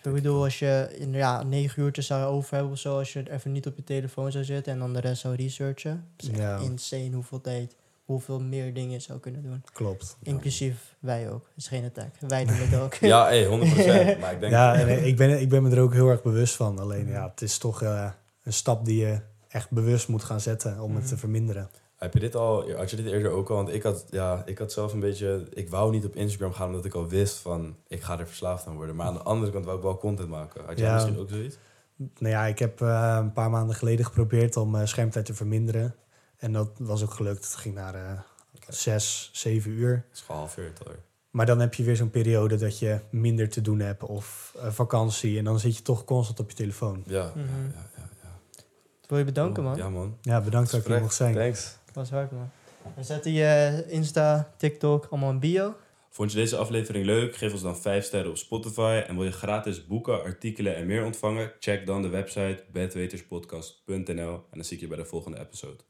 Ik 0.04 0.14
bedoel, 0.14 0.44
als 0.44 0.60
je 0.60 0.96
in, 0.98 1.12
ja, 1.14 1.44
negen 1.44 1.84
uurtjes 1.84 2.08
zou 2.08 2.24
over 2.26 2.54
hebben 2.54 2.72
of 2.72 2.80
zo, 2.80 2.98
als 2.98 3.14
je 3.14 3.32
even 3.32 3.52
niet 3.52 3.68
op 3.68 3.76
je 3.76 3.84
telefoon 3.84 4.32
zou 4.32 4.44
zitten 4.44 4.74
en 4.74 4.80
dan 4.80 4.94
de 4.94 5.00
rest 5.00 5.22
zou 5.22 5.36
researchen. 5.36 6.10
Het 6.16 6.24
is 6.26 6.30
echt 6.30 6.40
Ja. 6.40 6.58
insane 6.58 7.12
hoeveel 7.14 7.42
tijd, 7.42 7.76
hoeveel 8.14 8.40
meer 8.40 8.74
dingen 8.74 8.92
je 8.92 9.00
zou 9.00 9.20
kunnen 9.20 9.44
doen. 9.44 9.64
Klopt. 9.74 10.18
Inclusief 10.24 10.96
wij 11.00 11.30
ook. 11.32 11.46
Het 11.48 11.58
is 11.58 11.68
geen 11.68 11.86
attack. 11.86 12.14
Wij 12.28 12.46
doen 12.46 12.56
het 12.56 12.80
ook. 12.80 12.94
Ja, 12.94 13.26
hey, 13.26 13.46
100%. 13.46 13.50
maar 14.20 14.34
ik 14.34 14.40
denk... 14.40 14.52
Ja, 14.52 14.76
en 14.76 14.88
eh, 14.88 15.06
ik 15.08 15.16
ben, 15.18 15.42
ik 15.42 15.50
ben 15.50 15.64
me 15.64 15.70
er 15.76 15.82
ook 15.82 15.94
heel 15.94 16.08
erg 16.10 16.22
bewust 16.22 16.56
van. 16.56 16.80
Alleen 16.80 17.08
ja, 17.08 17.30
het 17.30 17.42
is 17.42 17.58
toch 17.58 17.82
eh, 17.82 18.10
een 18.44 18.54
stap 18.54 18.86
die 18.86 19.06
je 19.06 19.20
echt 19.48 19.72
bewust 19.72 20.08
moet 20.08 20.24
gaan 20.24 20.42
zetten 20.42 20.80
om 20.80 20.96
het 20.96 21.04
te 21.04 21.12
Mhm. 21.12 21.20
verminderen. 21.20 21.70
Heb 21.96 22.14
je 22.14 22.20
dit 22.20 22.36
al, 22.36 22.72
had 22.72 22.90
je 22.90 22.96
dit 22.96 23.06
eerder 23.06 23.32
ook 23.32 23.50
al? 23.50 23.56
Want 23.56 23.74
ik 23.74 23.84
had, 23.84 24.06
ja, 24.10 24.42
ik 24.46 24.58
had 24.58 24.72
zelf 24.72 24.94
een 24.94 25.00
beetje, 25.00 25.48
ik 25.54 25.70
wou 25.70 25.92
niet 25.92 26.06
op 26.06 26.16
Instagram 26.16 26.54
gaan 26.54 26.68
omdat 26.68 26.86
ik 26.86 26.94
al 26.94 27.08
wist 27.08 27.38
van, 27.38 27.76
ik 27.88 28.02
ga 28.02 28.20
er 28.20 28.28
verslaafd 28.28 28.68
aan 28.68 28.76
worden. 28.76 28.96
Maar 28.96 29.08
aan 29.08 29.14
de 29.14 29.22
andere 29.22 29.52
kant 29.52 29.66
wou 29.66 29.78
ik 29.78 29.84
wel 29.84 29.98
content 29.98 30.30
maken. 30.30 30.66
Had 30.66 30.78
jij 30.80 30.88
Ja. 30.88 30.94
misschien 30.94 31.18
ook 31.20 31.30
zoiets? 31.30 31.58
Nou 31.96 32.34
ja, 32.34 32.46
ik 32.46 32.60
heb 32.60 32.82
eh, 32.82 33.18
een 33.20 33.34
paar 33.34 33.50
maanden 33.50 33.76
geleden 33.76 34.06
geprobeerd 34.06 34.58
om 34.58 34.76
eh, 34.76 34.86
schermtijd 34.86 35.26
te 35.26 35.34
verminderen. 35.34 35.96
En 36.40 36.54
dat 36.54 36.70
was 36.78 37.04
ook 37.04 37.14
gelukt. 37.14 37.44
Het 37.44 37.56
ging 37.56 37.76
naar 37.76 37.96
eh 37.96 38.20
zes, 38.68 39.30
zeven 39.34 39.72
uur. 39.72 39.92
Het 40.08 40.18
is 40.18 40.22
gehalveerd 40.22 40.80
alweer. 40.84 41.00
Maar 41.32 41.46
dan 41.46 41.60
heb 41.60 41.74
je 41.74 41.84
weer 41.84 41.96
zo'n 41.96 42.10
periode 42.10 42.56
dat 42.56 42.80
je 42.80 43.00
minder 43.10 43.50
te 43.50 43.62
doen 43.62 43.80
hebt 43.80 44.04
of 44.04 44.56
eh, 44.60 44.72
vakantie. 44.72 45.38
En 45.38 45.44
dan 45.44 45.60
zit 45.60 45.78
je 45.78 45.82
toch 45.84 46.04
constant 46.06 46.40
op 46.40 46.50
je 46.50 46.56
telefoon. 46.56 47.04
Ja, 47.08 47.32
Mhm. 47.36 47.40
ja, 47.40 47.46
ja, 47.76 47.90
ja, 47.98 48.10
ja. 48.24 48.64
Wil 49.08 49.18
je 49.18 49.24
bedanken, 49.24 49.64
man. 49.64 49.76
Ja, 49.78 49.90
man. 49.90 50.18
Ja, 50.22 50.42
bedankt 50.42 50.72
dat 50.72 50.80
ik 50.80 50.88
hier 50.88 50.96
Gesprek. 50.98 51.02
mocht 51.02 51.16
zijn. 51.16 51.34
Thanks. 51.36 51.78
Was 51.94 52.10
hard, 52.10 52.32
man. 52.32 52.50
We 52.96 53.04
zetten 53.04 53.32
je 53.32 53.84
Insta, 53.88 54.54
TikTok 54.58 55.08
allemaal 55.10 55.30
in 55.32 55.40
bio. 55.40 55.76
Vond 56.10 56.32
je 56.32 56.38
deze 56.38 56.58
aflevering 56.58 57.06
leuk? 57.06 57.36
Geef 57.36 57.52
ons 57.54 57.62
dan 57.62 57.78
5 57.78 58.06
sterren 58.06 58.30
op 58.32 58.38
Spotify. 58.38 59.04
En 59.08 59.16
wil 59.16 59.24
je 59.26 59.32
gratis 59.32 59.86
boeken, 59.88 60.24
artikelen 60.24 60.76
en 60.76 60.86
meer 60.86 61.04
ontvangen? 61.06 61.52
Check 61.60 61.86
dan 61.86 62.02
de 62.02 62.08
website 62.08 62.64
bedweterspodcast.nl. 62.72 64.34
En 64.34 64.44
dan 64.52 64.64
zie 64.64 64.76
ik 64.76 64.82
je 64.82 64.88
bij 64.88 64.98
de 64.98 65.06
volgende 65.06 65.40
episode. 65.40 65.84